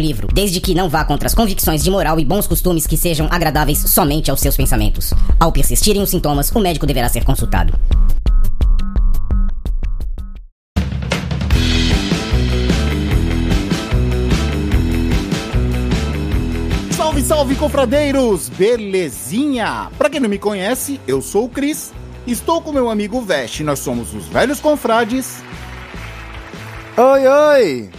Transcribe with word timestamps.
livro, 0.00 0.28
desde 0.32 0.60
que 0.60 0.74
não 0.74 0.88
vá 0.88 1.04
contra 1.04 1.26
as 1.26 1.34
convicções 1.34 1.82
de 1.82 1.90
moral 1.90 2.18
e 2.18 2.24
bons 2.24 2.46
costumes 2.46 2.86
que 2.86 2.96
sejam 2.96 3.28
agradáveis 3.30 3.78
somente 3.78 4.30
aos 4.30 4.40
seus 4.40 4.56
pensamentos. 4.56 5.12
Ao 5.38 5.52
persistirem 5.52 6.02
os 6.02 6.10
sintomas, 6.10 6.50
o 6.50 6.60
médico 6.60 6.86
deverá 6.86 7.08
ser 7.08 7.24
consultado. 7.24 7.78
Salve, 16.92 17.22
salve, 17.22 17.54
confradeiros! 17.56 18.48
Belezinha? 18.50 19.90
Pra 19.96 20.10
quem 20.10 20.20
não 20.20 20.28
me 20.28 20.38
conhece, 20.38 21.00
eu 21.06 21.20
sou 21.20 21.46
o 21.46 21.48
Cris. 21.48 21.92
Estou 22.26 22.60
com 22.60 22.72
meu 22.72 22.90
amigo 22.90 23.20
Veste, 23.22 23.64
nós 23.64 23.78
somos 23.78 24.14
os 24.14 24.26
velhos 24.26 24.60
confrades. 24.60 25.42
Oi, 26.96 27.26
oi! 27.26 27.90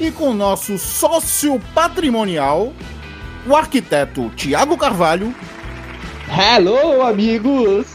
E 0.00 0.10
com 0.10 0.30
o 0.30 0.34
nosso 0.34 0.78
sócio 0.78 1.60
patrimonial, 1.74 2.72
o 3.46 3.56
arquiteto 3.56 4.30
Tiago 4.36 4.76
Carvalho. 4.76 5.34
Hello, 6.28 7.02
amigos! 7.02 7.86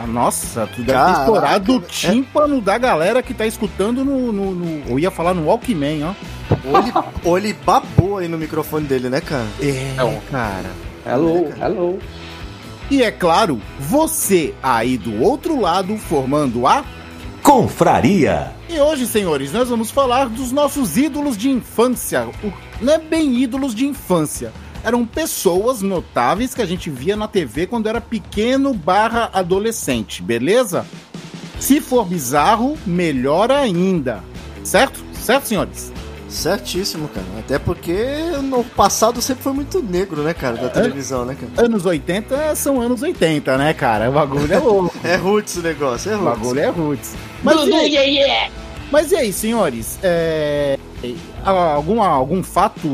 Ah, 0.00 0.06
nossa, 0.06 0.66
tu 0.68 0.82
deve 0.82 1.02
ter 1.12 1.18
estourado 1.20 1.72
o 1.72 1.78
é- 1.78 1.80
tímpano 1.88 2.60
da 2.60 2.78
galera 2.78 3.20
que 3.22 3.34
tá 3.34 3.46
escutando 3.46 4.04
no, 4.04 4.32
no, 4.32 4.54
no- 4.54 4.88
Eu 4.88 4.98
ia 4.98 5.10
falar 5.10 5.34
no 5.34 5.46
Walkman, 5.46 6.04
ó. 6.04 6.14
Ou 6.64 6.78
ele, 6.78 6.92
ou 7.24 7.38
ele 7.38 7.52
babou 7.52 8.18
aí 8.18 8.28
no 8.28 8.38
microfone 8.38 8.86
dele, 8.86 9.08
né, 9.08 9.20
cara? 9.20 9.46
É, 9.60 9.94
Não. 9.96 10.20
cara. 10.30 10.70
Hello, 11.04 11.52
hello. 11.60 11.98
E 12.90 13.02
é 13.02 13.10
claro, 13.10 13.60
você 13.80 14.54
aí 14.62 14.96
do 14.96 15.20
outro 15.20 15.60
lado 15.60 15.96
formando 15.98 16.66
a 16.66 16.84
Confraria. 17.48 18.52
E 18.68 18.78
hoje, 18.78 19.06
senhores, 19.06 19.54
nós 19.54 19.70
vamos 19.70 19.90
falar 19.90 20.28
dos 20.28 20.52
nossos 20.52 20.98
ídolos 20.98 21.34
de 21.34 21.48
infância. 21.48 22.28
Não 22.78 22.92
é 22.92 22.98
bem 22.98 23.36
ídolos 23.42 23.74
de 23.74 23.86
infância. 23.86 24.52
Eram 24.84 25.06
pessoas 25.06 25.80
notáveis 25.80 26.52
que 26.52 26.60
a 26.60 26.66
gente 26.66 26.90
via 26.90 27.16
na 27.16 27.26
TV 27.26 27.66
quando 27.66 27.88
era 27.88 28.02
pequeno 28.02 28.74
barra 28.74 29.30
adolescente, 29.32 30.22
beleza? 30.22 30.86
Se 31.58 31.80
for 31.80 32.04
bizarro, 32.04 32.76
melhor 32.86 33.50
ainda. 33.50 34.22
Certo? 34.62 35.02
Certo, 35.14 35.48
senhores? 35.48 35.90
Certíssimo, 36.28 37.08
cara. 37.08 37.26
Até 37.38 37.58
porque 37.58 37.94
no 38.42 38.62
passado 38.62 39.20
sempre 39.22 39.42
foi 39.42 39.52
muito 39.52 39.82
negro, 39.82 40.22
né, 40.22 40.34
cara, 40.34 40.56
da 40.56 40.68
televisão, 40.68 41.24
né, 41.24 41.34
cara? 41.34 41.66
Anos 41.66 41.86
80 41.86 42.54
são 42.54 42.80
anos 42.80 43.02
80, 43.02 43.56
né, 43.56 43.72
cara? 43.72 44.10
O 44.10 44.12
bagulho 44.12 44.52
é 44.52 44.58
louco. 44.58 44.94
É 45.04 45.16
roots 45.16 45.56
o 45.56 45.62
negócio, 45.62 46.10
é 46.12 46.16
o 46.16 46.18
roots. 46.18 46.38
bagulho 46.38 46.60
é 46.60 46.68
roots. 46.68 47.14
Mas 47.42 47.66
e 47.66 47.72
aí, 47.96 48.48
mas 48.90 49.12
e 49.12 49.16
aí 49.16 49.32
senhores? 49.32 49.98
É... 50.02 50.78
Algum, 51.44 52.02
algum 52.02 52.42
fato 52.42 52.88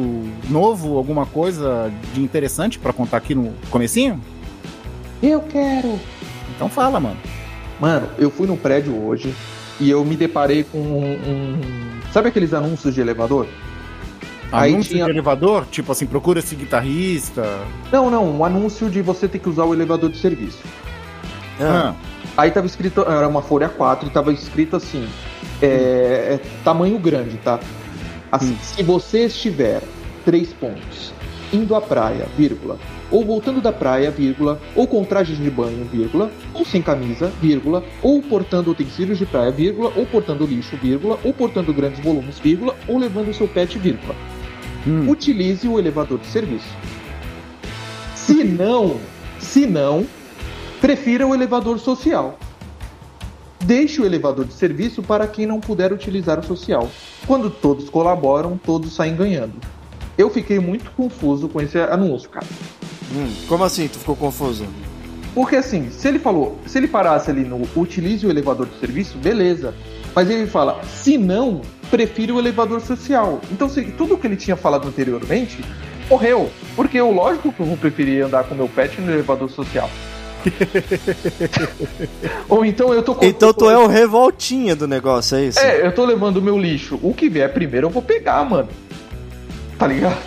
novo, 0.48 0.96
alguma 0.98 1.24
coisa 1.26 1.90
de 2.12 2.20
interessante 2.20 2.78
pra 2.78 2.92
contar 2.92 3.16
aqui 3.16 3.34
no 3.34 3.52
comecinho? 3.70 4.20
Eu 5.22 5.40
quero. 5.40 5.98
Então 6.54 6.68
fala, 6.68 7.00
mano. 7.00 7.16
Mano, 7.80 8.08
eu 8.18 8.30
fui 8.30 8.46
num 8.46 8.56
prédio 8.56 8.94
hoje 9.04 9.34
e 9.80 9.90
eu 9.90 10.04
me 10.04 10.14
deparei 10.16 10.62
com 10.64 10.78
um. 10.78 11.04
um- 11.14 11.83
Sabe 12.14 12.28
aqueles 12.28 12.54
anúncios 12.54 12.94
de 12.94 13.00
elevador? 13.00 13.48
Aí 14.52 14.72
Anúncio 14.72 14.92
tinha- 14.92 15.04
de 15.06 15.10
elevador? 15.10 15.66
Tipo 15.68 15.90
assim, 15.90 16.06
procura 16.06 16.38
esse 16.38 16.54
guitarrista. 16.54 17.42
Não, 17.90 18.08
não, 18.08 18.38
um 18.38 18.44
anúncio 18.44 18.88
de 18.88 19.02
você 19.02 19.26
ter 19.26 19.40
que 19.40 19.48
usar 19.48 19.64
o 19.64 19.74
elevador 19.74 20.08
de 20.10 20.18
serviço. 20.18 20.60
Ah, 21.60 21.92
Ah, 21.92 21.94
Aí 22.36 22.52
tava 22.52 22.66
escrito, 22.66 23.00
era 23.02 23.26
uma 23.26 23.42
folha 23.42 23.68
4 23.68 24.06
e 24.08 24.12
tava 24.12 24.32
escrito 24.32 24.76
assim: 24.76 25.08
é, 25.60 25.66
é 25.66 26.40
tamanho 26.62 27.00
grande, 27.00 27.36
tá? 27.38 27.58
Assim, 28.30 28.52
Hum. 28.52 28.58
se 28.62 28.82
você 28.84 29.24
estiver 29.26 29.82
três 30.24 30.52
pontos, 30.52 31.12
indo 31.54 31.74
à 31.74 31.80
praia, 31.80 32.26
vírgula, 32.36 32.78
ou 33.10 33.24
voltando 33.24 33.60
da 33.60 33.72
praia, 33.72 34.10
vírgula, 34.10 34.60
ou 34.74 34.86
com 34.86 35.04
trajes 35.04 35.38
de 35.38 35.50
banho, 35.50 35.84
vírgula, 35.84 36.30
ou 36.52 36.64
sem 36.64 36.82
camisa, 36.82 37.32
vírgula, 37.40 37.84
ou 38.02 38.20
portando 38.20 38.70
utensílios 38.70 39.18
de 39.18 39.26
praia, 39.26 39.50
vírgula, 39.50 39.92
ou 39.96 40.04
portando 40.04 40.46
lixo, 40.46 40.76
vírgula, 40.76 41.18
ou 41.22 41.32
portando 41.32 41.72
grandes 41.72 42.00
volumes, 42.00 42.38
vírgula, 42.38 42.74
ou 42.88 42.98
levando 42.98 43.32
seu 43.32 43.46
pet, 43.46 43.78
vírgula. 43.78 44.14
hum. 44.86 45.08
Utilize 45.08 45.66
o 45.68 45.78
elevador 45.78 46.18
de 46.18 46.26
serviço. 46.26 46.68
Se 48.14 48.42
não, 48.42 48.98
se 49.38 49.66
não, 49.66 50.06
prefira 50.80 51.26
o 51.26 51.34
elevador 51.34 51.78
social. 51.78 52.38
Deixe 53.64 54.00
o 54.00 54.04
elevador 54.04 54.44
de 54.44 54.52
serviço 54.52 55.02
para 55.02 55.26
quem 55.26 55.46
não 55.46 55.60
puder 55.60 55.92
utilizar 55.92 56.38
o 56.38 56.42
social. 56.42 56.90
Quando 57.26 57.48
todos 57.48 57.88
colaboram, 57.88 58.58
todos 58.62 58.94
saem 58.94 59.16
ganhando. 59.16 59.54
Eu 60.16 60.30
fiquei 60.30 60.58
muito 60.58 60.90
confuso 60.92 61.48
com 61.48 61.60
esse 61.60 61.78
anúncio, 61.78 62.30
cara. 62.30 62.46
hum, 63.14 63.32
como 63.48 63.64
assim? 63.64 63.88
Tu 63.88 63.98
ficou 63.98 64.16
confuso? 64.16 64.64
Porque 65.34 65.56
assim, 65.56 65.90
se 65.90 66.06
ele 66.06 66.18
falou, 66.20 66.58
se 66.66 66.78
ele 66.78 66.86
parasse 66.86 67.30
ali 67.30 67.44
no 67.44 67.60
utilize 67.76 68.24
o 68.26 68.30
elevador 68.30 68.66
de 68.66 68.78
serviço, 68.78 69.18
beleza. 69.18 69.74
Mas 70.14 70.30
ele 70.30 70.46
fala, 70.46 70.80
se 70.84 71.18
não, 71.18 71.60
prefira 71.90 72.32
o 72.32 72.38
elevador 72.38 72.80
social. 72.80 73.40
Então, 73.50 73.68
se, 73.68 73.82
tudo 73.82 74.16
que 74.16 74.26
ele 74.28 74.36
tinha 74.36 74.54
falado 74.56 74.86
anteriormente 74.86 75.58
morreu. 76.08 76.48
Porque 76.76 76.98
eu, 77.00 77.10
lógico 77.10 77.52
que 77.52 77.58
eu 77.60 77.66
vou 77.66 77.76
preferir 77.76 78.24
andar 78.24 78.44
com 78.44 78.54
meu 78.54 78.68
pet 78.68 79.00
no 79.00 79.10
elevador 79.12 79.50
social. 79.50 79.90
Ou 82.48 82.64
então 82.64 82.92
eu 82.92 83.02
tô 83.02 83.14
com- 83.14 83.24
Então 83.24 83.52
tu 83.52 83.68
é 83.68 83.76
o 83.78 83.86
revoltinha 83.86 84.74
do 84.76 84.86
negócio, 84.86 85.36
é 85.36 85.44
isso? 85.46 85.58
É, 85.58 85.86
eu 85.86 85.92
tô 85.92 86.04
levando 86.04 86.38
o 86.38 86.42
meu 86.42 86.58
lixo. 86.58 86.98
O 87.02 87.14
que 87.14 87.28
vier 87.28 87.52
primeiro 87.52 87.86
eu 87.86 87.90
vou 87.90 88.02
pegar, 88.02 88.44
mano. 88.44 88.68
Tá 89.78 89.86
ligado? 89.86 90.18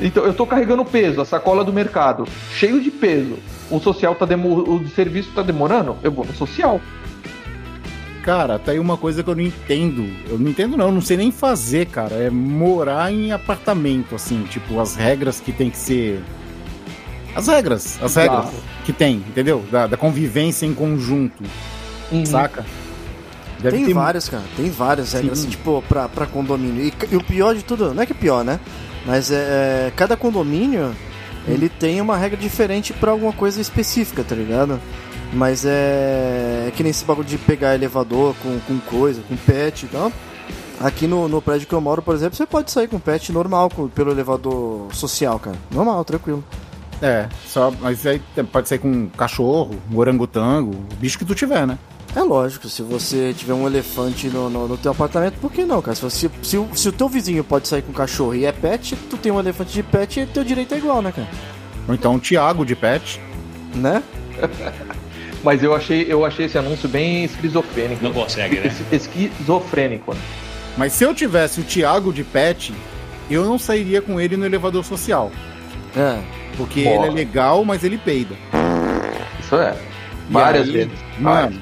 Então 0.00 0.24
eu 0.24 0.32
tô 0.32 0.46
carregando 0.46 0.84
peso, 0.84 1.20
a 1.20 1.24
sacola 1.24 1.62
do 1.62 1.72
mercado, 1.72 2.24
cheio 2.54 2.80
de 2.80 2.90
peso. 2.90 3.36
O 3.70 3.78
social 3.78 4.14
tá 4.14 4.24
demo... 4.24 4.48
o 4.62 4.88
serviço 4.88 5.30
tá 5.34 5.42
demorando, 5.42 5.96
eu 6.02 6.10
vou 6.10 6.24
no 6.24 6.34
social. 6.34 6.80
Cara, 8.22 8.58
tá 8.58 8.72
aí 8.72 8.78
uma 8.78 8.96
coisa 8.96 9.22
que 9.22 9.30
eu 9.30 9.34
não 9.34 9.42
entendo. 9.42 10.06
Eu 10.28 10.38
não 10.38 10.50
entendo, 10.50 10.76
não. 10.76 10.86
Eu 10.86 10.92
não 10.92 11.00
sei 11.00 11.16
nem 11.16 11.30
fazer, 11.32 11.86
cara. 11.86 12.14
É 12.16 12.28
morar 12.28 13.10
em 13.10 13.32
apartamento, 13.32 14.14
assim. 14.14 14.42
Tipo, 14.44 14.78
as 14.78 14.94
regras 14.94 15.40
que 15.40 15.52
tem 15.52 15.70
que 15.70 15.78
ser. 15.78 16.22
As 17.34 17.46
regras. 17.48 17.98
As 18.02 18.14
regras 18.16 18.42
Claro. 18.42 18.56
que 18.84 18.92
tem, 18.92 19.16
entendeu? 19.16 19.64
Da, 19.70 19.86
da 19.86 19.96
convivência 19.96 20.66
em 20.66 20.74
conjunto, 20.74 21.42
Uhum. 22.12 22.26
saca? 22.26 22.64
Deve 23.62 23.76
Tem 23.76 23.86
ter 23.86 23.94
várias, 23.94 24.28
cara. 24.28 24.42
Tem 24.56 24.70
várias 24.70 25.12
regras, 25.12 25.38
Sim. 25.38 25.44
assim, 25.46 25.50
tipo, 25.50 25.82
pra, 25.88 26.08
pra 26.08 26.26
condomínio. 26.26 26.82
E, 26.84 26.92
e 27.12 27.16
o 27.16 27.22
pior 27.22 27.54
de 27.54 27.62
tudo, 27.62 27.92
não 27.94 28.02
é 28.02 28.06
que 28.06 28.14
pior, 28.14 28.44
né? 28.44 28.58
Mas 29.06 29.30
é, 29.30 29.88
é, 29.88 29.92
cada 29.96 30.16
condomínio, 30.16 30.94
ele 31.46 31.68
tem 31.68 32.00
uma 32.00 32.16
regra 32.16 32.36
diferente 32.38 32.92
pra 32.92 33.10
alguma 33.10 33.32
coisa 33.32 33.60
específica, 33.60 34.22
tá 34.24 34.34
ligado? 34.34 34.78
Mas 35.32 35.64
é, 35.64 36.66
é 36.68 36.72
que 36.74 36.82
nem 36.82 36.90
esse 36.90 37.04
bagulho 37.04 37.26
de 37.28 37.38
pegar 37.38 37.74
elevador 37.74 38.34
com, 38.42 38.58
com 38.60 38.78
coisa, 38.80 39.22
com 39.28 39.36
pet 39.36 39.84
e 39.84 39.88
tal. 39.88 40.12
Aqui 40.80 41.06
no, 41.06 41.28
no 41.28 41.42
prédio 41.42 41.66
que 41.68 41.74
eu 41.74 41.80
moro, 41.80 42.00
por 42.02 42.14
exemplo, 42.14 42.36
você 42.36 42.46
pode 42.46 42.70
sair 42.70 42.88
com 42.88 42.98
pet 42.98 43.30
normal 43.32 43.68
com- 43.70 43.86
pelo 43.88 44.10
elevador 44.10 44.88
social, 44.94 45.38
cara. 45.38 45.56
Normal, 45.70 46.04
tranquilo. 46.04 46.42
É, 47.02 47.28
só, 47.46 47.72
mas 47.80 48.06
aí 48.06 48.20
pode 48.52 48.68
ser 48.68 48.78
com 48.78 48.88
um 48.90 49.06
cachorro, 49.08 49.74
um 49.92 49.96
orangotango, 49.98 50.70
o 50.72 50.94
bicho 50.96 51.18
que 51.18 51.24
tu 51.24 51.34
tiver, 51.34 51.66
né? 51.66 51.78
É 52.14 52.20
lógico, 52.22 52.68
se 52.68 52.82
você 52.82 53.32
tiver 53.36 53.52
um 53.54 53.66
elefante 53.68 54.26
no, 54.28 54.50
no, 54.50 54.66
no 54.66 54.76
teu 54.76 54.90
apartamento, 54.90 55.34
por 55.40 55.52
que 55.52 55.64
não, 55.64 55.80
cara? 55.80 55.94
Se, 55.94 56.02
você- 56.02 56.30
se, 56.42 56.56
o- 56.58 56.68
se 56.74 56.88
o 56.88 56.92
teu 56.92 57.08
vizinho 57.08 57.44
pode 57.44 57.68
sair 57.68 57.82
com 57.82 57.92
cachorro 57.92 58.34
e 58.34 58.44
é 58.44 58.50
pet, 58.52 58.96
tu 59.08 59.16
tem 59.16 59.30
um 59.30 59.38
elefante 59.38 59.72
de 59.72 59.82
pet 59.82 60.18
e 60.20 60.26
teu 60.26 60.42
direito 60.42 60.74
é 60.74 60.78
igual, 60.78 61.00
né, 61.00 61.12
cara? 61.12 61.28
Ou 61.86 61.94
então 61.94 62.16
o 62.16 62.20
Thiago 62.20 62.64
de 62.66 62.74
pet. 62.74 63.20
Né? 63.74 64.02
Mas 65.44 65.62
eu 65.62 65.74
achei, 65.74 66.04
eu 66.08 66.24
achei 66.24 66.46
esse 66.46 66.58
anúncio 66.58 66.88
bem 66.88 67.24
esquizofrênico. 67.24 68.02
Não 68.02 68.12
consegue, 68.12 68.56
né? 68.58 68.66
Es- 68.66 69.06
Esquizofrênico. 69.06 70.14
Mas 70.76 70.92
se 70.92 71.04
eu 71.04 71.14
tivesse 71.14 71.60
o 71.60 71.64
Thiago 71.64 72.12
de 72.12 72.24
pet, 72.24 72.74
eu 73.30 73.44
não 73.44 73.58
sairia 73.58 74.02
com 74.02 74.20
ele 74.20 74.36
no 74.36 74.44
elevador 74.44 74.84
social. 74.84 75.30
É. 75.96 76.18
Porque 76.56 76.82
Boa. 76.84 76.96
ele 76.96 77.06
é 77.06 77.10
legal, 77.10 77.64
mas 77.64 77.84
ele 77.84 77.96
peida. 77.96 78.34
Isso 79.38 79.54
é. 79.54 79.74
Várias 80.28 80.66
aí, 80.66 80.72
vezes. 80.72 80.92
Mano, 81.18 81.60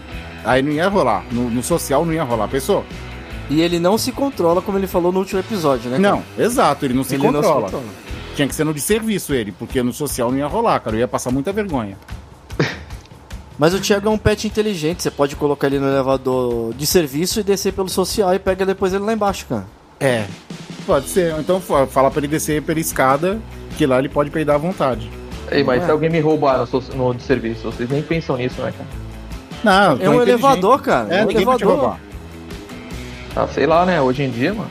aí 0.48 0.62
não 0.62 0.72
ia 0.72 0.88
rolar. 0.88 1.24
No, 1.30 1.48
no 1.50 1.62
social 1.62 2.04
não 2.04 2.12
ia 2.12 2.24
rolar. 2.24 2.48
Pensou? 2.48 2.84
E 3.50 3.60
ele 3.62 3.78
não 3.78 3.96
se 3.96 4.12
controla, 4.12 4.60
como 4.60 4.76
ele 4.78 4.86
falou 4.86 5.10
no 5.10 5.20
último 5.20 5.40
episódio, 5.40 5.90
né? 5.90 5.98
cara? 5.98 6.16
Não, 6.16 6.22
exato, 6.44 6.84
ele 6.84 6.94
não 6.94 7.02
se 7.02 7.14
ele 7.14 7.22
controla. 7.24 7.42
não 7.42 7.68
se 7.68 7.74
controla. 7.76 7.84
Tinha 8.36 8.46
que 8.46 8.54
ser 8.54 8.64
no 8.64 8.74
de 8.74 8.80
serviço 8.80 9.32
ele, 9.34 9.52
porque 9.52 9.82
no 9.82 9.92
social 9.92 10.30
não 10.30 10.38
ia 10.38 10.46
rolar, 10.46 10.78
cara. 10.80 10.96
Eu 10.96 11.00
ia 11.00 11.08
passar 11.08 11.30
muita 11.30 11.52
vergonha. 11.52 11.96
Mas 13.58 13.74
o 13.74 13.80
Thiago 13.80 14.06
é 14.08 14.10
um 14.10 14.18
pet 14.18 14.46
inteligente, 14.46 15.02
você 15.02 15.10
pode 15.10 15.34
colocar 15.34 15.66
ele 15.66 15.78
no 15.80 15.88
elevador 15.88 16.72
de 16.74 16.86
serviço 16.86 17.40
e 17.40 17.42
descer 17.42 17.72
pelo 17.72 17.88
social 17.88 18.32
e 18.34 18.38
pega 18.38 18.64
depois 18.64 18.92
ele 18.92 19.04
lá 19.04 19.12
embaixo, 19.12 19.46
cara. 19.48 19.66
É. 19.98 20.26
Pode 20.86 21.08
ser. 21.08 21.34
Então 21.38 21.60
fa- 21.60 21.86
fala 21.86 22.10
pra 22.10 22.20
ele 22.20 22.28
descer 22.28 22.62
pela 22.62 22.78
escada, 22.78 23.40
que 23.76 23.84
lá 23.86 23.98
ele 23.98 24.08
pode 24.08 24.30
peidar 24.30 24.56
à 24.56 24.58
vontade. 24.58 25.10
Ei, 25.50 25.64
mas 25.64 25.82
é. 25.82 25.86
se 25.86 25.90
alguém 25.90 26.10
me 26.10 26.20
roubar 26.20 26.58
no, 26.70 26.80
no 26.94 27.14
de 27.14 27.22
serviço, 27.22 27.62
vocês 27.62 27.88
nem 27.88 28.02
pensam 28.02 28.36
nisso, 28.36 28.60
né, 28.60 28.72
cara? 28.76 29.07
Não, 29.64 29.98
É 30.00 30.08
um 30.08 30.22
elevador, 30.22 30.80
cara. 30.80 31.06
É, 31.14 31.20
É 31.20 31.26
um 31.26 31.30
elevador. 31.30 31.68
roubar. 31.78 32.00
Ah, 33.36 33.46
sei 33.52 33.66
lá, 33.66 33.84
né? 33.86 34.00
Hoje 34.00 34.22
em 34.22 34.30
dia, 34.30 34.52
mano. 34.54 34.70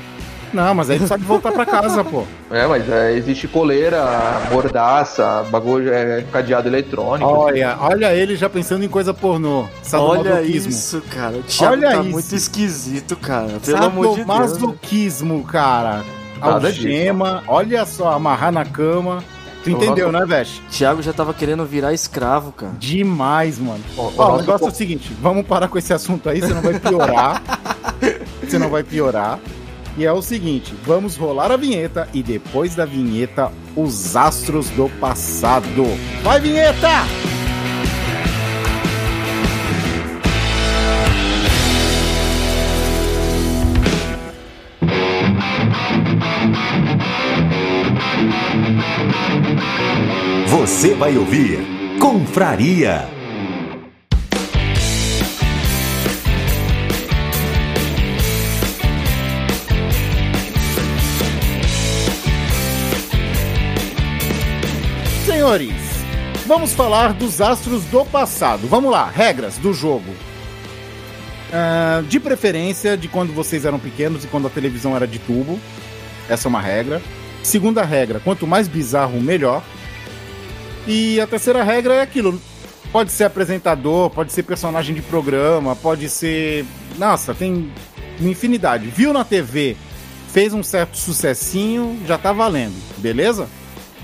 Não, 0.54 0.74
mas 0.74 0.90
aí 0.90 0.96
ele 0.96 1.08
sabe 1.08 1.26
voltar 1.26 1.52
pra 1.52 1.66
casa, 1.66 2.04
pô. 2.06 2.24
É, 2.50 2.66
mas 2.66 2.90
é, 2.90 3.12
existe 3.14 3.48
coleira, 3.50 4.02
mordaça, 4.50 5.46
bagulho, 5.52 5.94
é, 5.94 6.24
cadeado 6.32 6.70
eletrônico. 6.70 7.30
Olha, 7.30 7.78
olha 7.82 8.14
ele 8.16 8.36
já 8.38 8.50
pensando 8.50 8.84
em 8.84 8.88
coisa 8.88 9.14
pornô. 9.14 9.66
Olha 9.94 10.42
isso, 10.42 11.02
cara. 11.14 11.36
O 11.36 11.44
Thiago 11.44 11.74
Olha 11.74 11.92
tá 11.92 12.02
isso. 12.02 12.10
muito 12.12 12.34
esquisito, 12.36 13.16
cara. 13.18 13.60
Pelo 13.64 13.84
amor 13.84 14.10
de 14.16 14.24
Deus. 14.24 14.28
Sadomasoquismo, 14.28 15.44
cara. 15.44 16.04
Nada 16.40 16.72
disso. 16.72 16.88
Algema, 16.88 17.44
olha 17.48 17.86
só, 17.86 18.14
amarrar 18.14 18.52
na 18.52 18.64
cama. 18.64 19.24
Tu 19.64 19.70
entendeu, 19.72 20.12
né, 20.12 20.26
Veste? 20.26 20.62
O 20.62 20.70
Thiago 20.70 21.02
já 21.02 21.14
tava 21.14 21.34
querendo 21.34 21.66
virar 21.66 21.94
escravo, 21.94 22.52
cara. 22.52 22.74
Demais, 22.80 23.60
mano. 23.60 23.84
Ó, 23.98 24.36
o 24.36 24.38
negócio 24.38 24.68
é 24.68 24.70
o 24.70 24.74
seguinte, 24.74 25.12
vamos 25.22 25.46
parar 25.46 25.68
com 25.68 25.78
esse 25.78 25.94
assunto 25.94 26.30
aí, 26.30 26.42
senão 26.42 26.62
vai 26.62 26.80
piorar. 26.80 27.42
senão 28.48 28.70
vai 28.70 28.84
piorar. 28.84 29.40
E 29.98 30.06
é 30.06 30.12
o 30.12 30.22
seguinte, 30.22 30.76
vamos 30.86 31.16
rolar 31.16 31.52
a 31.52 31.58
vinheta 31.58 32.08
e 32.14 32.22
depois 32.22 32.76
da 32.76 32.86
vinheta, 32.86 33.52
os 33.76 34.16
astros 34.16 34.70
do 34.70 34.88
passado. 35.00 35.86
Vai, 36.24 36.40
vinheta! 36.40 37.37
Você 50.78 50.94
vai 50.94 51.18
ouvir 51.18 51.58
Confraria. 52.00 53.10
Senhores, 65.26 65.74
vamos 66.46 66.74
falar 66.74 67.14
dos 67.14 67.42
astros 67.42 67.84
do 67.86 68.06
passado. 68.06 68.68
Vamos 68.68 68.92
lá, 68.92 69.10
regras 69.10 69.58
do 69.58 69.74
jogo. 69.74 70.14
Ah, 71.52 72.04
de 72.08 72.20
preferência 72.20 72.96
de 72.96 73.08
quando 73.08 73.34
vocês 73.34 73.66
eram 73.66 73.80
pequenos 73.80 74.24
e 74.24 74.28
quando 74.28 74.46
a 74.46 74.52
televisão 74.52 74.96
era 74.96 75.08
de 75.08 75.18
tubo. 75.18 75.60
Essa 76.30 76.48
é 76.48 76.50
uma 76.50 76.62
regra. 76.62 77.02
Segunda 77.42 77.84
regra, 77.84 78.20
quanto 78.20 78.46
mais 78.46 78.68
bizarro, 78.68 79.20
melhor. 79.20 79.64
E 80.88 81.20
a 81.20 81.28
terceira 81.28 81.64
regra 81.64 81.96
é 81.96 82.02
aquilo. 82.02 82.40
Pode 82.92 83.12
ser 83.12 83.26
apresentador, 83.26 84.10
pode 84.10 84.32
ser 84.32 84.44
personagem 84.44 84.96
de 84.96 85.02
programa, 85.02 85.76
pode 85.76 86.08
ser. 86.10 86.66
Nossa, 86.98 87.34
tem 87.34 87.70
uma 88.20 88.30
infinidade. 88.30 88.88
Viu 88.88 89.12
na 89.12 89.26
TV, 89.26 89.76
fez 90.32 90.54
um 90.54 90.64
certo 90.64 90.98
sucessinho, 90.98 92.00
já 92.08 92.18
tá 92.18 92.32
valendo, 92.32 92.74
beleza? 92.98 93.48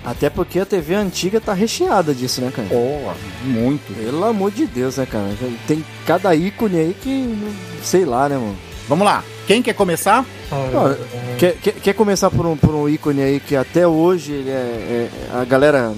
Até 0.06 0.30
porque 0.30 0.60
a 0.60 0.66
TV 0.66 0.96
antiga 0.96 1.40
tá 1.40 1.54
recheada 1.54 2.14
disso, 2.14 2.42
né, 2.42 2.52
cara? 2.54 2.68
Porra, 2.68 3.16
muito. 3.46 3.94
Pelo 3.96 4.26
amor 4.26 4.52
de 4.52 4.66
Deus, 4.66 4.98
né, 4.98 5.06
cara? 5.06 5.30
Tem 5.66 5.84
cada 6.06 6.36
ícone 6.36 6.78
aí 6.78 6.94
que. 7.02 7.38
Sei 7.82 8.04
lá, 8.04 8.28
né, 8.28 8.36
mano? 8.36 8.58
Vamos 8.90 9.06
lá. 9.06 9.24
Quem 9.48 9.62
quer 9.62 9.74
começar? 9.74 10.26
Ó, 10.52 10.94
quer, 11.38 11.56
quer, 11.56 11.72
quer 11.76 11.94
começar 11.94 12.30
por 12.30 12.46
um, 12.46 12.58
por 12.58 12.76
um 12.76 12.90
ícone 12.90 13.22
aí 13.22 13.40
que 13.40 13.56
até 13.56 13.88
hoje 13.88 14.34
ele 14.34 14.50
é, 14.50 14.54
é- 14.54 15.10
a 15.34 15.46
galera, 15.46 15.94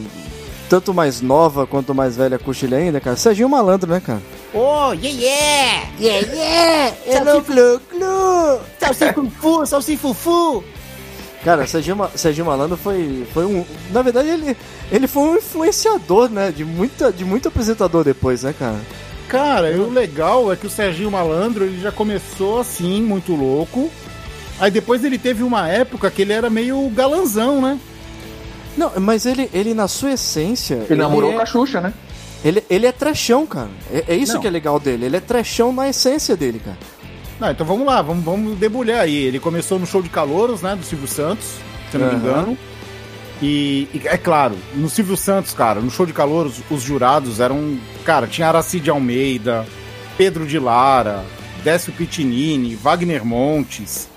tanto 0.70 0.94
mais 0.94 1.22
nova 1.22 1.66
quanto 1.68 1.94
mais 1.94 2.16
velha, 2.18 2.40
curte 2.40 2.66
ele 2.66 2.76
ainda, 2.76 3.00
cara? 3.00 3.16
Serginho 3.16 3.50
Malandro, 3.50 3.90
né, 3.90 4.00
cara? 4.00 4.22
Oh, 4.54 4.94
yeah, 4.94 5.10
yeah! 5.20 5.88
Yeah, 6.00 6.28
yeah! 6.34 6.96
Hello, 7.06 7.42
Glu, 7.42 7.82
Glu! 7.92 8.60
Salsifufu, 8.80 9.66
salsifufu! 9.66 10.64
Cara, 11.44 11.68
Serginho, 11.68 11.96
Ma- 11.98 12.10
Serginho 12.16 12.46
Malandro 12.48 12.76
foi, 12.78 13.28
foi 13.34 13.46
um. 13.46 13.64
Na 13.92 14.02
verdade, 14.02 14.30
ele, 14.30 14.58
ele 14.92 15.08
foi 15.08 15.24
um 15.24 15.36
influenciador, 15.38 16.28
né? 16.30 16.52
De, 16.52 16.66
muita, 16.66 17.12
de 17.14 17.24
muito 17.24 17.48
apresentador 17.48 18.04
depois, 18.04 18.42
né, 18.44 18.54
cara? 18.58 18.80
Cara, 19.28 19.72
e 19.72 19.80
o 19.80 19.90
legal 19.90 20.52
é 20.52 20.56
que 20.56 20.66
o 20.66 20.70
Serginho 20.70 21.12
Malandro 21.12 21.66
ele 21.66 21.80
já 21.82 21.92
começou 21.92 22.60
assim, 22.60 23.02
muito 23.02 23.36
louco. 23.36 23.92
Aí 24.60 24.72
depois 24.72 25.04
ele 25.04 25.18
teve 25.20 25.44
uma 25.44 25.68
época 25.68 26.10
que 26.10 26.22
ele 26.24 26.34
era 26.34 26.50
meio 26.50 26.90
galanzão, 26.90 27.62
né? 27.62 27.78
Não, 28.78 28.92
mas 29.00 29.26
ele, 29.26 29.50
ele 29.54 29.74
na 29.74 29.88
sua 29.88 30.12
essência. 30.14 30.86
Ele 30.90 31.02
namorou 31.02 31.32
é, 31.32 31.36
com 31.36 31.42
a 31.42 31.46
Xuxa, 31.46 31.82
né? 31.82 31.94
ele, 32.44 32.64
ele 32.70 32.86
é 32.86 32.92
trechão, 32.92 33.46
cara. 33.46 33.70
É, 33.92 34.06
é 34.10 34.16
isso 34.16 34.34
Não. 34.34 34.42
que 34.42 34.48
é 34.48 34.50
legal 34.50 34.80
dele. 34.80 35.06
Ele 35.06 35.18
é 35.18 35.20
trechão 35.20 35.74
na 35.74 35.90
essência 35.90 36.36
dele, 36.38 36.62
cara. 36.64 36.78
Não, 37.40 37.52
então 37.52 37.66
vamos 37.66 37.86
lá, 37.86 38.02
vamos, 38.02 38.24
vamos 38.24 38.58
debulhar 38.58 39.02
aí. 39.02 39.16
Ele 39.16 39.40
começou 39.40 39.80
no 39.80 39.86
show 39.86 40.02
de 40.02 40.10
calouros, 40.10 40.62
né, 40.62 40.76
do 40.76 40.86
Silvio 40.86 41.08
Santos, 41.08 41.46
se 41.90 41.98
eu 41.98 42.02
não 42.02 42.08
me 42.08 42.14
Aham. 42.14 42.20
engano. 42.22 42.58
E, 43.42 43.90
e, 43.94 44.02
é 44.06 44.18
claro, 44.18 44.56
no 44.76 44.90
Silvio 44.90 45.18
Santos, 45.18 45.54
cara, 45.54 45.82
no 45.82 45.92
show 45.92 46.06
de 46.06 46.14
calouros, 46.14 46.62
os 46.70 46.82
jurados 46.82 47.40
eram. 47.40 47.78
Cara, 48.06 48.28
tinha 48.28 48.48
Aracide 48.48 48.90
Almeida, 48.90 49.66
Pedro 50.18 50.48
de 50.48 50.58
Lara, 50.58 51.26
Décio 51.64 51.92
Pitinini, 51.92 52.76
Wagner 52.76 53.26
Montes. 53.26 54.08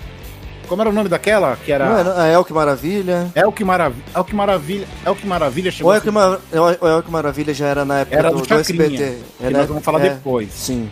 Como 0.69 0.81
era 0.81 0.89
o 0.89 0.93
nome 0.93 1.09
daquela? 1.09 1.57
Que 1.65 1.71
era. 1.71 1.85
Não 2.03 2.21
é, 2.23 2.29
é 2.29 2.33
El 2.33 2.45
que 2.45 2.53
Maravilha. 2.53 3.27
É 3.35 3.45
o 3.45 3.51
que 3.51 3.63
maravilha. 3.65 4.03
É 4.15 4.19
o 4.19 4.23
que 4.23 4.35
maravilha. 4.35 4.87
É 5.05 5.09
o 5.09 5.15
que 5.15 5.27
maravilha 5.27 5.71
chegou 5.71 5.89
Ou 5.89 5.93
a 5.93 5.97
El 5.97 6.01
que, 6.03 6.11
Mar... 6.11 6.39
El 6.53 7.03
que 7.03 7.11
Maravilha 7.11 7.53
já 7.53 7.65
era 7.67 7.83
na 7.83 7.99
época 7.99 8.15
Era 8.17 8.29
do, 8.29 8.37
do 8.37 8.41
do 8.43 8.47
Chacrinha, 8.47 8.85
SBT. 8.85 9.17
que 9.39 9.45
É, 9.45 9.49
nós 9.49 9.61
né? 9.61 9.65
vamos 9.67 9.83
falar 9.83 9.99
É, 10.05 10.09
depois. 10.11 10.49
Sim. 10.53 10.89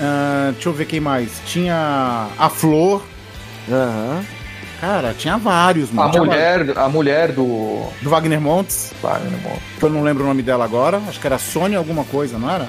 Ah, 0.00 0.50
deixa 0.52 0.68
eu 0.68 0.72
ver 0.72 0.86
quem 0.86 1.00
mais. 1.00 1.40
Tinha 1.46 2.28
a 2.38 2.48
Flor. 2.48 3.02
Aham. 3.70 4.24
Cara, 4.80 5.12
tinha 5.12 5.36
vários, 5.36 5.90
mano. 5.90 6.08
A 6.08 6.12
Tinha 6.12 6.22
mulher, 6.24 6.78
a 6.78 6.88
mulher 6.88 7.32
do. 7.32 7.82
Do 8.00 8.08
Wagner 8.08 8.40
Montes. 8.40 8.92
Meu 9.02 9.10
irmão. 9.32 9.52
que 9.78 9.82
eu 9.84 9.90
não 9.90 10.02
lembro 10.04 10.22
o 10.22 10.26
nome 10.28 10.40
dela 10.42 10.64
agora. 10.64 11.00
Acho 11.08 11.18
que 11.18 11.26
era 11.26 11.36
Sônia 11.38 11.78
alguma 11.78 12.04
coisa, 12.04 12.38
não 12.38 12.48
era? 12.48 12.68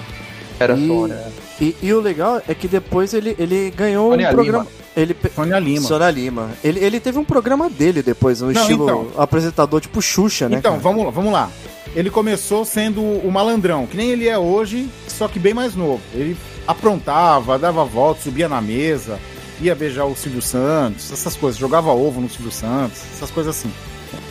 Era 0.60 0.74
E- 0.74 0.88
Sônia. 0.88 1.24
E, 1.62 1.76
e 1.84 1.94
o 1.94 2.00
legal 2.02 2.42
é 2.48 2.56
que 2.56 2.68
depois 2.68 3.14
ele, 3.14 3.36
ele 3.38 3.72
ganhou 3.76 4.10
Sônia 4.10 4.30
um 4.30 4.34
programa. 4.34 4.64
Lima. 4.64 4.79
Ele 4.96 5.14
pe- 5.14 5.30
Sônia 5.34 5.60
Lima. 5.60 5.88
Sônia 5.88 6.10
Lima. 6.10 6.50
Ele, 6.64 6.80
ele 6.84 7.00
teve 7.00 7.18
um 7.18 7.24
programa 7.24 7.70
dele 7.70 8.02
depois, 8.02 8.42
no 8.42 8.52
Não, 8.52 8.62
estilo 8.62 8.84
então. 8.86 9.08
apresentador 9.18 9.80
tipo 9.82 10.02
Xuxa, 10.02 10.50
né? 10.50 10.58
então, 10.58 10.72
cara? 10.74 10.84
vamos 10.84 11.06
lá, 11.06 11.12
vamos 11.12 11.32
lá. 11.32 11.50
Ele 11.96 12.10
começou 12.10 12.64
sendo 12.66 13.02
o 13.02 13.32
malandrão, 13.32 13.88
que 13.88 13.98
nem 13.98 14.10
ele 14.12 14.28
é 14.28 14.38
hoje, 14.38 14.88
só 15.08 15.28
que 15.28 15.40
bem 15.40 15.54
mais 15.54 15.76
novo. 15.76 16.02
Ele 16.14 16.36
aprontava, 16.68 17.58
dava 17.58 17.84
volta, 17.84 18.22
subia 18.22 18.48
na 18.48 18.62
mesa, 18.62 19.20
ia 19.62 19.74
beijar 19.76 20.06
o 20.06 20.16
Silvio 20.16 20.42
Santos, 20.42 21.12
essas 21.12 21.36
coisas, 21.36 21.60
jogava 21.60 21.92
ovo 21.92 22.22
no 22.22 22.30
Silvio 22.30 22.52
Santos, 22.52 23.02
essas 23.16 23.32
coisas 23.32 23.56
assim. 23.58 23.72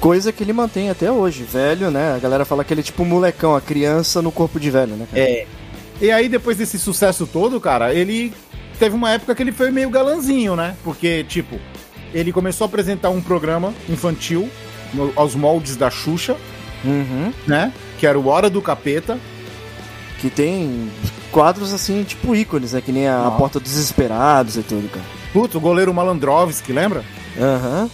Coisa 0.00 0.32
que 0.32 0.42
ele 0.44 0.52
mantém 0.52 0.90
até 0.90 1.10
hoje. 1.10 1.42
Velho, 1.44 1.90
né? 1.90 2.14
A 2.14 2.18
galera 2.18 2.44
fala 2.44 2.64
que 2.64 2.72
ele 2.72 2.80
é 2.80 2.84
tipo 2.84 3.02
um 3.02 3.06
molecão, 3.06 3.54
a 3.56 3.60
criança 3.60 4.22
no 4.22 4.30
corpo 4.32 4.58
de 4.60 4.70
velho, 4.70 4.94
né? 4.96 5.06
cara? 5.10 5.22
É. 5.22 5.46
E 6.00 6.10
aí, 6.12 6.28
depois 6.28 6.56
desse 6.56 6.78
sucesso 6.78 7.26
todo, 7.26 7.60
cara, 7.60 7.92
ele 7.92 8.32
teve 8.78 8.94
uma 8.94 9.10
época 9.12 9.34
que 9.34 9.42
ele 9.42 9.52
foi 9.52 9.70
meio 9.70 9.90
galanzinho, 9.90 10.54
né? 10.56 10.76
Porque, 10.84 11.24
tipo, 11.24 11.58
ele 12.14 12.32
começou 12.32 12.64
a 12.64 12.68
apresentar 12.68 13.10
um 13.10 13.20
programa 13.20 13.74
infantil 13.88 14.48
no- 14.94 15.12
aos 15.16 15.34
moldes 15.34 15.76
da 15.76 15.90
Xuxa, 15.90 16.36
Uhum. 16.84 17.32
né? 17.46 17.72
Que 17.98 18.06
era 18.06 18.18
o 18.18 18.26
Hora 18.28 18.48
do 18.48 18.62
Capeta. 18.62 19.18
Que 20.20 20.28
tem 20.30 20.90
quadros 21.30 21.72
assim, 21.72 22.02
tipo 22.02 22.34
ícones, 22.34 22.72
né? 22.72 22.80
Que 22.80 22.90
nem 22.90 23.06
a, 23.06 23.18
Nossa. 23.18 23.36
Porta 23.36 23.60
dos 23.60 23.70
Desesperados 23.70 24.56
e 24.56 24.62
tudo, 24.62 24.88
cara. 24.88 25.04
Puta, 25.32 25.58
o 25.58 25.60
goleiro 25.60 25.94
Malandrovski, 25.94 26.72
lembra? 26.72 27.04
Aham. 27.40 27.88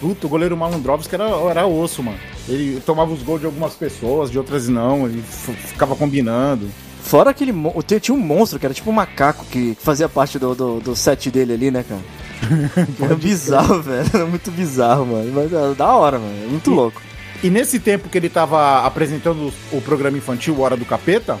Puta, 0.00 0.26
o 0.26 0.30
goleiro 0.30 0.56
Malandrovski 0.56 1.14
era, 1.14 1.24
era 1.50 1.66
osso, 1.66 2.02
mano. 2.02 2.18
Ele 2.48 2.80
tomava 2.86 3.12
os 3.12 3.22
gols 3.22 3.40
de 3.40 3.46
algumas 3.46 3.74
pessoas, 3.74 4.30
de 4.30 4.38
outras 4.38 4.68
não, 4.68 5.06
ele 5.06 5.22
ficava 5.22 5.96
combinando. 5.96 6.68
Fora 7.10 7.30
aquele. 7.30 7.52
Tinha 8.00 8.14
um 8.14 8.20
monstro 8.20 8.56
que 8.56 8.64
era 8.64 8.72
tipo 8.72 8.88
um 8.88 8.92
macaco 8.92 9.44
que 9.46 9.76
fazia 9.82 10.08
parte 10.08 10.38
do, 10.38 10.54
do, 10.54 10.78
do 10.78 10.94
set 10.94 11.28
dele 11.28 11.54
ali, 11.54 11.68
né, 11.68 11.84
cara? 11.86 12.00
Era 13.02 13.16
bizarro, 13.16 13.82
velho. 13.82 14.08
Era 14.14 14.24
muito 14.26 14.48
bizarro, 14.52 15.04
mano. 15.04 15.30
Mas 15.34 15.52
era 15.52 15.74
da 15.74 15.92
hora, 15.92 16.20
mano. 16.20 16.44
É 16.44 16.46
muito 16.46 16.70
E- 16.70 16.74
louco. 16.74 17.02
E 17.42 17.50
nesse 17.50 17.80
tempo 17.80 18.08
que 18.08 18.16
ele 18.16 18.28
tava 18.28 18.86
apresentando 18.86 19.52
o 19.72 19.80
programa 19.80 20.16
infantil 20.18 20.60
Hora 20.60 20.76
do 20.76 20.84
Capeta, 20.84 21.36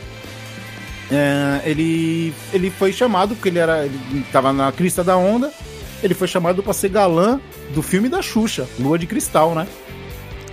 é, 1.10 1.60
ele, 1.64 2.34
ele 2.52 2.68
foi 2.70 2.92
chamado, 2.92 3.36
porque 3.36 3.48
ele 3.48 3.58
era. 3.60 3.84
Ele 3.84 4.24
tava 4.32 4.52
na 4.52 4.72
crista 4.72 5.04
da 5.04 5.16
onda. 5.16 5.52
Ele 6.02 6.14
foi 6.14 6.26
chamado 6.26 6.62
pra 6.64 6.72
ser 6.72 6.88
galã 6.88 7.38
do 7.74 7.80
filme 7.82 8.08
da 8.08 8.20
Xuxa, 8.22 8.66
Lua 8.78 8.98
de 8.98 9.06
Cristal, 9.06 9.54
né? 9.54 9.68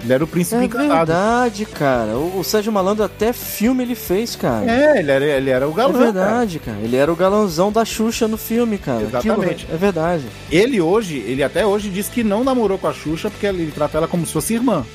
Ele 0.04 0.14
era 0.14 0.24
o 0.24 0.28
príncipe 0.28 0.62
É 0.62 0.66
encantado. 0.66 0.90
verdade, 1.08 1.66
cara. 1.66 2.12
O, 2.18 2.40
o 2.40 2.44
Sérgio 2.44 2.72
Malandro 2.72 3.04
até 3.04 3.34
filme 3.34 3.84
ele 3.84 3.96
fez, 3.96 4.36
cara. 4.36 4.70
É, 4.70 5.00
ele 5.00 5.12
era, 5.12 5.26
ele 5.26 5.50
era 5.50 5.68
o 5.68 5.72
É 5.72 5.74
galã. 5.74 5.92
cara. 5.94 6.04
verdade, 6.12 6.60
cara. 6.60 6.78
Ele 6.84 6.96
era 6.96 7.12
o 7.12 7.16
galãozão 7.16 7.72
da 7.72 7.84
Xuxa 7.84 8.28
no 8.28 8.38
filme, 8.38 8.78
cara. 8.78 9.02
Exatamente. 9.02 9.64
Aquilo 9.64 9.74
é 9.74 9.78
verdade. 9.78 10.24
Ele 10.52 10.80
hoje, 10.80 11.18
ele 11.28 11.44
até 11.44 11.66
hoje 11.66 11.90
diz 11.90 12.08
que 12.10 12.24
não 12.24 12.44
namorou 12.44 12.78
com 12.78 12.88
a 12.88 12.94
Xuxa 12.94 13.30
porque 13.30 13.48
ele 13.48 13.72
trata 13.74 13.98
ela 13.98 14.08
como 14.08 14.26
se 14.26 14.34
fosse 14.34 14.54
irmã. 14.54 14.86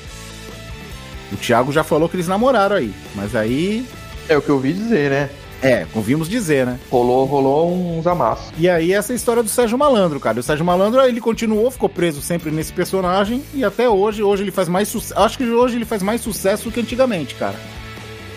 O 1.31 1.35
Thiago 1.35 1.71
já 1.71 1.83
falou 1.83 2.07
que 2.07 2.15
eles 2.15 2.27
namoraram 2.27 2.75
aí. 2.75 2.93
Mas 3.15 3.35
aí. 3.35 3.85
É 4.29 4.37
o 4.37 4.41
que 4.41 4.49
eu 4.49 4.55
ouvi 4.55 4.71
dizer, 4.71 5.09
né? 5.11 5.29
É, 5.63 5.85
ouvimos 5.95 6.27
dizer, 6.29 6.65
né? 6.65 6.79
Rolou, 6.91 7.25
rolou 7.25 7.73
uns 7.73 8.05
amassos. 8.05 8.51
E 8.57 8.69
aí 8.69 8.91
essa 8.93 9.11
é 9.11 9.13
a 9.13 9.15
história 9.15 9.41
do 9.41 9.49
Sérgio 9.49 9.77
Malandro, 9.77 10.19
cara. 10.19 10.39
O 10.39 10.43
Sérgio 10.43 10.65
Malandro, 10.65 11.01
ele 11.01 11.21
continuou, 11.21 11.71
ficou 11.71 11.87
preso 11.89 12.21
sempre 12.21 12.51
nesse 12.51 12.73
personagem 12.73 13.41
e 13.53 13.63
até 13.63 13.87
hoje, 13.89 14.21
hoje 14.21 14.43
ele 14.43 14.51
faz 14.51 14.67
mais 14.67 14.87
sucesso. 14.87 15.19
Acho 15.19 15.37
que 15.37 15.45
hoje 15.45 15.75
ele 15.77 15.85
faz 15.85 16.03
mais 16.03 16.21
sucesso 16.21 16.65
do 16.65 16.71
que 16.71 16.79
antigamente, 16.79 17.35
cara. 17.35 17.55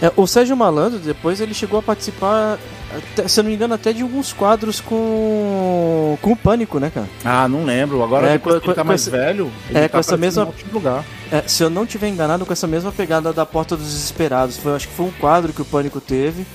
É, 0.01 0.13
o 0.15 0.27
Sérgio 0.27 0.55
Malandro, 0.57 0.99
depois 0.99 1.41
ele 1.41 1.55
chegou 1.55 1.79
a 1.79 1.83
participar, 1.83 2.59
até- 3.15 3.27
se 3.29 3.41
eu 3.41 3.45
não 3.45 3.49
me 3.51 3.57
engano, 3.57 3.73
até 3.73 3.95
de 3.95 4.03
alguns 4.03 4.31
quadros 4.31 4.79
com, 4.79 6.19
com 6.21 6.33
o 6.33 6.37
Pânico, 6.37 6.79
né, 6.79 6.91
cara? 6.95 7.07
Ah, 7.25 7.49
não 7.49 7.65
lembro. 7.65 8.03
Agora 8.03 8.27
É, 8.29 8.33
depois 8.33 8.57
com- 8.57 8.61
que 8.61 8.67
ele 8.69 8.75
tá 8.75 8.83
com 8.83 8.89
mais 8.89 9.01
esse- 9.01 9.11
velho, 9.11 9.51
ele 9.71 9.79
é, 9.79 9.83
tá 9.83 9.89
com 9.89 9.99
essa 9.99 10.17
mesma- 10.17 10.43
em 10.43 10.47
outro 10.47 10.67
lugar. 10.73 11.05
É, 11.33 11.43
se 11.47 11.63
eu 11.63 11.71
não 11.71 11.87
tiver 11.87 12.09
enganado, 12.09 12.45
com 12.47 12.53
essa 12.53 12.67
mesma 12.67 12.93
pegada 12.93 13.33
da 13.33 13.45
Porta 13.47 13.77
dos 13.77 13.87
Desesperados. 13.87 14.57
Foi, 14.59 14.75
acho 14.77 14.87
que 14.89 14.95
foi 14.95 15.07
um 15.07 15.11
quadro 15.13 15.53
que 15.53 15.63
o 15.63 15.65
Pânico 15.65 16.01
teve. 16.01 16.47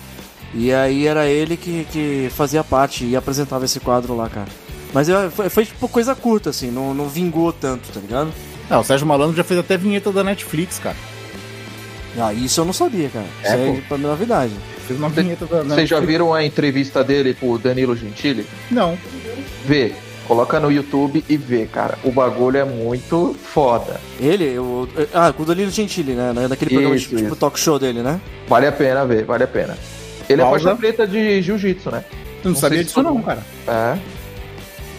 E 0.54 0.72
aí 0.74 1.08
era 1.08 1.28
ele 1.28 1.56
que, 1.56 1.86
que 1.92 2.30
fazia 2.36 2.64
parte 2.64 3.06
e 3.06 3.16
apresentava 3.16 3.66
esse 3.66 3.80
quadro 3.80 4.16
lá, 4.16 4.28
cara. 4.30 4.48
Mas 4.94 5.08
eu- 5.08 5.32
foi, 5.32 5.50
foi, 5.50 5.66
tipo 5.66 5.88
coisa 5.88 6.14
curta, 6.14 6.50
assim, 6.50 6.70
não, 6.70 6.94
não 6.94 7.08
vingou 7.08 7.54
tanto, 7.54 7.90
tá 7.94 8.00
ligado? 8.00 8.32
Ah, 8.70 8.80
o 8.80 8.84
Sérgio 8.84 9.08
Malandro 9.08 9.36
já 9.36 9.44
fez 9.44 9.60
até 9.60 9.78
vinheta 9.78 10.12
da 10.12 10.24
Netflix, 10.24 10.80
cara. 10.80 10.96
Ah, 12.20 12.34
isso 12.34 12.60
eu 12.60 12.66
não 12.66 12.74
sabia, 12.74 13.08
cara. 13.10 13.26
É, 13.44 13.48
Isso 13.48 13.56
aí 13.56 13.82
pô. 13.82 13.88
pra 13.88 13.98
mim 13.98 14.04
é 14.04 14.08
novidade. 14.08 14.52
Fez 14.86 15.00
uma 15.00 15.08
vinheta 15.08 15.46
da 15.46 15.56
Netflix. 15.64 15.76
Vocês 15.76 15.90
já 15.90 16.00
viram 16.02 16.34
a 16.34 16.44
entrevista 16.44 17.02
dele 17.04 17.34
com 17.34 17.52
o 17.52 17.58
Danilo 17.58 17.96
Gentili? 17.96 18.46
Não. 18.70 18.98
Vê. 19.66 19.94
Coloca 20.28 20.60
no 20.60 20.70
YouTube 20.72 21.24
e 21.28 21.38
vê, 21.38 21.66
cara. 21.66 21.98
O 22.04 22.12
bagulho 22.12 22.58
é 22.58 22.66
muito 22.66 23.36
foda. 23.44 24.00
Ele, 24.20 24.58
o, 24.60 24.88
ah, 25.14 25.32
com 25.34 25.44
o 25.44 25.46
Danilo 25.46 25.72
Gentili, 25.72 26.14
né? 26.14 26.34
Naquele 26.50 26.72
programa 26.72 26.96
Isso, 26.96 27.10
tipo 27.10 27.22
isso. 27.22 27.36
talk 27.38 27.58
show 27.60 27.80
dele, 27.80 28.02
né? 28.02 28.20
Vale 28.48 28.68
a 28.68 28.72
pena 28.72 29.06
ver, 29.06 29.24
vale 29.26 29.44
a 29.46 29.48
pena. 29.48 29.78
Ele 30.32 30.42
Pausa. 30.42 30.58
é 30.58 30.64
faixa 30.64 30.76
preta 30.78 31.08
de 31.08 31.42
jiu-jitsu, 31.42 31.92
né? 31.92 32.04
Eu 32.10 32.46
não, 32.46 32.52
Não 32.52 32.60
sabia 32.60 32.84
disso 32.84 33.04
não, 33.04 33.22
cara. 33.22 33.42
É. 33.68 33.98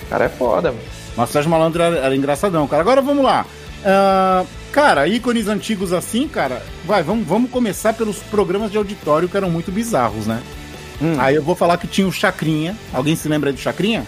O 0.05 0.07
cara 0.09 0.25
é 0.25 0.29
foda, 0.29 0.71
mano. 0.71 0.83
Mas 1.17 1.29
o 1.29 1.33
Sérgio 1.33 1.51
Malandro 1.51 1.83
era, 1.83 1.97
era 1.97 2.17
engraçadão, 2.17 2.67
cara. 2.67 2.83
Agora 2.83 3.01
vamos 3.03 3.25
lá. 3.25 3.45
Ah, 3.85 4.45
cara, 4.71 5.07
ícones 5.09 5.49
antigos 5.49 5.93
assim, 5.93 6.29
cara. 6.29 6.63
Vai, 6.85 7.03
vamos, 7.03 7.27
vamos 7.27 7.51
começar 7.51 7.93
pelos 7.95 8.19
programas 8.19 8.71
de 8.71 8.79
auditório 8.79 9.29
que 9.29 9.37
eram 9.37 9.51
muito 9.51 9.71
bizarros, 9.73 10.27
né? 10.27 10.41
Hum. 11.01 11.17
Aí 11.19 11.35
eu 11.35 11.43
vou 11.43 11.55
falar 11.57 11.77
que 11.79 11.87
tinha 11.87 12.07
o 12.07 12.13
Chacrinha. 12.13 12.77
Alguém 12.93 13.17
se 13.17 13.29
lembra 13.29 13.53
do 13.53 13.59
Chacrinha? 13.59 14.05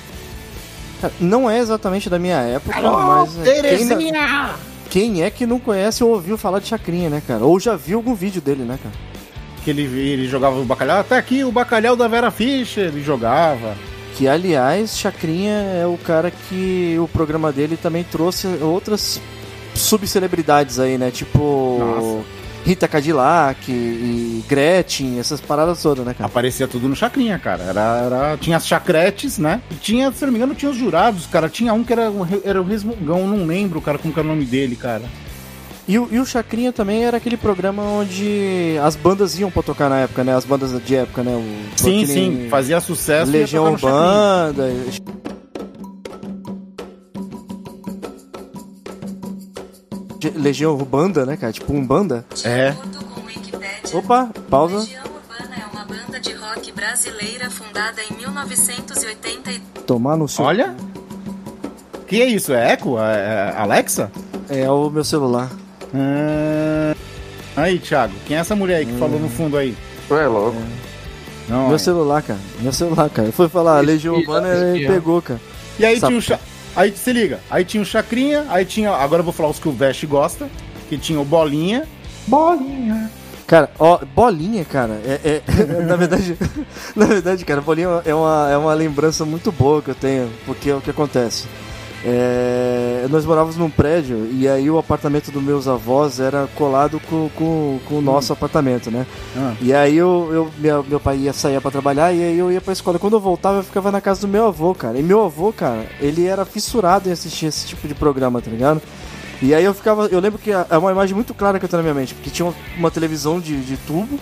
Não 1.20 1.50
é 1.50 1.58
exatamente 1.58 2.08
da 2.08 2.18
minha 2.18 2.36
época, 2.38 2.80
mas. 2.80 3.38
é, 3.40 3.42
Quem, 3.42 3.62
Terezinha! 3.62 4.50
quem 4.88 5.22
é 5.22 5.30
que 5.30 5.44
não 5.44 5.58
conhece 5.58 6.02
ou 6.04 6.10
ouviu 6.10 6.38
falar 6.38 6.60
de 6.60 6.68
Chacrinha, 6.68 7.10
né, 7.10 7.20
cara? 7.26 7.44
Ou 7.44 7.58
já 7.60 7.76
viu 7.76 7.98
algum 7.98 8.14
vídeo 8.14 8.40
dele, 8.40 8.62
né, 8.62 8.78
cara? 8.82 8.94
Que 9.64 9.70
ele, 9.70 9.82
ele 9.82 10.28
jogava 10.28 10.58
o 10.60 10.64
bacalhau. 10.64 11.00
Até 11.00 11.16
aqui 11.16 11.42
o 11.42 11.50
bacalhau 11.50 11.96
da 11.96 12.06
Vera 12.06 12.30
Fischer, 12.30 12.88
ele 12.88 13.02
jogava. 13.02 13.74
Que, 14.16 14.28
aliás, 14.28 14.96
Chacrinha 14.96 15.54
é 15.82 15.86
o 15.86 15.96
cara 15.96 16.30
que 16.30 16.96
o 17.00 17.08
programa 17.08 17.50
dele 17.50 17.76
também 17.76 18.04
trouxe 18.04 18.46
outras 18.60 19.20
subcelebridades 19.74 20.78
aí, 20.78 20.96
né? 20.98 21.10
Tipo 21.10 21.78
Nossa. 21.80 22.24
Rita 22.64 22.88
Cadillac 22.88 23.70
e 23.70 24.42
Gretchen, 24.48 25.18
essas 25.18 25.40
paradas 25.40 25.82
todas, 25.82 26.04
né, 26.06 26.14
cara? 26.14 26.26
Aparecia 26.26 26.66
tudo 26.68 26.88
no 26.88 26.96
Chacrinha, 26.96 27.38
cara. 27.38 27.64
Era, 27.64 27.80
era- 28.06 28.36
tinha 28.38 28.56
as 28.56 28.66
chacretes, 28.66 29.36
né? 29.38 29.60
E 29.70 29.74
tinha, 29.74 30.10
se 30.12 30.24
não 30.24 30.32
me 30.32 30.38
engano, 30.38 30.54
tinha 30.54 30.70
os 30.70 30.76
jurados, 30.76 31.26
cara. 31.26 31.48
Tinha 31.48 31.74
um 31.74 31.84
que 31.84 31.92
era, 31.92 32.10
era 32.44 32.60
o 32.62 32.64
Resmungão, 32.64 33.26
não 33.26 33.44
lembro, 33.46 33.80
cara, 33.80 33.98
como 33.98 34.14
que 34.14 34.20
era 34.20 34.26
o 34.26 34.30
nome 34.30 34.44
dele, 34.46 34.76
cara. 34.76 35.02
E, 35.86 35.98
o- 35.98 36.08
e 36.10 36.18
o 36.18 36.24
Chacrinha 36.24 36.72
também 36.72 37.04
era 37.04 37.18
aquele 37.18 37.36
programa 37.36 37.82
onde 37.82 38.76
as 38.82 38.96
bandas 38.96 39.38
iam 39.38 39.50
pra 39.50 39.62
tocar 39.62 39.90
na 39.90 39.98
época, 40.00 40.24
né? 40.24 40.34
As 40.34 40.44
bandas 40.44 40.70
de 40.82 40.96
época, 40.96 41.22
né? 41.22 41.34
O, 41.36 41.78
Sim, 41.78 42.06
sim, 42.06 42.46
fazia 42.50 42.80
sucesso. 42.80 43.30
Legião. 43.30 43.76
Banda. 43.76 44.70
Legião 50.34 50.72
Urbanda, 50.74 51.26
né, 51.26 51.36
cara? 51.36 51.52
Tipo 51.52 51.72
um 51.74 51.84
banda. 51.86 52.24
É. 52.44 52.68
acordo 52.70 53.04
com 53.06 53.20
Wikipédia, 53.26 53.98
Opa, 53.98 54.30
pausa. 54.48 54.78
Legião 54.78 55.04
Urbana 55.04 55.54
é 55.62 55.66
uma 55.76 55.84
banda 55.84 56.18
de 56.18 56.32
rock 56.32 56.72
brasileira 56.72 57.50
fundada 57.50 58.00
em 58.10 58.16
1980 58.16 59.52
e 59.52 59.58
Tomar 59.86 60.16
no 60.16 60.26
seu. 60.26 60.44
Olha. 60.44 60.74
Que 62.06 62.22
é 62.22 62.26
isso? 62.26 62.52
É 62.54 62.72
Echo? 62.72 62.98
É 62.98 63.52
é 63.52 63.54
Alexa? 63.60 64.10
É 64.48 64.70
o 64.70 64.88
meu 64.88 65.04
celular. 65.04 65.50
Ah, 65.94 66.94
Aí, 67.56 67.78
Thiago, 67.78 68.12
quem 68.26 68.36
é 68.36 68.40
essa 68.40 68.56
mulher 68.56 68.78
aí 68.78 68.86
que 68.86 68.98
falou 68.98 69.20
no 69.20 69.28
fundo 69.28 69.56
aí? 69.56 69.76
Tu 70.08 70.14
é 70.16 70.26
louco. 70.26 70.56
Não, 71.48 71.64
meu 71.64 71.72
aí. 71.74 71.78
celular, 71.78 72.20
cara. 72.22 72.40
Meu 72.60 72.72
celular, 72.72 73.08
cara. 73.10 73.28
Eu 73.28 73.32
fui 73.32 73.48
falar 73.48 73.78
Legião 73.80 74.16
Espia, 74.18 74.34
Urbana 74.34 74.68
espia. 74.72 74.88
pegou, 74.92 75.22
cara. 75.22 75.40
E 75.78 75.84
aí 75.84 76.00
Sapo. 76.00 76.08
tinha 76.08 76.18
o 76.18 76.22
cha... 76.22 76.40
Aí 76.74 76.92
se 76.96 77.12
liga, 77.12 77.38
aí 77.48 77.64
tinha 77.64 77.80
o 77.80 77.86
Chacrinha, 77.86 78.44
aí 78.48 78.64
tinha. 78.64 78.90
Agora 78.90 79.20
eu 79.20 79.24
vou 79.24 79.32
falar 79.32 79.50
os 79.50 79.60
que 79.60 79.68
o 79.68 79.72
Veste 79.72 80.06
gosta. 80.08 80.48
Que 80.88 80.98
tinha 80.98 81.20
o 81.20 81.24
Bolinha. 81.24 81.84
Bolinha. 82.26 83.08
Cara, 83.46 83.70
ó, 83.78 83.98
bolinha, 84.16 84.64
cara, 84.64 84.94
é, 85.04 85.20
é- 85.46 85.64
na 85.86 85.94
verdade, 85.96 86.36
na 86.96 87.04
verdade, 87.06 87.44
cara, 87.44 87.60
bolinha 87.60 88.00
é 88.06 88.14
uma, 88.14 88.48
é 88.50 88.56
uma 88.56 88.72
lembrança 88.74 89.24
muito 89.26 89.52
boa 89.52 89.82
que 89.82 89.90
eu 89.90 89.94
tenho, 89.94 90.30
porque 90.46 90.70
é 90.70 90.74
o 90.74 90.80
que 90.80 90.88
acontece. 90.90 91.44
É, 92.06 93.06
nós 93.08 93.24
morávamos 93.24 93.56
num 93.56 93.70
prédio 93.70 94.28
e 94.30 94.46
aí 94.46 94.68
o 94.70 94.76
apartamento 94.76 95.30
dos 95.30 95.42
meus 95.42 95.66
avós 95.66 96.20
era 96.20 96.46
colado 96.54 97.00
com, 97.08 97.30
com, 97.30 97.80
com 97.88 97.94
o 97.94 98.02
nosso 98.02 98.30
apartamento, 98.30 98.90
né? 98.90 99.06
Ah. 99.34 99.54
E 99.58 99.72
aí 99.72 99.96
eu, 99.96 100.28
eu 100.30 100.50
meu, 100.58 100.84
meu 100.84 101.00
pai 101.00 101.16
ia 101.16 101.32
sair 101.32 101.58
pra 101.62 101.70
trabalhar 101.70 102.12
e 102.12 102.22
aí 102.22 102.38
eu 102.38 102.52
ia 102.52 102.60
pra 102.60 102.74
escola. 102.74 102.98
Quando 102.98 103.14
eu 103.14 103.20
voltava, 103.20 103.60
eu 103.60 103.62
ficava 103.62 103.90
na 103.90 104.02
casa 104.02 104.20
do 104.20 104.28
meu 104.28 104.46
avô, 104.46 104.74
cara. 104.74 104.98
E 104.98 105.02
meu 105.02 105.24
avô, 105.24 105.50
cara, 105.50 105.86
ele 105.98 106.26
era 106.26 106.44
fissurado 106.44 107.08
em 107.08 107.12
assistir 107.12 107.46
esse 107.46 107.66
tipo 107.66 107.88
de 107.88 107.94
programa, 107.94 108.42
tá 108.42 108.50
ligado? 108.50 108.82
E 109.40 109.54
aí 109.54 109.64
eu 109.64 109.72
ficava. 109.72 110.06
Eu 110.06 110.20
lembro 110.20 110.38
que 110.38 110.50
é 110.50 110.66
é 110.68 110.76
uma 110.76 110.92
imagem 110.92 111.14
muito 111.14 111.32
clara 111.32 111.58
que 111.58 111.64
eu 111.64 111.68
tenho 111.68 111.82
na 111.82 111.90
minha 111.90 112.00
mente, 112.00 112.14
porque 112.14 112.28
tinha 112.28 112.44
uma, 112.44 112.54
uma 112.76 112.90
televisão 112.90 113.40
de, 113.40 113.58
de 113.62 113.78
tubo, 113.78 114.20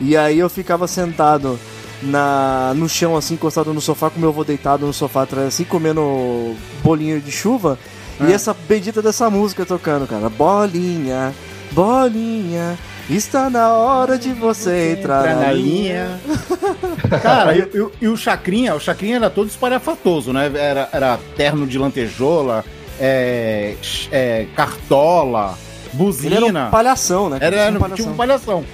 e 0.00 0.16
aí 0.16 0.38
eu 0.38 0.50
ficava 0.50 0.88
sentado 0.88 1.58
na, 2.04 2.72
no 2.76 2.88
chão, 2.88 3.16
assim, 3.16 3.34
encostado 3.34 3.72
no 3.74 3.80
sofá, 3.80 4.10
com 4.10 4.20
meu 4.20 4.28
avô 4.30 4.44
deitado 4.44 4.86
no 4.86 4.92
sofá 4.92 5.22
atrás, 5.22 5.48
assim, 5.48 5.64
comendo 5.64 6.54
bolinho 6.82 7.20
de 7.20 7.30
chuva, 7.32 7.78
e 8.20 8.32
essa 8.32 8.54
bendita 8.68 9.02
dessa 9.02 9.28
música 9.30 9.64
tocando, 9.66 10.06
cara. 10.06 10.28
Bolinha, 10.28 11.34
bolinha. 11.72 12.78
Está 13.10 13.50
na 13.50 13.70
hora 13.74 14.16
de 14.16 14.32
você 14.32 14.92
entrar 14.92 15.28
Entra 15.28 15.46
na 15.46 15.52
linha. 15.52 16.18
Cara, 17.22 17.54
e, 17.54 17.60
e- 17.60 17.88
e 18.00 18.08
o 18.08 18.16
Chacrinha, 18.16 18.74
o 18.74 18.80
Chacrinha 18.80 19.16
era 19.16 19.28
todo 19.28 19.46
espalhafatoso, 19.46 20.32
né? 20.32 20.50
Era, 20.54 20.88
era 20.90 21.18
terno 21.36 21.66
de 21.66 21.76
lantejola, 21.76 22.64
é, 22.98 23.74
é, 24.10 24.46
cartola, 24.56 25.58
Ele 25.92 26.34
era 26.34 26.40
buzina. 26.46 26.66
um 26.68 26.70
palhação, 26.70 27.28
né? 27.28 27.36
Era, 27.42 27.50
Tinha 27.50 27.62
um 27.64 27.68
era 27.68 27.78
palhação. 27.80 27.96
tipo 27.96 28.10
um 28.10 28.16
palhação. 28.16 28.64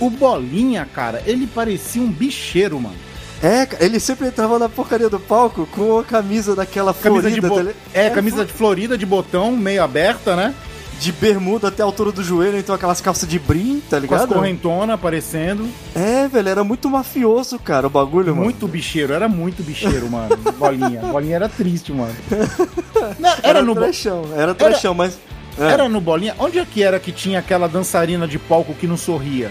O 0.00 0.08
Bolinha, 0.10 0.88
cara, 0.94 1.22
ele 1.26 1.46
parecia 1.46 2.00
um 2.02 2.10
bicheiro, 2.10 2.80
mano. 2.80 2.96
É, 3.42 3.66
ele 3.84 3.98
sempre 4.00 4.26
entrava 4.28 4.58
na 4.58 4.68
porcaria 4.68 5.08
do 5.08 5.18
palco 5.20 5.66
com 5.72 5.98
a 5.98 6.04
camisa 6.04 6.54
daquela 6.56 6.92
Camisa 6.92 7.22
florida, 7.22 7.40
de 7.40 7.40
bo... 7.48 7.56
tá 7.56 7.62
li- 7.62 7.74
É, 7.94 8.10
camisa 8.10 8.44
de 8.44 8.52
florida 8.52 8.98
de 8.98 9.06
botão, 9.06 9.52
meio 9.56 9.82
aberta, 9.82 10.34
né? 10.36 10.54
de 10.98 11.12
bermuda 11.12 11.68
até 11.68 11.80
a 11.82 11.86
altura 11.86 12.12
do 12.12 12.22
joelho, 12.22 12.58
então 12.58 12.74
aquelas 12.74 13.00
calças 13.00 13.26
de 13.26 13.38
brim, 13.38 13.80
tá 13.88 13.96
Com 13.96 13.96
as 13.96 14.02
ligado? 14.20 14.34
correntonas 14.34 14.90
aparecendo. 14.94 15.66
É, 15.94 16.28
velho, 16.28 16.46
era 16.50 16.62
muito 16.62 16.90
mafioso, 16.90 17.58
cara, 17.58 17.86
o 17.86 17.90
bagulho, 17.90 18.34
mano. 18.34 18.44
Muito 18.44 18.68
bicheiro, 18.68 19.14
era 19.14 19.26
muito 19.26 19.62
bicheiro, 19.62 20.10
mano. 20.10 20.36
Bolinha. 20.58 21.00
Bolinha 21.00 21.36
era 21.36 21.48
triste, 21.48 21.90
mano. 21.90 22.14
Não, 23.18 23.34
era, 23.42 23.62
no, 23.62 23.74
bo- 23.74 23.80
trechão, 23.80 24.24
era 24.36 24.54
trechão, 24.54 24.92
mas... 24.92 25.18
é, 25.58 25.64
era 25.72 25.88
no 25.88 26.02
Bolinha. 26.02 26.34
Onde 26.38 26.58
é 26.58 26.66
que 26.66 26.82
era 26.82 27.00
que 27.00 27.12
tinha 27.12 27.38
aquela 27.38 27.66
dançarina 27.66 28.28
de 28.28 28.38
palco 28.38 28.74
que 28.74 28.86
não 28.86 28.98
sorria? 28.98 29.50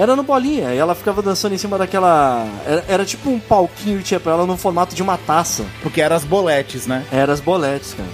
Era 0.00 0.16
no 0.16 0.22
bolinha, 0.22 0.72
e 0.74 0.78
ela 0.78 0.94
ficava 0.94 1.20
dançando 1.20 1.54
em 1.54 1.58
cima 1.58 1.76
daquela... 1.76 2.46
Era, 2.66 2.84
era 2.88 3.04
tipo 3.04 3.28
um 3.28 3.38
palquinho 3.38 3.98
que 3.98 4.04
tinha 4.04 4.18
pra 4.20 4.32
ela 4.32 4.46
no 4.46 4.56
formato 4.56 4.94
de 4.94 5.02
uma 5.02 5.18
taça. 5.18 5.64
Porque 5.82 6.00
eram 6.00 6.16
as 6.16 6.24
boletes, 6.24 6.86
né? 6.86 7.04
Era 7.12 7.32
as 7.34 7.40
boletes, 7.40 7.92
cara. 7.94 8.08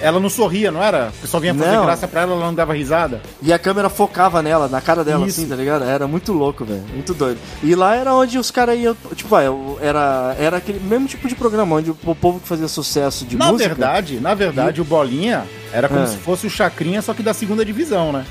ela 0.00 0.18
não 0.20 0.28
sorria, 0.30 0.70
não 0.70 0.82
era? 0.82 1.10
O 1.16 1.20
pessoal 1.20 1.40
vinha 1.40 1.54
fazer 1.54 1.72
Não. 1.76 1.84
graça 1.84 2.06
pra 2.08 2.22
ela, 2.22 2.32
ela 2.34 2.44
não 2.46 2.54
dava 2.54 2.72
risada. 2.74 3.20
E 3.42 3.52
a 3.52 3.58
câmera 3.58 3.88
focava 3.88 4.40
nela, 4.42 4.68
na 4.68 4.80
cara 4.80 5.02
dela, 5.04 5.26
Isso. 5.26 5.40
assim, 5.40 5.48
tá 5.48 5.56
ligado? 5.56 5.84
Era 5.84 6.06
muito 6.06 6.32
louco, 6.32 6.64
velho. 6.64 6.82
Muito 6.94 7.12
doido. 7.14 7.38
E 7.62 7.74
lá 7.74 7.94
era 7.96 8.14
onde 8.14 8.38
os 8.38 8.50
caras 8.52 8.78
iam. 8.78 8.96
Tipo, 9.16 9.36
era, 9.80 10.36
era 10.38 10.56
aquele 10.58 10.78
mesmo 10.80 11.06
tipo 11.08 11.26
de 11.28 11.34
programa, 11.34 11.74
onde 11.76 11.90
o 11.90 12.14
povo 12.14 12.38
que 12.40 12.46
fazia 12.48 12.68
sucesso 12.68 13.24
de 13.24 13.36
na 13.36 13.46
música. 13.52 13.68
verdade, 13.68 14.20
na 14.20 14.34
verdade, 14.34 14.80
o 14.80 14.84
Bolinha 14.84 15.44
era 15.72 15.88
como 15.88 16.02
É. 16.02 16.06
se 16.06 16.16
fosse 16.18 16.46
o 16.46 16.50
Chacrinha, 16.50 17.00
só 17.02 17.14
que 17.14 17.22
da 17.22 17.32
segunda 17.34 17.64
divisão, 17.64 18.12
né? 18.12 18.24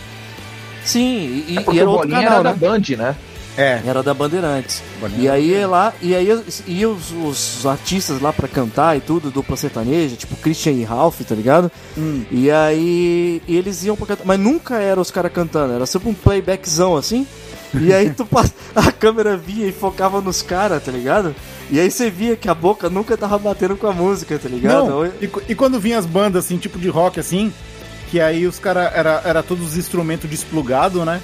Sim, 0.83 1.43
e, 1.47 1.57
É 1.57 1.73
e 1.73 1.79
era 1.79 1.89
o 1.89 1.93
outro 1.93 2.07
Bolinha 2.09 2.23
canal, 2.27 2.39
era 2.39 2.51
né? 2.51 2.57
da 2.59 2.67
Band, 2.67 2.81
né? 2.97 3.15
É. 3.57 3.81
Era 3.85 4.01
da 4.01 4.13
Bandeirantes. 4.13 4.81
E 5.17 5.27
aí 5.27 5.49
ia 5.49 5.67
lá, 5.67 5.93
e 6.01 6.15
aí 6.15 6.29
ia 6.67 6.89
os, 6.89 7.11
os 7.11 7.65
artistas 7.65 8.21
lá 8.21 8.31
pra 8.31 8.47
cantar 8.47 8.97
e 8.97 9.01
tudo, 9.01 9.29
dupla 9.29 9.57
sertaneja, 9.57 10.15
tipo 10.15 10.35
Christian 10.37 10.73
e 10.73 10.83
Ralph, 10.83 11.21
tá 11.21 11.35
ligado? 11.35 11.71
Hum. 11.97 12.23
E 12.31 12.49
aí 12.49 13.41
e 13.47 13.57
eles 13.57 13.83
iam 13.83 13.95
pra 13.95 14.07
cantar, 14.07 14.25
mas 14.25 14.39
nunca 14.39 14.77
era 14.77 14.99
os 14.99 15.11
caras 15.11 15.31
cantando, 15.33 15.73
era 15.73 15.85
sempre 15.85 16.09
um 16.09 16.13
playbackzão 16.13 16.95
assim. 16.95 17.27
E 17.73 17.93
aí 17.93 18.09
tu 18.09 18.27
a 18.75 18.91
câmera 18.91 19.37
vinha 19.37 19.67
e 19.67 19.71
focava 19.71 20.21
nos 20.21 20.41
caras, 20.41 20.83
tá 20.83 20.91
ligado? 20.91 21.35
E 21.69 21.79
aí 21.79 21.89
você 21.89 22.09
via 22.09 22.35
que 22.35 22.49
a 22.49 22.53
boca 22.53 22.89
nunca 22.89 23.17
tava 23.17 23.37
batendo 23.37 23.75
com 23.77 23.87
a 23.87 23.93
música, 23.93 24.37
tá 24.37 24.49
ligado? 24.49 24.89
Não, 24.89 25.05
e, 25.05 25.29
e 25.49 25.55
quando 25.55 25.79
vinha 25.79 25.97
as 25.97 26.05
bandas, 26.05 26.45
assim, 26.45 26.57
tipo 26.57 26.77
de 26.77 26.89
rock, 26.89 27.19
assim, 27.19 27.53
que 28.11 28.19
aí 28.19 28.45
os 28.45 28.59
caras, 28.59 28.91
era, 28.93 29.21
era 29.25 29.41
todos 29.41 29.65
os 29.65 29.77
instrumentos 29.77 30.29
desplugados, 30.29 31.03
né? 31.05 31.19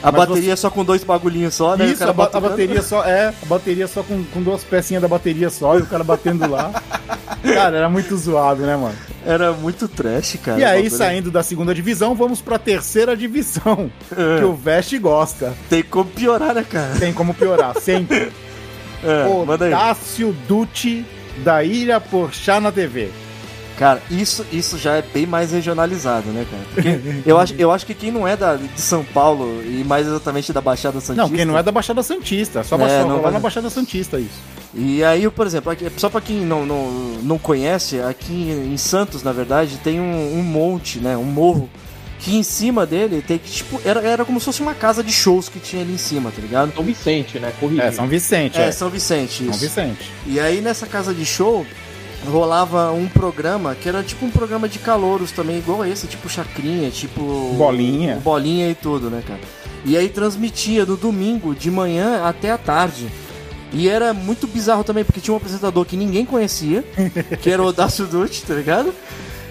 a 0.00 0.12
mas 0.12 0.28
bateria 0.28 0.54
só 0.56 0.70
com 0.70 0.84
dois 0.84 1.02
bagulhinhos 1.02 1.56
só, 1.56 1.76
né? 1.76 1.86
Isso, 1.86 2.04
a, 2.04 2.12
ba- 2.12 2.30
a 2.32 2.38
bateria 2.38 2.80
só, 2.82 3.02
é, 3.04 3.34
a 3.42 3.46
bateria 3.46 3.88
só 3.88 4.00
com, 4.04 4.22
com 4.26 4.40
duas 4.40 4.62
pecinhas 4.62 5.02
da 5.02 5.08
bateria 5.08 5.50
só 5.50 5.76
e 5.76 5.82
o 5.82 5.86
cara 5.86 6.04
batendo 6.04 6.48
lá. 6.48 6.70
Cara, 7.42 7.76
era 7.76 7.88
muito 7.88 8.16
zoado, 8.16 8.62
né, 8.62 8.76
mano? 8.76 8.94
Era 9.24 9.52
muito 9.52 9.86
trash, 9.88 10.38
cara. 10.44 10.58
E 10.60 10.64
aí, 10.64 10.90
saindo 10.90 11.30
da 11.30 11.42
segunda 11.42 11.74
divisão, 11.74 12.14
vamos 12.14 12.40
pra 12.40 12.58
terceira 12.58 13.16
divisão, 13.16 13.90
É. 14.16 14.38
que 14.38 14.44
o 14.44 14.54
Veste 14.54 14.98
gosta. 14.98 15.52
Tem 15.70 15.82
como 15.82 16.06
piorar, 16.10 16.54
né, 16.54 16.64
cara? 16.68 16.94
Tem 16.98 17.12
como 17.12 17.32
piorar, 17.34 17.74
sempre. 17.80 18.30
É. 19.04 19.26
Odácio 19.28 20.34
Dutti, 20.48 21.06
da 21.44 21.62
Ilha 21.62 22.00
Porchá 22.00 22.58
na 22.60 22.72
TV. 22.72 23.10
Cara, 23.78 24.02
isso, 24.10 24.44
isso 24.52 24.76
já 24.76 24.96
é 24.96 25.02
bem 25.02 25.24
mais 25.24 25.52
regionalizado, 25.52 26.28
né, 26.30 26.44
cara? 26.50 26.62
Porque 26.74 27.22
eu 27.24 27.38
acho, 27.38 27.54
eu 27.56 27.70
acho 27.70 27.86
que 27.86 27.94
quem 27.94 28.10
não 28.10 28.26
é 28.26 28.36
da, 28.36 28.56
de 28.56 28.80
São 28.80 29.04
Paulo 29.04 29.62
e 29.64 29.84
mais 29.84 30.06
exatamente 30.06 30.52
da 30.52 30.60
Baixada 30.60 31.00
Santista. 31.00 31.14
Não, 31.22 31.30
quem 31.30 31.44
não 31.44 31.56
é 31.56 31.62
da 31.62 31.70
Baixada 31.70 32.02
Santista, 32.02 32.64
só 32.64 32.74
É, 32.76 33.04
não 33.04 33.22
lá 33.22 33.30
na 33.30 33.38
Baixada 33.38 33.70
Santista 33.70 34.18
isso. 34.18 34.40
E 34.74 35.02
aí, 35.04 35.30
por 35.30 35.46
exemplo, 35.46 35.70
aqui- 35.70 35.86
só 35.96 36.08
pra 36.10 36.20
quem 36.20 36.40
não, 36.40 36.66
não, 36.66 36.90
não 37.22 37.38
conhece, 37.38 38.00
aqui 38.00 38.32
em 38.50 38.76
Santos, 38.76 39.22
na 39.22 39.32
verdade, 39.32 39.78
tem 39.82 40.00
um, 40.00 40.38
um 40.38 40.42
monte, 40.42 40.98
né? 40.98 41.16
Um 41.16 41.24
morro. 41.24 41.70
Que 42.20 42.34
em 42.36 42.42
cima 42.42 42.84
dele 42.84 43.22
tem 43.24 43.38
que, 43.38 43.48
tipo, 43.48 43.80
era, 43.84 44.00
era 44.00 44.24
como 44.24 44.40
se 44.40 44.46
fosse 44.46 44.60
uma 44.60 44.74
casa 44.74 45.04
de 45.04 45.12
shows 45.12 45.48
que 45.48 45.60
tinha 45.60 45.82
ali 45.82 45.92
em 45.92 45.98
cima, 45.98 46.32
tá 46.34 46.42
ligado? 46.42 46.74
São 46.74 46.82
Vicente, 46.82 47.38
né? 47.38 47.52
Corrigindo. 47.60 47.86
É, 47.86 47.92
São 47.92 48.08
Vicente, 48.08 48.58
É, 48.58 48.64
é. 48.64 48.72
São 48.72 48.90
Vicente, 48.90 49.44
São 49.44 49.50
isso. 49.50 49.60
Vicente. 49.60 50.10
E 50.26 50.40
aí 50.40 50.60
nessa 50.60 50.84
casa 50.84 51.14
de 51.14 51.24
show 51.24 51.64
rolava 52.26 52.90
um 52.92 53.08
programa 53.08 53.74
que 53.74 53.88
era 53.88 54.02
tipo 54.02 54.24
um 54.26 54.30
programa 54.30 54.68
de 54.68 54.78
calouros 54.78 55.32
também, 55.32 55.58
igual 55.58 55.84
esse, 55.84 56.06
tipo 56.06 56.28
chacrinha, 56.28 56.90
tipo. 56.90 57.54
Bolinha. 57.56 58.16
Bolinha 58.16 58.68
e 58.70 58.74
tudo, 58.74 59.10
né, 59.10 59.22
cara? 59.26 59.40
E 59.84 59.96
aí 59.96 60.08
transmitia 60.08 60.84
no 60.84 60.96
domingo, 60.96 61.54
de 61.54 61.70
manhã 61.70 62.24
até 62.24 62.50
a 62.50 62.58
tarde. 62.58 63.08
E 63.72 63.88
era 63.88 64.14
muito 64.14 64.46
bizarro 64.46 64.82
também, 64.82 65.04
porque 65.04 65.20
tinha 65.20 65.34
um 65.34 65.36
apresentador 65.36 65.84
que 65.84 65.96
ninguém 65.96 66.24
conhecia, 66.24 66.82
que 67.42 67.50
era 67.50 67.62
o 67.62 67.66
Odácio 67.66 68.06
Dutti, 68.06 68.42
tá 68.42 68.54
ligado? 68.54 68.94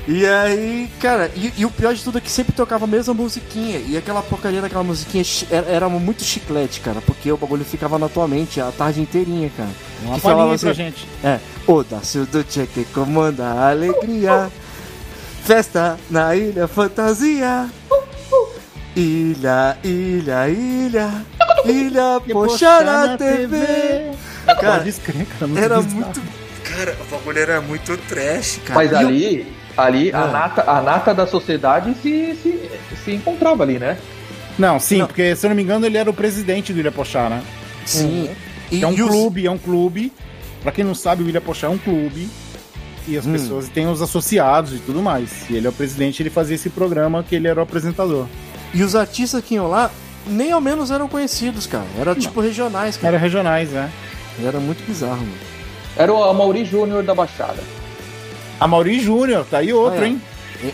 E 0.08 0.26
aí, 0.26 0.90
cara, 1.02 1.30
e, 1.36 1.52
e 1.58 1.66
o 1.66 1.70
pior 1.70 1.94
de 1.94 2.02
tudo 2.02 2.18
é 2.18 2.22
que 2.22 2.32
sempre 2.32 2.54
tocava 2.54 2.86
a 2.86 2.88
mesma 2.88 3.14
musiquinha. 3.14 3.78
E 3.80 3.98
aquela 3.98 4.22
porcaria 4.22 4.62
daquela 4.62 4.84
musiquinha 4.84 5.24
era, 5.52 5.68
era 5.70 5.90
muito 5.90 6.24
chiclete, 6.24 6.80
cara, 6.80 7.02
porque 7.02 7.30
o 7.30 7.36
bagulho 7.36 7.66
ficava 7.66 8.00
na 8.00 8.08
tua 8.08 8.26
mente 8.28 8.62
a 8.62 8.72
tarde 8.72 9.02
inteirinha, 9.02 9.52
cara. 9.58 9.70
Uma 10.04 10.16
Que 10.16 10.22
falava 10.22 10.54
aí 10.54 10.58
pra 10.60 10.72
assim, 10.72 10.78
gente. 10.78 11.08
é, 11.24 11.40
o 11.68 11.84
Dácio 11.84 12.26
Dutti 12.26 12.62
é 12.62 12.66
que 12.66 12.86
comanda 12.86 13.46
a 13.48 13.70
alegria. 13.72 14.50
Festa 15.44 15.98
na 16.10 16.34
ilha 16.36 16.68
fantasia. 16.70 17.68
Ilha, 18.96 19.78
ilha, 19.84 20.50
ilha. 20.50 21.26
Ilha, 21.66 22.22
poxa 22.32 22.82
na 22.82 23.18
TV. 23.18 24.12
Cara, 24.60 24.86
era 25.58 25.82
muito. 25.82 26.22
Cara, 26.64 26.98
o 27.02 27.06
bagulho 27.12 27.40
era 27.40 27.62
muito 27.62 27.98
trash, 28.08 28.60
cara. 28.66 28.76
Mas 28.76 28.92
eu- 28.92 29.10
ali, 29.78 30.12
ali 30.12 30.12
a, 30.14 30.22
Ah. 30.24 30.28
nata, 30.32 30.64
a 30.72 30.82
nata 30.82 31.14
da 31.14 31.28
sociedade 31.28 31.94
se, 32.02 32.36
se, 32.42 32.70
se 33.04 33.12
encontrava 33.14 33.64
ali, 33.64 33.78
né? 33.80 33.98
Não, 34.58 34.80
sim, 34.80 34.98
Não. 35.00 35.08
porque 35.08 35.36
se 35.36 35.46
eu 35.46 35.50
não 35.50 35.56
me 35.56 35.62
engano 35.64 35.86
ele 35.86 35.98
era 35.98 36.10
o 36.10 36.14
presidente 36.14 36.74
do 36.74 36.80
Ilha 36.80 36.92
Pochá, 36.92 37.30
né? 37.30 37.44
Sim. 37.86 38.30
E, 38.72 38.80
Que 38.80 38.84
é 38.84 38.88
um 38.88 38.94
e 38.94 39.02
os- 39.04 39.10
clube, 39.10 39.46
é 39.46 39.52
um 39.52 39.58
clube. 39.58 40.12
Pra 40.64 40.72
quem 40.72 40.84
não 40.84 40.96
sabe, 40.96 41.24
o 41.24 41.30
Ilha 41.30 41.40
Pochá 41.40 41.68
é 41.68 41.70
um 41.70 41.78
clube. 41.78 42.28
E 43.08 43.16
as 43.18 43.26
Hum. 43.26 43.32
pessoas 43.32 43.70
têm 43.70 43.88
os 43.88 44.02
associados 44.02 44.74
e 44.74 44.80
tudo 44.80 45.02
mais. 45.02 45.50
E 45.50 45.56
ele 45.56 45.68
é 45.68 45.70
o 45.70 45.74
presidente, 45.74 46.22
ele 46.22 46.30
fazia 46.30 46.56
esse 46.56 46.70
programa 46.70 47.24
que 47.24 47.36
ele 47.36 47.48
era 47.48 47.60
o 47.60 47.64
apresentador. 47.64 48.26
E 48.74 48.84
os 48.84 48.96
artistas 48.96 49.42
que 49.44 49.56
iam 49.56 49.68
lá, 49.70 49.90
nem 50.26 50.52
ao 50.52 50.60
menos 50.60 50.92
eram 50.92 51.08
conhecidos, 51.08 51.66
cara. 51.68 51.86
Era 51.98 52.14
tipo 52.16 52.42
regionais, 52.42 52.98
cara. 52.98 53.16
Era 53.16 53.18
regionais, 53.24 53.70
né? 53.70 53.90
Era 54.44 54.60
muito 54.60 54.86
bizarro, 54.86 55.18
mano. 55.22 55.32
Era 55.96 56.12
o 56.14 56.34
Mauri 56.34 56.66
Júnior 56.66 57.02
da 57.04 57.16
Baixada. 57.16 57.64
A 58.60 58.68
Mauri 58.68 59.00
Júnior, 59.00 59.46
tá 59.50 59.60
aí 59.60 59.72
outro, 59.74 60.00
Ah, 60.02 60.06
é. 60.06 60.08
hein? 60.08 60.22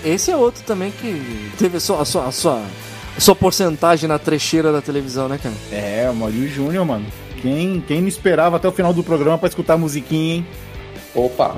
Esse 0.05 0.31
é 0.31 0.35
outro 0.37 0.63
também 0.63 0.91
que 0.91 1.51
teve 1.57 1.77
a 1.77 1.79
sua, 1.79 2.01
a 2.01 2.05
sua, 2.05 2.27
a 2.27 2.31
sua, 2.31 2.61
a 3.17 3.19
sua 3.19 3.35
porcentagem 3.35 4.07
na 4.07 4.17
trecheira 4.17 4.71
da 4.71 4.81
televisão, 4.81 5.27
né, 5.27 5.37
cara? 5.41 5.53
É, 5.71 6.09
o 6.09 6.15
Mauri 6.15 6.47
Júnior, 6.47 6.85
mano. 6.85 7.05
Quem, 7.41 7.81
quem 7.85 7.99
não 8.01 8.07
esperava 8.07 8.55
até 8.55 8.67
o 8.67 8.71
final 8.71 8.93
do 8.93 9.03
programa 9.03 9.37
pra 9.37 9.49
escutar 9.49 9.73
a 9.73 9.77
musiquinha, 9.77 10.35
hein? 10.35 10.47
Opa. 11.13 11.55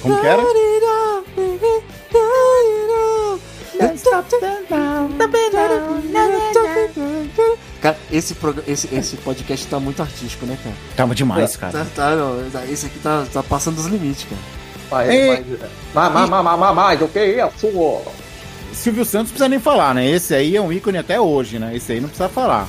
Como 0.00 0.20
que 0.20 0.26
era? 0.26 0.42
Cara, 7.80 7.98
esse, 8.10 8.34
esse, 8.66 8.94
esse 8.94 9.16
podcast 9.18 9.66
tá 9.66 9.78
muito 9.78 10.00
artístico, 10.00 10.46
né, 10.46 10.56
cara? 10.62 10.74
Tava 10.96 11.14
demais, 11.14 11.56
cara. 11.56 11.72
Tá, 11.72 11.86
tá, 11.94 12.16
não, 12.16 12.50
tá- 12.50 12.64
esse 12.66 12.86
aqui 12.86 12.98
tá, 13.00 13.26
tá 13.30 13.42
passando 13.42 13.76
dos 13.76 13.86
limites, 13.86 14.24
cara. 14.24 14.40
Mas, 14.90 15.08
Ei. 15.10 15.28
mas, 15.28 16.12
mas, 16.12 16.12
mas, 16.12 16.44
mas, 16.44 16.58
mas, 16.58 16.74
mas, 16.74 17.02
o 17.02 17.08
que 17.08 17.18
é 17.18 17.46
isso? 17.46 18.12
Silvio 18.72 19.04
Santos 19.04 19.14
não 19.14 19.24
precisa 19.36 19.48
nem 19.48 19.58
falar, 19.60 19.94
né? 19.94 20.08
Esse 20.08 20.34
aí 20.34 20.56
é 20.56 20.60
um 20.60 20.72
ícone 20.72 20.98
até 20.98 21.20
hoje, 21.20 21.58
né? 21.58 21.74
Esse 21.76 21.92
aí 21.92 22.00
não 22.00 22.08
precisa 22.08 22.28
falar. 22.28 22.68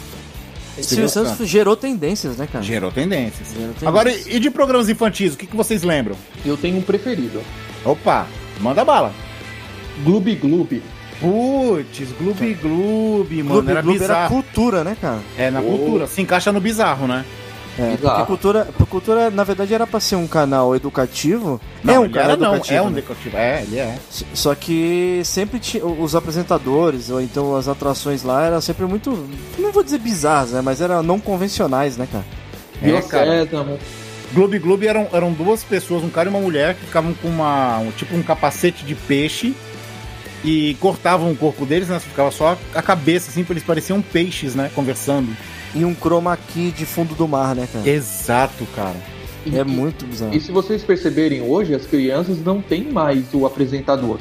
Silvio 0.79 1.07
Santos 1.09 1.47
gerou 1.47 1.75
tendências, 1.75 2.37
né, 2.37 2.47
cara? 2.51 2.63
Gerou 2.63 2.91
tendências. 2.91 3.47
Gerou 3.49 3.67
tendências. 3.67 3.87
Agora, 3.87 4.11
e 4.11 4.39
de 4.39 4.49
programas 4.51 4.89
infantis, 4.89 5.33
o 5.33 5.37
que, 5.37 5.47
que 5.47 5.55
vocês 5.55 5.83
lembram? 5.83 6.15
Eu 6.45 6.57
tenho 6.57 6.77
um 6.77 6.81
preferido. 6.81 7.41
Opa, 7.83 8.27
manda 8.59 8.83
bala. 8.83 9.13
Gloob 10.03 10.35
Gloob. 10.35 10.83
Putz, 11.19 12.11
Gloob 12.19 12.53
Gloob, 12.55 13.43
mano, 13.43 13.49
Clube 13.55 13.71
era 13.71 13.81
Globo 13.81 14.03
era 14.03 14.13
bizarro. 14.13 14.29
cultura, 14.35 14.83
né, 14.83 14.97
cara? 14.99 15.19
É, 15.37 15.49
na 15.49 15.61
Oh. 15.61 15.63
cultura, 15.63 16.07
se 16.07 16.21
encaixa 16.21 16.51
no 16.51 16.59
bizarro, 16.59 17.07
né? 17.07 17.23
É, 17.77 17.97
porque 17.97 18.23
cultura, 18.25 18.67
cultura, 18.89 19.29
na 19.29 19.43
verdade, 19.43 19.73
era 19.73 19.85
pra 19.85 19.99
ser 19.99 20.15
um 20.15 20.27
canal 20.27 20.75
educativo. 20.75 21.59
é 21.83 21.87
Não, 21.87 22.01
um 22.01 22.05
ele 22.05 22.13
canal 22.13 22.29
era, 22.31 22.37
não, 22.37 22.53
educativo. 22.55 22.77
é 22.77 22.81
um 22.81 22.89
né? 22.89 22.99
educativo, 22.99 23.37
é, 23.37 23.61
ele 23.63 23.79
é. 23.79 23.97
Só 24.33 24.55
que 24.55 25.21
sempre 25.25 25.59
tinha 25.59 25.85
os 25.85 26.15
apresentadores, 26.15 27.09
ou 27.09 27.19
então 27.21 27.55
as 27.55 27.67
atrações 27.67 28.23
lá, 28.23 28.45
eram 28.45 28.61
sempre 28.61 28.85
muito. 28.85 29.27
Não 29.59 29.71
vou 29.71 29.83
dizer 29.83 29.97
bizarras, 29.99 30.51
né? 30.51 30.61
Mas 30.61 30.79
eram 30.79 31.03
não 31.03 31.19
convencionais, 31.19 31.97
né, 31.97 32.07
cara? 32.11 32.23
Vila 32.81 32.99
É, 32.99 33.01
cara. 33.01 33.25
Sésamo. 33.45 33.77
Gloob 34.33 34.57
Gloob 34.59 34.87
eram, 34.87 35.07
eram 35.13 35.31
duas 35.33 35.63
pessoas, 35.63 36.03
um 36.03 36.09
cara 36.09 36.29
e 36.29 36.31
uma 36.31 36.39
mulher, 36.41 36.75
que 36.75 36.85
ficavam 36.85 37.13
com 37.13 37.27
uma, 37.27 37.77
um- 37.79 37.91
tipo 37.91 38.15
um 38.15 38.23
capacete 38.23 38.83
de 38.85 38.95
peixe 38.95 39.55
e 40.45 40.75
cortavam 40.79 41.31
o 41.31 41.35
corpo 41.35 41.65
deles, 41.65 41.87
né? 41.89 41.99
Ficava 41.99 42.29
só 42.31 42.57
a 42.73 42.81
cabeça, 42.81 43.31
assim, 43.31 43.45
eles 43.49 43.63
pareciam 43.63 44.01
peixes, 44.01 44.53
né? 44.55 44.69
Conversando. 44.75 45.35
E 45.73 45.83
um 45.83 45.93
chroma 45.95 46.37
key 46.37 46.71
de 46.71 46.85
fundo 46.85 47.15
do 47.15 47.27
mar, 47.27 47.55
né, 47.55 47.67
cara? 47.71 47.89
Exato, 47.89 48.65
cara. 48.75 48.95
E- 49.45 49.55
É 49.57 49.61
e- 49.61 49.63
muito 49.63 50.05
bizarro. 50.05 50.33
E 50.35 50.39
se 50.39 50.51
vocês 50.51 50.83
perceberem 50.83 51.41
hoje, 51.41 51.73
as 51.73 51.85
crianças 51.85 52.37
não 52.43 52.61
têm 52.61 52.83
mais 52.91 53.25
o 53.33 53.45
apresentador. 53.45 54.19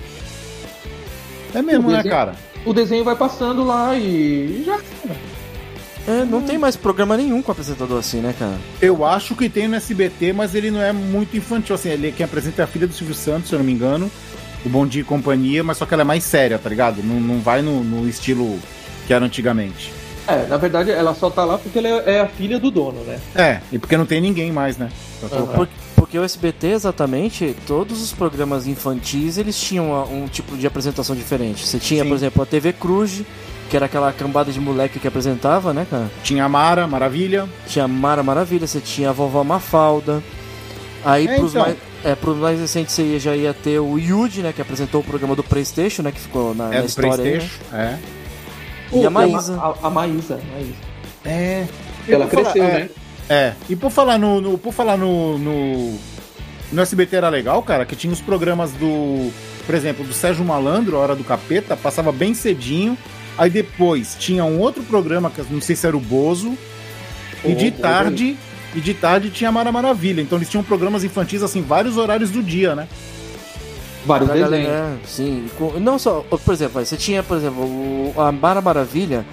É 1.55 1.63
mesmo, 1.63 1.89
O 1.89 1.91
né, 1.91 1.99
desenho- 1.99 2.15
cara? 2.15 2.35
O 2.65 2.73
desenho 2.73 3.05
vai 3.05 3.15
passando 3.15 3.63
lá 3.65 3.95
e 3.97 4.63
já. 4.67 4.79
É, 6.07 6.25
não 6.25 6.43
tem 6.43 6.59
mais 6.59 6.77
programa 6.77 7.17
nenhum 7.17 7.41
com 7.41 7.51
apresentador 7.53 7.99
assim, 7.99 8.19
né, 8.21 8.35
cara? 8.39 8.57
Eu 8.81 9.05
acho 9.07 9.35
que 9.35 9.49
tem 9.49 9.69
no 9.69 9.75
SBT, 9.77 10.33
mas 10.35 10.55
ele 10.55 10.71
não 10.71 10.83
é 10.83 10.93
muito 10.93 11.37
infantil, 11.37 11.75
assim, 11.75 11.89
ele 11.91 12.13
quem 12.13 12.25
apresenta 12.25 12.61
é 12.63 12.65
a 12.65 12.67
filha 12.69 12.87
do 12.87 12.93
Silvio 12.93 13.15
Santos, 13.15 13.49
se 13.49 13.55
eu 13.55 13.59
não 13.59 13.65
me 13.67 13.73
engano, 13.73 14.11
o 14.65 14.69
Bom 14.69 14.87
Dia 14.87 15.03
e 15.03 15.05
Companhia, 15.05 15.63
mas 15.63 15.77
só 15.77 15.87
que 15.87 15.93
ela 15.95 16.03
é 16.03 16.05
mais 16.05 16.25
séria, 16.25 16.59
tá 16.59 16.69
ligado? 16.69 17.03
Não, 17.03 17.21
não 17.21 17.41
vai 17.41 17.61
no, 17.63 17.83
no 17.85 18.09
estilo 18.09 18.59
que 19.07 19.13
era 19.13 19.25
antigamente. 19.25 19.93
É, 20.27 20.47
na 20.47 20.57
verdade 20.57 20.91
ela 20.91 21.15
só 21.15 21.29
tá 21.29 21.45
lá 21.45 21.59
porque 21.59 21.79
ela 21.79 21.89
é 21.89 22.15
é 22.17 22.21
a 22.21 22.27
filha 22.29 22.59
do 22.59 22.71
dono, 22.71 23.01
né? 23.05 23.19
É, 23.35 23.61
e 23.71 23.79
porque 23.79 23.97
não 23.97 24.07
tem 24.07 24.21
ninguém 24.23 24.51
mais, 24.51 24.79
né? 24.79 24.89
Por- 25.21 25.47
porque 25.49 25.73
porque 25.97 26.19
o 26.19 26.23
SBT, 26.25 26.67
exatamente, 26.69 27.57
todos 27.67 28.01
os 28.03 28.13
programas 28.13 28.67
infantis, 28.67 29.39
eles 29.39 29.59
tinham 29.59 29.91
um 30.05 30.27
tipo 30.29 30.55
de 30.57 30.67
apresentação 30.67 31.17
diferente. 31.17 31.67
Você 31.67 31.79
tinha, 31.79 32.03
Sim. 32.03 32.09
por 32.11 32.15
exemplo, 32.15 32.43
a 32.43 32.47
TV 32.47 32.73
Cruz, 32.75 33.23
que 33.71 33.75
era 33.77 33.87
aquela 33.87 34.13
cambada 34.13 34.53
de 34.53 34.61
moleque 34.61 34.99
que 35.01 35.09
apresentava, 35.09 35.73
né, 35.73 35.87
cara? 35.91 36.11
Tinha 36.23 36.45
a 36.45 36.49
Mara, 36.49 36.87
maravilha. 36.87 37.49
Tinha 37.67 37.87
a 37.87 37.89
Mara 37.89 38.23
Maravilha, 38.23 38.67
você 38.67 38.81
tinha 38.81 39.09
a 39.11 39.13
Vovó 39.13 39.43
Mafalda. 39.43 40.23
Aí, 41.05 41.27
É, 41.27 41.37
pros, 41.37 41.51
então. 41.53 41.63
mais, 41.63 41.77
é, 42.05 42.15
pros 42.15 42.37
mais 42.37 42.61
recentes, 42.61 42.95
você 42.95 43.19
já 43.19 43.35
ia 43.35 43.53
ter 43.55 43.79
o 43.81 43.99
Yuji, 43.99 44.43
né, 44.43 44.53
que 44.53 44.61
apresentou 44.61 45.01
o 45.01 45.05
programa 45.05 45.35
do 45.35 45.43
Playstation, 45.43 46.03
né, 46.03 46.13
que 46.13 46.21
ficou 46.21 46.55
na, 46.55 46.67
É 46.67 46.77
na 46.77 46.81
do 46.83 46.87
história 46.87 47.25
aí, 47.25 47.33
né? 47.33 47.39
Playstation. 47.39 47.77
É. 47.77 47.99
E 48.93 49.07
a 49.07 49.11
Maísa. 49.11 49.57
A, 49.61 49.87
a 49.87 49.91
Maísa. 49.91 50.41
Maísa. 50.53 50.75
É. 51.25 51.67
Ela 52.07 52.27
por 52.27 52.35
falar- 52.43 52.53
cresceu, 52.53 52.65
é, 52.71 52.79
né? 52.81 52.89
É. 53.29 53.53
E 53.69 53.75
por 53.75 53.91
falar 53.91 54.19
no. 54.19 54.41
no- 54.41 54.59
por 54.59 54.73
falar 54.73 54.97
no, 54.99 55.39
no. 55.39 55.99
No 56.73 56.83
SBT 56.83 57.17
era 57.17 57.29
legal, 57.29 57.63
cara, 57.63 57.85
que 57.87 57.97
tinha 57.97 58.13
os 58.13 58.21
programas 58.21 58.71
do. 58.73 59.31
Por 59.65 59.75
exemplo, 59.75 60.05
do 60.05 60.13
Sérgio 60.13 60.45
Malandro, 60.45 60.97
a 60.97 61.01
Hora 61.01 61.17
do 61.17 61.25
Capeta, 61.25 61.75
passava 61.77 62.13
bem 62.13 62.35
cedinho. 62.35 62.97
Aí 63.39 63.49
depois 63.49 64.15
tinha 64.19 64.45
um 64.45 64.61
outro 64.61 64.83
programa, 64.85 65.31
que 65.31 65.39
eu 65.41 65.47
não 65.51 65.61
sei 65.61 65.75
se 65.75 65.87
era 65.87 65.97
o 65.97 66.01
Bozo. 66.01 66.57
E 67.45 67.55
de 67.55 67.71
tarde. 67.71 68.37
E 68.75 68.81
de 68.81 68.93
tarde 68.95 69.31
tinha 69.31 69.49
a 69.51 69.53
Mara 69.53 69.71
Maravilha. 69.71 70.21
Então 70.21 70.37
eles 70.39 70.49
tinham 70.51 70.65
programas 70.65 71.05
infantis, 71.05 71.43
assim, 71.43 71.63
vários 71.63 71.97
horários 71.97 72.31
do 72.31 72.43
dia, 72.43 72.75
né? 72.75 72.89
Vários 74.07 74.29
Pra 74.29 74.39
desenhos. 74.39 74.67
galera, 74.69 74.97
sim. 75.07 75.47
Com- 75.57 75.79
Não 75.81 75.99
só, 75.99 76.21
por 76.29 76.53
exemplo, 76.53 76.85
você 76.85 76.97
tinha, 76.97 77.23
por 77.23 77.37
exemplo, 77.39 78.13
a 78.19 78.31
Mara 78.33 78.61
Maravilha, 78.61 79.25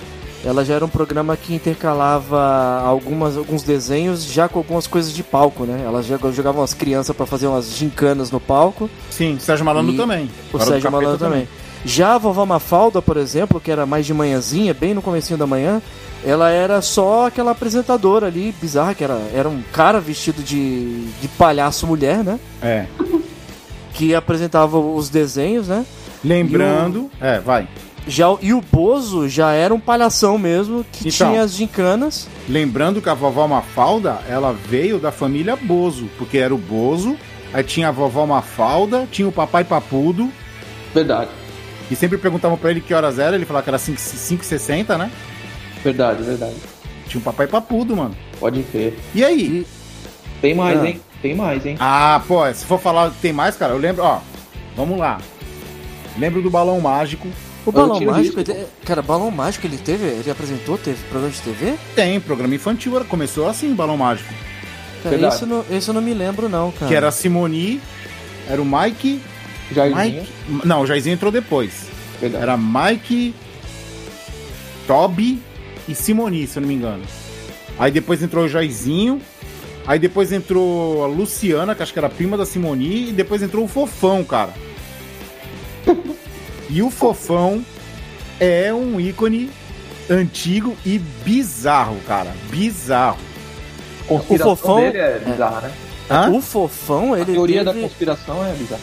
ela 0.46 0.64
já 0.64 0.76
era 0.76 0.86
um 0.86 0.90
programa 0.90 1.36
que 1.36 1.54
intercalava 1.54 2.82
algumas, 2.86 3.36
alguns 3.38 3.64
desenhos 3.64 4.24
já 4.24 4.48
com 4.48 4.60
algumas 4.60 4.88
coisas 4.88 5.12
de 5.14 5.24
palco, 5.24 5.66
né? 5.66 5.82
Elas 5.86 6.06
já 6.06 6.18
jogavam 6.32 6.64
as 6.64 6.74
crianças 6.74 7.16
pra 7.16 7.26
fazer 7.26 7.48
umas 7.48 7.76
gincanas 7.76 8.32
no 8.32 8.40
palco, 8.40 8.90
Sim, 9.10 9.38
Sérgio 9.40 9.66
Malandro 9.66 9.94
também. 9.98 10.30
o 10.54 10.60
Sérgio 10.60 10.92
Malandro 10.92 11.18
também. 11.18 11.48
Já 11.84 12.14
a 12.14 12.18
Vovó 12.18 12.46
Mafalda, 12.46 13.02
por 13.02 13.18
exemplo, 13.18 13.60
que 13.60 13.72
era 13.72 13.86
mais 13.86 14.06
de 14.06 14.14
manhãzinha, 14.14 14.74
bem 14.74 14.94
no 14.94 15.02
comecinho 15.02 15.38
da 15.38 15.48
manhã, 15.48 15.82
ela 16.26 16.50
era 16.50 16.82
só 16.82 17.28
aquela 17.28 17.52
apresentadora 17.52 18.28
ali, 18.28 18.54
bizarra, 18.62 18.94
que 18.94 19.04
era, 19.04 19.20
era 19.34 19.50
um 19.50 19.62
cara 19.74 20.00
vestido 20.00 20.42
de, 20.44 21.06
de 21.22 21.28
palhaço 21.38 21.88
mulher, 21.88 22.24
né? 22.24 22.40
É. 22.62 22.86
Que 23.94 24.16
apresentava 24.16 24.78
os 24.80 25.10
desenhos, 25.10 25.68
né? 25.68 25.86
Lembrando. 26.24 27.10
É, 27.20 27.40
vai. 27.40 27.68
Já, 28.08 28.30
o- 28.32 28.40
e 28.42 28.54
o 28.54 28.62
Bozo 28.62 29.28
já 29.30 29.52
era 29.52 29.74
um 29.74 29.80
palhação 29.80 30.38
mesmo, 30.38 30.84
que 30.92 31.10
Então. 31.10 31.30
tinha 31.32 31.42
as 31.44 31.54
gincanas. 31.54 32.28
Lembrando 32.50 33.02
que 33.02 33.10
a 33.10 33.14
vovó 33.14 33.48
Mafalda, 33.48 34.20
ela 34.28 34.54
veio 34.54 34.98
da 35.00 35.12
família 35.12 35.56
Bozo, 35.56 36.10
porque 36.18 36.38
era 36.40 36.54
o 36.54 36.58
Bozo, 36.58 37.16
aí 37.54 37.64
tinha 37.64 37.90
a 37.90 37.92
vovó 37.92 38.26
Mafalda, 38.26 39.08
tinha 39.12 39.28
o 39.28 39.32
papai 39.32 39.64
Papudo, 39.64 40.32
Verdade. 40.94 41.30
e 41.92 41.96
sempre 41.96 42.18
perguntavam 42.18 42.58
pra 42.58 42.72
ele 42.72 42.82
que 42.82 42.94
horas 42.94 43.20
era, 43.20 43.36
ele 43.36 43.46
falava 43.46 43.64
que 43.64 43.70
era 43.70 43.78
5h60, 43.78 44.98
né? 44.98 45.12
Verdade, 45.84 46.24
verdade. 46.24 46.56
Tinha 47.08 47.20
o 47.20 47.24
papai 47.24 47.48
Papudo, 47.48 47.96
mano. 47.96 48.16
Pode 48.40 48.64
crer. 48.64 48.98
E 49.14 49.24
aí? 49.24 49.66
Tem 50.42 50.54
mais, 50.56 50.80
Ah. 50.80 50.88
hein? 50.88 51.02
Tem 51.22 51.36
mais, 51.36 51.66
hein? 51.66 51.76
Ah, 51.80 52.22
pô, 52.28 52.52
se 52.54 52.66
for 52.66 52.80
falar 52.80 53.12
que 53.12 53.18
tem 53.22 53.34
mais, 53.34 53.56
cara, 53.56 53.74
eu 53.74 53.78
lembro, 53.78 54.04
ó, 54.04 54.20
vamos 54.76 54.98
lá. 54.98 55.20
Lembro 56.18 56.42
do 56.42 56.50
Balão 56.50 56.80
Mágico, 56.82 57.28
O 57.66 57.72
Balão 57.72 58.02
Mágico, 58.02 58.40
ele- 58.40 58.66
cara, 58.84 59.04
Balão 59.04 59.30
Mágico 59.30 59.68
ele 59.68 59.78
teve, 59.78 60.06
ele 60.08 60.32
apresentou, 60.32 60.80
teve 60.80 60.98
programa 61.10 61.32
de 61.32 61.42
TV? 61.42 61.76
tem, 61.96 62.20
programa 62.20 62.56
infantil, 62.56 62.94
começou 63.08 63.48
assim, 63.48 63.74
Balão 63.76 63.98
Mágico. 63.98 64.34
Cara, 65.04 65.16
Verdade. 65.18 65.42
eu 65.44 65.48
não, 65.48 65.66
esse 65.70 65.88
eu 65.88 65.94
não 65.94 66.02
me 66.02 66.14
lembro 66.14 66.50
não, 66.50 66.72
cara. 66.72 66.88
Que 66.88 66.96
era 66.96 67.08
a 67.10 67.12
Simoni, 67.12 67.80
era 68.50 68.60
o 68.62 68.66
Mike, 68.66 69.22
Jairzinho. 69.72 70.26
Mike, 70.48 70.68
não, 70.68 70.82
o 70.82 70.88
Jairzinho 70.88 71.14
entrou 71.14 71.32
depois. 71.32 71.88
Verdade. 72.20 72.44
Era 72.44 72.58
Mike, 72.58 73.36
Toby 74.88 75.40
e 75.92 75.96
Simoni, 75.96 76.48
se 76.48 76.58
eu 76.58 76.62
não 76.62 76.68
me 76.68 76.76
engano. 76.76 77.04
Aí 77.80 77.92
depois 77.92 78.22
entrou 78.22 78.46
o 78.46 78.50
Jairzinho. 78.50 79.22
Aí 79.86 79.98
depois 79.98 80.32
entrou 80.32 81.04
a 81.04 81.08
Luciana, 81.08 81.74
que 81.74 81.82
acho 81.82 81.92
que 81.92 82.00
era 82.00 82.10
prima 82.10 82.38
da 82.38 82.46
Simoni. 82.46 83.10
E 83.10 83.12
depois 83.12 83.42
entrou 83.42 83.66
o 83.66 83.68
Fofão, 83.68 84.24
cara. 84.24 84.54
E 86.70 86.82
o 86.82 86.90
Fofão 86.90 87.66
é 88.40 88.74
um 88.74 89.00
ícone 89.00 89.50
antigo 90.10 90.76
e 90.86 90.98
bizarro, 91.00 91.98
cara. 92.08 92.34
Bizarro. 92.50 93.18
A 94.10 94.14
O 94.14 94.20
fofão- 94.20 94.82
dele 94.82 94.98
é 94.98 95.20
bizarra, 95.20 95.62
né? 95.62 95.72
Hã? 96.10 96.30
O 96.32 96.42
Fofão, 96.42 97.14
A 97.14 97.20
ele 97.22 97.34
teoria 97.34 97.64
da 97.64 97.72
teve... 97.72 97.84
conspiração 97.86 98.46
é 98.46 98.52
bizarra. 98.54 98.82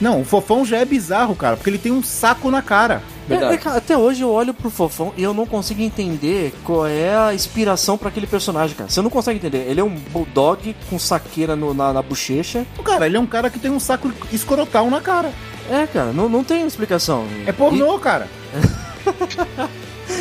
Não, 0.00 0.20
o 0.20 0.24
Fofão 0.24 0.64
já 0.64 0.78
é 0.78 0.84
bizarro, 0.84 1.34
cara, 1.34 1.56
porque 1.56 1.70
ele 1.70 1.78
tem 1.78 1.92
um 1.92 2.02
saco 2.02 2.50
na 2.50 2.60
cara. 2.62 3.02
É, 3.30 3.36
Verdade. 3.38 3.54
é, 3.54 3.58
cara, 3.58 3.76
até 3.78 3.96
hoje 3.96 4.22
eu 4.22 4.30
olho 4.30 4.52
pro 4.52 4.68
Fofão 4.70 5.12
e 5.16 5.22
eu 5.22 5.32
não 5.32 5.46
consigo 5.46 5.80
entender 5.82 6.52
qual 6.64 6.86
é 6.86 7.16
a 7.16 7.32
inspiração 7.34 7.96
pra 7.96 8.08
aquele 8.08 8.26
personagem, 8.26 8.74
cara. 8.76 8.90
Você 8.90 9.00
não 9.00 9.10
consegue 9.10 9.38
entender. 9.38 9.66
Ele 9.70 9.80
é 9.80 9.84
um 9.84 9.94
bulldog 9.94 10.74
com 10.88 10.98
saqueira 10.98 11.54
no- 11.54 11.72
na, 11.72 11.92
na 11.92 12.02
bochecha. 12.02 12.66
Cara, 12.84 13.06
ele 13.06 13.16
é 13.16 13.20
um 13.20 13.26
cara 13.26 13.48
que 13.48 13.58
tem 13.58 13.70
um 13.70 13.78
saco 13.80 14.10
escrotal 14.32 14.90
na 14.90 15.00
cara. 15.00 15.32
É, 15.70 15.86
cara, 15.86 16.12
não, 16.12 16.28
não 16.28 16.42
tem 16.42 16.66
explicação. 16.66 17.24
É 17.46 17.52
pornô, 17.52 17.98
cara. 17.98 18.26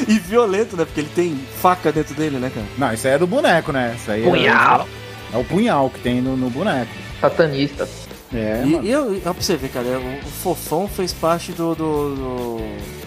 E, 0.08 0.14
e 0.14 0.20
violento, 0.20 0.78
né? 0.78 0.86
Porque 0.86 1.00
ele 1.02 1.10
tem 1.16 1.36
faca 1.62 1.92
dentro 1.92 2.14
dele, 2.14 2.38
né, 2.38 2.52
cara? 2.54 2.66
Não, 2.78 2.94
isso 2.94 3.08
aí 3.08 3.14
é 3.14 3.18
do 3.18 3.26
boneco, 3.28 3.72
né? 3.72 3.96
Isso 4.00 4.12
aí 4.12 4.24
Punhal. 4.24 4.88
É, 5.34 5.36
é 5.36 5.40
o 5.40 5.44
punhal 5.44 5.90
que 5.90 6.00
tem 6.00 6.22
no, 6.22 6.38
no 6.38 6.50
boneco. 6.50 6.92
Satanistas. 7.20 7.90
É, 8.32 8.62
e 8.64 8.70
mano. 8.70 8.86
e 8.86 8.92
eu, 8.92 9.18
ó, 9.26 9.34
pra 9.34 9.42
você 9.42 9.56
ver, 9.56 9.70
cara, 9.70 9.88
o, 9.88 10.20
o 10.28 10.32
Fofão 10.44 10.88
fez 10.88 11.12
parte 11.12 11.52
do. 11.52 11.74
do, 11.74 12.16
do- 12.16 12.99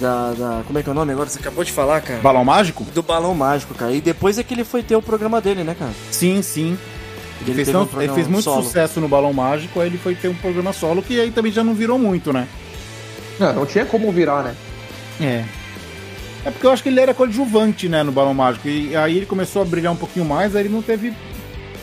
da, 0.00 0.32
da- 0.32 0.62
Como 0.66 0.78
é 0.78 0.82
que 0.82 0.88
é 0.88 0.92
o 0.92 0.94
nome 0.94 1.12
agora? 1.12 1.28
Você 1.28 1.38
acabou 1.38 1.64
de 1.64 1.72
falar, 1.72 2.00
cara? 2.00 2.20
Balão 2.20 2.44
mágico? 2.44 2.84
Do 2.94 3.02
Balão 3.02 3.34
Mágico, 3.34 3.74
cara. 3.74 3.92
E 3.92 4.00
depois 4.00 4.38
é 4.38 4.42
que 4.42 4.54
ele 4.54 4.64
foi 4.64 4.82
ter 4.82 4.96
o 4.96 5.02
programa 5.02 5.40
dele, 5.40 5.62
né, 5.64 5.74
cara? 5.78 5.92
Sim, 6.10 6.42
sim. 6.42 6.78
Ele, 7.42 7.54
fez, 7.54 7.66
teve 7.68 7.78
um 7.78 7.88
ele 8.00 8.12
fez 8.14 8.26
muito 8.28 8.44
solo. 8.44 8.62
sucesso 8.62 9.00
no 9.00 9.08
Balão 9.08 9.32
Mágico, 9.32 9.78
aí 9.80 9.88
ele 9.88 9.98
foi 9.98 10.14
ter 10.14 10.28
um 10.28 10.34
programa 10.34 10.72
solo 10.72 11.02
que 11.02 11.20
aí 11.20 11.30
também 11.30 11.52
já 11.52 11.62
não 11.62 11.74
virou 11.74 11.98
muito, 11.98 12.32
né? 12.32 12.48
Não, 13.38 13.52
não 13.52 13.66
tinha 13.66 13.84
como 13.84 14.10
virar, 14.10 14.42
né? 14.42 14.54
É. 15.20 15.44
É 16.44 16.50
porque 16.50 16.66
eu 16.66 16.70
acho 16.70 16.82
que 16.82 16.88
ele 16.88 17.00
era 17.00 17.12
coadjuvante, 17.12 17.88
né, 17.88 18.02
no 18.02 18.12
Balão 18.12 18.32
Mágico. 18.32 18.68
E 18.68 18.94
aí 18.96 19.16
ele 19.18 19.26
começou 19.26 19.60
a 19.62 19.64
brilhar 19.64 19.92
um 19.92 19.96
pouquinho 19.96 20.24
mais, 20.24 20.54
aí 20.56 20.62
ele 20.62 20.68
não 20.70 20.80
teve 20.80 21.12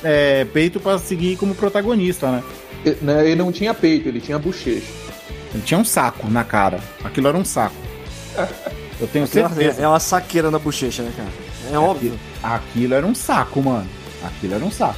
é, 0.04 0.46
peito 0.46 0.80
pra 0.80 0.98
seguir 0.98 1.36
como 1.38 1.54
protagonista, 1.54 2.32
né? 2.32 2.44
Ele, 2.86 2.98
né, 3.02 3.26
ele 3.30 3.36
não 3.36 3.52
tinha 3.52 3.74
peito, 3.74 4.08
ele 4.08 4.20
tinha 4.22 4.40
bochecha. 4.40 4.88
Ele 5.54 5.62
tinha 5.64 5.80
um 5.80 5.86
saco 5.86 6.28
na 6.30 6.44
cara. 6.44 6.80
Aquilo 7.04 7.28
era 7.28 7.38
um 7.38 7.46
saco. 7.46 7.76
Eu 9.00 9.08
tenho 9.08 9.28
certeza. 9.28 9.82
É 9.82 9.88
uma 9.88 10.00
saqueira 10.00 10.50
na 10.52 10.60
bochecha, 10.60 11.04
né, 11.04 11.12
cara? 11.16 11.30
É 11.72 11.78
óbvio. 11.78 12.20
Aquilo 12.42 12.94
era 12.94 13.06
um 13.06 13.16
saco, 13.16 13.62
mano. 13.62 13.88
Aquilo 14.24 14.56
era 14.56 14.64
um 14.64 14.72
saco. 14.72 14.96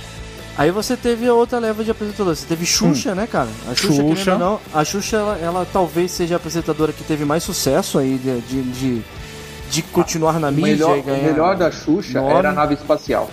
Aí 0.58 0.72
você 0.72 0.96
teve 0.96 1.28
a 1.28 1.34
outra 1.34 1.60
leva 1.60 1.84
de 1.84 1.92
apresentadores. 1.92 2.40
Você 2.40 2.46
teve 2.48 2.66
Xuxa, 2.66 3.14
né, 3.14 3.28
cara? 3.28 3.50
A 3.70 3.76
Xuxa, 3.76 4.02
Xuxa. 4.02 4.38
não, 4.38 4.60
a 4.74 4.84
Xuxa, 4.86 5.18
ela, 5.18 5.38
ela 5.40 5.68
talvez 5.72 6.12
seja 6.12 6.36
a 6.36 6.38
apresentadora 6.38 6.94
que 6.94 7.04
teve 7.04 7.26
mais 7.26 7.44
sucesso 7.44 7.98
aí 8.00 8.18
de, 8.18 8.40
de, 8.42 8.62
de, 8.72 9.02
de 9.70 9.82
continuar 9.82 10.40
na 10.40 10.48
O 10.48 10.52
mídia 10.52 10.72
melhor, 10.72 10.98
e 10.98 11.00
o 11.00 11.04
ganhar. 11.04 11.24
melhor 11.32 11.58
da 11.58 11.70
Xuxa 11.72 12.22
nome. 12.22 12.34
era 12.36 12.50
a 12.52 12.54
nave 12.54 12.76
espacial. 12.76 13.30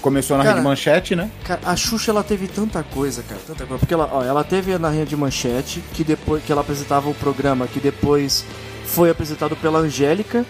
Começou 0.00 0.36
na 0.38 0.44
Cara, 0.44 0.56
Rede 0.56 0.66
Manchete, 0.66 1.14
né? 1.16 1.30
Cara, 1.44 1.60
a 1.64 1.76
Xuxa 1.76 2.10
ela 2.10 2.22
teve 2.24 2.46
tanta 2.48 2.82
coisa, 2.82 3.22
cara, 3.22 3.40
tanta 3.46 3.66
coisa. 3.66 3.78
Porque 3.78 3.92
ela, 3.94 4.08
ó, 4.12 4.22
ela 4.24 4.42
teve 4.42 4.76
na 4.78 4.88
Rede 4.88 5.16
Manchete, 5.16 5.82
que 5.92 6.02
depois 6.02 6.42
que 6.42 6.50
ela 6.50 6.62
apresentava 6.62 7.08
o 7.10 7.14
programa, 7.14 7.66
que 7.66 7.78
depois 7.80 8.44
foi 8.86 9.10
apresentado 9.10 9.54
pela 9.56 9.78
Angélica. 9.80 10.44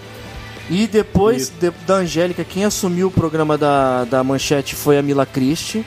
E 0.71 0.87
depois 0.87 1.49
de- 1.61 1.73
da 1.85 1.95
Angélica, 1.97 2.45
quem 2.45 2.65
assumiu 2.65 3.09
o 3.09 3.11
programa 3.11 3.59
da, 3.59 4.05
da 4.05 4.23
Manchete 4.23 4.77
foi 4.77 4.97
a 4.99 5.03
Mila 5.03 5.27
Christie. 5.27 5.85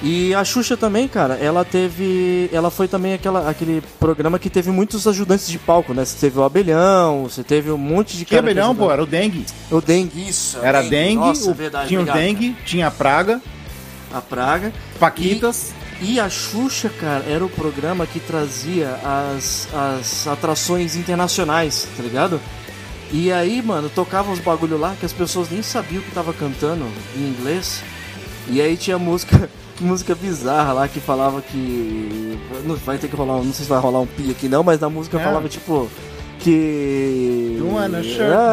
E 0.00 0.32
a 0.32 0.44
Xuxa 0.44 0.76
também, 0.76 1.08
cara, 1.08 1.34
ela 1.34 1.64
teve. 1.64 2.48
Ela 2.52 2.70
foi 2.70 2.86
também 2.86 3.14
aquela, 3.14 3.50
aquele 3.50 3.82
programa 3.98 4.38
que 4.38 4.48
teve 4.48 4.70
muitos 4.70 5.08
ajudantes 5.08 5.48
de 5.48 5.58
palco, 5.58 5.92
né? 5.92 6.04
Você 6.04 6.16
teve 6.20 6.38
o 6.38 6.44
Abelhão, 6.44 7.24
você 7.24 7.42
teve 7.42 7.70
um 7.72 7.76
monte 7.76 8.16
de 8.16 8.24
Que 8.24 8.30
cara. 8.36 8.42
abelhão, 8.42 8.66
ajudava. 8.70 8.86
pô, 8.86 8.92
era 8.92 9.02
o 9.02 9.06
dengue. 9.06 9.44
O 9.70 9.80
dengue, 9.80 10.28
isso. 10.28 10.58
Era 10.62 10.82
dengue, 10.82 11.16
Nossa, 11.16 11.50
o- 11.50 11.54
verdade, 11.54 11.88
tinha 11.88 11.98
obrigado, 12.00 12.16
o 12.16 12.20
dengue, 12.20 12.56
tinha 12.64 12.86
a 12.86 12.90
praga, 12.92 13.40
cara. 13.40 14.18
A 14.18 14.20
praga. 14.20 14.72
Paquitas. 15.00 15.72
E 16.00 16.20
a 16.20 16.30
Xuxa, 16.30 16.88
cara, 16.88 17.24
era 17.28 17.44
o 17.44 17.48
programa 17.48 18.06
que 18.06 18.20
trazia 18.20 19.00
as, 19.04 19.66
as 19.74 20.28
atrações 20.28 20.94
internacionais, 20.94 21.88
tá 21.96 22.02
ligado? 22.04 22.40
E 23.10 23.32
aí, 23.32 23.60
mano, 23.60 23.88
tocava 23.88 24.30
uns 24.30 24.38
bagulho 24.38 24.78
lá 24.78 24.94
que 25.00 25.04
as 25.04 25.12
pessoas 25.12 25.50
nem 25.50 25.60
sabiam 25.60 26.00
que 26.02 26.12
tava 26.12 26.32
cantando 26.32 26.86
em 27.16 27.20
inglês. 27.22 27.82
E 28.48 28.60
aí 28.60 28.76
tinha 28.76 28.98
música, 28.98 29.48
música 29.80 30.14
bizarra 30.14 30.72
lá 30.72 30.88
que 30.88 31.00
falava 31.00 31.40
que. 31.42 32.38
Não 32.64 32.76
vai 32.76 32.98
ter 32.98 33.08
que 33.08 33.16
rolar, 33.16 33.36
um- 33.36 33.44
não 33.44 33.52
sei 33.52 33.64
se 33.64 33.70
vai 33.70 33.80
rolar 33.80 34.00
um 34.00 34.06
pi 34.06 34.30
aqui 34.30 34.48
não, 34.48 34.62
mas 34.62 34.80
na 34.80 34.88
música 34.88 35.20
É. 35.20 35.24
falava 35.24 35.48
tipo. 35.48 35.88
Que. 36.40 37.58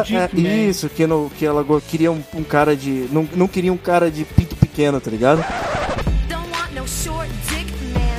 Shake 0.04 0.16
É, 0.16 0.28
dick, 0.28 0.46
é, 0.46 0.56
isso, 0.68 0.88
que, 0.88 1.06
no, 1.06 1.30
que 1.38 1.46
ela 1.46 1.64
queria 1.88 2.10
um, 2.10 2.20
um 2.34 2.42
cara 2.42 2.74
de. 2.76 3.06
Não, 3.12 3.28
não 3.34 3.46
queria 3.48 3.72
um 3.72 3.76
cara 3.76 4.10
de 4.10 4.24
pinto 4.24 4.56
pequeno 4.56 5.00
tá 5.00 5.10
ligado? 5.10 5.44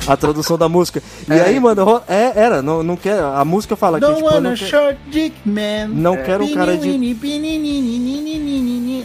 A 0.06 0.16
tradução 0.16 0.56
da 0.56 0.70
música. 0.70 1.02
E 1.28 1.32
aí, 1.34 1.60
mano, 1.60 1.84
ro- 1.84 2.02
é, 2.08 2.32
era, 2.34 2.62
não, 2.62 2.82
não 2.82 2.96
quer. 2.96 3.20
A 3.22 3.44
música 3.44 3.76
fala 3.76 3.98
que, 4.00 4.06
Don't 4.06 4.16
tipo, 4.16 4.30
eu 4.30 4.34
wanna 4.36 4.50
não, 4.50 4.56
quer- 4.56 4.66
short 4.66 4.98
dick 5.10 5.36
man. 5.44 5.88
não 5.88 6.16
quero 6.16 6.44
um 6.44 6.54
cara 6.54 6.74
de. 6.78 6.88
Pini. 6.88 7.14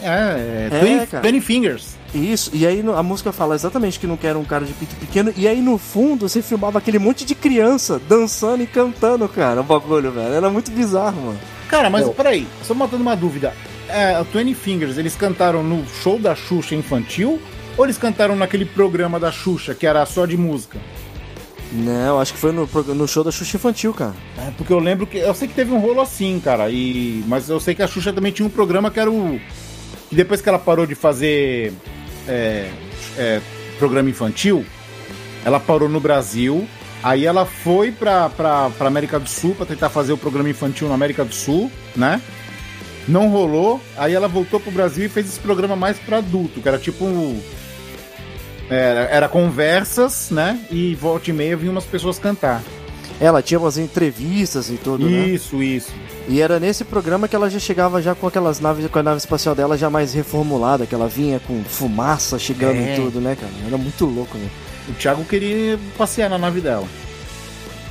É, 0.02 0.08
é, 0.08 0.68
É, 0.72 0.80
Twenty- 0.80 1.06
cara. 1.06 1.22
Twenty 1.22 1.40
Fingers. 1.42 1.96
Isso, 2.14 2.50
e 2.54 2.64
aí 2.66 2.84
a 2.96 3.02
música 3.02 3.32
fala 3.32 3.54
exatamente 3.54 3.98
que 3.98 4.06
não 4.06 4.16
quer 4.16 4.36
um 4.36 4.44
cara 4.44 4.64
de 4.64 4.72
pinto 4.72 4.94
pequeno, 4.96 5.32
e 5.36 5.48
aí 5.48 5.60
no 5.60 5.76
fundo 5.76 6.28
você 6.28 6.40
filmava 6.40 6.78
aquele 6.78 6.98
monte 6.98 7.24
de 7.24 7.34
criança 7.34 8.00
dançando 8.08 8.62
e 8.62 8.66
cantando, 8.66 9.28
cara, 9.28 9.60
o 9.60 9.64
bagulho, 9.64 10.12
velho. 10.12 10.32
Era 10.32 10.48
muito 10.48 10.70
bizarro, 10.70 11.20
mano. 11.20 11.38
Cara, 11.68 11.90
mas 11.90 12.06
Eu. 12.06 12.14
peraí, 12.14 12.46
só 12.62 12.72
matando 12.72 13.02
uma 13.02 13.16
dúvida. 13.16 13.52
É, 13.88 14.14
a 14.14 14.24
Twenty 14.24 14.54
Fingers, 14.54 14.96
eles 14.96 15.16
cantaram 15.16 15.62
no 15.62 15.84
show 15.86 16.18
da 16.18 16.34
Xuxa 16.34 16.74
infantil? 16.74 17.40
Ou 17.76 17.84
eles 17.84 17.98
cantaram 17.98 18.36
naquele 18.36 18.64
programa 18.64 19.18
da 19.18 19.32
Xuxa, 19.32 19.74
que 19.74 19.86
era 19.86 20.06
só 20.06 20.24
de 20.24 20.36
música? 20.36 20.78
Não, 21.72 22.20
acho 22.20 22.32
que 22.32 22.38
foi 22.38 22.52
no, 22.52 22.68
no 22.94 23.08
show 23.08 23.24
da 23.24 23.32
Xuxa 23.32 23.56
Infantil, 23.56 23.92
cara. 23.92 24.14
É, 24.38 24.52
porque 24.56 24.72
eu 24.72 24.78
lembro 24.78 25.06
que. 25.08 25.18
Eu 25.18 25.34
sei 25.34 25.48
que 25.48 25.54
teve 25.54 25.72
um 25.72 25.80
rolo 25.80 26.00
assim, 26.00 26.40
cara. 26.42 26.70
E, 26.70 27.24
mas 27.26 27.48
eu 27.48 27.58
sei 27.58 27.74
que 27.74 27.82
a 27.82 27.88
Xuxa 27.88 28.12
também 28.12 28.30
tinha 28.30 28.46
um 28.46 28.50
programa 28.50 28.92
que 28.92 29.00
era 29.00 29.10
o. 29.10 29.40
Que 30.08 30.14
depois 30.14 30.40
que 30.40 30.48
ela 30.48 30.58
parou 30.58 30.86
de 30.86 30.94
fazer 30.94 31.72
é, 32.28 32.70
é, 33.18 33.40
programa 33.78 34.10
infantil, 34.10 34.64
ela 35.44 35.58
parou 35.60 35.88
no 35.88 36.00
Brasil. 36.00 36.66
Aí 37.02 37.26
ela 37.26 37.44
foi 37.44 37.92
pra, 37.92 38.30
pra, 38.30 38.70
pra 38.70 38.88
América 38.88 39.20
do 39.20 39.28
Sul 39.28 39.54
pra 39.54 39.66
tentar 39.66 39.90
fazer 39.90 40.12
o 40.14 40.16
programa 40.16 40.48
infantil 40.48 40.88
na 40.88 40.94
América 40.94 41.22
do 41.22 41.34
Sul, 41.34 41.70
né? 41.94 42.20
Não 43.06 43.28
rolou. 43.28 43.78
Aí 43.96 44.14
ela 44.14 44.26
voltou 44.26 44.58
pro 44.58 44.70
Brasil 44.70 45.04
e 45.04 45.08
fez 45.10 45.26
esse 45.26 45.38
programa 45.40 45.76
mais 45.76 45.98
pra 45.98 46.16
adulto, 46.18 46.60
que 46.62 46.68
era 46.68 46.78
tipo. 46.78 47.04
um- 47.04 47.40
Era, 48.70 49.00
era 49.10 49.28
conversas, 49.28 50.30
né? 50.30 50.58
E 50.70 50.94
volta 50.94 51.28
e 51.28 51.32
meia 51.34 51.54
vinham 51.54 51.72
umas 51.72 51.84
pessoas 51.84 52.18
cantar. 52.18 52.62
Ela 53.20 53.40
tinha 53.40 53.60
umas 53.60 53.78
entrevistas 53.78 54.68
e 54.70 54.74
tudo, 54.74 55.08
né? 55.08 55.28
Isso, 55.28 55.62
isso. 55.62 55.92
E 56.28 56.40
era 56.40 56.58
nesse 56.58 56.84
programa 56.84 57.28
que 57.28 57.36
ela 57.36 57.48
já 57.48 57.58
chegava 57.58 58.02
já 58.02 58.14
com 58.14 58.26
aquelas 58.26 58.58
naves, 58.60 58.86
com 58.88 58.98
a 58.98 59.02
nave 59.02 59.18
espacial 59.18 59.54
dela 59.54 59.78
já 59.78 59.88
mais 59.88 60.12
reformulada, 60.14 60.84
que 60.84 60.94
ela 60.94 61.06
vinha 61.08 61.38
com 61.40 61.62
fumaça 61.64 62.38
chegando 62.38 62.76
É. 62.78 62.94
e 62.94 63.00
tudo, 63.00 63.20
né, 63.20 63.36
cara? 63.40 63.52
Era 63.66 63.78
muito 63.78 64.04
louco, 64.04 64.36
né? 64.36 64.48
O 64.88 64.92
Thiago 64.94 65.24
queria 65.24 65.78
passear 65.96 66.28
na 66.28 66.36
nave 66.38 66.60
dela. 66.60 66.86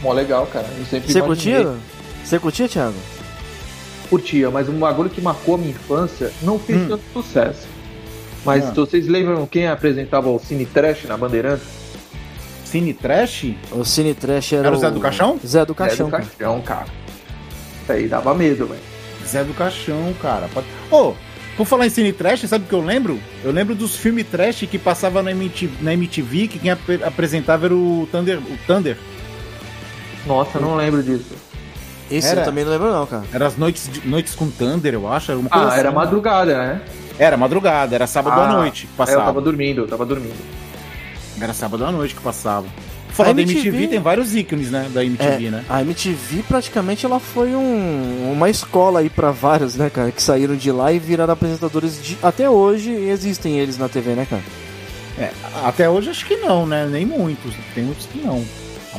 Mó 0.01 0.11
legal, 0.11 0.45
cara. 0.47 0.67
Eu 0.77 0.85
sempre 0.85 1.11
Você 1.11 1.19
imaginei. 1.19 1.63
curtia? 1.63 1.79
Você 2.25 2.39
curtia, 2.39 2.67
Thiago? 2.67 2.95
Curtia, 4.09 4.51
mas 4.51 4.67
um 4.69 4.77
bagulho 4.77 5.09
que 5.09 5.21
marcou 5.21 5.55
a 5.55 5.57
minha 5.57 5.71
infância 5.71 6.31
não 6.41 6.59
fez 6.59 6.81
Hum. 6.81 6.87
tanto 6.89 7.03
sucesso. 7.13 7.67
Mas 8.45 8.65
Ah. 8.65 8.71
vocês 8.75 9.07
lembram 9.07 9.45
quem 9.47 9.67
apresentava 9.67 10.29
o 10.29 10.37
Cine 10.37 10.65
Trash 10.65 11.05
na 11.05 11.15
Bandeirantes? 11.17 11.65
Cine 12.73 12.91
Trash? 12.91 13.53
O 13.71 13.85
Cine 13.85 14.15
Trash 14.15 14.53
era, 14.53 14.65
Era 14.67 14.75
o 14.75 14.79
Zé 14.79 14.89
do 14.89 14.99
Caixão? 14.99 15.39
Zé 15.45 15.63
do 15.63 15.73
Zé 15.73 15.77
Caixão, 15.77 16.07
do 16.07 16.11
cara. 16.11 16.23
Caixão, 16.23 16.61
cara. 16.61 16.85
Isso 17.83 17.91
aí 17.91 18.07
dava 18.07 18.33
medo, 18.33 18.65
velho. 18.65 18.79
Zé 19.27 19.43
do 19.43 19.53
Caixão, 19.53 20.11
cara. 20.19 20.49
Pode- 20.51 20.65
Ô, 20.89 21.13
por 21.55 21.67
falar 21.67 21.85
em 21.85 21.91
Cine 21.91 22.11
Trash, 22.11 22.41
sabe 22.49 22.65
o 22.65 22.67
que 22.67 22.73
eu 22.73 22.81
lembro? 22.83 23.19
Eu 23.43 23.51
lembro 23.51 23.75
dos 23.75 23.95
filmes 23.95 24.25
trash 24.25 24.61
que 24.69 24.79
passava 24.79 25.21
na 25.21 25.29
MTV, 25.29 25.83
na 25.83 25.93
MTV 25.93 26.47
que 26.47 26.57
quem 26.57 26.71
ap- 26.71 27.03
apresentava 27.05 27.65
era 27.67 27.75
o 27.75 28.07
Thunder. 28.11 28.39
O 28.39 28.57
Thunder. 28.65 28.97
Nossa, 30.25 30.57
eu 30.57 30.61
não 30.63 30.75
lembro 30.75 31.03
disso. 31.03 31.35
Esse 32.09 32.27
Era. 32.29 32.41
eu 32.41 32.45
também 32.45 32.63
não 32.65 32.71
lembro 32.71 32.91
não, 32.91 33.05
cara. 33.05 33.23
Era 33.31 33.45
as 33.45 33.55
noites, 33.55 33.87
de- 33.87 34.07
noites 34.07 34.33
com 34.33 34.49
Thunder, 34.49 34.95
eu 34.95 35.11
acho. 35.13 35.31
Era, 35.31 35.39
uma 35.39 35.49
coisa 35.49 35.69
Ah, 35.71 35.77
era 35.77 35.89
assim. 35.89 35.95
madrugada, 35.95 36.57
né? 36.57 36.81
Era 37.19 37.37
madrugada, 37.37 37.93
era 37.93 38.07
sábado 38.07 38.39
à 38.41 38.49
Ah, 38.49 38.53
noite 38.53 38.87
que 38.87 38.87
é, 38.87 38.93
Eu 38.93 38.97
passava. 38.97 39.25
tava 39.25 39.41
dormindo, 39.41 39.81
eu 39.81 39.87
tava 39.87 40.03
dormindo. 40.07 40.62
Era 41.39 41.53
sábado 41.53 41.85
à 41.85 41.91
noite 41.91 42.15
que 42.15 42.21
passava. 42.21 42.67
Falar 43.09 43.29
A 43.29 43.33
da 43.33 43.41
MTV 43.43 43.67
MTV 43.69 43.87
tem 43.89 43.99
vários 43.99 44.35
ícones, 44.35 44.71
né? 44.71 44.89
Da 44.91 45.03
MTV, 45.05 45.45
É, 45.47 45.51
né? 45.51 45.63
A 45.69 45.81
MTV 45.81 46.43
praticamente 46.47 47.05
ela 47.05 47.19
foi 47.19 47.53
um- 47.55 48.31
uma 48.33 48.49
escola 48.49 49.01
aí 49.01 49.09
pra 49.09 49.29
vários, 49.29 49.75
né, 49.75 49.89
cara, 49.89 50.11
que 50.11 50.21
saíram 50.21 50.55
de 50.55 50.71
lá 50.71 50.91
e 50.91 50.97
viraram 50.97 51.33
apresentadores 51.33 52.01
de 52.03 52.17
até 52.23 52.49
hoje 52.49 52.91
existem 52.91 53.59
eles 53.59 53.77
na 53.77 53.87
TV, 53.87 54.11
né, 54.15 54.25
cara? 54.27 54.41
É, 55.19 55.31
até 55.63 55.87
hoje 55.87 56.09
acho 56.09 56.25
que 56.25 56.37
não, 56.37 56.65
né? 56.65 56.87
Nem 56.87 57.05
muitos. 57.05 57.53
Tem 57.75 57.83
muitos 57.83 58.07
que 58.07 58.17
não. 58.19 58.43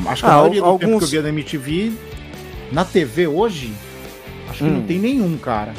Acho 0.07 0.23
que 0.23 0.29
Ah, 0.31 0.35
a 0.35 0.37
maioria 0.39 0.61
do 0.61 0.79
tempo 0.79 0.85
alguns- 0.85 0.99
que 1.01 1.05
eu 1.05 1.09
via 1.11 1.23
da 1.23 1.29
MTV, 1.31 1.93
na 2.71 2.85
TV 2.85 3.27
hoje, 3.27 3.73
acho 4.49 4.59
que 4.59 4.65
Hum. 4.65 4.75
não 4.75 4.83
tem 4.83 4.99
nenhum, 5.01 5.37
cara. 5.39 5.75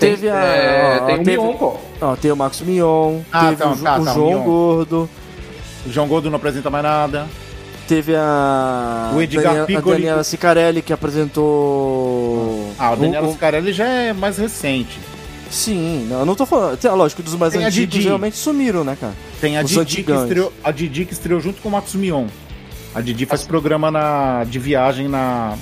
Teve 0.00 0.28
a 0.30 0.34
é, 0.36 0.98
ó, 1.02 1.06
tem 1.06 1.14
o 1.14 1.18
teve- 1.24 1.36
Mion, 1.42 1.54
pô. 1.56 1.76
Ó, 2.00 2.16
tem 2.16 2.32
o 2.32 2.36
Max 2.36 2.60
Mion, 2.62 3.20
Ah, 3.30 3.44
teve 3.50 3.56
tá, 3.56 3.68
o, 3.70 3.76
tá, 3.76 3.98
o 3.98 4.04
tá, 4.04 4.12
João 4.14 4.28
Mion. 4.30 4.42
Gordo, 4.42 5.10
O 5.86 5.90
João 5.92 6.08
Gordo 6.08 6.30
não 6.30 6.36
apresenta 6.36 6.68
mais 6.70 6.82
nada. 6.84 7.26
teve 7.86 8.14
a 8.16 9.12
O 9.14 9.20
Edgar 9.20 9.44
Daniela, 9.44 9.64
a 9.64 9.66
Piccoli. 9.66 9.96
Daniela 9.96 10.24
Sicarelli 10.24 10.80
que 10.82 10.92
apresentou 10.92 12.72
Ah, 12.78 12.92
o 12.92 12.96
Daniela 12.96 13.28
o- 13.28 13.32
Scarelli 13.34 13.72
já 13.72 13.84
é 13.86 14.12
mais 14.12 14.38
recente. 14.38 14.98
Sim, 15.50 16.06
não, 16.08 16.20
eu 16.20 16.26
não 16.26 16.34
tô 16.36 16.46
falando, 16.46 16.78
lógico, 16.94 17.22
dos 17.24 17.34
mais 17.34 17.52
Tem 17.52 17.64
a 17.64 17.68
antigos 17.68 17.94
Didi. 17.94 18.06
realmente 18.06 18.36
sumiram, 18.36 18.84
né, 18.84 18.96
cara? 19.00 19.14
Tem 19.40 19.58
a 19.58 19.62
Os 19.64 19.70
Didi, 19.70 20.04
que 20.04 20.12
estreou, 20.12 20.52
a 20.62 20.70
Didi 20.70 21.04
que 21.04 21.12
estreou 21.12 21.40
junto 21.40 21.60
com 21.60 21.68
o 21.68 21.72
Matsumion. 21.72 22.26
A 22.94 23.00
Didi 23.00 23.26
faz 23.26 23.42
programa 23.42 23.90
na, 23.90 24.44
de 24.44 24.58
viagem 24.60 25.08
na 25.08 25.54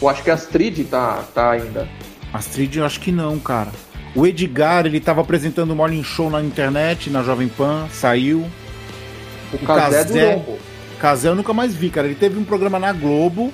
Eu 0.00 0.08
acho 0.08 0.22
que 0.24 0.30
a 0.30 0.34
Astrid 0.34 0.82
tá, 0.84 1.22
tá 1.32 1.52
ainda. 1.52 1.88
Astrid, 2.32 2.76
eu 2.78 2.84
acho 2.86 3.00
que 3.00 3.12
não, 3.12 3.38
cara. 3.38 3.70
O 4.14 4.26
Edgar, 4.26 4.86
ele 4.86 5.00
tava 5.00 5.20
apresentando 5.20 5.70
o 5.72 5.76
Morning 5.76 6.02
Show 6.04 6.28
na 6.30 6.42
internet, 6.42 7.08
na 7.10 7.22
Jovem 7.22 7.48
Pan, 7.48 7.86
saiu. 7.90 8.46
O 9.52 9.56
O 9.56 9.58
Casé. 9.60 10.34
Lombo. 10.34 10.58
Casé 10.98 11.28
eu 11.28 11.34
nunca 11.34 11.52
mais 11.52 11.74
vi, 11.74 11.90
cara. 11.90 12.06
Ele 12.06 12.14
teve 12.14 12.38
um 12.38 12.44
programa 12.44 12.78
na 12.78 12.92
Globo 12.92 13.52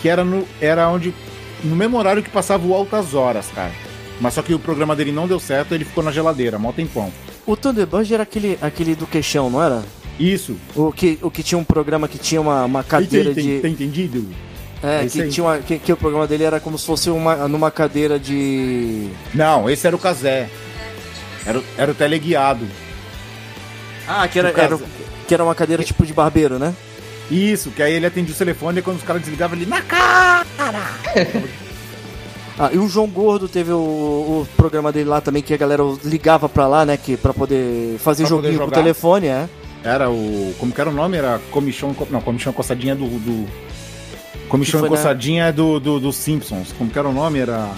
que 0.00 0.08
era, 0.08 0.24
no, 0.24 0.46
era 0.60 0.88
onde. 0.88 1.12
No 1.64 1.74
mesmo 1.74 1.96
horário 1.98 2.22
que 2.22 2.30
passava 2.30 2.66
o 2.66 2.74
Altas 2.74 3.14
Horas, 3.14 3.46
cara. 3.54 3.72
Mas 4.20 4.34
só 4.34 4.42
que 4.42 4.54
o 4.54 4.58
programa 4.58 4.94
dele 4.96 5.12
não 5.12 5.26
deu 5.28 5.38
certo, 5.38 5.74
ele 5.74 5.84
ficou 5.84 6.02
na 6.02 6.10
geladeira, 6.10 6.58
mó 6.58 6.72
tempão. 6.72 7.10
O 7.46 7.56
Thunderbird 7.56 8.12
era 8.14 8.22
aquele, 8.22 8.58
aquele 8.62 8.94
do 8.94 9.06
queixão, 9.06 9.50
não 9.50 9.62
era? 9.62 9.82
Isso. 10.18 10.56
O 10.74 10.90
que, 10.90 11.18
o 11.20 11.30
que 11.30 11.42
tinha 11.42 11.58
um 11.58 11.64
programa 11.64 12.08
que 12.08 12.18
tinha 12.18 12.40
uma, 12.40 12.64
uma 12.64 12.82
cadeira 12.82 13.34
Tem- 13.34 13.44
de. 13.44 13.50
tem- 13.50 13.60
Tá 13.60 13.68
entendido? 13.68 14.26
É, 14.82 15.04
É 15.04 15.08
que, 15.08 15.28
tinha 15.28 15.44
uma, 15.44 15.58
que, 15.58 15.78
que 15.78 15.92
o 15.92 15.96
programa 15.96 16.26
dele 16.26 16.44
era 16.44 16.60
como 16.60 16.78
se 16.78 16.86
fosse 16.86 17.08
uma, 17.10 17.48
numa 17.48 17.70
cadeira 17.70 18.18
de. 18.18 19.08
Não, 19.34 19.68
esse 19.70 19.86
era 19.86 19.96
o 19.96 19.98
Casé. 19.98 20.48
Era, 21.46 21.58
o- 21.58 21.64
era 21.78 21.90
o 21.90 21.94
teleguiado. 21.94 22.66
Ah, 24.06 24.28
que 24.28 24.38
era, 24.38 24.48
era, 24.50 24.78
que 25.26 25.34
era 25.34 25.42
uma 25.44 25.54
cadeira 25.54 25.82
tipo 25.82 26.04
de 26.06 26.12
barbeiro, 26.12 26.58
né? 26.58 26.74
Isso, 27.30 27.70
que 27.70 27.82
aí 27.82 27.94
ele 27.94 28.06
atendia 28.06 28.34
o 28.34 28.38
telefone 28.38 28.78
e 28.78 28.82
quando 28.82 28.98
os 28.98 29.02
caras 29.02 29.22
desligavam 29.22 29.56
ele 29.56 29.66
na 29.66 29.82
cara. 29.82 30.46
Ah, 32.58 32.70
e 32.72 32.78
o 32.78 32.88
João 32.88 33.06
Gordo 33.06 33.48
teve 33.48 33.70
o, 33.70 33.76
o 33.76 34.48
programa 34.56 34.90
dele 34.90 35.10
lá 35.10 35.20
também, 35.20 35.42
que 35.42 35.52
a 35.52 35.58
galera 35.58 35.82
ligava 36.02 36.48
pra 36.48 36.66
lá, 36.66 36.86
né? 36.86 36.96
Que, 36.96 37.14
pra 37.14 37.34
poder 37.34 37.98
fazer 37.98 38.22
Pra 38.22 38.30
poder 38.36 38.48
joguinho 38.48 38.58
com 38.64 38.68
o 38.68 38.70
telefone, 38.82 39.26
é. 39.26 39.46
Era 39.84 40.08
o. 40.08 40.54
Como 40.58 40.72
que 40.72 40.80
era 40.80 40.88
o 40.88 40.92
nome? 40.92 41.18
Era 41.18 41.38
Comichão. 41.50 41.94
Não, 42.10 42.20
Comichão 42.22 42.54
Coçadinha 42.54 42.94
do. 42.94 43.04
do... 43.06 43.46
Comichão 44.48 44.80
né? 44.82 44.88
Coçadinha 44.88 45.44
é 45.46 45.52
do, 45.52 45.78
do, 45.80 45.98
do 46.00 46.12
Simpsons. 46.12 46.72
Como 46.76 46.90
que 46.90 46.98
era 46.98 47.08
o 47.08 47.12
nome? 47.12 47.38
Era. 47.40 47.70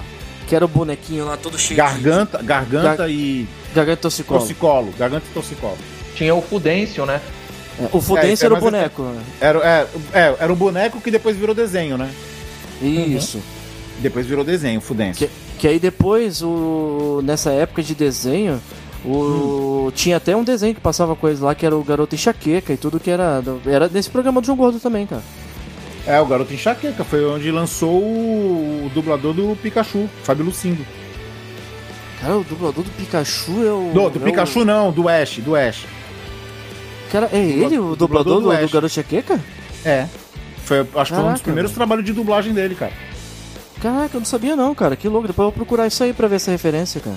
Que 0.46 0.54
era 0.56 0.64
o 0.64 0.68
bonequinho 0.68 1.26
lá 1.26 1.36
todo 1.36 1.58
cheio 1.58 1.76
Garganta, 1.76 2.42
garganta 2.42 2.96
Gar- 2.96 3.10
e. 3.10 3.46
de 3.46 3.48
garganta 3.74 4.02
toxicolo. 4.02 4.40
Torcicolo. 4.40 4.92
Garganta 4.98 5.26
e 5.30 5.34
torcicolo. 5.34 5.76
Tinha 6.14 6.34
o 6.34 6.40
Fudêncio, 6.42 7.04
né? 7.06 7.20
É, 7.78 7.88
o 7.92 8.00
Fudêncio 8.00 8.44
É, 8.44 8.46
é 8.46 8.46
era 8.46 8.54
o 8.54 8.60
mais 8.60 8.64
boneco. 8.64 9.02
né? 9.02 9.22
Era, 9.40 9.58
é, 9.58 9.86
é, 10.18 10.36
era 10.40 10.52
um 10.52 10.56
boneco 10.56 11.00
que 11.00 11.10
depois 11.10 11.36
virou 11.36 11.54
desenho, 11.54 11.96
né? 11.98 12.10
Isso. 12.80 13.40
Depois 14.00 14.26
virou 14.26 14.44
desenho, 14.44 14.80
Fudêncio. 14.80 15.26
Que, 15.28 15.32
que 15.58 15.68
aí 15.68 15.78
depois, 15.78 16.42
o, 16.42 17.20
nessa 17.24 17.50
época 17.50 17.82
de 17.82 17.94
desenho, 17.94 18.60
o, 19.04 19.90
tinha 19.94 20.16
até 20.16 20.34
um 20.36 20.44
desenho 20.44 20.74
que 20.74 20.80
passava 20.80 21.14
coisa 21.16 21.44
lá, 21.44 21.54
que 21.54 21.66
era 21.66 21.76
o 21.76 21.82
Garoto 21.84 22.14
Enxaqueca 22.14 22.72
e 22.72 22.76
tudo 22.76 22.98
que 23.00 23.10
era. 23.10 23.42
Era 23.66 23.88
nesse 23.88 24.08
programa 24.10 24.40
do 24.40 24.46
João 24.46 24.56
Gordo 24.56 24.80
também, 24.80 25.06
cara. 25.06 25.22
É, 26.08 26.18
o 26.18 26.24
Garoto 26.24 26.54
Enxaqueca. 26.54 27.04
Foi 27.04 27.22
onde 27.26 27.50
lançou 27.50 28.00
o 28.00 28.90
dublador 28.94 29.34
do 29.34 29.54
Pikachu, 29.56 30.08
Fábio 30.22 30.46
Lucindo. 30.46 30.84
Cara, 32.18 32.38
o 32.38 32.44
dublador 32.44 32.82
do 32.82 32.90
Pikachu 32.92 33.64
é 33.64 33.72
o. 33.72 33.92
Do, 33.92 34.10
do 34.10 34.18
é 34.18 34.30
Pikachu 34.30 34.64
não, 34.64 34.90
do 34.90 35.06
Ash, 35.06 35.38
do 35.38 35.54
Ash. 35.54 35.84
O, 35.84 37.12
cara, 37.12 37.28
é 37.30 37.38
ele, 37.38 37.78
o 37.78 37.94
dublador, 37.94 38.40
do, 38.40 38.48
do, 38.48 38.50
Ash. 38.50 38.72
Garoto 38.72 38.86
Enxaqueca? 38.86 39.38
É. 39.84 40.06
Foi, 40.64 40.80
acho 40.80 41.12
que 41.12 41.18
foi 41.18 41.28
um 41.28 41.32
dos 41.32 41.42
primeiros 41.42 41.72
trabalhos 41.72 42.04
de 42.06 42.14
dublagem 42.14 42.54
dele, 42.54 42.74
cara. 42.74 42.92
Caraca, 43.80 44.16
eu 44.16 44.20
não 44.20 44.26
sabia 44.26 44.56
não, 44.56 44.74
cara. 44.74 44.96
Que 44.96 45.08
louco. 45.08 45.28
Depois 45.28 45.44
eu 45.44 45.50
vou 45.50 45.52
procurar 45.52 45.86
isso 45.86 46.02
aí 46.02 46.14
pra 46.14 46.26
ver 46.26 46.36
essa 46.36 46.50
referência, 46.50 47.02
cara. 47.02 47.16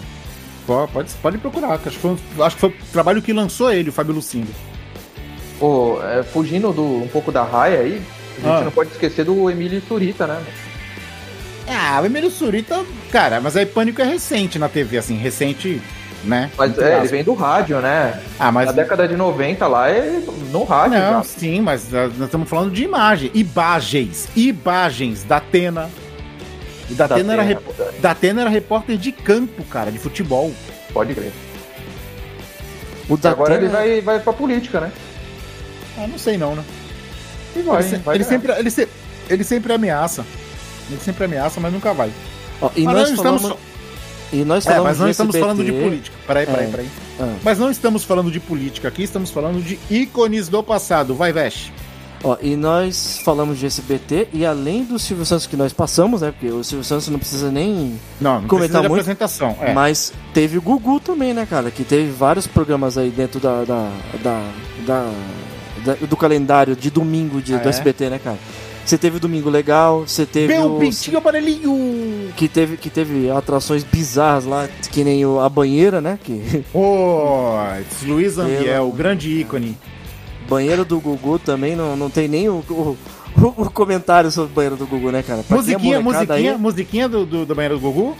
Pô, 0.67 0.87
Pode, 0.87 1.11
pode 1.21 1.37
procurar, 1.37 1.71
acho 1.73 1.89
que, 1.89 1.97
foi, 1.97 2.17
acho 2.39 2.55
que 2.55 2.59
foi 2.59 2.69
o 2.69 2.73
trabalho 2.91 3.21
que 3.21 3.33
lançou 3.33 3.71
ele, 3.71 3.89
o 3.89 3.93
Fábio 3.93 4.13
Lucindo. 4.13 4.51
Pô, 5.59 5.99
é, 6.03 6.23
fugindo 6.23 6.71
do, 6.71 6.83
um 6.83 7.07
pouco 7.07 7.31
da 7.31 7.43
raia 7.43 7.79
aí, 7.79 8.01
a 8.43 8.47
gente 8.47 8.61
Ah. 8.61 8.65
não 8.65 8.71
pode 8.71 8.91
esquecer 8.91 9.23
do 9.25 9.49
Emílio 9.49 9.81
Surita, 9.87 10.25
né? 10.27 10.41
Ah, 11.67 11.99
o 12.01 12.05
Emílio 12.05 12.29
Surita, 12.31 12.83
cara, 13.11 13.39
mas 13.39 13.55
aí 13.55 13.65
Pânico 13.65 14.01
é 14.01 14.05
recente 14.05 14.59
na 14.59 14.67
TV, 14.67 14.97
assim, 14.97 15.15
recente. 15.15 15.81
né? 16.23 16.51
Mas 16.57 16.77
é, 16.77 16.97
ele 16.99 17.07
vem 17.07 17.23
do 17.23 17.33
rádio, 17.33 17.79
né? 17.79 18.19
Ah, 18.37 18.51
mas 18.51 18.67
Na 18.67 18.71
década 18.73 19.07
de 19.07 19.15
90 19.15 19.67
lá, 19.67 19.89
é 19.89 20.21
no 20.51 20.63
rádio 20.63 20.99
Não, 20.99 21.13
já. 21.13 21.23
sim, 21.23 21.61
mas 21.61 21.89
nós 21.91 22.11
nós 22.17 22.25
estamos 22.27 22.47
falando 22.49 22.71
de 22.71 22.83
imagem. 22.83 23.31
Imagens. 23.33 24.27
Imagens 24.35 25.23
da 25.23 25.37
Atena. 25.37 25.89
E 26.89 26.93
da 26.93 27.05
Atena 27.05 27.33
era, 27.33 27.41
Atena, 27.43 27.59
rep... 27.59 28.01
da 28.01 28.11
Atena 28.11 28.41
era 28.41 28.49
repórter 28.49 28.97
de 28.97 29.11
campo, 29.11 29.63
cara, 29.63 29.91
de 29.91 29.97
futebol. 29.97 30.51
Pode 30.93 31.15
crer. 31.15 31.31
O 33.09 33.17
da 33.17 33.31
Agora 33.31 33.55
ele 33.55 33.67
vai, 33.69 34.01
vai 34.01 34.19
pra 34.19 34.33
política, 34.33 34.79
né? 34.81 34.91
Ah, 35.97 36.05
não 36.07 36.17
sei 36.19 36.37
não, 36.37 36.53
né? 36.55 36.63
E 37.55 37.61
vai, 37.61 37.81
ele, 37.81 37.89
se- 37.89 37.95
vai 37.97 38.15
ele 38.15 38.23
sempre, 38.23 38.51
ele, 38.53 38.69
se- 38.71 38.87
ele 39.29 39.43
sempre 39.43 39.73
ameaça. 39.73 40.25
Ele 40.89 40.99
sempre 40.99 41.25
ameaça, 41.25 41.59
mas 41.59 41.71
nunca 41.73 41.93
vai. 41.93 42.11
Ó, 42.61 42.69
e, 42.75 42.83
Mas 42.83 42.95
nós 42.95 43.09
não 43.09 43.17
falamos, 43.17 43.41
estamos- 43.41 43.59
e 44.33 44.45
nós 44.45 44.65
É, 44.65 44.69
falamos 44.69 44.87
mas 44.89 44.99
não 44.99 45.09
estamos 45.09 45.35
SBT. 45.35 45.53
falando 45.53 45.65
de 45.65 45.71
política. 45.81 46.17
Peraí, 46.27 46.45
peraí, 46.45 46.65
É. 46.65 46.69
peraí. 46.69 46.89
Ah. 47.19 47.33
Mas 47.43 47.57
não 47.59 47.71
estamos 47.71 48.03
falando 48.03 48.31
de 48.31 48.39
política 48.39 48.87
aqui, 48.87 49.03
estamos 49.03 49.29
falando 49.31 49.61
de 49.63 49.79
ícones 49.89 50.47
do 50.49 50.61
passado. 50.63 51.13
Vai, 51.15 51.31
Veste. 51.33 51.73
Ó, 52.23 52.37
e 52.39 52.55
nós 52.55 53.19
falamos 53.25 53.57
de 53.57 53.65
SBT 53.65 54.27
e 54.31 54.45
além 54.45 54.83
do 54.83 54.99
Silvio 54.99 55.25
Santos 55.25 55.47
que 55.47 55.57
nós 55.57 55.73
passamos, 55.73 56.21
né? 56.21 56.31
Porque 56.31 56.53
o 56.53 56.63
Silvio 56.63 56.83
Santos 56.85 57.07
não 57.07 57.17
precisa 57.17 57.49
nem. 57.51 57.99
Não, 58.19 58.41
não 58.41 58.47
Comentar 58.47 58.81
muito, 58.81 58.91
apresentação. 58.91 59.57
É. 59.59 59.73
Mas 59.73 60.13
teve 60.31 60.55
o 60.57 60.61
Gugu 60.61 60.99
também, 60.99 61.33
né, 61.33 61.47
cara? 61.49 61.71
Que 61.71 61.83
teve 61.83 62.11
vários 62.11 62.45
programas 62.45 62.95
aí 62.95 63.09
dentro 63.09 63.39
da. 63.39 63.63
da, 63.63 63.89
da, 64.21 64.41
da- 64.85 65.11
da- 65.85 65.95
do 65.95 66.15
calendário 66.17 66.75
de 66.75 66.89
domingo 66.89 67.41
de, 67.41 67.53
Ah, 67.55 67.57
do 67.57 67.67
é? 67.67 67.69
SBT, 67.69 68.09
né, 68.09 68.19
cara? 68.23 68.37
Você 68.83 68.97
teve 68.97 69.17
o 69.17 69.19
Domingo 69.19 69.47
Legal, 69.49 70.05
você 70.07 70.25
teve. 70.25 70.53
Meu 70.57 70.75
o- 70.75 70.79
pintinho 70.79 71.19
amarelinho! 71.19 72.31
que 72.35 72.47
teve, 72.47 72.77
que 72.77 72.89
teve 72.89 73.29
atrações 73.29 73.83
bizarras 73.83 74.45
lá, 74.45 74.67
que 74.91 75.03
nem 75.03 75.23
o- 75.25 75.39
a 75.39 75.47
banheira, 75.47 76.01
né? 76.01 76.17
Que, 76.23 76.63
Pô, 76.73 77.51
Luiz 78.03 78.39
Ambiel, 78.39 78.87
o 78.87 78.91
grande 78.91 79.29
ícone. 79.39 79.77
banheiro 80.49 80.83
do 80.83 80.99
Gugu 80.99 81.37
também 81.37 81.75
não, 81.75 81.95
não 81.95 82.09
tem 82.09 82.27
nem 82.27 82.49
o, 82.49 82.63
o, 82.69 82.97
o 83.37 83.69
comentário 83.69 84.31
sobre 84.31 84.51
o 84.51 84.55
banheiro 84.55 84.75
do 84.75 84.87
Gugu, 84.87 85.11
né, 85.11 85.21
cara? 85.21 85.43
Pra 85.43 85.57
é 85.57 85.59
Musiquinha, 85.59 86.01
musiquinha, 86.01 86.51
aí- 86.53 86.57
musiquinha 86.57 87.07
do, 87.07 87.23
do, 87.25 87.45
do 87.45 87.53
banheiro 87.55 87.75
do 87.77 87.81
Gugu? 87.81 88.17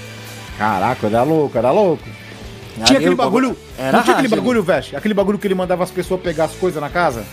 Caraca, 0.56 1.06
era 1.06 1.22
louco, 1.22 1.58
era 1.58 1.70
louco. 1.70 2.02
Tinha 2.84 2.98
aquele 2.98 3.14
bagulho. 3.14 3.56
Era 3.78 3.98
não 3.98 4.02
tinha 4.02 4.16
aquele 4.16 4.34
bagulho, 4.34 4.62
Veste? 4.62 4.96
Aquele 4.96 5.14
bagulho 5.14 5.38
que 5.38 5.46
ele 5.46 5.54
mandava 5.54 5.84
as 5.84 5.90
pessoas 5.90 6.20
pegar 6.20 6.44
as 6.44 6.52
coisas 6.52 6.80
na 6.80 6.88
casa? 6.88 7.24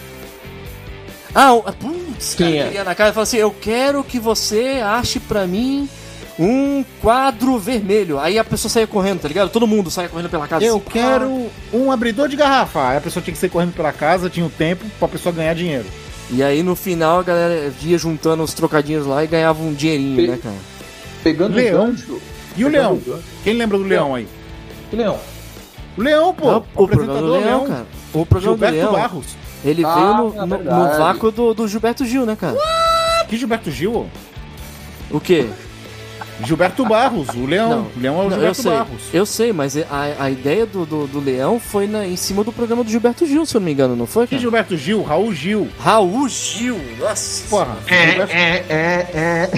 Ah, 1.34 1.52
putz, 1.80 2.36
cara, 2.36 2.50
ele 2.50 2.76
ia 2.76 2.84
na 2.84 2.96
casa 2.96 3.12
e 3.12 3.14
falava 3.14 3.24
assim: 3.24 3.38
Eu 3.38 3.52
quero 3.52 4.04
que 4.04 4.20
você 4.20 4.82
ache 4.84 5.20
pra 5.20 5.46
mim 5.46 5.88
um 6.40 6.84
quadro 7.02 7.58
vermelho. 7.58 8.20
Aí 8.20 8.38
a 8.38 8.44
pessoa 8.44 8.70
saía 8.70 8.88
correndo, 8.88 9.22
tá 9.22 9.28
ligado? 9.28 9.50
Todo 9.50 9.68
mundo 9.68 9.90
saia 9.90 10.10
correndo 10.10 10.30
pela 10.30 10.48
casa. 10.48 10.66
Eu 10.66 10.78
assim, 10.78 10.86
quero 10.90 11.50
um 11.72 11.92
abridor 11.92 12.28
de 12.28 12.36
garrafa. 12.36 12.90
Aí 12.90 12.98
a 12.98 13.02
pessoa 13.02 13.24
tinha 13.24 13.34
que 13.34 13.40
sair 13.40 13.50
correndo 13.50 13.74
pela 13.74 13.94
casa, 13.94 14.30
tinha 14.30 14.46
o 14.46 14.50
tempo 14.50 14.84
pra 15.00 15.08
pessoa 15.08 15.34
ganhar 15.34 15.54
dinheiro. 15.54 15.86
E 16.30 16.44
aí 16.44 16.62
no 16.62 16.76
final 16.76 17.20
a 17.20 17.24
galera 17.24 17.74
ia 17.82 17.98
juntando 17.98 18.44
os 18.44 18.54
trocadinhos 18.54 19.06
lá 19.06 19.24
e 19.24 19.28
ganhava 19.28 19.62
um 19.64 19.74
dinheirinho, 19.74 20.20
E- 20.20 20.28
né, 20.28 20.40
cara? 20.42 20.56
Pegando 21.24 21.56
Leão. 21.56 21.88
gancho. 21.88 22.22
E 22.56 22.66
o 22.66 22.70
leão? 22.70 22.94
o. 22.96 23.20
Quem 23.44 23.54
lembra 23.54 23.78
do 23.78 23.84
leão 23.84 24.16
aí? 24.16 24.28
Que 24.90 24.96
leão? 24.96 25.20
O 25.98 26.02
leão, 26.02 26.34
pô. 26.34 26.46
Não, 26.52 26.58
o 26.76 26.88
programa 26.88 27.20
do 27.22 27.32
Leão, 27.40 27.68
cara. 27.68 27.86
O 28.14 28.26
programa 28.26 28.56
do 28.58 28.66
Gilberto 28.66 28.76
Leão, 28.76 28.92
Barros. 28.94 29.26
ele 29.66 29.84
Ah, 29.86 29.96
veio 29.96 30.08
no, 30.18 30.42
é 30.44 30.46
no, 30.46 30.58
no 30.64 30.98
vácuo 30.98 31.32
do, 31.32 31.54
do 31.54 31.68
Gilberto 31.68 32.06
Gil, 32.06 32.26
né, 32.26 32.36
cara? 32.40 32.56
Que 33.28 33.36
Gilberto 33.38 33.72
Gil? 33.72 34.08
O 35.10 35.20
quê? 35.20 35.48
Gilberto 36.46 36.86
Barros, 36.86 37.30
o 37.30 37.46
leão. 37.46 37.70
Não. 37.70 37.86
o 37.96 38.00
leão 38.00 38.16
é 38.16 38.18
o 38.18 38.18
Não, 38.18 38.24
eu 38.26 38.32
Gilberto 38.32 38.62
sei, 38.62 38.72
Barros. 38.72 39.02
eu 39.14 39.26
sei, 39.26 39.54
mas 39.54 39.78
a, 39.78 40.16
a 40.24 40.30
ideia 40.30 40.66
do, 40.66 40.86
do, 40.86 41.08
do 41.08 41.20
Leão 41.20 41.60
foi 41.60 41.88
na- 41.88 42.06
em 42.06 42.16
cima 42.16 42.44
do 42.44 42.52
programa 42.52 42.84
do 42.84 42.90
Gilberto 42.92 43.26
Gil, 43.26 43.46
se 43.46 43.56
eu 43.56 43.60
não 43.60 43.66
me 43.66 43.72
engano, 43.74 43.96
não 43.96 44.06
foi? 44.06 44.26
Que 44.26 44.32
Cara? 44.32 44.42
Gilberto 44.42 44.78
Gil? 44.78 45.02
Raul 45.04 45.34
Gil. 45.34 45.68
Raul 45.80 46.30
Gil, 46.30 46.80
nossa. 47.00 47.48
Porra. 47.50 47.78
Gilberto- 47.88 48.34
É, 48.34 48.64
é, 48.70 49.08
é. 49.14 49.50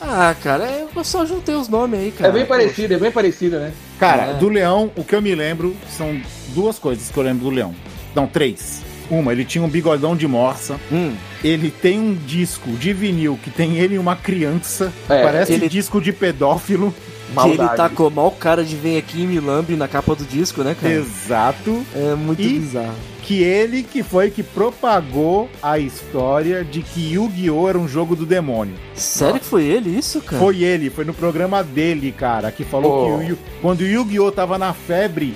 Ah, 0.00 0.34
cara, 0.42 0.64
é- 0.64 0.86
eu 0.94 1.04
só 1.04 1.24
juntei 1.26 1.54
os 1.54 1.68
nomes 1.68 2.00
aí, 2.00 2.10
cara. 2.12 2.30
É 2.30 2.32
bem 2.32 2.46
parecido, 2.46 2.94
é 2.94 2.98
bem 2.98 3.10
parecido, 3.10 3.58
né? 3.58 3.72
Cara, 3.98 4.22
É. 4.30 4.34
do 4.34 4.48
leão, 4.48 4.90
o 4.96 5.04
que 5.04 5.14
eu 5.14 5.22
me 5.22 5.34
lembro 5.34 5.76
são 5.96 6.20
duas 6.48 6.78
coisas 6.78 7.10
que 7.10 7.16
eu 7.18 7.22
lembro 7.22 7.44
do 7.44 7.50
leão. 7.50 7.74
Não, 8.14 8.26
três. 8.26 8.82
Uma, 9.10 9.32
ele 9.32 9.44
tinha 9.44 9.64
um 9.64 9.68
bigodão 9.68 10.14
de 10.16 10.26
morsa. 10.28 10.78
Hum, 10.92 11.12
Ele 11.42 11.70
tem 11.70 11.98
um 11.98 12.14
disco 12.14 12.70
de 12.72 12.92
vinil 12.92 13.38
que 13.42 13.50
tem 13.50 13.78
ele 13.78 13.94
e 13.96 13.98
uma 13.98 14.14
criança. 14.14 14.92
É, 15.08 15.22
parece 15.22 15.52
ele- 15.54 15.68
disco 15.68 16.00
de 16.00 16.12
pedófilo. 16.12 16.92
que 16.92 17.38
ele 17.48 17.56
Maldade. 17.58 17.76
tá 17.76 17.88
com 17.88 18.08
o 18.08 18.10
mau 18.10 18.30
cara 18.32 18.64
de 18.64 18.74
vem 18.74 18.96
aqui 18.96 19.22
e 19.22 19.26
me 19.26 19.38
lambe 19.38 19.76
na 19.76 19.86
capa 19.86 20.16
do 20.16 20.24
disco, 20.24 20.62
né, 20.64 20.74
cara? 20.80 20.92
Exato. 20.94 21.84
É 21.94 22.14
muito 22.16 22.42
E- 22.42 22.58
bizarro. 22.58 22.94
Que 23.22 23.40
ele 23.42 23.84
que 23.84 24.02
foi 24.02 24.30
que 24.30 24.42
propagou 24.42 25.48
a 25.62 25.78
história 25.78 26.64
de 26.64 26.82
que 26.82 27.12
Yu-Gi-Oh! 27.12 27.68
era 27.68 27.78
um 27.78 27.86
jogo 27.86 28.16
do 28.16 28.26
demônio. 28.26 28.74
Sério 28.96 29.38
que 29.38 29.46
foi 29.46 29.62
ele 29.64 29.96
isso, 29.96 30.20
cara? 30.20 30.42
Foi 30.42 30.62
ele, 30.64 30.90
foi 30.90 31.04
no 31.04 31.14
programa 31.14 31.62
dele, 31.62 32.10
cara, 32.10 32.50
que 32.50 32.64
falou 32.64 32.92
Oh. 32.92 33.18
que 33.18 33.24
o 33.24 33.28
Yu- 33.30 33.38
quando 33.62 33.80
o 33.82 33.86
Yu-Gi-Oh! 33.86 34.32
tava 34.32 34.58
na 34.58 34.72
febre, 34.74 35.34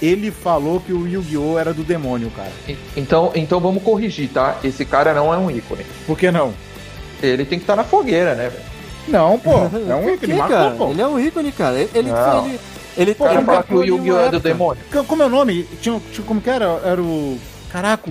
ele 0.00 0.30
falou 0.30 0.80
que 0.80 0.92
o 0.92 1.06
Yu-Gi-Oh! 1.06 1.58
era 1.58 1.72
do 1.72 1.82
demônio, 1.82 2.30
cara. 2.30 2.50
Então, 2.96 3.30
então 3.34 3.60
vamos 3.60 3.82
corrigir, 3.82 4.28
tá? 4.28 4.56
Esse 4.62 4.84
cara 4.84 5.12
não 5.14 5.32
é 5.32 5.36
um 5.38 5.50
ícone. 5.50 5.84
Por 6.06 6.16
que 6.18 6.30
não? 6.30 6.52
Ele 7.22 7.44
tem 7.44 7.58
que 7.58 7.64
estar 7.64 7.76
na 7.76 7.84
fogueira, 7.84 8.34
né, 8.34 8.48
velho? 8.48 8.64
Não, 9.08 9.38
pô. 9.38 9.50
É 9.88 9.94
um 9.94 10.10
ícone, 10.14 10.34
marcou, 10.34 10.56
cara? 10.56 10.70
pô. 10.76 10.90
Ele 10.90 11.00
é 11.02 11.06
um 11.06 11.18
ícone, 11.18 11.52
cara. 11.52 11.78
Ele, 11.78 11.90
ele, 11.94 12.10
Não. 12.10 12.46
ele, 12.46 12.60
ele, 12.96 13.10
O 13.12 13.14
cara 13.16 13.34
ele 13.34 13.44
fala 13.44 13.62
que 13.62 13.72
o 13.72 13.76
marcou 13.76 13.84
Yu-Gi-Oh! 13.84 14.20
é 14.20 14.28
do 14.30 14.40
demônio. 14.40 14.82
Co- 14.92 15.04
Como 15.04 15.22
é 15.22 15.26
o 15.26 15.30
nome? 15.30 15.64
Tinha, 15.80 16.00
tinha- 16.12 16.26
como 16.26 16.40
que 16.40 16.50
era? 16.50 16.64
Era 16.84 17.00
o. 17.02 17.38
Caraca. 17.70 18.10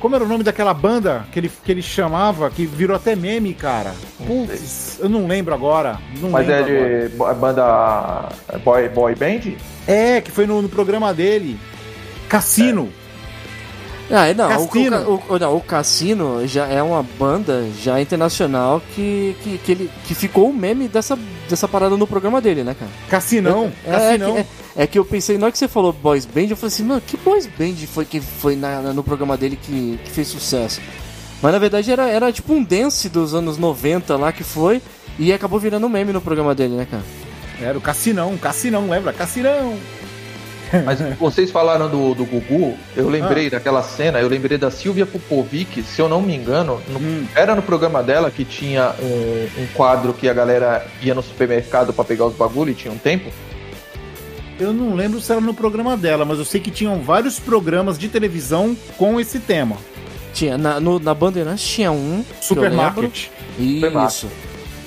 Como 0.00 0.14
era 0.14 0.24
o 0.24 0.28
nome 0.28 0.44
daquela 0.44 0.74
banda 0.74 1.24
que 1.32 1.38
ele, 1.38 1.50
que 1.64 1.72
ele 1.72 1.82
chamava, 1.82 2.50
que 2.50 2.66
virou 2.66 2.94
até 2.96 3.16
meme, 3.16 3.54
cara? 3.54 3.94
Putz, 4.26 4.98
eu 5.00 5.08
não 5.08 5.26
lembro 5.26 5.54
agora. 5.54 5.98
Não 6.20 6.30
Mas 6.30 6.46
lembro 6.46 6.64
agora. 6.74 6.88
é 6.88 7.08
de 7.08 7.16
bo- 7.16 7.34
banda 7.34 8.28
boy, 8.62 8.88
boy 8.90 9.14
band? 9.14 9.52
É, 9.86 10.20
que 10.20 10.30
foi 10.30 10.46
no, 10.46 10.60
no 10.60 10.68
programa 10.68 11.14
dele. 11.14 11.58
Cassino. 12.28 12.90
Ah, 14.10 14.32
não, 14.34 14.46
o, 14.62 14.68
Cassino. 14.68 14.96
o, 15.28 15.34
o- 15.34 15.38
não, 15.38 15.56
o 15.56 15.60
Cassino 15.60 16.46
já 16.46 16.66
é 16.66 16.80
uma 16.82 17.02
banda 17.02 17.64
já 17.82 18.00
internacional 18.00 18.80
que, 18.94 19.34
que, 19.42 19.58
que, 19.58 19.72
ele, 19.72 19.90
que 20.06 20.14
ficou 20.14 20.50
o 20.50 20.54
meme 20.54 20.86
dessa, 20.88 21.18
dessa 21.48 21.66
parada 21.68 21.96
no 21.96 22.06
programa 22.06 22.40
dele, 22.40 22.62
né, 22.64 22.74
cara? 22.78 22.90
Cassinão. 23.08 23.72
É, 23.84 23.90
Cassinão. 23.92 24.32
que, 24.34 24.38
é, 24.40 24.46
é 24.76 24.86
que 24.86 24.98
eu 24.98 25.04
pensei, 25.04 25.38
na 25.38 25.46
hora 25.46 25.52
que 25.52 25.58
você 25.58 25.68
falou 25.68 25.92
Boys 25.92 26.26
Band, 26.26 26.46
eu 26.50 26.56
falei 26.56 26.68
assim, 26.68 26.82
mano, 26.84 27.00
que 27.06 27.16
Boys 27.16 27.46
Band 27.46 27.74
foi 27.92 28.04
que 28.04 28.20
foi 28.20 28.56
na- 28.56 28.80
na- 28.82 28.92
no 28.92 29.02
programa 29.02 29.36
dele 29.36 29.56
que, 29.60 29.98
que 30.04 30.10
fez 30.10 30.28
sucesso? 30.28 30.80
Mas 31.42 31.52
na 31.52 31.58
verdade 31.58 31.90
era, 31.92 32.08
era 32.08 32.32
tipo 32.32 32.52
um 32.54 32.62
dance 32.62 33.08
dos 33.08 33.34
anos 33.34 33.58
90 33.58 34.16
lá 34.16 34.32
que 34.32 34.42
foi 34.42 34.80
e 35.18 35.32
acabou 35.32 35.58
virando 35.60 35.86
um 35.86 35.90
meme 35.90 36.12
no 36.12 36.20
programa 36.20 36.54
dele, 36.54 36.74
né, 36.74 36.86
cara? 36.90 37.02
Era 37.60 37.76
o 37.78 37.80
Cassinão, 37.80 38.36
Cassinão, 38.36 38.88
lembra? 38.88 39.12
Cassinão. 39.12 39.76
Mas 40.84 40.98
vocês 41.18 41.50
falaram 41.50 41.88
do, 41.88 42.14
do 42.14 42.24
Gugu, 42.24 42.76
eu 42.96 43.08
lembrei 43.08 43.48
daquela 43.48 43.82
cena, 43.82 44.18
eu 44.20 44.28
lembrei 44.28 44.58
da 44.58 44.70
Silvia 44.70 45.06
Popovic, 45.06 45.82
se 45.82 46.00
eu 46.00 46.08
não 46.08 46.20
me 46.20 46.34
engano, 46.34 46.80
no- 46.88 46.98
Hum. 46.98 47.26
era 47.34 47.54
no 47.54 47.62
programa 47.62 48.02
dela 48.02 48.30
que 48.30 48.44
tinha 48.44 48.92
um, 49.00 49.62
um 49.62 49.66
quadro 49.74 50.12
que 50.12 50.28
a 50.28 50.34
galera 50.34 50.86
ia 51.02 51.14
no 51.14 51.22
supermercado 51.22 51.92
pra 51.92 52.04
pegar 52.04 52.26
os 52.26 52.34
bagulho 52.34 52.70
e 52.70 52.74
tinha 52.74 52.92
um 52.92 52.98
tempo. 52.98 53.30
Eu 54.58 54.72
não 54.72 54.94
lembro 54.94 55.20
se 55.20 55.30
era 55.30 55.40
no 55.40 55.52
programa 55.52 55.96
dela, 55.96 56.24
mas 56.24 56.38
eu 56.38 56.44
sei 56.44 56.60
que 56.60 56.70
tinham 56.70 57.00
vários 57.02 57.38
programas 57.38 57.98
de 57.98 58.08
televisão 58.08 58.74
com 58.96 59.20
esse 59.20 59.38
tema. 59.38 59.76
Tinha, 60.32 60.56
na, 60.58 60.80
no, 60.80 60.98
na 60.98 61.14
Bandeirantes 61.14 61.64
tinha 61.66 61.92
um. 61.92 62.24
Supermarket. 62.40 63.28
Isso. 63.58 64.28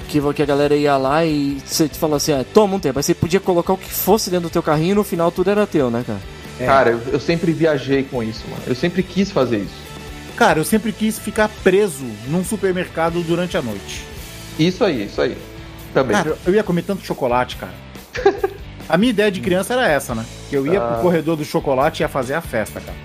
Que, 0.10 0.34
que 0.34 0.42
a 0.42 0.46
galera 0.46 0.76
ia 0.76 0.98
lá 0.98 1.24
e 1.24 1.60
você 1.64 1.88
falava 1.88 2.18
assim, 2.18 2.34
ah, 2.34 2.44
toma 2.54 2.76
um 2.76 2.80
tempo. 2.80 2.98
Aí 2.98 3.04
você 3.04 3.14
podia 3.14 3.40
colocar 3.40 3.74
o 3.74 3.78
que 3.78 3.90
fosse 3.94 4.30
dentro 4.32 4.50
do 4.50 4.52
teu 4.52 4.64
carrinho 4.64 4.94
e 4.94 4.96
no 4.96 5.04
final 5.04 5.32
tudo 5.32 5.52
era 5.52 5.68
teu, 5.68 5.92
né, 5.92 6.04
cara? 6.06 6.20
É. 6.60 6.66
Cara, 6.66 6.90
eu, 6.90 7.02
eu 7.14 7.20
sempre 7.20 7.52
viajei 7.52 8.04
com 8.04 8.24
isso, 8.24 8.44
mano. 8.50 8.64
Eu 8.66 8.74
sempre 8.76 9.04
quis 9.04 9.32
fazer 9.32 9.60
isso. 9.60 9.76
Cara, 10.36 10.60
eu 10.60 10.66
sempre 10.66 10.92
quis 10.92 11.20
ficar 11.20 11.48
preso 11.64 12.04
num 12.28 12.44
supermercado 12.44 13.22
durante 13.22 13.56
a 13.56 13.62
noite. 13.62 14.04
Isso 14.58 14.84
aí, 14.84 15.06
isso 15.06 15.22
aí. 15.22 15.38
Também. 15.94 16.18
Cara, 16.18 16.38
eu 16.46 16.54
ia 16.56 16.64
comer 16.64 16.82
tanto 16.82 17.06
chocolate, 17.06 17.56
cara. 17.56 17.74
A 18.90 18.98
minha 18.98 19.12
ideia 19.12 19.32
de 19.32 19.40
criança 19.40 19.74
era 19.74 19.88
essa, 19.88 20.16
né? 20.16 20.26
Que 20.50 20.56
eu 20.58 20.66
ia 20.66 20.82
Ah. 20.82 20.94
pro 20.94 21.02
corredor 21.04 21.36
do 21.38 21.46
chocolate 21.46 22.02
e 22.02 22.04
ia 22.04 22.10
fazer 22.10 22.34
a 22.34 22.42
festa, 22.42 22.82
cara. 22.82 22.98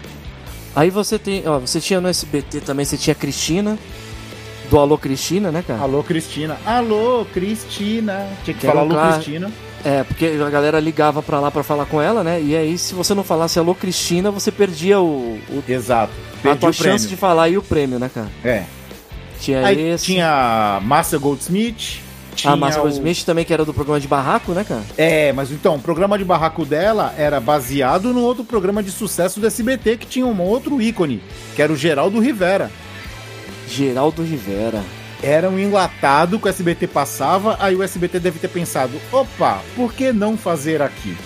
Aí 0.75 0.89
você 0.89 1.19
tem, 1.19 1.43
ó, 1.47 1.59
você 1.59 1.79
tinha 1.81 2.01
no 2.01 2.09
SBT 2.09 2.61
também, 2.63 2.87
você 2.87 2.97
tinha 2.97 3.13
a 3.13 3.17
Cristina, 3.17 3.79
do 4.71 4.79
Alô 4.79 4.97
Cristina, 4.99 5.51
né, 5.53 5.63
cara? 5.67 5.81
Alô, 5.83 6.03
Cristina. 6.03 6.57
Alô, 6.65 7.27
Cristina. 7.33 8.27
Tinha 8.45 8.57
que 8.57 8.67
falar 8.67 8.81
alô, 8.81 9.13
Cristina. 9.13 9.51
É, 9.85 10.03
porque 10.03 10.27
a 10.27 10.49
galera 10.51 10.81
ligava 10.81 11.23
pra 11.23 11.39
lá 11.39 11.51
pra 11.51 11.63
falar 11.63 11.85
com 11.85 12.01
ela, 12.01 12.25
né? 12.25 12.41
E 12.41 12.57
aí, 12.57 12.79
se 12.79 12.95
você 12.95 13.13
não 13.15 13.23
falasse 13.23 13.59
alô 13.59 13.75
Cristina, 13.75 14.31
você 14.31 14.51
perdia 14.51 14.99
o, 14.99 15.39
o- 15.51 15.63
Exato. 15.69 16.13
a 16.39 16.43
Perdi 16.43 16.59
tua 16.61 16.71
o 16.71 16.75
prêmio. 16.75 16.93
chance 16.99 17.07
de 17.09 17.17
falar 17.17 17.51
e 17.51 17.59
o 17.59 17.63
prêmio, 17.63 17.99
né, 17.99 18.11
cara? 18.13 18.29
É. 18.43 18.63
Tinha 19.41 19.67
Aí 19.67 19.79
esse. 19.91 20.07
tinha 20.07 20.81
Márcia 20.83 21.19
Goldsmith. 21.19 22.03
Tinha 22.35 22.55
a 22.55 22.57
Márcia 22.57 22.81
o- 22.81 22.85
Goldsmith 22.85 23.25
também, 23.27 23.45
que 23.45 23.53
era 23.53 23.63
do 23.65 23.75
programa 23.75 24.01
de 24.01 24.09
barraco, 24.09 24.53
né, 24.53 24.65
cara? 24.65 24.83
É, 24.97 25.33
mas 25.35 25.51
então, 25.53 25.77
o 25.77 25.79
programa 25.81 26.17
de 26.17 26.25
barraco 26.25 26.65
dela 26.65 27.15
era 27.19 27.39
baseado 27.39 28.11
no 28.15 28.23
outro 28.23 28.43
programa 28.43 28.83
de 28.83 28.91
sucesso 28.91 29.39
do 29.39 29.47
SBT 29.47 29.99
que 29.99 30.07
tinha 30.07 30.27
um 30.27 30.41
outro 30.41 30.81
ícone, 30.81 31.23
que 31.55 31.61
era 31.61 31.71
o 31.71 31.77
Geraldo 31.77 32.19
Rivera. 32.21 32.71
Geraldo 33.69 34.23
Rivera. 34.23 34.83
Era 35.23 35.49
um 35.49 35.59
enlatado 35.59 36.39
que 36.39 36.47
o 36.47 36.49
SBT 36.51 36.87
passava, 36.87 37.57
aí 37.59 37.75
o 37.75 37.83
SBT 37.83 38.21
deve 38.21 38.39
ter 38.39 38.49
pensado: 38.49 38.93
opa, 39.11 39.61
por 39.75 39.93
que 39.95 40.13
não 40.13 40.37
fazer 40.37 40.83
aqui? 40.83 41.17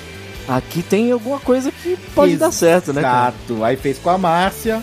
Aqui 0.47 0.82
tem 0.82 1.11
alguma 1.12 1.39
coisa 1.41 1.70
que 1.70 1.97
pode 2.14 2.36
dar 2.36 2.53
certo, 2.53 2.93
né? 2.93 3.01
Exato. 3.01 3.64
Aí 3.64 3.76
fez 3.76 3.99
com 3.99 4.09
a 4.11 4.16
Márcia. 4.16 4.82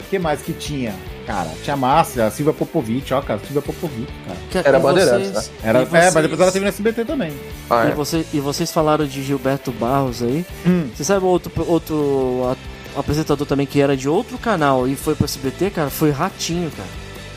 O 0.00 0.08
que 0.08 0.18
mais 0.18 0.40
que 0.40 0.52
tinha? 0.52 0.94
Cara, 1.26 1.50
tinha 1.64 1.74
a 1.74 1.76
Márcia, 1.76 2.24
a 2.26 2.30
Silvia 2.30 2.54
Popovic, 2.54 3.12
ó, 3.12 3.20
cara, 3.20 3.40
Silvia 3.40 3.60
Popovic, 3.60 4.06
cara. 4.24 4.38
Que- 4.48 4.58
Era 4.68 4.78
Bandeirantes, 4.78 5.30
vocês- 5.32 5.50
Era, 5.60 5.80
e 5.80 5.82
É, 5.82 5.88
mas 5.90 6.04
vocês- 6.12 6.22
depois 6.22 6.40
ela 6.40 6.52
teve 6.52 6.64
no 6.64 6.68
SBT 6.68 7.04
também. 7.04 7.32
Ah, 7.68 7.86
E, 7.86 7.90
é. 7.90 7.94
você- 7.94 8.24
e 8.32 8.38
vocês 8.38 8.70
falaram 8.70 9.04
de 9.04 9.24
Gilberto 9.24 9.72
Barros 9.72 10.22
aí. 10.22 10.46
Hum. 10.64 10.88
Você 10.94 11.02
sabe 11.02 11.26
outro, 11.26 11.50
outro 11.66 12.56
a- 12.96 13.00
apresentador 13.00 13.46
também 13.46 13.66
que 13.66 13.80
era 13.80 13.96
de 13.96 14.08
outro 14.08 14.38
canal 14.38 14.86
e 14.88 14.94
foi 14.96 15.14
pro 15.14 15.24
SBT, 15.24 15.70
cara? 15.70 15.90
Foi 15.90 16.10
Ratinho, 16.10 16.70
cara. 16.70 16.88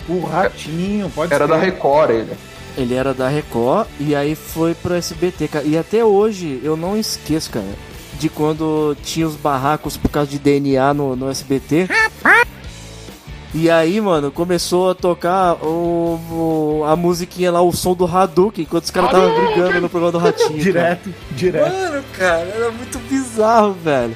O 0.08 0.26
Ratinho, 0.26 1.10
pode 1.10 1.34
Era 1.34 1.46
ser. 1.46 1.52
da 1.52 1.58
Record 1.58 2.10
ele. 2.12 2.34
Ele 2.78 2.94
era 2.96 3.14
da 3.14 3.28
Record 3.28 3.88
e 4.00 4.16
aí 4.16 4.36
foi 4.36 4.74
pro 4.74 4.94
SBT, 4.94 5.48
cara. 5.48 5.66
E 5.66 5.78
até 5.78 6.04
hoje 6.04 6.60
eu 6.64 6.76
não 6.78 6.98
esqueço, 6.98 7.50
cara, 7.52 7.66
de 8.20 8.30
quando 8.30 8.96
tinha 9.04 9.28
os 9.28 9.36
barracos 9.36 9.98
por 9.98 10.10
causa 10.10 10.30
de 10.30 10.40
DNA 10.40 10.94
no, 10.94 11.16
no 11.16 11.30
SBT. 11.30 11.88
E 13.54 13.68
aí, 13.70 14.00
mano, 14.00 14.32
começou 14.32 14.92
a 14.92 14.96
tocar 14.96 15.56
o, 15.66 16.20
o- 16.82 16.84
a 16.88 16.96
musiquinha 16.96 17.52
lá, 17.52 17.62
o 17.62 17.72
som 17.72 17.96
do 17.96 18.06
Hadouken, 18.06 18.64
enquanto 18.64 18.84
os 18.84 18.92
caras 18.92 19.10
estavam 19.10 19.34
brigando 19.36 19.82
no 19.82 19.90
programa 19.90 20.12
do 20.12 20.18
Ratinho. 20.20 20.50
cara. 20.50 20.60
Direto, 20.62 21.14
direto. 21.32 21.72
Mano, 21.74 22.04
cara, 22.16 22.42
era 22.42 22.72
muito 22.72 23.00
bizarro, 23.10 23.74
velho. 23.84 24.16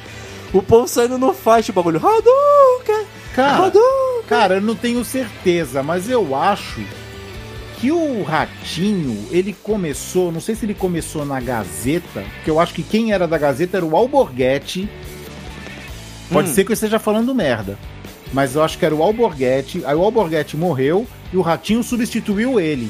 O 0.54 0.62
povo 0.62 0.88
saindo 0.88 1.18
no 1.18 1.34
faixa, 1.34 1.72
o 1.72 1.76
bagulho. 1.76 1.98
Hadouken! 1.98 3.06
Cara, 3.36 3.66
Hadouken! 3.66 4.24
cara, 4.28 4.56
eu 4.56 4.62
não 4.62 4.76
tenho 4.76 5.04
certeza, 5.04 5.82
mas 5.82 6.10
eu 6.10 6.36
acho 6.36 6.82
que 7.80 7.92
o 7.92 8.24
Ratinho, 8.24 9.28
ele 9.32 9.54
começou, 9.64 10.32
não 10.32 10.40
sei 10.40 10.56
se 10.56 10.66
ele 10.66 10.74
começou 10.74 11.26
na 11.26 11.40
Gazeta, 11.42 12.24
porque 12.36 12.50
eu 12.50 12.60
acho 12.60 12.74
que 12.74 12.84
quem 12.84 13.12
era 13.12 13.28
da 13.28 13.38
Gazeta 13.38 13.78
era 13.78 13.86
o 13.86 13.96
Alborguete. 13.98 14.88
Pode 16.32 16.50
Hum. 16.50 16.54
ser 16.54 16.64
que 16.64 16.72
eu 16.72 16.76
esteja 16.76 17.00
falando 17.00 17.34
merda. 17.36 17.78
Mas 18.32 18.56
eu 18.56 18.64
acho 18.64 18.78
que 18.80 18.86
era 18.86 18.96
o 18.96 19.04
Alborguete. 19.04 19.84
Aí 19.86 19.96
o 19.96 20.02
Alborguete 20.04 20.56
morreu 20.58 21.06
e 21.32 21.38
o 21.38 21.42
Ratinho 21.42 21.84
substituiu 21.84 22.60
ele. 22.60 22.90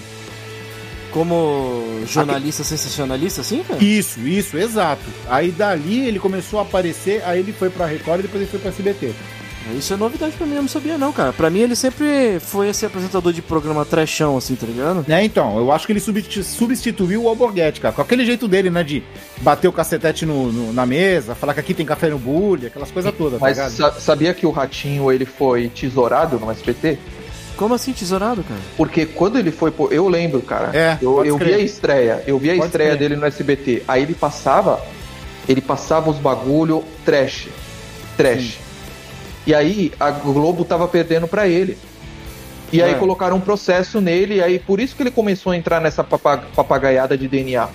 Como 1.13 2.01
jornalista 2.07 2.63
sensacionalista, 2.63 3.41
assim, 3.41 3.63
cara? 3.63 3.81
Isso, 3.83 4.19
isso, 4.21 4.57
exato. 4.57 5.03
Aí 5.29 5.51
dali 5.51 6.07
ele 6.07 6.19
começou 6.19 6.59
a 6.59 6.63
aparecer, 6.63 7.21
aí 7.23 7.39
ele 7.39 7.53
foi 7.53 7.69
pra 7.69 7.85
Record 7.85 8.19
e 8.19 8.23
depois 8.23 8.41
ele 8.41 8.49
foi 8.49 8.59
pra 8.59 8.69
SBT. 8.69 9.11
Isso 9.77 9.93
é 9.93 9.95
novidade 9.95 10.35
pra 10.35 10.45
mim, 10.45 10.55
eu 10.55 10.61
não 10.63 10.67
sabia 10.67 10.97
não, 10.97 11.13
cara. 11.13 11.31
Pra 11.31 11.49
mim 11.49 11.59
ele 11.59 11.73
sempre 11.75 12.37
foi 12.41 12.67
esse 12.67 12.85
apresentador 12.85 13.31
de 13.31 13.41
programa 13.41 13.85
trechão, 13.85 14.35
assim, 14.35 14.55
tá 14.55 14.65
ligado? 14.65 15.05
Né, 15.07 15.23
então, 15.23 15.55
eu 15.57 15.71
acho 15.71 15.85
que 15.85 15.93
ele 15.93 16.01
substi- 16.01 16.43
substituiu 16.43 17.23
o 17.23 17.29
Alborguete, 17.29 17.79
cara. 17.79 17.93
Com 17.93 18.01
aquele 18.01 18.25
jeito 18.25 18.45
dele, 18.45 18.69
né, 18.69 18.83
de 18.83 19.01
bater 19.41 19.69
o 19.69 19.71
cacetete 19.71 20.25
no, 20.25 20.51
no- 20.51 20.73
na 20.73 20.85
mesa, 20.85 21.33
falar 21.33 21.53
que 21.53 21.61
aqui 21.61 21.73
tem 21.73 21.85
café 21.85 22.09
no 22.09 22.19
bullying, 22.19 22.65
aquelas 22.65 22.91
coisas 22.91 23.13
todas, 23.15 23.39
tá 23.39 23.45
Mas 23.45 23.57
sabia 23.99 24.33
que 24.33 24.45
o 24.45 24.51
Ratinho 24.51 25.09
ele 25.09 25.25
foi 25.25 25.69
tesourado 25.69 26.37
no 26.39 26.51
SBT? 26.51 26.97
Como 27.57 27.73
assim, 27.75 27.93
tesourado, 27.93 28.43
cara? 28.43 28.59
Porque 28.75 29.05
quando 29.05 29.37
ele 29.37 29.51
foi. 29.51 29.69
pro- 29.71 29.91
Eu 29.91 30.07
lembro, 30.09 30.41
cara. 30.41 30.75
É, 30.75 30.97
eu 31.01 31.23
eu 31.25 31.37
vi 31.37 31.53
a 31.53 31.59
estreia. 31.59 32.23
Eu 32.25 32.37
vi 32.39 32.49
a 32.51 32.55
Pode 32.55 32.65
estreia 32.65 32.89
crer. 32.95 32.99
dele 32.99 33.15
no 33.15 33.25
SBT. 33.25 33.83
Aí 33.87 34.01
ele 34.01 34.15
passava. 34.15 34.81
Ele 35.47 35.61
passava 35.61 36.09
os 36.09 36.17
bagulho 36.17 36.83
trash. 37.05 37.47
Trash. 38.17 38.57
E 39.45 39.53
aí 39.53 39.91
a 39.99 40.09
Globo 40.09 40.65
tava 40.65 40.87
perdendo 40.87 41.27
pra 41.27 41.47
ele. 41.47 41.77
E 42.71 42.81
aí 42.81 42.91
É. 42.93 42.95
colocaram 42.95 43.35
um 43.37 43.41
processo 43.41 44.01
nele. 44.01 44.35
E 44.35 44.41
aí 44.43 44.57
por 44.57 44.79
isso 44.79 44.95
que 44.95 45.03
ele 45.03 45.11
começou 45.11 45.51
a 45.51 45.57
entrar 45.57 45.79
nessa 45.79 46.03
papa- 46.03 46.43
papagaiada 46.55 47.15
de 47.17 47.27
DNA. 47.27 47.67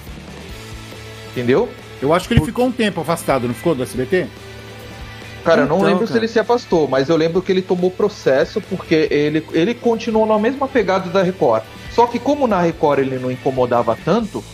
Entendeu? 1.30 1.68
Eu 2.00 2.12
acho 2.12 2.26
que 2.26 2.34
ele 2.34 2.44
ficou 2.44 2.66
um 2.66 2.72
tempo 2.72 3.00
afastado, 3.00 3.46
não 3.46 3.54
ficou 3.54 3.74
do 3.74 3.82
SBT? 3.82 4.26
Cara, 5.48 5.62
eu 5.62 5.66
não 5.66 5.76
Então, 5.78 5.88
lembro 5.88 6.06
se 6.06 6.12
cara. 6.12 6.24
ele 6.24 6.32
se 6.32 6.38
afastou, 6.38 6.86
mas 6.88 7.08
eu 7.08 7.16
lembro 7.16 7.40
que 7.42 7.50
ele 7.50 7.62
tomou 7.62 7.90
processo 7.90 8.60
porque 8.60 9.08
ele, 9.10 9.44
ele 9.52 9.74
continuou 9.74 10.26
na 10.26 10.38
mesma 10.38 10.68
pegada 10.68 11.08
da 11.10 11.22
Record. 11.22 11.62
Só 11.92 12.06
que 12.06 12.18
como 12.18 12.46
na 12.46 12.60
Record 12.60 12.98
ele 13.00 13.18
não 13.18 13.30
incomodava 13.30 13.96
tanto, 14.04 14.44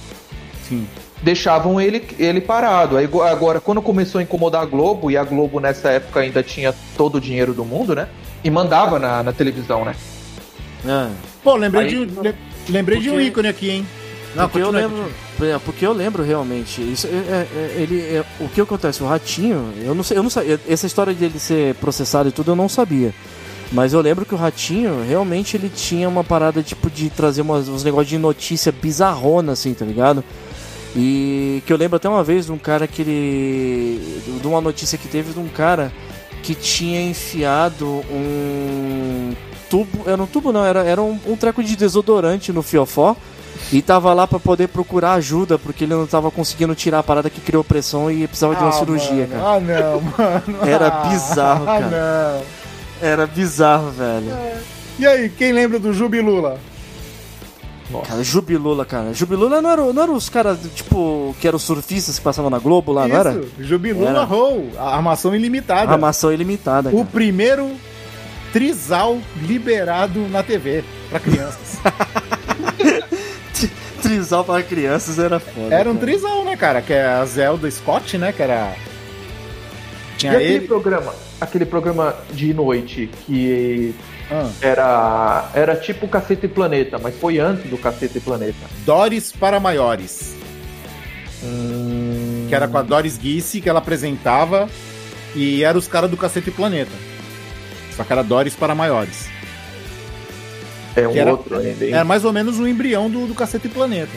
Sim. 0.69 0.87
deixavam 1.23 1.81
ele, 1.81 2.03
ele 2.19 2.41
parado. 2.41 2.97
Aí 2.97 3.07
go- 3.07 3.23
agora, 3.23 3.61
quando 3.61 3.83
começou 3.83 4.19
a 4.19 4.23
incomodar 4.23 4.63
a 4.63 4.67
Globo, 4.67 5.11
e 5.11 5.17
a 5.17 5.25
Globo 5.25 5.61
nessa 5.61 5.91
época 5.91 6.21
ainda 6.21 6.43
tinha 6.43 6.75
todo 6.97 7.17
o 7.17 7.21
dinheiro 7.21 7.53
do 7.53 7.65
mundo, 7.65 7.95
né? 7.95 8.09
E 8.43 8.51
mandava 8.51 8.99
na, 8.99 9.23
na 9.23 9.33
televisão, 9.33 9.85
né? 9.85 9.95
É. 10.87 11.09
Pô, 11.43 11.57
lembrei, 11.57 11.83
Aí- 11.87 12.07
de, 12.07 12.21
le- 12.21 12.35
lembrei 12.69 13.01
de 13.01 13.09
um 13.11 13.15
Porque- 13.15 13.27
ícone 13.27 13.49
aqui, 13.49 13.71
hein? 13.71 13.87
Não, 14.35 14.49
porque 14.49 14.67
eu 14.67 14.71
lembro, 14.71 15.11
é, 15.41 15.59
porque 15.59 15.87
eu 15.87 15.93
lembro 15.93 16.23
realmente. 16.23 16.81
Isso, 16.81 17.07
é, 17.07 17.11
é, 17.11 17.49
é, 17.55 17.83
ele, 17.83 18.01
é, 18.01 18.25
o 18.41 18.49
que 18.49 18.61
acontece? 18.61 19.03
O 19.03 19.07
ratinho, 19.07 19.73
eu 19.83 19.95
não 19.95 20.03
sei, 20.03 20.19
eu 20.19 20.23
não 20.23 20.31
sabia. 20.31 20.61
Essa 20.69 20.87
história 20.87 21.15
de 21.15 21.25
ele 21.25 21.39
ser 21.39 21.75
processado 21.77 22.29
e 22.29 22.33
tudo 22.33 22.51
eu 22.51 22.57
não 22.57 22.69
sabia. 22.69 23.15
Mas 23.73 23.93
eu 23.93 24.01
lembro 24.01 24.27
que 24.27 24.35
o 24.35 24.39
ratinho 24.39 25.05
realmente 25.07 25.57
ele 25.57 25.69
tinha 25.69 26.09
uma 26.09 26.23
parada 26.23 26.63
tipo 26.63 26.91
de 26.91 27.11
trazer 27.11 27.43
umas, 27.43 27.69
uns 27.69 27.83
negócios 27.83 28.09
de 28.09 28.19
notícia 28.19 28.71
bizarrona, 28.71 29.53
assim, 29.53 29.73
tá 29.73 29.85
ligado? 29.85 30.23
E 30.97 31.63
que 31.67 31.73
eu 31.73 31.77
lembro 31.77 31.97
até 31.97 32.09
uma 32.09 32.23
vez 32.23 32.47
de 32.47 32.53
um 32.53 32.59
cara 32.59 32.87
que 32.87 33.03
ele. 33.03 34.23
de 34.41 34.47
uma 34.47 34.61
notícia 34.61 34.97
que 34.99 35.09
teve 35.09 35.33
de 35.33 35.39
um 35.41 35.49
cara 35.49 35.93
que 36.43 36.55
tinha 36.55 37.01
enfiado 37.03 37.87
um 38.11 39.35
tubo. 39.69 40.09
Era 40.09 40.23
um 40.23 40.27
tubo 40.27 40.53
não, 40.53 40.65
era, 40.65 40.85
era 40.85 41.03
um, 41.03 41.19
um 41.27 41.37
treco 41.37 41.63
de 41.63 41.75
desodorante 41.75 42.53
no 42.53 42.63
fiofó. 42.63 43.17
E 43.73 43.81
tava 43.83 44.13
lá 44.13 44.27
pra 44.27 44.39
poder 44.39 44.69
procurar 44.69 45.15
ajuda, 45.15 45.59
porque 45.59 45.85
ele 45.85 45.95
não 45.95 46.07
tava 46.07 46.31
conseguindo 46.31 46.75
tirar 46.75 46.99
a 47.01 47.03
parada 47.03 47.31
que 47.31 47.41
criou 47.41 47.65
pressão 47.65 48.11
e 48.11 48.27
precisava 48.27 48.55
de 48.55 48.63
uma 48.63 48.69
Ah, 48.71 48.73
cirurgia, 48.73 49.27
mano. 49.27 49.29
cara. 49.29 49.45
Ah, 49.57 49.61
não, 49.61 50.01
mano. 50.01 50.69
Era 50.69 50.87
Ah, 50.89 51.09
bizarro, 51.09 51.63
Ah, 51.69 51.79
cara. 51.81 51.91
não. 52.41 52.43
Era 53.09 53.27
bizarro, 53.27 53.91
velho. 53.91 54.33
E 54.99 55.07
aí, 55.07 55.29
quem 55.29 55.53
lembra 55.53 55.79
do 55.79 55.93
Jubilula? 55.93 56.59
Cara, 58.09 58.23
Jubilula, 58.25 58.85
cara. 58.85 59.13
Jubilula 59.13 59.61
não 59.63 59.71
era, 59.71 59.93
não 59.93 60.03
era 60.03 60.11
os 60.11 60.29
caras, 60.29 60.59
tipo, 60.75 61.35
que 61.41 61.47
eram 61.47 61.59
surfistas 61.59 62.19
que 62.19 62.25
passavam 62.25 62.51
na 62.51 62.59
Globo 62.59 62.93
lá, 62.93 63.07
não 63.07 63.17
era? 63.17 63.33
Isso, 63.33 63.49
Jubilula 63.61 64.11
Era. 64.11 64.25
Roll, 64.25 64.69
a 64.79 64.97
armação 64.97 65.35
ilimitada. 65.35 65.93
Armação 65.93 66.33
ilimitada. 66.33 66.89
O 66.91 66.93
Cara. 66.99 67.09
primeiro 67.13 67.71
trisal 68.53 69.19
liberado 69.43 70.27
na 70.29 70.43
TV 70.43 70.83
pra 71.11 71.21
crianças. 71.21 71.79
Trisal 74.09 74.45
para 74.45 74.63
crianças 74.63 75.19
era 75.19 75.41
foda. 75.41 75.75
Era 75.75 75.91
um 75.91 75.95
cara. 75.95 76.07
trisal, 76.07 76.45
né, 76.45 76.57
cara? 76.57 76.81
Que 76.83 76.93
é 76.93 77.05
a 77.05 77.25
Zelda 77.27 77.71
Scott, 77.71 78.17
né? 78.19 78.33
Que 78.33 78.43
era. 78.43 78.75
E 80.15 80.17
Tinha 80.17 80.33
aquele 80.33 80.55
ele. 80.55 80.67
programa, 80.69 81.15
aquele 81.41 81.67
programa 81.67 82.15
de 82.33 82.55
noite 82.55 83.11
que 83.27 83.95
Ah, 84.31 84.49
era, 84.61 85.51
era 85.55 85.77
tipo 85.77 86.07
Cacete 86.09 86.47
e 86.47 86.49
Planeta, 86.49 86.99
mas 86.99 87.15
foi 87.19 87.39
antes 87.39 87.69
do 87.69 87.77
Cacete 87.77 88.19
e 88.19 88.21
Planeta. 88.21 88.57
Doris 88.87 89.33
para 89.33 89.59
maiores. 89.61 90.35
Hum, 91.43 92.47
Que 92.49 92.55
era 92.55 92.69
com 92.69 92.79
a 92.79 92.83
Doris 92.83 93.19
Guisse, 93.19 93.61
que 93.61 93.69
ela 93.69 93.79
apresentava. 93.81 94.69
E 95.35 95.65
era 95.65 95.77
os 95.77 95.89
caras 95.89 96.09
do 96.11 96.17
Cacete 96.17 96.51
Planeta. 96.51 96.93
Só 97.97 98.05
que 98.05 98.13
era 98.13 98.23
Doris 98.23 98.55
para 98.55 98.75
maiores. 98.75 99.29
É 100.97 101.07
um 101.09 101.17
era- 101.17 101.31
outro 101.33 101.59
ainda. 101.59 101.85
hein? 101.85 101.93
Era 101.95 102.05
mais 102.05 102.25
ou 102.25 102.33
menos 102.33 102.59
o 102.59 102.67
embrião 102.69 103.09
do, 103.11 103.27
do 103.27 103.35
Cacete 103.35 103.69
Planeta. 103.69 104.13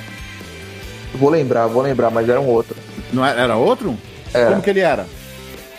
Vou 1.15 1.29
lembrar, 1.29 1.67
vou 1.67 1.81
lembrar, 1.81 2.09
mas 2.11 2.27
era 2.29 2.39
um 2.39 2.47
outro. 2.47 2.75
Não 3.11 3.25
era, 3.25 3.41
era 3.41 3.55
outro? 3.55 3.97
Era. 4.33 4.49
Como 4.51 4.61
que 4.61 4.69
ele 4.69 4.81
era? 4.81 5.05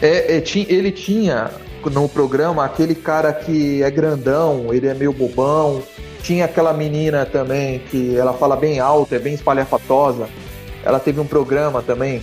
É, 0.00 0.36
é, 0.36 0.40
ti- 0.40 0.66
ele 0.68 0.90
tinha 0.90 1.50
no 1.92 2.08
programa 2.08 2.64
aquele 2.64 2.94
cara 2.94 3.32
que 3.32 3.82
é 3.82 3.90
grandão, 3.90 4.66
ele 4.72 4.86
é 4.88 4.94
meio 4.94 5.12
bobão. 5.12 5.82
Tinha 6.22 6.44
aquela 6.46 6.72
menina 6.72 7.24
também 7.24 7.78
que 7.90 8.16
ela 8.16 8.32
fala 8.32 8.56
bem 8.56 8.80
alto, 8.80 9.14
é 9.14 9.18
bem 9.18 9.34
espalhafatosa. 9.34 10.28
Ela 10.84 10.98
teve 10.98 11.20
um 11.20 11.26
programa 11.26 11.82
também. 11.82 12.22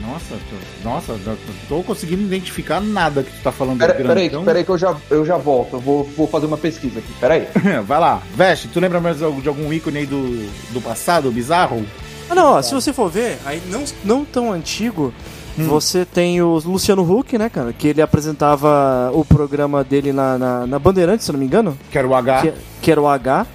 Nossa, 0.00 0.34
tô, 0.34 0.88
nossa, 0.88 1.12
não 1.26 1.36
tô 1.68 1.82
conseguindo 1.82 2.22
identificar 2.22 2.80
nada 2.80 3.22
que 3.22 3.30
tu 3.30 3.42
tá 3.42 3.50
falando 3.52 3.78
Pera, 3.78 3.94
do 3.94 4.06
peraí, 4.06 4.28
grandão. 4.28 4.44
peraí 4.44 4.64
que 4.64 4.70
eu 4.70 4.78
já, 4.78 4.96
eu 5.10 5.24
já 5.24 5.36
volto. 5.36 5.76
Eu 5.76 5.80
vou, 5.80 6.04
vou 6.16 6.26
fazer 6.28 6.46
uma 6.46 6.58
pesquisa 6.58 6.98
aqui. 6.98 7.12
Peraí. 7.20 7.46
Vai 7.86 8.00
lá, 8.00 8.22
veste, 8.34 8.68
tu 8.68 8.80
lembra 8.80 9.00
mais 9.00 9.18
de 9.18 9.24
algum 9.24 9.72
ícone 9.72 9.98
aí 9.98 10.06
do, 10.06 10.46
do 10.72 10.80
passado, 10.80 11.30
bizarro? 11.30 11.84
Ah, 12.28 12.34
não, 12.34 12.54
ó, 12.54 12.62
se 12.62 12.72
você 12.74 12.92
for 12.92 13.08
ver, 13.10 13.38
aí 13.44 13.60
não, 13.70 13.84
não 14.04 14.24
tão 14.24 14.52
antigo, 14.52 15.12
Hum. 15.56 15.68
você 15.68 16.04
tem 16.04 16.42
o 16.42 16.60
Luciano 16.64 17.02
Huck, 17.08 17.38
né, 17.38 17.48
cara? 17.48 17.72
Que 17.72 17.86
ele 17.86 18.02
apresentava 18.02 19.10
o 19.14 19.24
programa 19.24 19.84
dele 19.84 20.12
na, 20.12 20.36
na, 20.36 20.66
na 20.66 20.78
Bandeirantes, 20.80 21.24
se 21.24 21.30
eu 21.30 21.34
não 21.34 21.38
me 21.40 21.46
engano. 21.46 21.78
Que 21.92 21.96
era 21.98 22.08
o 22.08 22.12
H. 22.12 22.42
que, 22.42 22.52
que 22.82 22.90
era 22.90 23.00
o 23.00 23.06
H, 23.06 23.46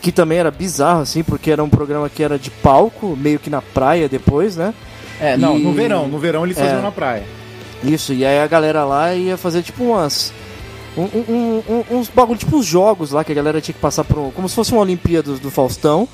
que 0.00 0.12
também 0.12 0.38
era 0.38 0.52
bizarro, 0.52 1.00
assim, 1.00 1.24
porque 1.24 1.50
era 1.50 1.64
um 1.64 1.68
programa 1.68 2.08
que 2.08 2.22
era 2.22 2.38
de 2.38 2.48
palco, 2.48 3.16
meio 3.16 3.40
que 3.40 3.50
na 3.50 3.60
praia 3.60 4.08
depois, 4.08 4.56
né? 4.56 4.72
É, 5.20 5.36
não, 5.36 5.58
E- 5.58 5.62
no 5.62 5.72
verão. 5.72 6.06
No 6.08 6.18
verão 6.18 6.44
eles 6.44 6.56
É. 6.58 6.62
faziam 6.62 6.82
na 6.82 6.92
praia. 6.92 7.24
Isso, 7.82 8.12
e 8.12 8.24
aí 8.24 8.40
a 8.40 8.46
galera 8.46 8.84
lá 8.84 9.14
ia 9.14 9.36
fazer 9.36 9.62
tipo 9.62 9.84
umas. 9.84 10.32
um- 10.96 11.02
um- 11.02 11.62
um- 11.68 11.98
uns 11.98 12.08
bagulho, 12.08 12.38
tipo 12.38 12.56
uns 12.56 12.66
jogos 12.66 13.12
lá 13.12 13.22
que 13.22 13.30
a 13.30 13.34
galera 13.34 13.60
tinha 13.60 13.72
que 13.74 13.80
passar 13.80 14.02
por. 14.02 14.18
um- 14.18 14.30
Como 14.32 14.48
se 14.48 14.54
fosse 14.56 14.72
uma 14.72 14.80
Olimpíadas 14.80 15.38
do 15.38 15.48
Faustão. 15.50 16.08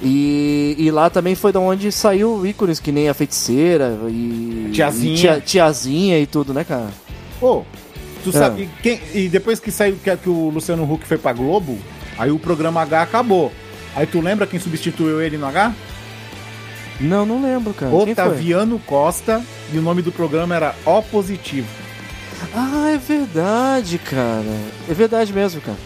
E, 0.00 0.76
e 0.78 0.90
lá 0.92 1.10
também 1.10 1.34
foi 1.34 1.50
da 1.52 1.58
onde 1.58 1.90
saiu 1.90 2.46
ícones 2.46 2.78
que 2.78 2.92
nem 2.92 3.08
a 3.08 3.14
feiticeira 3.14 3.98
e. 4.08 4.70
Tiazinha. 4.72 5.12
e 5.14 5.16
tia- 5.16 5.40
tiazinha 5.40 6.18
e 6.20 6.26
tudo, 6.26 6.54
né, 6.54 6.62
cara? 6.62 6.88
Ô, 7.42 7.62
tu 8.22 8.30
É. 8.30 8.32
sabe, 8.32 8.68
quem, 8.82 9.00
e 9.12 9.28
depois 9.28 9.58
que 9.58 9.72
saiu 9.72 9.96
que, 9.96 10.16
que 10.16 10.28
o 10.30 10.50
Luciano 10.50 10.84
Huck 10.84 11.04
foi 11.06 11.18
pra 11.18 11.32
Globo, 11.32 11.76
aí 12.16 12.30
o 12.30 12.38
programa 12.38 12.80
H 12.82 13.02
acabou. 13.02 13.50
Aí 13.96 14.06
tu 14.06 14.20
lembra 14.20 14.46
quem 14.46 14.60
substituiu 14.60 15.20
ele 15.20 15.36
no 15.36 15.46
H? 15.46 15.74
Não, 17.00 17.24
não 17.24 17.42
lembro, 17.42 17.72
cara. 17.74 17.90
Quem 17.90 18.14
foi? 18.14 18.24
Otaviano 18.24 18.78
Costa, 18.80 19.42
e 19.72 19.78
o 19.78 19.82
nome 19.82 20.02
do 20.02 20.10
programa 20.12 20.54
era 20.54 20.74
O 20.84 21.02
Positivo. 21.02 21.68
Ah, 22.54 22.90
é 22.92 22.98
verdade, 22.98 23.98
cara. 23.98 24.44
É 24.88 24.94
verdade 24.94 25.32
mesmo, 25.32 25.60
cara. 25.60 25.78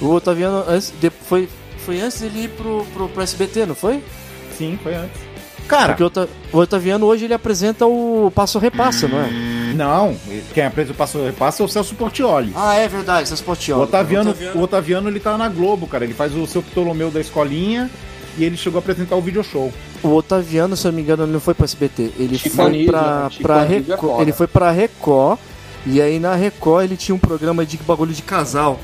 O 0.00 0.08
Otaviano 0.10 0.64
antes, 0.68 0.92
de- 1.00 1.10
foi, 1.10 1.48
foi 1.84 2.00
antes 2.00 2.20
dele 2.20 2.44
ir 2.44 2.48
pro, 2.50 2.84
pro, 2.92 3.08
pro 3.08 3.22
SBT, 3.22 3.66
não 3.66 3.74
foi? 3.74 4.02
Sim, 4.56 4.78
foi 4.82 4.94
antes. 4.94 5.20
Cara, 5.68 5.88
Porque 5.88 6.02
o, 6.02 6.06
Ota- 6.06 6.28
o 6.52 6.58
Otaviano 6.58 7.06
hoje 7.06 7.26
ele 7.26 7.34
apresenta 7.34 7.86
o 7.86 8.32
Passo 8.34 8.58
Repassa, 8.58 9.06
não 9.06 9.20
é? 9.20 9.30
não, 9.74 10.16
quem 10.52 10.64
apresenta 10.64 10.92
o 10.94 10.96
Passo 10.96 11.22
Repassa 11.24 11.62
é 11.62 11.66
o 11.66 11.68
Celso 11.68 11.94
Portioli. 11.94 12.52
Ah, 12.56 12.74
é 12.74 12.88
verdade, 12.88 13.22
essas 13.22 13.38
O 13.40 13.44
Portioli. 13.44 13.82
Otaviano, 13.82 14.34
o 14.56 14.60
Otaviano, 14.60 15.08
ele 15.08 15.20
tá 15.20 15.38
na 15.38 15.48
Globo, 15.48 15.86
cara. 15.86 16.02
Ele 16.04 16.12
faz 16.14 16.34
o 16.34 16.44
seu 16.46 16.60
Ptolomeu 16.62 17.10
da 17.10 17.20
escolinha 17.20 17.88
e 18.36 18.42
ele 18.44 18.56
chegou 18.56 18.78
a 18.78 18.80
apresentar 18.80 19.14
o 19.16 19.20
video 19.20 19.44
show. 19.44 19.72
O 20.02 20.14
Otaviano, 20.14 20.76
se 20.76 20.86
eu 20.86 20.92
não 20.92 20.96
me 20.96 21.02
engano, 21.02 21.24
ele 21.24 21.32
não 21.32 21.40
foi 21.40 21.54
pro 21.54 21.64
SBT. 21.64 22.10
Ele 22.18 22.38
Chico 22.38 22.56
foi 22.56 22.64
Anísio, 22.66 22.86
pra, 22.86 23.02
né? 23.24 23.30
Chico 23.30 23.42
pra 23.42 23.54
Anísio 23.62 23.92
é 23.92 23.94
Record. 23.96 24.20
ele 24.22 24.32
foi 24.32 24.46
pra 24.46 24.70
Record. 24.70 25.38
E 25.86 26.00
aí 26.00 26.18
na 26.18 26.34
Record 26.34 26.84
ele 26.84 26.96
tinha 26.96 27.14
um 27.14 27.18
programa 27.18 27.64
de 27.66 27.76
bagulho 27.78 28.12
de 28.12 28.22
casal. 28.22 28.78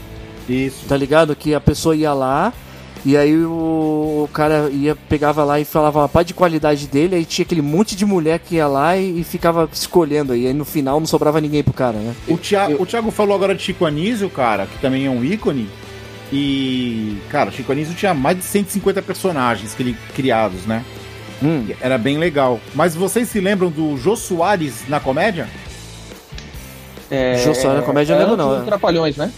Isso. 0.49 0.87
Tá 0.89 0.97
ligado? 0.97 1.35
Que 1.37 1.55
a 1.55 1.61
pessoa 1.61 1.95
ia 1.97 2.13
lá 2.13 2.53
e 3.05 3.17
aí 3.17 3.37
o, 3.45 4.25
o 4.25 4.31
cara 4.33 4.69
ia, 4.71 4.97
pegava 5.09 5.45
lá 5.45 5.61
e 5.61 5.65
falava 5.65 6.01
uma 6.01 6.09
parte 6.09 6.29
de 6.29 6.35
qualidade 6.35 6.87
dele, 6.89 7.15
aí 7.17 7.25
tinha 7.25 7.45
aquele 7.45 7.63
monte 7.63 7.95
de 7.95 8.05
mulher 8.05 8.39
que 8.41 8.57
ia 8.57 8.67
lá 8.67 8.97
e, 8.97 9.21
e 9.21 9.25
ficava 9.25 9.69
escolhendo 9.73 10.33
aí. 10.33 10.47
Aí 10.47 10.53
no 10.53 10.65
final 10.65 10.99
não 10.99 11.07
sobrava 11.07 11.41
ninguém 11.41 11.63
pro 11.63 11.73
cara, 11.73 11.99
né? 11.99 12.15
O, 12.27 12.37
Tia- 12.37 12.71
Eu- 12.71 12.81
o 12.83 12.87
Thiago 12.87 13.11
falou 13.11 13.35
agora 13.37 13.55
de 13.55 13.63
Chico 13.63 13.85
Anísio, 13.85 14.29
cara, 14.31 14.67
que 14.67 14.79
também 14.81 15.07
é 15.07 15.11
um 15.11 15.23
ícone. 15.25 15.69
E, 16.33 17.19
cara, 17.31 17.51
Chico 17.53 17.71
Anísio 17.73 17.95
tinha 17.95 18.13
mais 18.13 18.37
de 18.39 18.45
150 18.45 19.01
personagens 19.03 19.75
que 19.75 19.83
ele 19.83 19.97
criados, 20.15 20.67
né? 20.67 20.85
Hum. 21.43 21.69
Era 21.81 21.99
bem 21.99 22.19
legal. 22.19 22.61
Mas 22.75 22.95
vocês 22.95 23.29
se 23.29 23.41
lembram 23.41 23.71
do 23.71 23.97
Jô 23.97 24.17
Soares 24.17 24.89
na 24.89 25.01
comédia? 25.01 25.49
É, 27.11 27.39
Jô 27.45 27.55
Soares 27.55 27.81
na 27.81 27.87
comédia 27.87 28.15
eu 28.15 28.19
lembro 28.19 28.37
não, 28.37 28.51
dos 28.51 28.63
é. 28.63 28.65
Trapalhões, 28.65 29.17
né? 29.17 29.31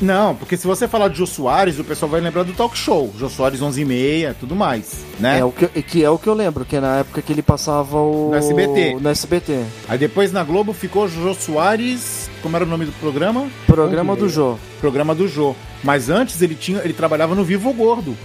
Não, 0.00 0.34
porque 0.34 0.56
se 0.56 0.66
você 0.66 0.88
falar 0.88 1.08
de 1.08 1.18
Jô 1.18 1.26
Soares, 1.26 1.78
o 1.78 1.84
pessoal 1.84 2.10
vai 2.10 2.22
lembrar 2.22 2.42
do 2.42 2.54
talk 2.54 2.76
show. 2.76 3.12
Jô 3.18 3.28
Soares 3.28 3.60
11 3.60 3.82
e 3.82 3.84
meia, 3.84 4.36
tudo 4.38 4.56
mais, 4.56 5.04
né? 5.18 5.40
É 5.40 5.44
o 5.44 5.52
que, 5.52 5.66
que 5.82 6.02
é 6.02 6.08
o 6.08 6.18
que 6.18 6.26
eu 6.26 6.32
lembro, 6.32 6.64
que 6.64 6.76
é 6.76 6.80
na 6.80 7.00
época 7.00 7.20
que 7.20 7.30
ele 7.30 7.42
passava 7.42 7.98
o. 7.98 8.30
No 8.30 8.36
SBT. 8.36 8.94
No 8.98 9.08
SBT. 9.10 9.62
Aí 9.88 9.98
depois 9.98 10.32
na 10.32 10.42
Globo 10.42 10.72
ficou 10.72 11.06
Jô 11.06 11.34
Soares. 11.34 12.30
Como 12.40 12.56
era 12.56 12.64
o 12.64 12.68
nome 12.68 12.86
do 12.86 12.92
programa? 12.92 13.46
Programa 13.66 14.16
do. 14.16 14.28
Jô. 14.28 14.56
Programa 14.80 15.14
do 15.14 15.28
Jô. 15.28 15.54
Mas 15.84 16.08
antes 16.08 16.40
ele 16.40 16.54
tinha, 16.54 16.80
ele 16.82 16.94
trabalhava 16.94 17.34
no 17.34 17.44
Vivo 17.44 17.70
Gordo. 17.74 18.16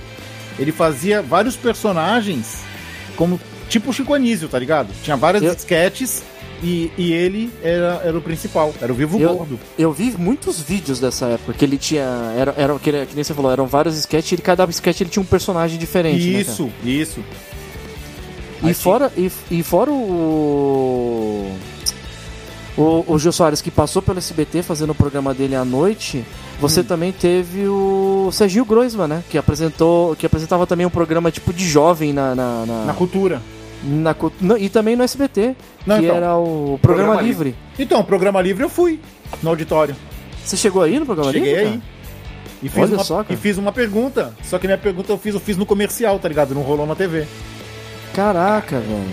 Ele 0.58 0.72
fazia 0.72 1.22
vários 1.22 1.58
personagens 1.58 2.64
como 3.16 3.40
tipo 3.70 3.92
Chico 3.94 4.14
Anísio, 4.14 4.48
tá 4.48 4.60
ligado? 4.60 4.90
Tinha 5.04 5.16
várias 5.18 5.44
Eu- 5.44 5.54
sketches 5.54 6.24
e, 6.64 6.92
e 6.98 7.12
ele 7.14 7.52
era, 7.64 8.02
era 8.04 8.18
o 8.18 8.22
principal, 8.22 8.74
era 8.82 8.92
o 8.92 8.96
Vivo 8.96 9.20
Eu- 9.20 9.36
Gordo. 9.36 9.60
Eu 9.78 9.92
vi 9.92 10.14
muitos 10.18 10.60
vídeos 10.62 11.00
dessa 11.00 11.26
época, 11.28 11.54
que 11.54 11.66
ele 11.66 11.78
tinha. 11.78 12.04
Era, 12.38 12.54
era, 12.58 12.80
que, 12.80 12.90
ele- 12.90 13.06
que 13.06 13.16
nem 13.16 13.24
você 13.24 13.34
falou, 13.34 13.52
eram 13.52 13.66
vários 13.68 13.98
sketches 13.98 14.38
e 14.40 14.42
cada 14.42 14.64
sketch 14.70 15.02
ele 15.02 15.10
tinha 15.10 15.22
um 15.24 15.26
personagem 15.26 15.78
diferente. 15.78 16.30
né? 16.32 16.42
Isso, 16.42 16.72
isso. 16.84 17.20
E 18.64 18.68
Aí 18.68 18.74
fora, 18.74 19.12
e, 19.18 19.30
e 19.52 19.62
fora 19.64 19.92
o. 19.92 21.52
O, 22.78 23.06
o 23.08 23.18
Gil 23.18 23.32
Soares 23.32 23.62
que 23.62 23.72
passou 23.72 24.02
pelo 24.02 24.18
SBT 24.18 24.62
fazendo 24.62 24.90
o 24.90 24.96
programa 24.96 25.34
dele 25.34 25.56
à 25.56 25.64
noite, 25.64 26.26
você 26.60 26.82
Hum. 26.82 26.84
também 26.84 27.12
teve 27.14 27.68
o 27.70 28.30
Serginho 28.34 28.66
Groisman, 28.66 29.08
né? 29.08 29.24
Que 29.30 29.38
apresentou. 29.38 30.14
Que 30.16 30.26
apresentava 30.26 30.68
também 30.68 30.86
um 30.86 30.90
programa 30.90 31.32
tipo 31.32 31.54
de 31.54 31.66
jovem 31.68 32.12
na. 32.12 32.36
na, 32.36 32.66
na- 32.66 32.86
Na 32.86 32.94
cultura. 32.94 33.42
na 33.82 34.14
não, 34.42 34.58
e 34.58 34.68
também 34.68 34.96
no 34.96 35.04
SBT, 35.04 35.56
Não, 35.86 36.00
que 36.00 36.06
então. 36.06 36.18
era 36.18 36.36
o 36.36 36.78
Programa, 36.82 37.12
Programa 37.14 37.22
Livre. 37.22 37.56
Então, 37.80 38.04
programa 38.04 38.42
livre 38.42 38.64
eu 38.64 38.70
fui 38.70 39.00
no 39.42 39.50
auditório. 39.52 39.96
Você 40.44 40.58
chegou 40.58 40.82
aí 40.82 41.00
no 41.00 41.06
Programa 41.06 41.32
Cheguei 41.32 41.50
Livre? 41.56 41.66
aí. 41.66 41.72
cara? 41.72 41.96
E 42.64 42.70
fiz, 42.70 42.84
Olha 42.84 42.94
uma, 42.96 43.04
só, 43.04 43.18
cara. 43.24 43.34
e 43.34 43.38
fiz 43.38 43.58
uma 43.58 43.72
pergunta. 43.72 44.34
Só 44.44 44.58
que 44.60 44.66
minha 44.68 44.78
pergunta 44.78 45.12
eu 45.14 45.18
fiz, 45.18 45.34
eu 45.34 45.40
fiz 45.40 45.56
no 45.56 45.66
comercial, 45.66 46.18
tá 46.20 46.28
ligado? 46.28 46.54
Não 46.56 46.62
rolou 46.62 46.86
na 46.88 46.96
TV. 46.96 47.26
Caraca, 48.14 48.80
velho. 48.80 49.06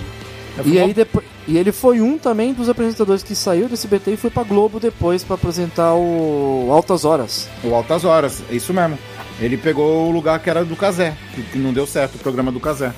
E 0.64 0.76
uma- 0.78 0.86
aí 0.86 0.94
depois. 0.94 1.24
E 1.46 1.58
ele 1.58 1.72
foi 1.72 2.00
um 2.00 2.16
também 2.18 2.52
dos 2.52 2.68
apresentadores 2.68 3.22
que 3.22 3.34
saiu 3.34 3.68
do 3.68 3.74
SBT 3.74 4.12
e 4.12 4.16
foi 4.16 4.30
pra 4.30 4.44
Globo 4.44 4.78
depois 4.78 5.24
pra 5.24 5.34
apresentar 5.34 5.94
o 5.94 6.68
Altas 6.70 7.04
Horas. 7.04 7.48
O 7.64 7.74
Altas 7.74 8.04
Horas, 8.04 8.42
é 8.50 8.54
isso 8.54 8.72
mesmo. 8.72 8.96
Ele 9.40 9.56
pegou 9.56 10.08
o 10.08 10.12
lugar 10.12 10.38
que 10.38 10.48
era 10.48 10.64
do 10.64 10.76
Casé, 10.76 11.16
que, 11.50 11.58
não 11.58 11.72
deu 11.72 11.86
certo 11.86 12.14
o 12.14 12.18
programa 12.18 12.52
do 12.52 12.60
Casé. 12.60 12.92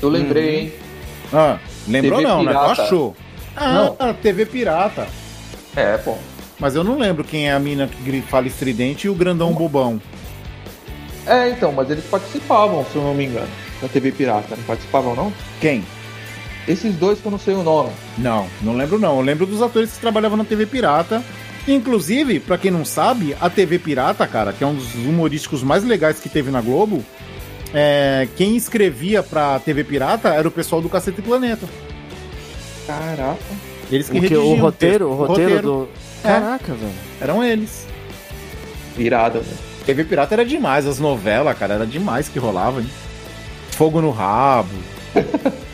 Eu 0.00 0.08
lembrei, 0.08 0.60
hein? 0.60 0.72
Ah, 1.32 1.58
lembrou 1.88 2.18
TV 2.20 2.28
não, 2.28 2.42
né? 2.44 2.52
Tu 2.52 2.58
pirata. 2.58 2.82
achou? 2.82 3.16
Ah, 3.56 3.72
Não. 3.98 4.14
TV 4.14 4.46
Pirata. 4.46 5.08
É, 5.74 5.96
pô. 5.98 6.16
Mas 6.58 6.74
eu 6.74 6.84
não 6.84 6.98
lembro 6.98 7.24
quem 7.24 7.48
é 7.48 7.52
a 7.52 7.58
mina 7.58 7.88
que 7.88 8.22
fala 8.22 8.46
estridente 8.46 9.06
e 9.06 9.10
o 9.10 9.14
grandão 9.14 9.52
bobão. 9.52 10.00
É, 11.26 11.50
então, 11.50 11.72
mas 11.72 11.90
eles 11.90 12.04
participavam, 12.04 12.84
se 12.84 12.96
eu 12.96 13.02
não 13.02 13.14
me 13.14 13.26
engano, 13.26 13.48
da 13.82 13.88
TV 13.88 14.12
Pirata. 14.12 14.56
Não 14.56 14.64
participavam, 14.64 15.14
não? 15.14 15.32
Quem? 15.60 15.84
Esses 16.68 16.94
dois 16.94 17.18
que 17.18 17.26
eu 17.26 17.32
não 17.32 17.38
sei 17.38 17.54
o 17.54 17.62
nome. 17.62 17.90
Não, 18.18 18.46
não 18.62 18.76
lembro 18.76 18.98
não. 18.98 19.16
Eu 19.16 19.22
lembro 19.22 19.46
dos 19.46 19.62
atores 19.62 19.92
que 19.92 20.00
trabalhavam 20.00 20.36
na 20.36 20.44
TV 20.44 20.66
Pirata. 20.66 21.22
Inclusive, 21.66 22.40
pra 22.40 22.58
quem 22.58 22.70
não 22.70 22.84
sabe, 22.84 23.36
a 23.40 23.50
TV 23.50 23.78
Pirata, 23.78 24.26
cara, 24.26 24.52
que 24.52 24.64
é 24.64 24.66
um 24.66 24.74
dos 24.74 24.94
humorísticos 24.94 25.62
mais 25.62 25.84
legais 25.84 26.18
que 26.18 26.28
teve 26.28 26.50
na 26.50 26.60
Globo, 26.60 27.04
é, 27.72 28.26
quem 28.36 28.56
escrevia 28.56 29.22
pra 29.22 29.58
TV 29.58 29.84
Pirata 29.84 30.30
era 30.30 30.48
o 30.48 30.50
pessoal 30.50 30.80
do 30.80 30.88
Cacete 30.88 31.22
Planeta. 31.22 31.66
Caraca. 32.86 33.38
Eles 33.90 34.08
que 34.08 34.18
O, 34.18 34.20
que, 34.20 34.28
redigiam 34.28 34.52
o 34.52 34.60
roteiro, 34.60 35.08
o 35.08 35.14
roteiro, 35.14 35.62
do. 35.62 35.88
É. 36.24 36.28
Caraca, 36.28 36.74
velho. 36.74 36.92
Eram 37.20 37.44
eles. 37.44 37.86
Virada, 38.96 39.40
né? 39.40 39.54
TV 39.84 40.04
Pirata 40.04 40.34
era 40.34 40.44
demais, 40.44 40.86
as 40.86 40.98
novelas, 40.98 41.56
cara, 41.58 41.74
era 41.74 41.86
demais 41.86 42.28
que 42.28 42.38
rolava, 42.38 42.80
hein? 42.80 42.90
Fogo 43.72 44.00
no 44.00 44.10
rabo. 44.10 44.68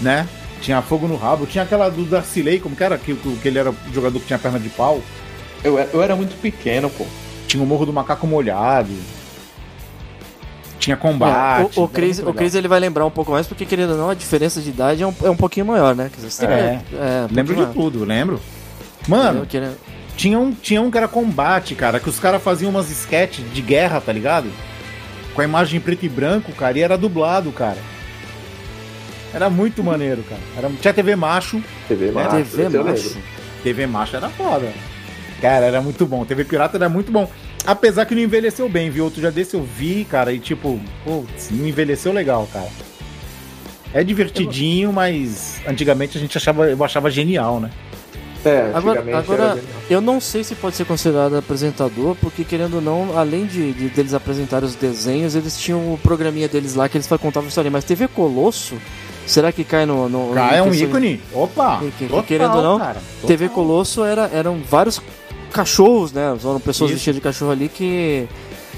né? 0.00 0.26
Tinha 0.60 0.80
fogo 0.82 1.06
no 1.06 1.16
rabo. 1.16 1.46
Tinha 1.46 1.64
aquela 1.64 1.88
do 1.90 2.04
Darcilei, 2.04 2.58
como 2.60 2.74
que 2.74 2.82
era? 2.82 2.96
Que, 2.98 3.14
que 3.14 3.48
ele 3.48 3.58
era 3.58 3.70
o 3.70 3.76
jogador 3.92 4.18
que 4.20 4.26
tinha 4.26 4.38
perna 4.38 4.58
de 4.58 4.68
pau. 4.70 5.00
Eu, 5.62 5.78
eu 5.78 6.02
era 6.02 6.14
muito 6.16 6.34
pequeno, 6.40 6.88
pô. 6.90 7.04
Tinha 7.46 7.62
o 7.62 7.66
Morro 7.66 7.86
do 7.86 7.92
Macaco 7.92 8.26
Molhado. 8.26 8.90
Tinha 10.78 10.96
combate. 10.96 11.78
É, 11.78 11.80
o, 11.80 11.84
o 11.84 11.88
muito 11.88 12.30
o. 12.30 12.34
Cris 12.34 12.54
ele 12.54 12.68
vai 12.68 12.78
lembrar 12.78 13.04
um 13.06 13.10
pouco 13.10 13.32
mais, 13.32 13.46
porque 13.46 13.64
querendo 13.66 13.90
ou 13.92 13.96
não, 13.98 14.10
a 14.10 14.14
diferença 14.14 14.60
de 14.60 14.68
idade 14.70 15.02
é 15.02 15.06
um, 15.06 15.14
é 15.24 15.30
um 15.30 15.36
pouquinho 15.36 15.66
maior, 15.66 15.94
né? 15.96 16.10
Dizer, 16.14 16.44
É. 16.44 16.80
que- 16.88 16.96
é, 16.96 17.26
um 17.30 17.34
Lembro 17.34 17.54
de 17.54 17.62
pouquinho 17.62 17.84
tudo, 17.84 18.04
lembro. 18.04 18.40
maior. 19.08 19.24
Mano, 19.34 19.46
queria- 19.46 19.76
tinha 20.16 20.38
um, 20.38 20.52
tinha 20.52 20.80
um 20.80 20.90
que 20.90 20.96
era 20.96 21.08
combate, 21.08 21.74
cara, 21.74 21.98
que 21.98 22.08
os 22.08 22.18
caras 22.20 22.42
faziam 22.42 22.70
umas 22.70 22.90
sketches 22.90 23.44
de 23.52 23.60
guerra, 23.62 24.00
tá 24.00 24.12
ligado? 24.12 24.48
Com 25.34 25.40
a 25.40 25.44
imagem 25.44 25.78
em 25.78 25.80
preto 25.80 26.04
e 26.06 26.08
branco, 26.08 26.52
cara, 26.52 26.78
e 26.78 26.82
era 26.82 26.96
dublado, 26.96 27.50
cara. 27.52 27.78
Era 29.36 29.50
muito 29.50 29.84
maneiro, 29.84 30.22
cara. 30.22 30.40
Era, 30.56 30.70
tinha 30.80 30.94
TV 30.94 31.14
Macho. 31.14 31.62
TV 31.86 32.10
Macho. 32.10 32.30
TV 32.30 32.76
eu 32.78 32.84
macho. 32.84 33.16
TV 33.62 33.86
Macho 33.86 34.16
era 34.16 34.28
foda. 34.30 34.72
Cara, 35.42 35.66
era 35.66 35.82
muito 35.82 36.06
bom. 36.06 36.24
TV 36.24 36.42
Pirata 36.44 36.78
era 36.78 36.88
muito 36.88 37.12
bom. 37.12 37.30
Apesar 37.66 38.06
que 38.06 38.14
não 38.14 38.22
envelheceu 38.22 38.68
bem, 38.68 38.88
viu? 38.88 39.04
Outro 39.04 39.20
dia 39.20 39.30
desse 39.30 39.54
eu 39.54 39.62
vi, 39.62 40.06
cara, 40.08 40.32
e 40.32 40.38
tipo, 40.38 40.80
putz, 41.04 41.50
não 41.50 41.66
envelheceu 41.68 42.12
legal, 42.12 42.48
cara. 42.52 42.68
É 43.92 44.02
divertidinho, 44.02 44.92
mas 44.92 45.60
antigamente 45.66 46.16
a 46.16 46.20
gente 46.20 46.36
achava, 46.36 46.68
eu 46.68 46.82
achava 46.84 47.10
genial, 47.10 47.60
né? 47.60 47.70
É, 48.44 48.70
Agora, 48.72 49.00
antigamente 49.00 49.32
agora 49.32 49.60
eu 49.90 50.00
não 50.00 50.20
sei 50.20 50.44
se 50.44 50.54
pode 50.54 50.76
ser 50.76 50.84
considerado 50.84 51.36
apresentador, 51.36 52.14
porque 52.20 52.44
querendo 52.44 52.74
ou 52.74 52.80
não, 52.80 53.18
além 53.18 53.44
de, 53.44 53.72
de- 53.72 53.88
deles 53.88 54.14
apresentarem 54.14 54.66
os 54.68 54.74
desenhos, 54.76 55.34
eles 55.34 55.58
tinham 55.58 55.92
o 55.92 55.98
programinha 55.98 56.46
deles 56.48 56.74
lá 56.74 56.88
que 56.88 56.96
eles 56.96 57.08
contavam 57.08 57.48
história. 57.48 57.70
Mas 57.70 57.84
TV 57.84 58.06
Colosso, 58.06 58.76
será 59.26 59.52
que 59.52 59.64
cai 59.64 59.84
no. 59.86 60.08
no 60.08 60.32
Cá 60.34 60.52
é 60.54 60.62
um 60.62 60.72
ícone. 60.74 61.20
Opa! 61.32 61.78
Que- 61.80 61.90
que- 61.98 62.06
total, 62.06 62.22
querendo 62.24 62.56
ou 62.56 62.62
não, 62.62 62.78
cara, 62.78 63.00
TV. 63.26 63.48
Colosso 63.48 64.04
era, 64.04 64.30
eram 64.32 64.60
vários 64.68 65.00
cachorros, 65.52 66.12
né? 66.12 66.22
Eram 66.42 66.60
pessoas 66.60 66.90
Isso. 66.90 66.96
vestidas 66.98 67.16
de 67.16 67.20
cachorro 67.20 67.50
ali 67.52 67.68
que. 67.68 68.26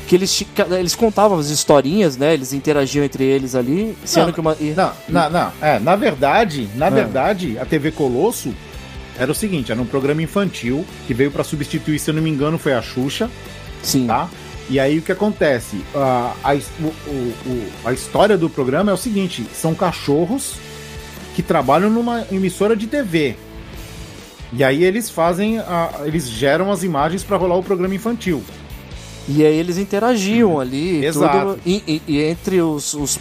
Que 0.07 0.15
eles, 0.15 0.43
eles 0.79 0.95
contavam 0.95 1.39
as 1.39 1.51
historinhas, 1.51 2.17
né? 2.17 2.33
Eles 2.33 2.55
interagiam 2.55 3.05
entre 3.05 3.25
eles 3.25 3.55
ali, 3.55 3.95
sendo 4.07 4.27
Não, 4.29 4.33
que 4.33 4.41
uma. 4.41 4.57
Não, 4.59 4.93
não, 5.07 5.31
não. 5.31 5.53
É, 5.61 5.79
na 5.79 5.97
verdade, 5.97 6.67
na 6.77 6.87
É. 6.87 6.91
verdade, 6.91 7.59
a 7.59 7.67
TV 7.67 7.91
Colosso 7.93 8.55
era 9.19 9.31
o 9.31 9.35
seguinte, 9.35 9.71
era 9.71 9.79
um 9.79 9.85
programa 9.85 10.23
infantil 10.23 10.83
que 11.07 11.13
veio 11.13 11.31
pra 11.31 11.45
substituir, 11.45 11.99
se 11.99 12.09
eu 12.09 12.15
não 12.15 12.23
me 12.23 12.31
engano, 12.31 12.57
foi 12.57 12.73
a 12.73 12.81
Xuxa, 12.81 13.29
Sim. 13.83 14.07
tá? 14.07 14.31
E 14.71 14.79
aí 14.79 14.99
o 14.99 15.03
que 15.03 15.13
acontece? 15.13 15.83
A, 15.95 16.35
a, 16.45 16.55
o- 16.55 16.87
o- 17.47 17.69
a 17.85 17.93
história 17.93 18.37
do 18.37 18.51
programa 18.51 18.91
é 18.91 18.95
o 18.95 18.99
seguinte: 18.99 19.47
são 19.55 19.75
cachorros 19.75 20.55
que 21.35 21.43
trabalham 21.43 21.89
numa 21.89 22.27
emissora 22.31 22.77
de 22.77 22.87
TV. 22.87 23.37
E 24.53 24.63
aí 24.65 24.83
eles 24.85 25.09
fazem, 25.11 25.59
a- 25.59 26.01
eles 26.05 26.29
geram 26.29 26.71
as 26.73 26.83
imagens 26.83 27.23
pra 27.23 27.37
rolar 27.37 27.57
o 27.57 27.63
programa 27.63 27.95
infantil. 27.95 28.43
E 29.29 29.45
aí 29.45 29.57
eles 29.57 29.77
interagiam 29.79 30.59
ali, 30.59 31.05
Exato. 31.05 31.39
tudo, 31.55 31.61
e, 31.67 31.83
e- 31.87 32.03
e 32.07 32.23
entre 32.23 32.61
os, 32.63 32.95
os- 32.95 33.19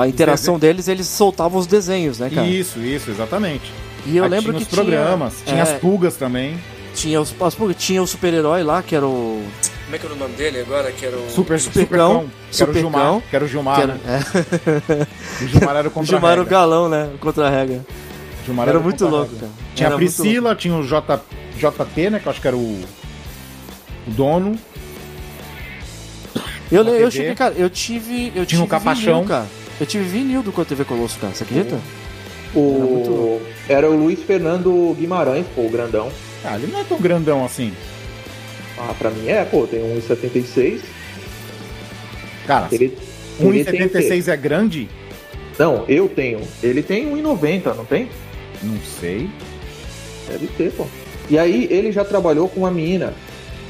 a 0.00 0.08
interação 0.08 0.58
deles, 0.58 0.86
eles 0.88 1.06
soltavam 1.06 1.58
os 1.60 1.66
desenhos, 1.66 2.18
né, 2.20 2.30
cara? 2.30 2.46
Isso, 2.46 2.80
isso, 2.80 3.10
exatamente. 3.10 3.70
E 4.06 4.16
eu 4.16 4.24
Aí 4.24 4.30
lembro 4.30 4.52
tinha 4.52 4.64
que 4.66 4.72
os 4.72 4.78
programas, 4.78 5.34
tinha, 5.34 5.46
tinha 5.46 5.58
é, 5.58 5.62
as 5.62 5.80
pulgas 5.80 6.16
também. 6.16 6.56
tinha 6.94 7.20
os, 7.20 7.34
as 7.40 7.54
pulgas, 7.54 7.76
tinha 7.78 8.02
o 8.02 8.06
super-herói 8.06 8.62
lá, 8.62 8.80
que 8.82 8.94
era 8.94 9.06
o 9.06 9.42
como 9.84 9.96
é 9.96 9.98
que 9.98 10.06
era 10.06 10.14
o 10.14 10.18
nome 10.18 10.34
dele 10.34 10.60
agora, 10.60 10.90
que 10.92 11.04
era 11.06 11.16
o 11.16 11.30
Super, 11.30 11.60
Supercão, 11.60 12.30
que 12.50 12.62
era 12.62 12.70
o 12.70 12.74
Gilmar, 12.74 13.20
que 13.28 13.36
era 13.36 13.44
o 13.44 13.48
Gilmar, 13.48 13.76
que 13.76 13.82
era, 13.82 13.94
né? 13.94 14.00
é, 15.40 15.44
O 15.44 15.48
Gilmar 15.48 15.76
era 15.76 15.88
o 15.88 15.90
o 15.90 15.92
contra 15.92 16.06
Gilmar 16.08 16.32
era 16.32 16.42
o 16.42 16.46
galão, 16.46 16.88
né, 16.88 17.10
contra 17.20 17.46
a 17.46 17.50
regra. 17.50 17.80
Gilmar 18.44 18.68
Era 18.68 18.78
o 18.78 18.82
muito 18.82 19.04
contra-regra. 19.04 19.30
louco, 19.30 19.36
cara. 19.40 19.52
Tinha 19.74 19.86
Era 19.86 19.94
a 19.94 19.98
Priscila, 19.98 20.54
tinha 20.54 20.74
o 20.76 20.82
J, 20.86 21.20
JP, 21.56 22.10
né? 22.10 22.18
Que 22.18 22.26
eu 22.26 22.30
acho 22.30 22.40
que 22.42 22.46
era 22.48 22.56
o, 22.56 22.60
o 24.06 24.10
dono. 24.10 24.58
Eu, 26.70 26.82
eu 26.82 27.08
TV. 27.08 27.10
cheguei, 27.10 27.34
cara, 27.34 27.54
eu 27.56 27.70
tive, 27.70 28.26
eu 28.28 28.32
Tinha 28.32 28.46
tive 28.46 28.62
um 28.62 28.66
capachão. 28.66 29.14
vinil, 29.22 29.28
cara. 29.28 29.46
Eu 29.80 29.86
tive 29.86 30.04
vinil 30.04 30.42
do 30.42 30.52
TV 30.64 30.84
Colosso, 30.84 31.18
cara, 31.18 31.34
você 31.34 31.42
acredita? 31.44 31.78
O... 32.54 33.40
Era 33.68 33.90
o 33.90 33.96
Luiz 33.96 34.20
Fernando 34.22 34.94
Guimarães, 34.98 35.46
pô, 35.54 35.62
o 35.62 35.70
grandão. 35.70 36.10
Ah, 36.44 36.56
ele 36.56 36.70
não 36.70 36.80
é 36.80 36.84
tão 36.84 36.98
grandão 37.00 37.44
assim. 37.44 37.72
Ah, 38.78 38.94
pra 38.98 39.10
mim 39.10 39.28
é, 39.28 39.44
pô, 39.44 39.66
tem 39.66 39.80
1,76. 39.80 40.80
Cara, 42.46 42.68
Ele, 42.72 42.96
ele 43.40 43.64
tem 43.64 43.86
o 43.86 43.88
quê? 43.90 43.98
1,76 43.98 44.28
é 44.32 44.36
grande? 44.36 44.88
Não, 45.58 45.84
eu 45.88 46.08
tenho. 46.08 46.40
Ele 46.62 46.82
tem 46.82 47.06
1,90, 47.14 47.74
não 47.76 47.84
tem? 47.84 48.08
Não 48.62 48.76
sei. 49.00 49.30
Deve 50.28 50.46
ter, 50.48 50.72
pô. 50.72 50.86
E 51.30 51.38
aí 51.38 51.66
ele 51.70 51.92
já 51.92 52.04
trabalhou 52.04 52.48
com 52.48 52.60
uma 52.60 52.70
menina 52.70 53.14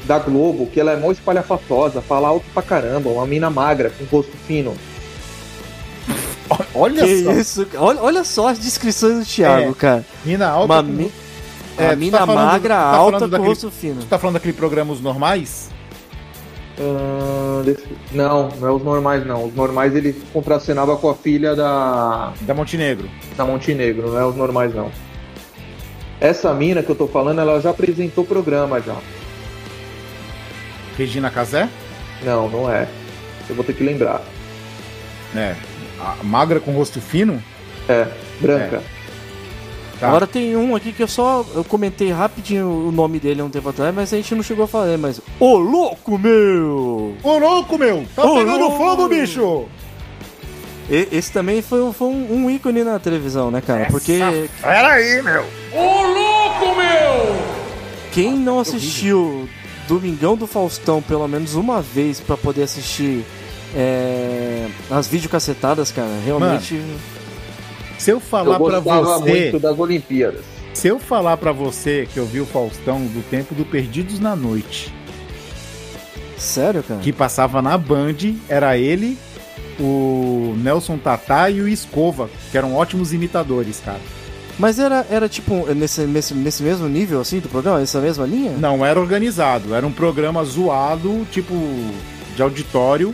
da 0.05 0.19
Globo, 0.19 0.67
que 0.67 0.79
ela 0.79 0.91
é 0.91 0.97
mó 0.97 1.11
espalhafatosa, 1.11 2.01
fala 2.01 2.27
alto 2.27 2.45
pra 2.53 2.61
caramba, 2.63 3.09
uma 3.09 3.25
mina 3.25 3.49
magra, 3.49 3.89
com 3.91 4.03
rosto 4.05 4.35
fino. 4.47 4.75
Olha 6.73 7.03
Que 7.03 7.23
só. 7.23 7.31
isso, 7.33 7.65
cara. 7.67 7.83
olha, 7.83 8.01
olha 8.01 8.23
só 8.23 8.47
as 8.49 8.59
descrições 8.59 9.19
do 9.19 9.25
Thiago, 9.25 9.71
É. 9.71 9.73
cara. 9.73 10.05
Mina 10.25 10.47
alta. 10.47 10.73
Uma 10.73 10.83
com- 10.83 11.11
É, 11.77 11.89
a 11.89 11.95
mina 11.95 12.19
tá 12.19 12.25
falando- 12.25 12.45
magra, 12.45 12.75
tá 12.75 12.81
alta, 12.95 13.27
com 13.29 13.37
rosto 13.43 13.69
fino. 13.71 13.99
Tu 14.01 14.05
tá 14.07 14.17
falando 14.17 14.35
daquele 14.35 14.53
programa 14.53 14.93
Os 14.93 15.01
Normais? 15.01 15.69
Ah, 16.79 17.61
desse- 17.63 17.85
Não, 18.11 18.49
não 18.59 18.67
é 18.67 18.71
os 18.71 18.83
normais, 18.83 19.25
não. 19.25 19.45
Os 19.45 19.55
normais 19.55 19.95
ele 19.95 20.13
contracenava 20.33 20.95
com 20.97 21.09
a 21.09 21.15
filha 21.15 21.55
da, 21.55 22.33
Da 22.41 22.53
Montenegro. 22.53 23.09
da 23.37 23.45
Montenegro, 23.45 24.11
não 24.11 24.19
é 24.19 24.25
os 24.25 24.35
normais, 24.35 24.73
não. 24.75 24.91
Essa 26.19 26.53
mina 26.53 26.81
que 26.83 26.89
eu 26.89 26.95
tô 26.95 27.07
falando, 27.07 27.39
ela 27.39 27.59
já 27.61 27.69
apresentou 27.69 28.25
programa 28.25 28.81
já. 28.81 28.95
Regina 30.97 31.29
Casé? 31.29 31.67
Não, 32.23 32.49
não 32.49 32.71
é. 32.71 32.87
Eu 33.49 33.55
vou 33.55 33.63
ter 33.63 33.73
que 33.73 33.83
lembrar. 33.83 34.21
É. 35.35 35.55
A 35.99 36.23
magra 36.23 36.59
com 36.59 36.71
rosto 36.71 37.01
fino? 37.01 37.41
É, 37.87 38.07
branca. 38.39 38.81
Tá. 39.99 40.07
Agora 40.09 40.27
tem 40.27 40.57
um 40.57 40.75
aqui 40.75 40.91
que 40.91 41.01
eu 41.03 41.07
só 41.07 41.45
eu 41.55 41.63
comentei 41.63 42.11
rapidinho 42.11 42.67
o 42.67 42.91
nome 42.91 43.17
dele 43.19 43.39
há 43.41 43.45
um 43.45 43.49
tempo 43.49 43.69
atrás, 43.69 43.95
mas 43.95 44.11
a 44.13 44.17
gente 44.17 44.35
não 44.35 44.43
chegou 44.43 44.65
a 44.65 44.67
falar, 44.67 44.97
mas. 44.97 45.21
Ô 45.39 45.55
louco, 45.57 46.17
meu! 46.17 47.15
Ô, 47.23 47.37
louco, 47.37 47.77
meu! 47.77 48.05
Tá 48.15 48.23
Ô, 48.25 48.35
pegando 48.35 48.59
louco! 48.59 48.77
fogo, 48.77 49.07
bicho! 49.07 49.65
E- 50.89 51.07
esse 51.11 51.31
também 51.31 51.61
foi, 51.61 51.81
um- 51.81 51.93
foi 51.93 52.07
um, 52.09 52.43
um 52.45 52.49
ícone 52.49 52.83
na 52.83 52.99
televisão, 52.99 53.49
né, 53.49 53.61
cara? 53.61 53.87
Porque 53.89 54.19
Pera 54.61 54.89
aí, 54.93 55.21
meu! 55.21 55.45
quem 58.11 58.33
não 58.37 58.59
assistiu 58.59 59.47
Domingão 59.87 60.35
do 60.35 60.47
Faustão 60.47 61.01
pelo 61.01 61.27
menos 61.27 61.55
uma 61.55 61.81
vez 61.81 62.19
pra 62.19 62.35
poder 62.37 62.63
assistir 62.63 63.23
é, 63.75 64.67
as 64.89 65.07
videocassetadas, 65.07 65.91
cara, 65.91 66.09
realmente. 66.25 66.81
Se 67.97 68.11
eu 68.11 68.19
falar 68.19 68.57
gostava 68.57 69.19
você. 69.19 69.29
muito 69.29 69.59
das 69.59 69.79
Olimpíadas. 69.79 70.41
Se 70.73 70.87
eu 70.87 70.99
falar 70.99 71.37
pra 71.37 71.51
você 71.51 72.07
que 72.13 72.19
eu 72.19 72.25
vi 72.25 72.41
o 72.41 72.45
Faustão 72.45 72.99
do 73.05 73.23
tempo 73.29 73.55
do 73.55 73.63
Perdidos 73.65 74.19
na 74.19 74.35
Noite, 74.35 74.93
Sério, 76.37 76.83
cara? 76.83 76.99
que 76.99 77.13
passava 77.13 77.61
na 77.61 77.77
Band, 77.77 78.35
era 78.49 78.77
ele, 78.77 79.17
o 79.79 80.53
Nelson 80.57 80.97
Tatá 80.97 81.49
e 81.49 81.61
o 81.61 81.67
Escova, 81.67 82.29
que 82.51 82.57
eram 82.57 82.75
ótimos 82.75 83.13
imitadores, 83.13 83.81
cara. 83.83 83.99
Mas 84.59 84.79
era, 84.79 85.05
era 85.09 85.27
tipo 85.27 85.65
nesse, 85.73 86.01
nesse, 86.01 86.33
nesse 86.33 86.63
mesmo 86.63 86.87
nível 86.87 87.19
assim 87.19 87.39
do 87.39 87.49
programa, 87.49 87.81
essa 87.81 87.99
mesma 87.99 88.25
linha? 88.25 88.51
Não 88.51 88.85
era 88.85 88.99
organizado, 88.99 89.73
era 89.73 89.85
um 89.85 89.91
programa 89.91 90.43
zoado, 90.43 91.25
tipo 91.31 91.53
de 92.35 92.41
auditório 92.41 93.13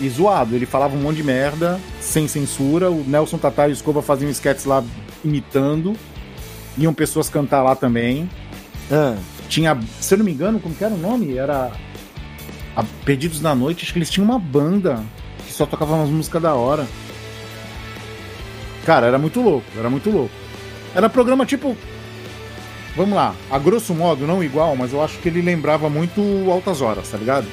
e 0.00 0.08
zoado. 0.08 0.54
Ele 0.54 0.66
falava 0.66 0.96
um 0.96 1.00
monte 1.00 1.16
de 1.16 1.22
merda, 1.24 1.80
sem 2.00 2.28
censura. 2.28 2.90
O 2.90 3.04
Nelson 3.06 3.38
Tatá 3.38 3.68
e 3.68 3.70
o 3.70 3.74
Escova 3.74 4.02
faziam 4.02 4.30
sketches 4.30 4.64
lá 4.64 4.82
imitando. 5.24 5.94
Iam 6.78 6.92
pessoas 6.92 7.28
cantar 7.28 7.62
lá 7.62 7.74
também. 7.74 8.28
Ah, 8.90 9.16
Tinha, 9.48 9.78
se 10.00 10.14
eu 10.14 10.18
não 10.18 10.24
me 10.24 10.32
engano, 10.32 10.60
como 10.60 10.74
que 10.74 10.84
era 10.84 10.94
o 10.94 10.98
nome? 10.98 11.36
Era 11.36 11.72
a 12.74 12.84
Perdidos 13.04 13.40
na 13.40 13.54
Noite, 13.54 13.84
acho 13.84 13.92
que 13.92 13.98
eles 13.98 14.10
tinham 14.10 14.28
uma 14.28 14.38
banda 14.38 15.02
que 15.46 15.52
só 15.52 15.64
tocava 15.64 15.94
umas 15.94 16.10
músicas 16.10 16.42
da 16.42 16.54
hora. 16.54 16.86
Cara, 18.84 19.06
era 19.06 19.18
muito 19.18 19.40
louco, 19.40 19.66
era 19.78 19.88
muito 19.88 20.10
louco. 20.10 20.34
Era 20.94 21.08
programa 21.08 21.46
tipo. 21.46 21.76
Vamos 22.94 23.14
lá, 23.14 23.34
a 23.50 23.58
grosso 23.58 23.94
modo, 23.94 24.26
não 24.26 24.42
igual, 24.42 24.74
mas 24.74 24.92
eu 24.92 25.02
acho 25.02 25.18
que 25.18 25.28
ele 25.28 25.42
lembrava 25.42 25.90
muito 25.90 26.20
Altas 26.50 26.80
Horas, 26.80 27.10
tá 27.10 27.18
ligado? 27.18 27.46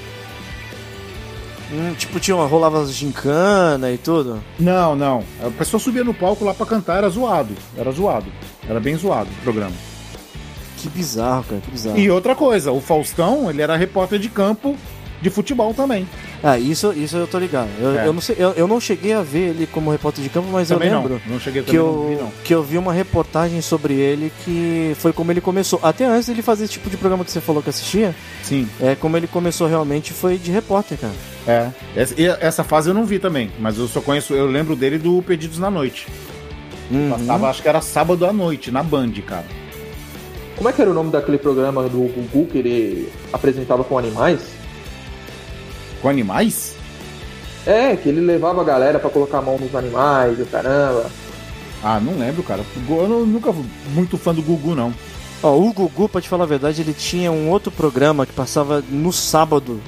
Hum, 1.71 1.93
tipo, 1.97 2.19
tinha 2.19 2.35
rolava 2.35 2.85
gincana 2.87 3.91
e 3.91 3.97
tudo. 3.97 4.43
Não, 4.59 4.95
não. 4.95 5.23
A 5.45 5.49
pessoa 5.51 5.79
subia 5.79 6.03
no 6.03 6.13
palco 6.13 6.43
lá 6.45 6.53
pra 6.53 6.65
cantar, 6.65 6.97
era 6.97 7.09
zoado. 7.09 7.53
Era 7.77 7.91
zoado. 7.91 8.27
Era 8.67 8.79
bem 8.79 8.95
zoado 8.95 9.29
o 9.29 9.43
programa. 9.43 9.73
Que 10.77 10.89
bizarro, 10.89 11.43
cara, 11.45 11.61
que 11.61 11.71
bizarro. 11.71 11.97
E 11.97 12.09
outra 12.11 12.35
coisa, 12.35 12.71
o 12.71 12.81
Faustão, 12.81 13.49
ele 13.49 13.61
era 13.61 13.75
repórter 13.77 14.19
de 14.19 14.27
campo 14.29 14.75
de 15.21 15.29
futebol 15.29 15.73
também. 15.73 16.05
Ah, 16.43 16.59
isso, 16.59 16.91
isso 16.91 17.15
eu 17.15 17.25
tô 17.25 17.39
ligado. 17.39 17.69
Eu, 17.79 17.97
É. 17.97 18.05
eu 18.07 18.11
não 18.11 18.19
sei, 18.19 18.35
eu, 18.37 18.51
eu 18.51 18.67
não 18.67 18.81
cheguei 18.81 19.13
a 19.13 19.21
ver 19.21 19.51
ele 19.51 19.65
como 19.65 19.89
repórter 19.89 20.21
de 20.21 20.29
campo, 20.29 20.49
mas 20.51 20.67
também 20.67 20.89
eu 20.89 20.97
lembro. 20.97 21.21
não. 21.25 21.33
Não 21.35 21.39
cheguei 21.39 21.63
Que 21.63 21.77
também, 21.77 21.85
não 21.85 22.07
vi, 22.07 22.13
eu, 22.15 22.21
não. 22.23 22.31
que 22.43 22.53
eu 22.53 22.61
vi 22.63 22.77
uma 22.77 22.91
reportagem 22.91 23.61
sobre 23.61 23.93
ele 23.93 24.29
que 24.43 24.93
foi 24.99 25.13
como 25.13 25.31
ele 25.31 25.39
começou. 25.39 25.79
Até 25.81 26.03
antes 26.03 26.27
dele 26.27 26.41
fazer 26.41 26.65
esse 26.65 26.73
tipo 26.73 26.89
de 26.89 26.97
programa 26.97 27.23
que 27.23 27.31
você 27.31 27.39
falou 27.39 27.63
que 27.63 27.69
assistia, 27.69 28.13
Sim. 28.43 28.67
é 28.81 28.93
como 28.95 29.15
ele 29.15 29.27
começou 29.27 29.65
realmente 29.69 30.11
foi 30.11 30.37
de 30.37 30.51
repórter, 30.51 30.97
cara. 30.97 31.13
É. 31.47 31.69
Essa, 31.95 32.13
e 32.19 32.25
essa 32.25 32.63
fase 32.63 32.89
eu 32.89 32.93
não 32.93 33.05
vi 33.05 33.19
também, 33.19 33.51
mas 33.59 33.77
eu 33.77 33.87
só 33.87 33.99
conheço, 34.01 34.33
eu 34.33 34.45
lembro 34.47 34.75
dele 34.75 34.97
do 34.97 35.21
Perdidos 35.21 35.59
na 35.59 35.69
Noite. 35.69 36.07
Uhum. 36.89 37.09
Passava, 37.11 37.49
acho 37.49 37.61
que 37.61 37.67
era 37.67 37.81
sábado 37.81 38.25
à 38.25 38.31
noite, 38.33 38.71
na 38.71 38.81
Band, 38.83 39.11
cara. 39.25 39.45
Como 40.55 40.69
é 40.69 40.73
que 40.73 40.81
era 40.81 40.91
o 40.91 40.93
nome 40.93 41.11
daquele 41.11 41.37
programa 41.37 41.83
do 41.83 41.97
Gugu 41.99 42.45
que 42.47 42.57
ele 42.59 43.11
apresentava 43.33 43.83
com 43.83 43.97
animais? 43.97 44.39
Com 46.01 46.09
animais? 46.09 46.75
É, 47.65 47.95
que 47.95 48.09
ele 48.09 48.21
levava 48.21 48.61
a 48.61 48.63
galera 48.63 48.99
pra 48.99 49.09
colocar 49.09 49.39
a 49.39 49.41
mão 49.41 49.57
nos 49.57 49.73
animais, 49.75 50.39
o 50.39 50.45
caramba. 50.45 51.09
Ah, 51.81 51.99
não 51.99 52.17
lembro, 52.17 52.43
cara. 52.43 52.63
Eu 52.87 53.07
não- 53.09 53.25
nunca 53.25 53.51
fui 53.51 53.65
muito 53.93 54.17
fã 54.17 54.33
do 54.33 54.41
Gugu, 54.41 54.75
não. 54.75 54.93
Ó, 55.41 55.57
o 55.57 55.73
Gugu, 55.73 56.07
pra 56.07 56.21
te 56.21 56.29
falar 56.29 56.43
a 56.43 56.47
verdade, 56.47 56.81
ele 56.81 56.93
tinha 56.93 57.31
um 57.31 57.49
outro 57.49 57.71
programa 57.71 58.25
que 58.25 58.31
passava 58.33 58.81
no 58.89 59.11
sábado, 59.11 59.81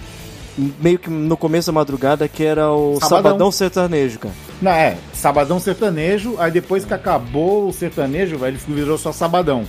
meio 0.80 0.98
que 1.00 1.10
no 1.10 1.36
começo 1.36 1.68
da 1.68 1.74
madrugada, 1.74 2.28
que 2.28 2.44
era 2.44 2.72
o 2.72 2.98
Sabadão. 3.00 3.24
Sabadão, 3.32 3.52
Sertanejo, 3.52 4.20
cara. 4.20 4.34
Não, 4.62 4.72
é, 4.72 4.98
Sabadão 5.14 5.60
Sertanejo, 5.60 6.36
aí 6.40 6.52
depois 6.52 6.86
que 6.86 6.94
acabou 6.94 7.68
o 7.68 7.74
sertanejo, 7.74 8.38
velho, 8.38 8.58
ele 8.68 8.76
virou 8.76 8.98
só 8.98 9.12
Sabadão. 9.12 9.66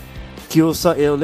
que 0.49 0.63
o, 0.63 0.73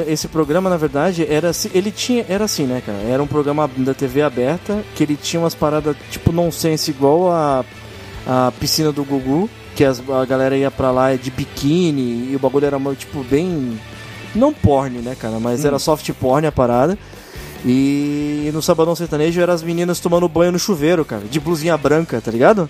esse 0.07 0.27
programa, 0.27 0.69
na 0.69 0.75
verdade, 0.77 1.25
era 1.29 1.49
assim- 1.51 1.71
ele 1.73 1.91
tinha 1.91 2.25
era 2.27 2.43
assim, 2.43 2.65
né, 2.65 2.81
cara? 2.85 2.97
Era 3.07 3.23
um 3.23 3.27
programa 3.27 3.69
da 3.77 3.93
TV 3.93 4.21
aberta 4.21 4.83
que 4.95 5.01
ele 5.03 5.15
tinha 5.15 5.39
umas 5.41 5.55
paradas 5.55 5.95
tipo 6.11 6.31
nonsense 6.33 6.91
igual 6.91 7.31
a, 7.31 7.63
a 8.27 8.51
piscina 8.59 8.91
do 8.91 9.03
Gugu, 9.05 9.49
que 9.77 9.85
as- 9.85 10.03
a 10.09 10.25
galera 10.25 10.57
ia 10.57 10.69
pra 10.69 10.91
lá 10.91 11.15
de 11.15 11.31
biquíni 11.31 12.31
e 12.31 12.35
o 12.35 12.39
bagulho 12.39 12.65
era 12.65 12.77
tipo 12.97 13.23
bem 13.23 13.79
não 14.35 14.51
porn, 14.53 14.97
né, 14.99 15.15
cara, 15.17 15.39
mas 15.39 15.63
era 15.63 15.79
soft 15.79 16.09
porn 16.19 16.45
a 16.45 16.51
parada. 16.51 16.97
E 17.65 18.49
no 18.53 18.61
Sabadão 18.61 18.95
Sertanejo 18.95 19.39
eram 19.41 19.53
as 19.53 19.63
meninas 19.63 19.99
tomando 19.99 20.27
banho 20.27 20.51
no 20.51 20.59
chuveiro, 20.59 21.05
cara, 21.05 21.23
de 21.29 21.39
blusinha 21.39 21.77
branca, 21.77 22.19
tá 22.21 22.29
ligado? 22.31 22.69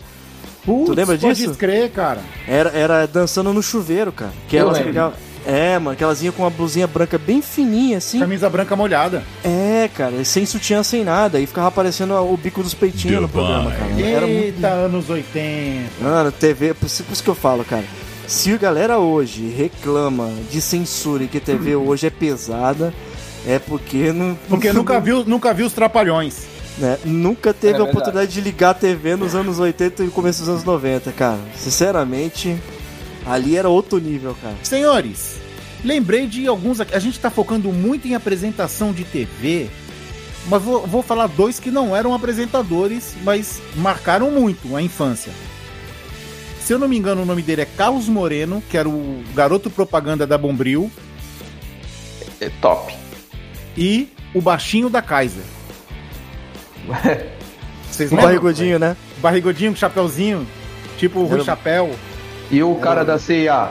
Putz, 0.66 0.90
lembra 0.96 1.18
pode 1.18 1.36
disso? 1.36 1.56
crer, 1.56 1.92
cara. 1.92 2.22
Era, 2.48 2.70
era 2.70 3.08
dançando 3.08 3.52
no 3.52 3.62
chuveiro, 3.62 4.12
cara. 4.12 4.32
Que 4.48 4.56
Eu 4.56 4.62
elas 4.68 4.80
pegavam- 4.80 5.14
É, 5.46 5.78
mano, 5.78 5.98
que 5.98 6.02
elas 6.04 6.24
iam 6.24 6.32
com 6.32 6.44
uma 6.44 6.50
blusinha 6.50 6.88
branca 6.88 7.18
bem 7.18 7.42
fininha, 7.42 7.98
assim. 7.98 8.18
Camisa 8.20 8.50
branca 8.50 8.78
molhada. 8.78 9.24
É, 9.44 9.90
cara, 9.94 10.24
sem 10.24 10.46
sutiã, 10.46 10.82
sem 10.84 11.04
nada. 11.04 11.38
E 11.38 11.46
ficava 11.46 11.68
aparecendo 11.68 12.14
o 12.14 12.38
bico 12.38 12.64
dos 12.64 12.74
peitinhos 12.74 13.22
no 13.24 13.28
programa, 13.28 13.70
cara. 13.72 13.92
Era 14.02 14.26
muito... 14.26 14.42
Eita, 14.42 14.68
anos 14.70 15.10
80. 15.10 15.90
Mano, 16.02 16.32
TV, 16.32 16.74
por 16.74 16.86
isso, 16.86 17.04
por 17.04 17.12
isso 17.12 17.24
que 17.24 17.30
eu 17.30 17.36
falo, 17.36 17.66
cara. 17.66 17.84
Se 18.26 18.54
a 18.54 18.58
galera 18.58 19.00
hoje 19.00 19.50
reclama 19.50 20.32
de 20.50 20.62
censura 20.62 21.26
e 21.26 21.28
que 21.28 21.40
a 21.40 21.42
TV 21.42 21.76
hoje 21.76 22.08
é 22.08 22.10
pesada, 22.10 22.94
é 23.46 23.60
porque 23.60 24.12
não. 24.12 24.36
Porque 24.48 24.72
nunca 24.74 25.00
viu, 25.00 25.24
nunca 25.26 25.54
viu 25.54 25.66
os 25.66 25.74
trapalhões. 25.74 26.46
né, 26.78 26.98
nunca 27.06 27.54
teve 27.54 27.78
É 27.78 27.82
a 27.82 27.84
oportunidade 27.84 28.32
de 28.32 28.42
ligar 28.42 28.72
a 28.72 28.74
TV 28.74 29.16
nos 29.16 29.36
anos 29.36 29.60
80 29.60 30.04
e 30.04 30.08
começo 30.10 30.40
dos 30.40 30.50
anos 30.50 30.64
90, 30.64 31.12
cara. 31.12 31.40
Sinceramente, 31.56 32.56
ali 33.26 33.56
era 33.58 33.70
outro 33.70 34.00
nível, 34.00 34.36
cara. 34.42 34.56
Senhores, 34.64 35.38
lembrei 35.84 36.26
de 36.28 36.48
alguns 36.48 36.80
aqui. 36.80 36.96
A 36.96 37.00
gente 37.00 37.20
tá 37.20 37.30
focando 37.30 37.72
muito 37.72 38.08
em 38.08 38.16
apresentação 38.16 38.92
de 38.92 39.04
TV, 39.04 39.70
mas 40.48 40.62
vou, 40.62 40.86
vou 40.88 41.04
falar 41.04 41.28
dois 41.28 41.60
que 41.60 41.70
não 41.70 41.96
eram 41.96 42.14
apresentadores, 42.14 43.16
mas 43.24 43.62
marcaram 43.76 44.32
muito 44.32 44.76
a 44.76 44.82
infância. 44.82 45.32
Se 46.60 46.74
eu 46.74 46.80
não 46.80 46.88
me 46.88 46.98
engano, 46.98 47.24
o 47.24 47.26
nome 47.26 47.42
dele 47.42 47.62
é 47.62 47.66
Carlos 47.66 48.08
Moreno, 48.08 48.64
que 48.70 48.78
era 48.78 48.88
o 48.88 49.22
garoto 49.36 49.70
propaganda 49.70 50.26
da 50.26 50.38
Bombril, 50.38 50.90
É 52.40 52.50
top. 52.62 52.94
E 53.78 54.10
o 54.34 54.42
baixinho 54.42 54.90
da 54.90 55.02
Kaiser. 55.02 55.44
Vocês 57.90 58.12
O 58.12 58.16
lembram? 58.16 58.30
barrigudinho, 58.30 58.80
né? 58.80 58.96
Barrigudinho 59.22 59.72
com 59.72 59.78
chapéuzinho, 59.78 60.48
tipo 60.98 61.20
o 61.20 61.24
Rui 61.26 61.36
Era- 61.36 61.44
Chapéu. 61.44 61.96
E 62.52 62.62
o 62.62 62.76
cara 62.76 63.04
da 63.06 63.18
CIA, 63.18 63.70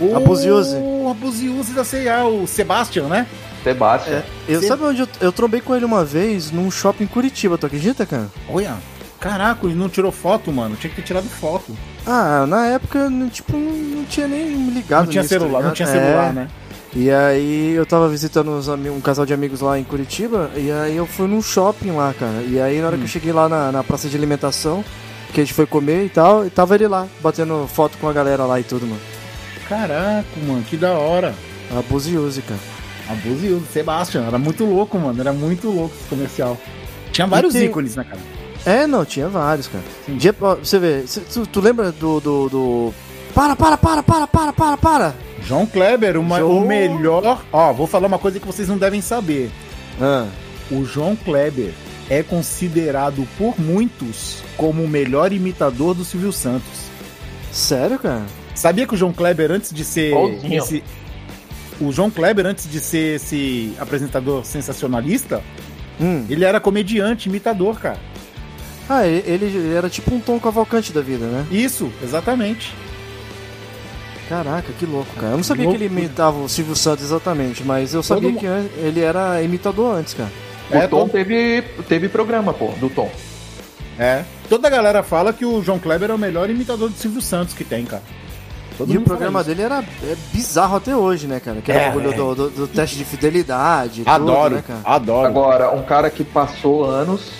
O 0.00 0.16
Abuziuse. 0.16 0.76
O 0.76 1.08
Abuziuse 1.10 1.72
da 1.72 1.84
C&A, 1.84 2.24
o 2.24 2.46
Sebastian, 2.46 3.08
né? 3.08 3.26
Sebastião. 3.62 4.16
É, 4.18 4.22
eu, 4.48 4.60
Sim. 4.60 4.68
sabe 4.68 4.84
onde 4.84 5.00
eu, 5.02 5.08
eu 5.20 5.32
trombei 5.32 5.60
com 5.60 5.74
ele 5.74 5.84
uma 5.84 6.04
vez? 6.04 6.50
Num 6.50 6.70
shopping 6.70 7.04
em 7.04 7.06
Curitiba, 7.06 7.56
tu 7.58 7.66
acredita, 7.66 8.04
cara? 8.06 8.28
Olha, 8.48 8.74
caraca, 9.20 9.66
ele 9.66 9.74
não 9.74 9.88
tirou 9.88 10.12
foto, 10.12 10.52
mano. 10.52 10.76
Tinha 10.76 10.90
que 10.90 10.96
ter 10.96 11.02
tirado 11.06 11.24
foto. 11.28 11.76
Ah, 12.06 12.44
na 12.46 12.66
época, 12.66 13.08
não- 13.10 13.28
tipo, 13.28 13.52
não, 13.56 13.70
não 13.72 14.04
tinha 14.04 14.28
nem 14.28 14.70
ligado 14.70 15.04
não 15.06 15.10
tinha 15.12 15.22
nisso, 15.22 15.34
tá 15.34 15.40
celular, 15.40 15.62
não 15.62 15.70
ligado? 15.72 15.74
tinha 15.76 15.88
É. 15.88 15.92
celular, 15.92 16.32
né? 16.32 16.48
E 16.96 17.10
aí 17.10 17.72
eu 17.74 17.84
tava 17.84 18.08
visitando 18.08 18.50
um 18.52 19.00
casal 19.00 19.26
de 19.26 19.34
amigos 19.34 19.60
lá 19.60 19.78
em 19.78 19.82
Curitiba, 19.84 20.50
e 20.54 20.70
aí 20.70 20.96
eu 20.96 21.06
fui 21.06 21.26
num 21.26 21.42
shopping 21.42 21.90
lá, 21.90 22.14
cara. 22.18 22.42
E 22.48 22.60
aí 22.60 22.80
na 22.80 22.86
hora 22.86 22.96
Hum. 22.96 23.00
que 23.00 23.04
eu 23.04 23.08
cheguei 23.08 23.32
lá 23.32 23.48
na, 23.48 23.72
na 23.72 23.82
praça 23.82 24.08
de 24.08 24.16
alimentação, 24.16 24.84
que 25.32 25.40
a 25.40 25.44
gente 25.44 25.52
foi 25.54 25.66
comer 25.66 26.04
e 26.04 26.08
tal, 26.08 26.46
e 26.46 26.50
tava 26.50 26.76
ele 26.76 26.86
lá, 26.86 27.08
batendo 27.20 27.66
foto 27.66 27.98
com 27.98 28.08
a 28.08 28.12
galera 28.12 28.44
lá 28.44 28.60
e 28.60 28.62
tudo, 28.62 28.86
mano. 28.86 29.00
Caraca, 29.68 30.24
mano, 30.46 30.62
que 30.62 30.76
da 30.76 30.92
hora. 30.92 31.34
Abusiuse, 31.76 32.42
cara. 32.42 32.60
Abuziuse, 33.08 33.64
Sebastian. 33.72 34.24
Era 34.26 34.38
muito 34.38 34.64
louco, 34.64 34.96
mano. 34.98 35.18
Era 35.20 35.32
muito 35.32 35.68
louco 35.70 35.94
esse 35.98 36.08
comercial. 36.08 36.56
Tinha 37.10 37.26
vários 37.26 37.54
tem- 37.54 37.64
ícones, 37.64 37.96
né, 37.96 38.04
cara? 38.04 38.20
É, 38.66 38.86
não, 38.86 39.04
tinha 39.04 39.28
vários, 39.28 39.66
cara. 39.68 39.82
Você 40.62 40.78
vê, 40.78 41.04
tu, 41.32 41.46
tu 41.46 41.60
lembra 41.60 41.90
do, 41.92 42.20
do, 42.20 42.48
do- 42.48 42.94
Para, 43.34 43.56
para, 43.56 43.76
para, 43.76 44.02
para, 44.02 44.26
para, 44.26 44.52
para, 44.52 44.76
para! 44.76 45.14
João 45.46 45.66
Kleber, 45.66 46.18
uma- 46.18 46.38
João- 46.38 46.58
o 46.58 46.66
melhor. 46.66 47.44
Ó, 47.52 47.72
vou 47.72 47.86
falar 47.86 48.06
uma 48.06 48.18
coisa 48.18 48.40
que 48.40 48.46
vocês 48.46 48.68
não 48.68 48.78
devem 48.78 49.00
saber. 49.00 49.50
Ah, 50.00 50.26
O 50.70 50.84
João 50.84 51.14
Kleber 51.14 51.72
é 52.08 52.22
considerado 52.22 53.28
por 53.36 53.60
muitos 53.60 54.38
como 54.56 54.82
o 54.82 54.88
melhor 54.88 55.32
imitador 55.32 55.94
do 55.94 56.04
Silvio 56.04 56.32
Santos. 56.32 56.84
sério, 57.52 57.98
cara? 57.98 58.22
Sabia 58.54 58.86
que 58.86 58.94
o 58.94 58.96
João 58.96 59.12
Kleber, 59.12 59.50
antes 59.52 59.72
de 59.72 59.84
ser. 59.84 60.12
Esse, 60.50 60.82
o 61.80 61.92
João 61.92 62.10
Kleber, 62.10 62.46
antes 62.46 62.68
de 62.70 62.80
ser 62.80 63.16
esse 63.16 63.72
apresentador 63.78 64.44
sensacionalista, 64.44 65.42
Hum. 66.00 66.24
ele 66.28 66.44
era 66.44 66.58
comediante, 66.60 67.28
imitador, 67.28 67.78
cara. 67.78 67.98
Ah, 68.88 69.06
ele, 69.06 69.44
ele 69.46 69.74
era 69.74 69.88
tipo 69.88 70.14
um 70.14 70.20
Tom 70.20 70.38
Cavalcante 70.40 70.92
da 70.92 71.00
vida, 71.00 71.26
né? 71.26 71.46
Isso, 71.50 71.90
exatamente. 72.02 72.72
Caraca, 74.28 74.72
que 74.78 74.86
louco, 74.86 75.14
cara. 75.16 75.32
Eu 75.32 75.36
não 75.36 75.44
sabia 75.44 75.64
Louco. 75.64 75.78
que 75.78 75.84
ele 75.84 75.92
imitava 75.94 76.38
o 76.38 76.48
Silvio 76.48 76.74
Santos 76.74 77.04
exatamente, 77.04 77.62
mas 77.62 77.92
eu 77.92 78.02
sabia 78.02 78.30
mu- 78.30 78.38
que 78.38 78.46
an- 78.46 78.66
ele 78.78 79.00
era 79.00 79.42
imitador 79.42 79.96
antes, 79.96 80.14
cara. 80.14 80.30
O 80.70 80.76
É, 80.76 80.86
Tom 80.86 81.00
todo- 81.00 81.10
teve, 81.10 81.62
teve 81.88 82.08
programa, 82.08 82.52
pô, 82.54 82.68
do 82.80 82.88
Tom. 82.88 83.10
É. 83.98 84.24
Toda 84.48 84.66
a 84.66 84.70
galera 84.70 85.02
fala 85.02 85.32
que 85.32 85.44
o 85.44 85.62
João 85.62 85.78
Kleber 85.78 86.10
é 86.10 86.14
o 86.14 86.18
melhor 86.18 86.48
imitador 86.48 86.88
do 86.88 86.96
Silvio 86.96 87.20
Santos 87.20 87.54
que 87.54 87.64
tem, 87.64 87.84
cara. 87.84 88.02
Todo 88.78 88.88
e 88.92 88.96
o 88.96 89.00
mundo 89.00 89.06
programa 89.06 89.44
dele 89.44 89.62
era 89.62 89.84
é 90.02 90.16
bizarro 90.32 90.76
até 90.76 90.96
hoje, 90.96 91.26
né, 91.28 91.38
cara? 91.38 91.60
Que 91.60 91.70
era 91.70 91.80
É, 91.80 91.84
o 91.84 91.86
bagulho 91.92 92.12
é. 92.12 92.16
do, 92.16 92.34
do- 92.34 92.50
do 92.50 92.66
teste 92.66 92.96
de 92.96 93.04
fidelidade. 93.04 94.02
Adoro, 94.06 94.42
Tudo, 94.42 94.54
né, 94.56 94.64
cara? 94.66 94.80
adoro. 94.84 95.26
Agora, 95.28 95.70
um 95.70 95.82
cara 95.84 96.10
que 96.10 96.24
passou 96.24 96.84
anos 96.84 97.30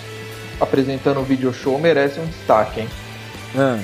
apresentando 0.61 1.19
o 1.19 1.23
video 1.23 1.51
show 1.53 1.77
merece 1.77 2.19
um 2.21 2.25
destaque, 2.25 2.81
hein? 2.81 2.89
Ah, 3.57 3.79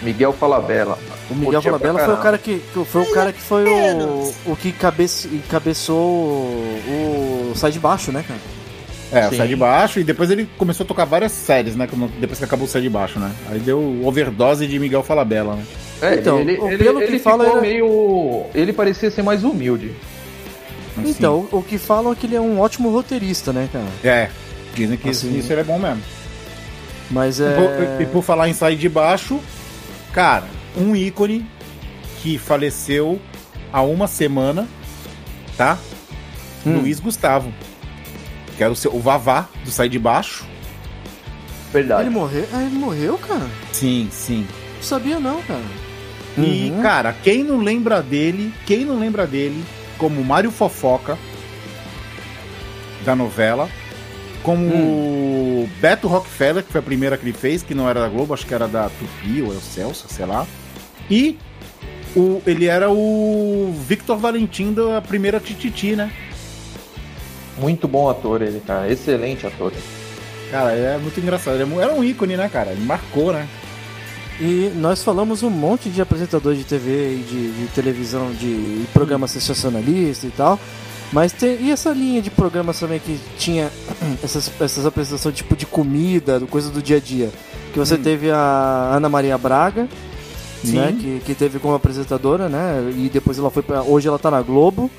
Miguel 0.00 0.32
Falabella. 0.32 0.96
O 1.30 1.34
Miguel 1.34 1.62
Falabella 1.62 1.98
foi 2.04 2.14
o 2.14 2.18
cara 2.18 2.38
que, 2.38 2.58
que- 2.72 2.84
foi 2.84 3.02
o 3.02 3.12
cara 3.12 3.32
que 3.32 3.40
foi 3.40 3.64
o, 3.66 4.32
o 4.46 4.56
que 4.56 4.72
cabece, 4.72 5.28
encabeçou 5.28 5.96
o, 5.96 7.50
o 7.52 7.56
Sai 7.56 7.70
de 7.72 7.78
Baixo, 7.80 8.12
né, 8.12 8.24
cara? 8.26 8.40
É, 9.12 9.30
Sim. 9.30 9.36
Sai 9.36 9.48
de 9.48 9.56
Baixo, 9.56 10.00
e 10.00 10.04
depois 10.04 10.30
ele 10.30 10.48
começou 10.58 10.84
a 10.84 10.86
tocar 10.86 11.04
várias 11.04 11.30
séries, 11.32 11.76
né? 11.76 11.88
Depois 12.18 12.38
que 12.38 12.44
acabou 12.44 12.66
o 12.66 12.68
Sai 12.68 12.82
de 12.82 12.90
Baixo, 12.90 13.18
né? 13.20 13.30
Aí 13.50 13.60
deu 13.60 14.00
overdose 14.04 14.66
de 14.66 14.78
Miguel 14.78 15.02
Falabella, 15.04 15.54
né? 15.56 15.64
É, 16.02 16.14
Então, 16.16 16.40
ele, 16.40 16.52
ele, 16.60 16.76
pelo 16.78 17.00
ele 17.00 17.12
que 17.12 17.18
fala, 17.20 17.44
ficou 17.44 17.58
ele- 17.62 17.68
meio. 17.72 18.42
Ele 18.54 18.72
parecia 18.72 19.10
ser 19.10 19.22
mais 19.22 19.44
humilde. 19.44 19.92
Assim. 20.98 21.10
Então, 21.10 21.48
o, 21.52 21.62
que 21.62 21.78
falam 21.78 22.12
é 22.12 22.14
que 22.16 22.26
ele 22.26 22.36
é 22.36 22.40
um 22.40 22.60
ótimo 22.60 22.90
roteirista, 22.90 23.52
né, 23.52 23.68
cara? 23.72 23.84
É, 24.02 24.28
dizem 24.74 24.96
que 24.96 25.08
Assim. 25.10 25.38
isso 25.38 25.52
ele 25.52 25.60
é 25.60 25.64
bom 25.64 25.78
mesmo. 25.78 26.02
Mas 27.10 27.38
E 27.38 27.44
é. 27.44 27.52
por- 27.54 28.02
E 28.02 28.06
por 28.06 28.22
falar 28.22 28.48
em 28.48 28.52
Sai 28.52 28.74
de 28.76 28.88
Baixo, 28.88 29.38
cara, 30.12 30.44
um 30.76 30.94
ícone 30.96 31.46
que 32.22 32.38
faleceu 32.38 33.20
há 33.72 33.82
uma 33.82 34.06
semana, 34.06 34.66
tá? 35.56 35.78
Hum. 36.66 36.78
Luiz 36.80 37.00
Gustavo. 37.00 37.52
Que 38.56 38.62
era 38.62 38.72
o, 38.72 38.76
seu, 38.76 38.94
o 38.94 39.00
Vavá 39.00 39.48
do 39.64 39.70
Sai 39.70 39.88
de 39.88 39.98
Baixo. 39.98 40.44
Verdade. 41.72 42.02
Ele 42.02 42.10
morreu? 42.10 42.46
Ah, 42.52 42.62
ele 42.62 42.76
morreu, 42.76 43.18
cara? 43.18 43.48
Sim, 43.72 44.08
sim. 44.12 44.46
Não 44.76 44.82
sabia 44.82 45.18
não, 45.18 45.42
cara. 45.42 45.60
E, 46.38 46.70
Uhum. 46.70 46.82
cara, 46.82 47.12
quem 47.22 47.42
não 47.44 47.58
lembra 47.60 48.00
dele, 48.02 48.52
quem 48.66 48.84
não 48.84 48.98
lembra 48.98 49.26
dele, 49.26 49.64
como 49.98 50.22
Mário 50.24 50.50
Fofoca, 50.50 51.18
da 53.04 53.14
novela, 53.14 53.68
como 54.42 54.66
o 54.66 55.68
Beto 55.80 56.06
Rockefeller, 56.08 56.62
que 56.62 56.72
foi 56.72 56.78
a 56.80 56.82
primeira 56.82 57.16
que 57.16 57.24
ele 57.24 57.32
fez, 57.36 57.62
que 57.62 57.74
não 57.74 57.88
era 57.88 58.00
da 58.00 58.08
Globo, 58.08 58.34
acho 58.34 58.46
que 58.46 58.54
era 58.54 58.66
da 58.68 58.88
Tupi 58.88 59.42
ou 59.42 59.52
Celso, 59.60 60.06
sei 60.08 60.26
lá. 60.26 60.46
E 61.10 61.38
o, 62.16 62.40
ele 62.46 62.66
era 62.66 62.90
o 62.90 63.74
Victor 63.86 64.16
Valentim 64.16 64.72
da 64.72 65.00
primeira 65.00 65.40
Tititi, 65.40 65.96
né? 65.96 66.12
Muito 67.58 67.86
bom 67.86 68.08
ator 68.08 68.42
ele, 68.42 68.60
cara. 68.60 68.90
Excelente 68.90 69.46
ator. 69.46 69.72
Cara, 70.50 70.72
é 70.72 70.98
muito 70.98 71.18
engraçado. 71.18 71.60
Ele 71.60 71.74
é 71.74 71.82
Era 71.82 71.94
um 71.94 72.04
ícone, 72.04 72.36
né, 72.36 72.48
cara? 72.48 72.70
Ele 72.70 72.84
marcou, 72.84 73.32
né? 73.32 73.48
E 74.40 74.72
nós 74.76 75.02
falamos 75.02 75.42
um 75.42 75.50
monte 75.50 75.88
de 75.88 76.00
apresentadores 76.00 76.58
de 76.58 76.64
TV 76.64 77.14
e 77.14 77.18
de, 77.18 77.52
de 77.52 77.66
televisão, 77.68 78.32
de 78.32 78.84
programa 78.92 79.28
sensacionalista 79.28 80.26
e 80.26 80.30
tal. 80.30 80.58
Mas 81.12 81.32
tem, 81.32 81.60
e 81.60 81.70
essa 81.70 81.90
linha 81.90 82.20
de 82.20 82.30
programas 82.30 82.78
também 82.80 82.98
que 82.98 83.20
tinha 83.38 83.70
essas, 84.22 84.50
essas 84.60 84.84
apresentações 84.84 85.36
tipo 85.36 85.54
de 85.54 85.66
comida, 85.66 86.40
coisa 86.50 86.70
do 86.70 86.82
dia 86.82 86.96
a 86.96 87.00
dia. 87.00 87.30
Que 87.72 87.78
você 87.78 87.96
teve 87.96 88.30
a 88.30 88.92
Ana 88.94 89.08
Maria 89.08 89.36
Braga, 89.38 89.88
Sim. 90.66 90.76
né? 90.78 90.96
Que, 90.98 91.20
que 91.26 91.34
teve 91.34 91.58
como 91.58 91.74
apresentadora, 91.74 92.48
né? 92.48 92.92
E 92.96 93.08
depois 93.12 93.38
ela 93.38 93.50
foi 93.50 93.62
pra, 93.62 93.82
Hoje 93.82 94.08
ela 94.08 94.18
tá 94.18 94.30
na 94.30 94.42
Globo. 94.42 94.90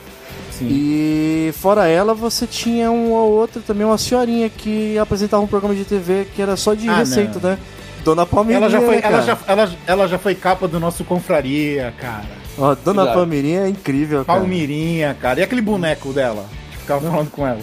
Sim. 0.52 0.68
E 0.70 1.54
fora 1.58 1.88
ela, 1.88 2.14
você 2.14 2.48
tinha 2.48 2.90
uma 2.90 3.22
outra 3.24 3.62
também, 3.66 3.86
uma 3.86 3.98
senhorinha 3.98 4.50
que 4.50 4.98
apresentava 4.98 5.44
um 5.44 5.48
programa 5.48 5.76
de 5.76 5.84
TV 5.84 6.28
que 6.34 6.42
era 6.42 6.56
só 6.56 6.74
de 6.74 6.88
Ah, 6.88 6.98
receita, 7.00 7.40
não. 7.42 7.50
né? 7.50 7.58
Dona 8.06 8.26
Palmeirinha, 8.26 8.68
Ela 8.68 8.70
já, 8.70 8.82
foi, 8.82 8.96
né, 8.98 9.02
ela, 9.04 9.22
já, 9.22 9.38
ela, 9.48 9.72
ela 9.88 10.08
já 10.08 10.18
foi 10.20 10.36
capa 10.36 10.68
do 10.68 10.80
nosso 10.80 11.04
Confraria, 11.04 11.94
cara. 12.00 12.24
Ó, 12.58 12.74
Dona. 12.76 13.08
Palmeirinha 13.08 13.62
é 13.62 13.68
incrível, 13.70 14.24
cara. 14.24 14.40
Palmirinha, 14.40 15.14
cara. 15.20 15.40
E 15.40 15.44
aquele 15.44 15.62
boneco 15.62 16.14
dela? 16.14 16.46
Que 16.72 16.78
ficava 16.78 17.10
falando 17.10 17.32
com 17.32 17.46
ela. 17.46 17.60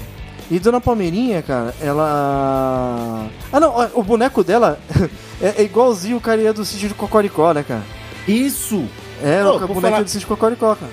E 0.51 0.59
Dona 0.59 0.81
Palmeirinha, 0.81 1.41
cara, 1.43 1.75
ela. 1.81 3.27
Ah, 3.53 3.59
não, 3.61 3.91
o 3.95 4.03
boneco 4.03 4.45
dela 4.45 4.79
é, 5.41 5.55
é 5.59 5.63
igualzinho 5.63 6.19
o 6.19 6.21
carinha 6.21 6.53
do 6.53 6.65
sítio 6.65 6.89
de 6.89 6.95
Cocoricó, 6.95 7.53
né, 7.53 7.63
cara? 7.67 7.83
Isso! 8.29 8.85
É, 9.23 9.43
Ô, 9.45 9.57
o 9.57 9.59
boneco 9.61 9.81
falar- 9.81 10.03
do 10.03 10.09
sítio 10.09 10.21
de 10.21 10.27
Cocoricó, 10.27 10.75
cara. 10.75 10.93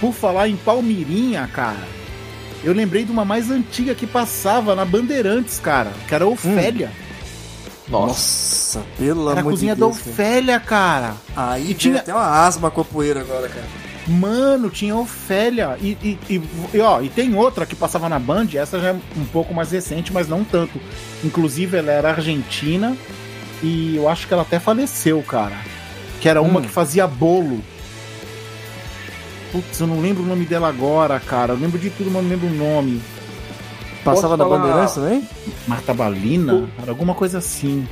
Por 0.00 0.12
falar 0.12 0.48
em 0.48 0.56
Palmirinha, 0.56 1.48
cara, 1.52 1.78
eu 2.62 2.72
lembrei 2.74 3.04
de 3.04 3.12
uma 3.12 3.24
mais 3.24 3.50
antiga 3.50 3.94
que 3.94 4.06
passava 4.06 4.74
na 4.74 4.84
Bandeirantes, 4.84 5.58
cara, 5.58 5.90
que 6.08 6.14
era 6.14 6.24
a 6.24 6.28
Ofélia. 6.28 6.90
Nossa. 7.88 8.06
Nossa, 8.78 8.82
pelo 8.98 9.30
era 9.30 9.38
a 9.38 9.40
amor 9.40 9.52
de 9.52 9.56
cozinha 9.56 9.76
Deus. 9.76 9.96
da 9.96 10.00
cara. 10.02 10.10
Ofélia, 10.12 10.60
cara. 10.60 11.14
Aí 11.36 11.62
E 11.62 11.66
tinha 11.74 11.76
tinha- 11.76 12.00
até 12.00 12.12
uma 12.14 12.44
asma 12.46 12.70
com 12.70 12.80
a 12.80 12.84
poeira 12.84 13.20
agora, 13.20 13.48
cara. 13.48 13.66
Mano, 14.06 14.68
tinha 14.68 14.96
Ofélia. 14.96 15.76
E, 15.80 15.96
e, 16.02 16.42
e, 16.74 16.80
ó, 16.80 17.00
e 17.00 17.08
tem 17.08 17.34
outra 17.36 17.64
que 17.64 17.76
passava 17.76 18.08
na 18.08 18.18
Band, 18.18 18.48
essa 18.54 18.80
já 18.80 18.88
é 18.88 18.92
um 18.92 19.24
pouco 19.32 19.54
mais 19.54 19.70
recente, 19.70 20.12
mas 20.12 20.28
não 20.28 20.42
tanto. 20.42 20.80
Inclusive, 21.24 21.76
ela 21.76 21.92
era 21.92 22.10
argentina 22.10 22.96
e 23.62 23.94
eu 23.96 24.08
acho 24.08 24.26
que 24.26 24.32
ela 24.32 24.42
até 24.42 24.58
faleceu, 24.58 25.22
cara. 25.22 25.56
Que 26.20 26.28
era 26.28 26.42
uma 26.42 26.58
Hum. 26.58 26.62
que 26.62 26.68
fazia 26.68 27.06
bolo. 27.06 27.60
Putz, 29.52 29.80
eu 29.80 29.86
não 29.86 30.00
lembro 30.00 30.22
o 30.22 30.26
nome 30.26 30.44
dela 30.46 30.68
agora, 30.68 31.20
cara. 31.20 31.52
Eu 31.52 31.58
lembro 31.58 31.78
de 31.78 31.90
tudo, 31.90 32.10
mas 32.10 32.22
não 32.22 32.30
lembro 32.30 32.48
o 32.48 32.54
nome. 32.54 33.02
Passava 34.04 34.36
na 34.36 34.44
falar- 34.44 34.58
Bandeirantes 34.58 34.94
também? 34.94 35.28
Marta 35.68 35.94
Balina? 35.94 36.68
Era 36.80 36.90
alguma 36.90 37.14
coisa 37.14 37.38
assim. 37.38 37.86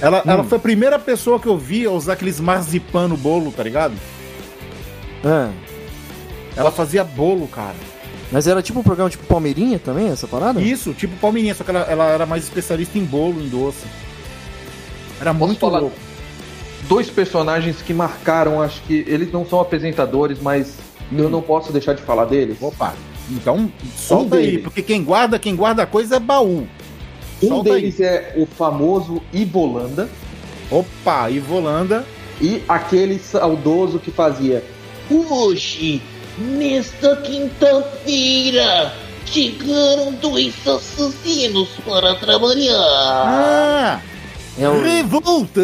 Ela, 0.00 0.22
ela 0.26 0.42
foi 0.44 0.56
a 0.56 0.60
primeira 0.60 0.98
pessoa 0.98 1.38
que 1.38 1.46
eu 1.46 1.58
vi 1.58 1.84
a 1.84 1.90
usar 1.90 2.14
aqueles 2.14 2.40
marzipan 2.40 3.08
no 3.08 3.16
bolo, 3.18 3.52
tá 3.52 3.62
ligado? 3.62 3.92
É. 5.24 5.48
Ela 6.56 6.70
fazia 6.70 7.04
bolo, 7.04 7.46
cara. 7.48 7.74
Mas 8.32 8.46
era 8.46 8.62
tipo 8.62 8.78
um 8.78 8.82
programa 8.82 9.10
tipo 9.10 9.24
Palmeirinha 9.26 9.78
também, 9.78 10.08
essa 10.08 10.26
parada? 10.28 10.60
Isso, 10.60 10.92
tipo 10.94 11.16
Palmeirinha, 11.16 11.54
só 11.54 11.64
que 11.64 11.70
ela, 11.70 11.80
ela 11.80 12.04
era 12.06 12.26
mais 12.26 12.44
especialista 12.44 12.96
em 12.98 13.04
bolo, 13.04 13.40
em 13.40 13.48
doce. 13.48 13.84
Era 15.20 15.32
Posso 15.34 15.46
muito 15.46 15.60
falar? 15.60 15.80
louco. 15.80 15.96
Dois 16.88 17.10
personagens 17.10 17.82
que 17.82 17.92
marcaram, 17.92 18.60
acho 18.62 18.82
que 18.82 19.04
eles 19.06 19.32
não 19.32 19.44
são 19.44 19.60
apresentadores, 19.60 20.38
mas 20.40 20.74
eu 21.12 21.28
não 21.28 21.42
posso 21.42 21.72
deixar 21.72 21.92
de 21.94 22.02
falar 22.02 22.24
deles. 22.24 22.56
Opa, 22.60 22.94
então 23.30 23.70
solta 23.96 24.36
aí, 24.36 24.46
deles. 24.46 24.62
porque 24.62 24.82
quem 24.82 25.02
guarda, 25.04 25.38
quem 25.38 25.54
guarda 25.56 25.82
a 25.82 25.86
coisa 25.86 26.16
é 26.16 26.20
baú. 26.20 26.66
Um 27.42 27.48
Solta 27.48 27.74
aí. 27.74 27.80
deles 27.82 28.00
é 28.00 28.34
o 28.36 28.44
famoso 28.44 29.22
Ivolanda 29.32 30.08
Opa, 30.70 31.30
Ivolanda. 31.30 32.04
e 32.40 32.62
aquele 32.68 33.18
saudoso 33.18 33.98
que 33.98 34.10
fazia 34.10 34.62
Hoje, 35.10 36.00
nesta 36.38 37.16
quinta-feira, 37.16 38.92
chegaram 39.26 40.12
dois 40.20 40.54
assassinos 40.66 41.68
para 41.84 42.14
trabalhar. 42.14 42.76
Ah! 42.78 44.00
É 44.58 44.68
o- 44.68 44.80
Revolta! 44.82 45.60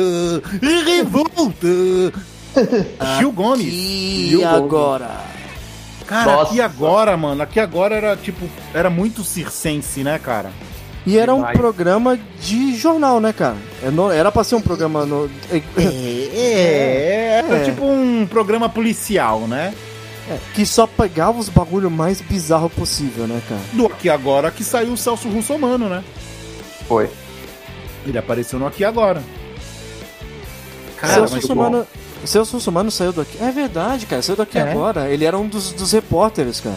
Revolta! 0.84 1.66
Gil 3.18 3.32
Gomes. 3.32 3.66
E 3.72 4.26
Gil 4.30 4.40
Gomes. 4.40 4.56
agora? 4.56 5.10
Cara, 6.06 6.32
Nossa. 6.32 6.50
aqui 6.50 6.60
agora, 6.60 7.16
mano, 7.16 7.42
aqui 7.42 7.58
agora 7.60 7.94
era 7.96 8.16
tipo, 8.16 8.48
era 8.72 8.88
muito 8.88 9.24
circense, 9.24 10.02
né, 10.04 10.18
cara? 10.18 10.50
E 11.06 11.16
era 11.16 11.32
um 11.32 11.36
Demais. 11.38 11.56
programa 11.56 12.18
de 12.40 12.74
jornal, 12.76 13.20
né, 13.20 13.32
cara? 13.32 13.56
É 13.82 13.90
no- 13.90 14.10
Era 14.10 14.32
pra 14.32 14.42
ser 14.42 14.56
um 14.56 14.60
programa 14.60 15.06
no... 15.06 15.30
É, 16.36 17.42
era 17.44 17.58
É. 17.58 17.64
tipo 17.64 17.84
um 17.84 18.26
programa 18.26 18.68
policial, 18.68 19.40
né? 19.42 19.72
é, 20.28 20.38
que 20.54 20.66
só 20.66 20.88
pegava 20.88 21.38
os 21.38 21.48
bagulho 21.48 21.88
mais 21.88 22.20
bizarro 22.20 22.68
possível, 22.68 23.28
né, 23.28 23.40
cara? 23.48 23.60
Do 23.72 23.86
Aqui 23.86 24.10
Agora 24.10 24.50
que 24.50 24.64
saiu 24.64 24.92
o 24.92 24.96
Celso 24.96 25.28
Russomano, 25.28 25.88
né? 25.88 26.02
Foi. 26.88 27.08
Ele 28.04 28.18
apareceu 28.18 28.58
no 28.58 28.66
Aqui 28.66 28.84
Agora. 28.84 29.22
Cara, 30.96 31.12
Celso 31.14 31.34
mas 31.34 31.42
Russomano... 31.44 31.86
Celso 32.24 32.56
Russomano 32.56 32.90
saiu 32.90 33.12
daqui... 33.12 33.38
É 33.40 33.52
verdade, 33.52 34.06
cara, 34.06 34.20
saiu 34.20 34.34
daqui 34.36 34.58
É. 34.58 34.62
agora. 34.62 35.08
Ele 35.08 35.24
era 35.24 35.38
um 35.38 35.46
dos, 35.46 35.70
dos 35.72 35.92
repórteres, 35.92 36.60
cara. 36.60 36.74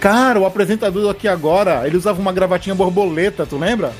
Cara, 0.00 0.38
o 0.38 0.46
apresentador 0.46 1.02
do 1.02 1.08
Aqui 1.10 1.26
Agora, 1.28 1.82
ele 1.86 1.96
usava 1.96 2.20
uma 2.20 2.32
gravatinha 2.32 2.74
borboleta, 2.74 3.44
tu 3.46 3.56
lembra? 3.58 3.92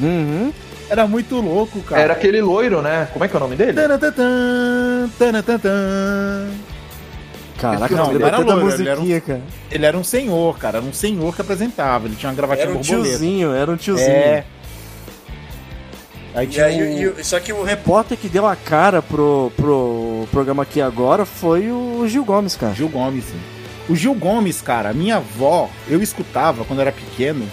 Uhum. 0.00 0.52
Era 0.90 1.06
muito 1.06 1.36
louco, 1.40 1.80
cara. 1.82 2.00
Era 2.02 2.12
aquele 2.12 2.42
loiro, 2.42 2.82
né? 2.82 3.08
Como 3.12 3.24
é 3.24 3.28
que 3.28 3.34
é 3.34 3.36
o 3.36 3.40
nome 3.40 3.56
dele? 3.56 3.72
Tanatã, 3.72 4.12
tanatã. 5.18 6.48
Caraca, 7.58 7.94
Não, 7.94 8.10
ele 8.12 8.22
era 8.24 8.36
tanta 8.36 8.54
loiro, 8.54 8.74
ele 8.82 8.88
era 8.88 9.00
um- 9.00 9.20
cara. 9.20 9.40
Ele 9.70 9.86
era 9.86 9.96
um 9.96 10.04
senhor, 10.04 10.58
cara. 10.58 10.78
Era 10.78 10.86
um 10.86 10.92
senhor 10.92 11.34
que 11.34 11.40
apresentava. 11.40 12.06
Ele 12.06 12.16
tinha 12.16 12.28
uma 12.30 12.36
gravatinha 12.36 12.66
Era 12.66 12.72
um 12.74 12.78
borboleta. 12.78 13.08
tiozinho, 13.08 13.52
era 13.54 13.70
um 13.70 13.76
tiozinho. 13.76 14.08
É. 14.10 14.44
Aí 16.34 16.46
E 16.46 16.50
tinha 16.50 16.66
aí, 16.66 17.00
e 17.00 17.06
o- 17.06 17.24
só 17.24 17.38
que 17.38 17.52
o 17.52 17.62
repórter 17.62 18.18
que 18.18 18.28
deu 18.28 18.44
a 18.44 18.56
cara 18.56 19.00
pro, 19.00 19.52
pro 19.56 20.26
programa 20.32 20.64
aqui 20.64 20.80
agora 20.82 21.24
foi 21.24 21.70
o 21.70 22.04
Gil 22.08 22.24
Gomes, 22.24 22.56
cara. 22.56 22.74
Gil 22.74 22.88
Gomes. 22.88 23.24
sim. 23.24 23.40
O 23.88 23.94
Gil 23.94 24.14
Gomes, 24.14 24.60
cara, 24.62 24.92
minha 24.94 25.16
avó, 25.16 25.68
eu 25.88 26.02
escutava 26.02 26.64
quando 26.64 26.80
era 26.80 26.90
pequeno, 26.92 27.46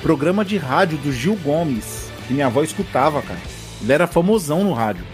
programa 0.00 0.44
de 0.44 0.56
rádio 0.56 0.96
do 0.98 1.12
Gil 1.12 1.36
Gomes. 1.44 2.10
Que 2.26 2.32
minha 2.32 2.46
avó 2.46 2.62
escutava, 2.62 3.20
cara. 3.20 3.40
Ele 3.82 3.92
era 3.92 4.06
famosão 4.06 4.62
no 4.64 4.72
rádio. 4.72 5.04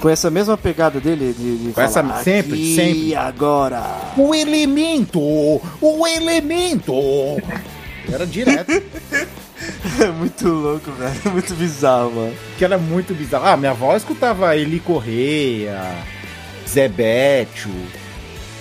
Com 0.00 0.08
essa 0.08 0.30
mesma 0.30 0.56
pegada 0.58 0.98
dele 1.00 1.34
de, 1.38 1.56
de 1.68 1.72
Com 1.72 1.80
essa- 1.80 2.02
falar, 2.02 2.22
sempre, 2.22 2.52
"Aqui 2.52 2.74
sempre." 2.76 3.14
agora. 3.14 3.82
O 4.16 4.34
elemento! 4.34 5.20
O 5.20 6.06
elemento! 6.06 6.92
Era 8.12 8.26
direto. 8.26 8.70
É 8.72 10.06
muito 10.18 10.48
louco, 10.48 10.90
velho. 10.92 11.14
É 11.24 11.28
muito 11.30 11.54
bizarro, 11.54 12.10
mano. 12.12 12.34
que 12.58 12.64
era 12.64 12.76
muito 12.76 13.14
bizarro. 13.14 13.46
Ah, 13.46 13.56
minha 13.56 13.70
avó 13.70 13.96
escutava 13.96 14.54
Eli 14.56 14.80
Correia, 14.80 15.80
Zé 16.68 16.88
Bétio, 16.88 17.70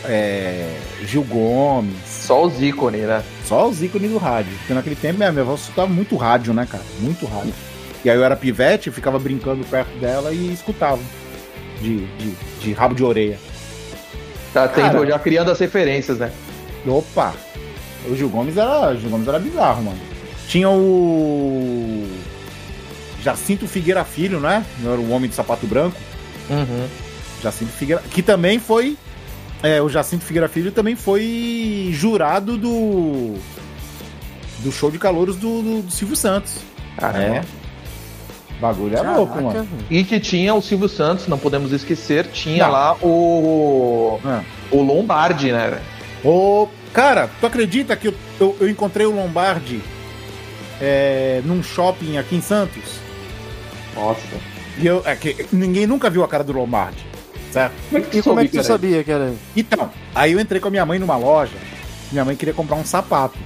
é, 0.07 0.77
Gil 1.05 1.23
Gomes. 1.23 1.95
Só 2.05 2.45
os 2.45 2.61
ícones, 2.61 3.01
né? 3.01 3.23
Só 3.45 3.67
os 3.67 3.81
ícones 3.81 4.11
do 4.11 4.17
rádio. 4.17 4.51
Porque 4.59 4.73
naquele 4.73 4.95
tempo 4.95 5.17
minha, 5.17 5.31
minha 5.31 5.43
avó 5.43 5.55
escutava 5.55 5.87
muito 5.87 6.15
rádio, 6.15 6.53
né, 6.53 6.67
cara? 6.69 6.83
Muito 6.99 7.25
rádio. 7.25 7.53
E 8.03 8.09
aí 8.09 8.15
eu 8.15 8.23
era 8.23 8.35
pivete, 8.35 8.91
ficava 8.91 9.17
brincando 9.17 9.65
perto 9.65 9.97
dela 9.99 10.31
e 10.33 10.53
escutava. 10.53 11.01
De, 11.81 12.05
de, 12.05 12.31
de 12.61 12.73
rabo 12.73 12.95
de 12.95 13.03
orelha. 13.03 13.37
Tá 14.53 14.67
tendo, 14.67 14.93
Cara. 14.93 15.07
já 15.07 15.19
criando 15.19 15.51
as 15.51 15.59
referências, 15.59 16.17
né? 16.17 16.31
Opa! 16.87 17.33
O 18.07 18.15
Gil 18.15 18.29
Gomes 18.29 18.55
era. 18.55 18.91
O 18.91 18.97
Gil 18.97 19.09
Gomes 19.09 19.27
era 19.27 19.39
bizarro, 19.39 19.83
mano. 19.83 19.99
Tinha 20.47 20.69
o. 20.69 22.07
Jacinto 23.21 23.67
Figueira 23.67 24.05
Filho, 24.05 24.39
né? 24.39 24.63
Não 24.79 24.93
era 24.93 25.01
o 25.01 25.09
homem 25.11 25.29
do 25.29 25.35
sapato 25.35 25.65
branco. 25.67 25.97
Uhum. 26.49 26.87
Jacinto 27.41 27.71
Figueira. 27.71 28.01
Que 28.11 28.21
também 28.21 28.59
foi. 28.59 28.97
É, 29.63 29.81
o 29.81 29.89
Jacinto 29.89 30.23
Figueira 30.23 30.47
Filho 30.47 30.71
também 30.71 30.95
foi 30.95 31.89
jurado 31.93 32.57
do. 32.57 33.35
Do 34.59 34.71
show 34.71 34.89
de 34.89 34.97
calouros 34.97 35.35
do, 35.35 35.61
do- 35.61 35.81
do 35.83 35.91
Silvio 35.91 36.15
Santos. 36.15 36.57
Caramba. 36.97 37.35
É. 37.37 37.43
Bagulho 38.59 38.95
é 38.97 39.01
louco, 39.01 39.33
Caraca, 39.33 39.41
mano. 39.57 39.63
velho. 39.65 39.85
E 39.89 40.03
que 40.03 40.17
tinha 40.19 40.53
o 40.55 40.61
Silvio 40.61 40.87
Santos, 40.87 41.27
não 41.27 41.37
podemos 41.37 41.71
esquecer, 41.73 42.25
tinha 42.27 42.63
Não. 42.65 42.71
lá 42.71 42.93
o. 43.01 44.19
Ah. 44.23 44.41
O 44.71 44.81
Lombardi, 44.81 45.51
né? 45.51 45.79
Ô, 46.23 46.67
cara, 46.93 47.29
tu 47.39 47.45
acredita 47.45 47.95
que 47.95 48.07
eu, 48.07 48.13
eu, 48.39 48.55
eu 48.61 48.69
encontrei 48.69 49.05
o 49.05 49.11
Lombardi 49.13 49.81
é, 50.81 51.41
num 51.43 51.61
shopping 51.61 52.17
aqui 52.17 52.35
em 52.37 52.41
Santos? 52.41 52.99
Nossa. 53.93 54.21
E 54.77 54.87
eu, 54.87 55.01
é 55.05 55.15
que 55.15 55.45
ninguém 55.51 55.85
nunca 55.85 56.09
viu 56.09 56.23
a 56.23 56.27
cara 56.27 56.43
do 56.43 56.51
Lombardi, 56.53 57.05
certo? 57.55 57.73
Como 57.89 57.97
é 57.97 58.01
que 58.01 58.17
E 58.17 58.21
como 58.21 58.39
é 58.39 58.43
que 58.43 58.49
tu 58.49 58.55
cara? 58.55 58.63
sabia 58.63 59.03
que 59.03 59.11
era? 59.11 59.33
Então, 59.55 59.89
aí 60.13 60.33
eu 60.33 60.39
entrei 60.39 60.59
com 60.59 60.67
a 60.67 60.71
minha 60.71 60.85
mãe 60.85 60.99
numa 60.99 61.15
loja. 61.15 61.55
Minha 62.11 62.25
mãe 62.25 62.35
queria 62.35 62.53
comprar 62.53 62.75
um 62.75 62.85
sapato. 62.85 63.37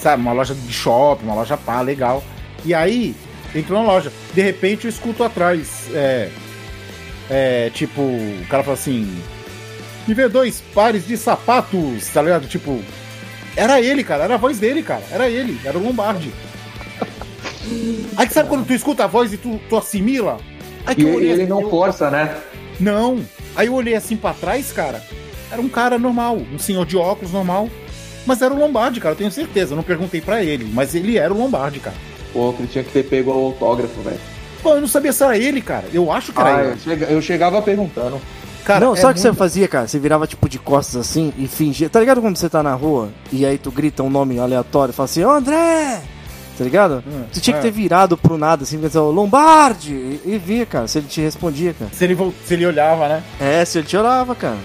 Sabe, 0.00 0.22
uma 0.22 0.32
loja 0.32 0.54
de 0.54 0.72
shopping, 0.72 1.26
uma 1.26 1.34
loja 1.34 1.56
pá, 1.56 1.80
legal. 1.82 2.24
E 2.64 2.74
aí, 2.74 3.14
entrou 3.54 3.80
na 3.80 3.86
loja. 3.86 4.10
De 4.34 4.40
repente 4.40 4.86
eu 4.86 4.88
escuto 4.88 5.22
atrás. 5.22 5.88
É. 5.92 6.30
É, 7.30 7.70
tipo, 7.70 8.00
o 8.00 8.46
cara 8.48 8.62
fala 8.62 8.74
assim. 8.74 9.22
Me 10.08 10.14
vê 10.14 10.28
dois 10.28 10.60
pares 10.74 11.06
de 11.06 11.16
sapatos, 11.16 12.08
tá 12.12 12.22
ligado? 12.22 12.48
Tipo. 12.48 12.82
Era 13.54 13.80
ele, 13.82 14.02
cara, 14.02 14.24
era 14.24 14.34
a 14.34 14.38
voz 14.38 14.58
dele, 14.58 14.82
cara. 14.82 15.02
Era 15.10 15.28
ele, 15.28 15.60
era 15.62 15.76
o 15.76 15.82
Lombardi. 15.82 16.32
Aí 18.16 18.26
que 18.26 18.32
sabe 18.32 18.48
quando 18.48 18.66
tu 18.66 18.72
escuta 18.72 19.04
a 19.04 19.06
voz 19.06 19.32
e 19.32 19.36
tu, 19.36 19.60
tu 19.68 19.76
assimila? 19.76 20.38
Aí 20.86 20.94
que 20.94 21.02
E 21.02 21.26
ele 21.26 21.46
não 21.46 21.68
força, 21.70 22.10
né? 22.10 22.34
Não. 22.82 23.20
Aí 23.56 23.66
eu 23.68 23.74
olhei 23.74 23.94
assim 23.94 24.16
pra 24.16 24.32
trás, 24.34 24.72
cara. 24.72 25.02
Era 25.50 25.60
um 25.60 25.68
cara 25.68 25.98
normal, 25.98 26.36
um 26.52 26.58
senhor 26.58 26.84
de 26.86 26.96
óculos 26.96 27.32
normal. 27.32 27.68
Mas 28.26 28.40
era 28.40 28.54
o 28.54 28.58
Lombardi, 28.58 29.00
cara, 29.00 29.14
eu 29.14 29.18
tenho 29.18 29.30
certeza. 29.30 29.72
Eu 29.72 29.76
não 29.76 29.82
perguntei 29.82 30.20
pra 30.20 30.42
ele, 30.42 30.70
mas 30.72 30.94
ele 30.94 31.18
era 31.18 31.32
o 31.32 31.36
Lombardi, 31.38 31.80
cara. 31.80 31.96
Pô, 32.32 32.54
ele 32.58 32.68
tinha 32.68 32.84
que 32.84 32.90
ter 32.92 33.02
pego 33.04 33.30
o 33.30 33.46
autógrafo, 33.46 34.00
velho. 34.00 34.18
Pô, 34.62 34.74
eu 34.74 34.80
não 34.80 34.88
sabia 34.88 35.12
se 35.12 35.22
era 35.24 35.36
ele, 35.36 35.60
cara. 35.60 35.84
Eu 35.92 36.10
acho 36.12 36.32
que 36.32 36.40
era 36.40 36.56
Ah, 36.56 36.60
ele. 36.62 36.72
eu, 36.72 36.78
chega- 36.78 37.06
eu 37.06 37.20
chegava 37.22 37.60
perguntando. 37.60 38.20
Cara, 38.64 38.86
não, 38.86 38.92
é 38.94 38.96
sabe 38.96 39.10
o 39.10 39.14
que 39.14 39.20
você 39.20 39.32
fazia, 39.32 39.66
cara? 39.66 39.88
Você 39.88 39.98
virava 39.98 40.24
tipo 40.24 40.48
de 40.48 40.56
costas 40.58 40.94
assim 41.00 41.32
e 41.36 41.48
fingia. 41.48 41.90
Tá 41.90 41.98
ligado 41.98 42.20
quando 42.20 42.36
você 42.36 42.48
tá 42.48 42.62
na 42.62 42.72
rua 42.74 43.08
e 43.32 43.44
aí 43.44 43.58
tu 43.58 43.72
grita 43.72 44.04
um 44.04 44.08
nome 44.10 44.38
aleatório 44.38 44.92
e 44.92 44.94
fala 44.94 45.04
assim, 45.06 45.24
ô 45.24 45.30
André! 45.30 46.00
Tá 46.56 46.64
ligado? 46.64 47.02
Hum, 47.06 47.24
tu 47.32 47.40
tinha 47.40 47.56
é. 47.56 47.60
que 47.60 47.66
ter 47.66 47.70
virado 47.70 48.16
pro 48.16 48.36
nada 48.36 48.62
assim, 48.62 48.78
pensando, 48.78 49.10
Lombardi! 49.10 49.92
E, 49.92 50.20
e 50.26 50.38
via, 50.38 50.66
cara, 50.66 50.86
se 50.86 50.98
ele 50.98 51.06
te 51.06 51.20
respondia, 51.20 51.74
cara. 51.74 51.90
Se 51.92 52.04
ele, 52.04 52.16
se 52.44 52.54
ele 52.54 52.66
olhava, 52.66 53.08
né? 53.08 53.22
É, 53.40 53.64
se 53.64 53.78
ele 53.78 53.86
te 53.86 53.96
olhava, 53.96 54.34
cara. 54.34 54.58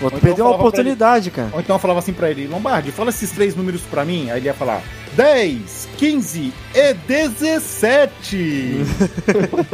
Tu 0.00 0.06
então 0.06 0.18
perdeu 0.18 0.46
uma 0.46 0.54
oportunidade, 0.54 1.30
cara. 1.30 1.50
Ou 1.52 1.60
então 1.60 1.76
eu 1.76 1.80
falava 1.80 1.98
assim 1.98 2.14
pra 2.14 2.30
ele, 2.30 2.46
Lombardi, 2.46 2.90
fala 2.90 3.10
esses 3.10 3.30
três 3.32 3.54
números 3.54 3.82
pra 3.82 4.04
mim. 4.04 4.30
Aí 4.30 4.38
ele 4.38 4.46
ia 4.46 4.54
falar 4.54 4.82
10, 5.14 5.88
15 5.98 6.52
e 6.74 6.94
17. 6.94 8.86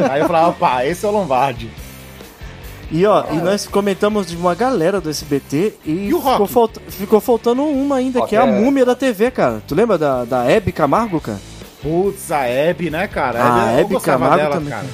Aí 0.11 0.21
eu 0.21 0.27
falava, 0.27 0.53
pá, 0.53 0.85
esse 0.85 1.07
é 1.07 1.09
o 1.09 1.13
Lombardi. 1.13 1.71
E 2.91 3.05
ó, 3.05 3.25
e 3.33 3.37
nós 3.39 3.67
comentamos 3.67 4.27
de 4.27 4.37
uma 4.37 4.55
galera 4.55 5.01
do 5.01 5.11
SBT 5.11 5.75
e, 5.85 6.07
E 6.09 6.15
o 6.15 6.21
ficou, 6.21 6.47
falta- 6.47 6.81
ficou 6.89 7.21
faltando 7.21 7.63
uma 7.65 7.97
ainda, 7.97 8.21
Rock 8.21 8.31
que 8.31 8.37
é 8.37 8.41
a 8.41 8.47
é- 8.47 8.61
múmia 8.61 8.85
da 8.85 8.95
TV, 8.95 9.31
cara. 9.31 9.61
Tu 9.67 9.75
lembra 9.75 9.99
da, 9.99 10.25
da 10.25 10.45
Hebe 10.51 10.71
Camargo, 10.71 11.21
cara? 11.21 11.41
Putz, 11.83 12.31
a 12.31 12.47
Hebe, 12.49 12.89
né, 12.91 13.07
cara? 13.09 13.43
A 13.69 13.73
eu 13.73 13.79
Hebe 13.81 13.95
gostava 13.95 14.19
Camargo 14.19 14.37
dela, 14.43 14.55
também, 14.57 14.71
cara. 14.71 14.87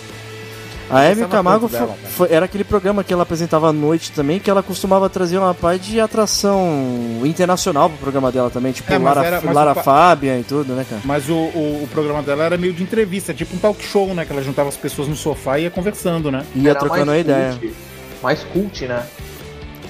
A 0.90 1.02
Hebe 1.04 1.20
gostava 1.22 1.30
Camargo 1.42 1.68
tanto 1.68 1.72
dela, 1.80 1.96
cara. 1.96 2.08
foi- 2.14 2.28
era 2.32 2.44
aquele 2.44 2.64
programa 2.64 3.02
que 3.02 3.12
ela 3.12 3.22
apresentava 3.22 3.68
à 3.68 3.72
noite 3.72 4.12
também, 4.12 4.38
que 4.38 4.50
ela 4.50 4.62
costumava 4.62 5.08
trazer 5.08 5.38
uma 5.38 5.54
parte 5.54 5.90
de 5.90 5.98
atração 6.00 7.20
internacional 7.24 7.88
pro 7.88 7.98
programa 7.98 8.30
dela 8.30 8.50
também, 8.50 8.72
tipo 8.72 8.92
É, 8.92 8.98
Lara, 8.98 9.24
era- 9.24 9.52
Lara 9.52 9.72
o 9.72 9.82
Fabian 9.82 10.38
e 10.38 10.44
tudo, 10.44 10.74
né, 10.74 10.84
cara? 10.88 11.00
Mas 11.04 11.28
o, 11.28 11.34
o, 11.34 11.82
o 11.84 11.88
programa 11.90 12.22
dela 12.22 12.44
era 12.44 12.58
meio 12.58 12.72
de 12.74 12.82
entrevista, 12.82 13.32
tipo 13.32 13.56
um 13.56 13.58
talk 13.58 13.82
show, 13.82 14.12
né? 14.14 14.24
Que 14.24 14.32
ela 14.32 14.42
juntava 14.42 14.68
as 14.68 14.76
pessoas 14.76 15.08
no 15.08 15.16
sofá 15.16 15.58
e 15.58 15.62
ia 15.62 15.70
conversando, 15.70 16.30
né? 16.30 16.44
Ia 16.54 16.70
Era 16.70 16.78
trocando 16.78 17.10
a 17.10 17.18
ideia. 17.18 17.56
cult, 17.58 17.74
Mais 18.22 18.44
cult, 18.44 18.86
né? 18.86 19.02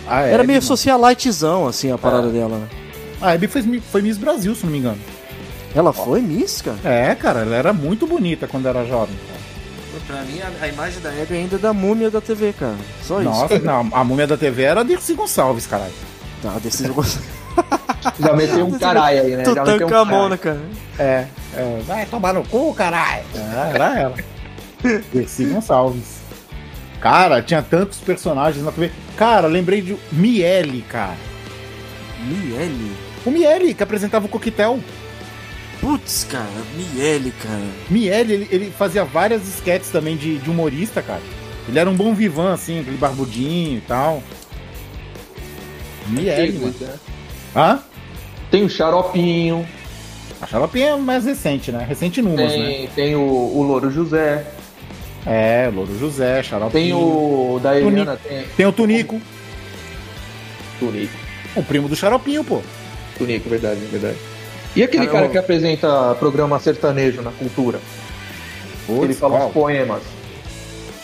A 0.07 0.21
Era 0.23 0.35
Hebe, 0.43 0.47
meio 0.49 0.63
socialitezão, 0.63 1.67
assim, 1.67 1.91
a 1.91 1.99
parada 1.99 2.29
dela, 2.29 2.59
né? 2.59 2.67
A 3.21 3.35
Hebe 3.35 3.47
foi, 3.49 3.63
foi 3.91 4.03
Miss 4.03 4.17
Brasil, 4.19 4.55
se 4.55 4.65
não 4.65 4.73
me 4.73 4.79
engano. 4.79 4.99
Ela 5.75 5.93
foi 5.93 6.21
Miss, 6.21 6.61
cara? 6.61 6.77
É, 6.85 7.15
cara, 7.15 7.41
ela 7.41 7.57
era 7.57 7.73
muito 7.73 8.07
bonita 8.07 8.47
quando 8.47 8.67
era 8.69 8.85
jovem. 8.85 9.17
cara. 9.27 9.42
Pra 10.07 10.23
mim, 10.23 10.41
a, 10.61 10.69
imagem 10.69 11.01
da 11.01 11.11
Hebe 11.11 11.35
ainda 11.35 11.57
é 11.57 11.59
da 11.59 11.73
múmia 11.73 12.11
da 12.11 12.21
TV, 12.21 12.53
cara. 12.53 12.77
Só 13.03 13.21
Nossa, 13.21 13.59
não, 13.59 13.89
a 13.93 14.03
múmia 14.03 14.27
da 14.27 14.37
TV 14.37 14.63
era 14.63 14.81
a 14.81 14.85
Dirce 14.85 15.15
Gonçalves, 15.15 15.67
caralho. 15.67 15.91
isso. 15.91 16.13
Tá, 16.43 16.59
desse 16.59 16.87
eu 16.87 16.95
gosto. 16.95 17.23
Já 18.19 18.33
meteu 18.33 18.67
um 18.67 18.79
caralho 18.79 19.23
aí, 19.23 19.37
né? 19.37 19.43
Tu 19.45 19.55
Já 19.55 19.65
meteu 19.65 19.75
um 19.75 19.79
tanca 19.79 20.01
a 20.01 20.05
mão, 20.05 20.29
né, 20.29 20.37
cara? 20.37 20.61
É, 20.99 21.27
é, 21.55 21.81
vai 21.87 22.07
tomar 22.07 22.33
no 22.33 22.45
cu, 22.45 22.75
caralho. 22.75 23.25
É, 23.35 23.75
era 23.75 23.99
ela. 23.99 24.15
Dirce 25.13 25.45
Gonçalves. 25.45 26.23
Cara, 27.01 27.43
tinha 27.43 27.63
tantos 27.63 27.99
personagens 27.99 28.65
na 28.65 28.73
TV. 28.73 28.91
Cara, 29.17 29.47
lembrei 29.47 29.81
de 29.81 29.97
Miele, 30.11 30.83
cara. 30.89 31.17
Miele? 32.21 32.97
O 33.25 33.31
Miele, 33.31 33.75
que 33.75 33.83
apresentava 33.83 34.27
o 34.27 34.29
coquetel. 34.29 34.79
Putz, 35.83 36.25
cara, 36.31 36.47
Miele, 36.77 37.33
cara. 37.43 37.61
Miele, 37.91 38.33
ele, 38.33 38.49
ele 38.51 38.71
fazia 38.71 39.05
várias 39.05 39.47
sketches 39.49 39.91
também 39.91 40.17
de, 40.17 40.39
de 40.39 40.49
humorista, 40.49 41.03
cara. 41.03 41.21
Ele 41.69 41.79
era 41.79 41.91
um 41.91 41.95
bom 41.95 42.15
vivan, 42.15 42.55
assim, 42.55 42.81
aquele 42.81 42.97
barbudinho 42.97 43.79
e 43.79 43.81
tal. 43.83 44.23
Miele, 46.07 46.59
mano. 46.59 46.75
Né? 46.81 46.95
Hã? 47.55 47.83
Tem 48.51 48.65
o 48.65 48.69
Xaropinho, 48.69 49.67
A 50.41 50.47
Xaropinha 50.47 50.91
é 50.91 50.97
mais 50.97 51.25
recente, 51.25 51.71
né? 51.73 51.85
Recente 51.89 52.21
números, 52.23 52.53
né? 52.53 52.65
tem, 52.67 52.87
tem 52.89 53.17
o, 53.17 53.21
o 53.21 53.63
Louro 53.63 53.91
José, 53.91 54.45
É, 55.27 55.71
Louro 55.75 55.99
José, 55.99 56.43
Xaropinho. 56.43 56.71
tem 56.73 56.93
o 56.93 57.61
da 57.63 57.79
Eliana, 57.79 58.17
tem 58.17 58.45
Tem 58.57 58.67
o 58.67 58.73
Tunico, 58.73 59.21
Tunico. 60.79 61.13
o 61.57 61.63
primo 61.63 61.89
do 61.89 61.97
Xaropinho, 61.97 62.45
pô. 62.45 62.61
Tunico, 63.19 63.49
verdade, 63.49 63.81
verdade. 63.91 64.17
E 64.75 64.83
aquele 64.83 65.05
Cara, 65.07 65.13
cara 65.19 65.27
eu- 65.27 65.31
que 65.31 65.39
apresenta 65.39 66.15
programa 66.19 66.59
sertanejo 66.59 67.21
na 67.23 67.31
cultura? 67.31 67.79
Ele 68.89 68.99
Putz, 69.07 69.19
fala 69.19 69.37
qual? 69.37 69.49
os 69.49 69.53
poemas. 69.55 70.03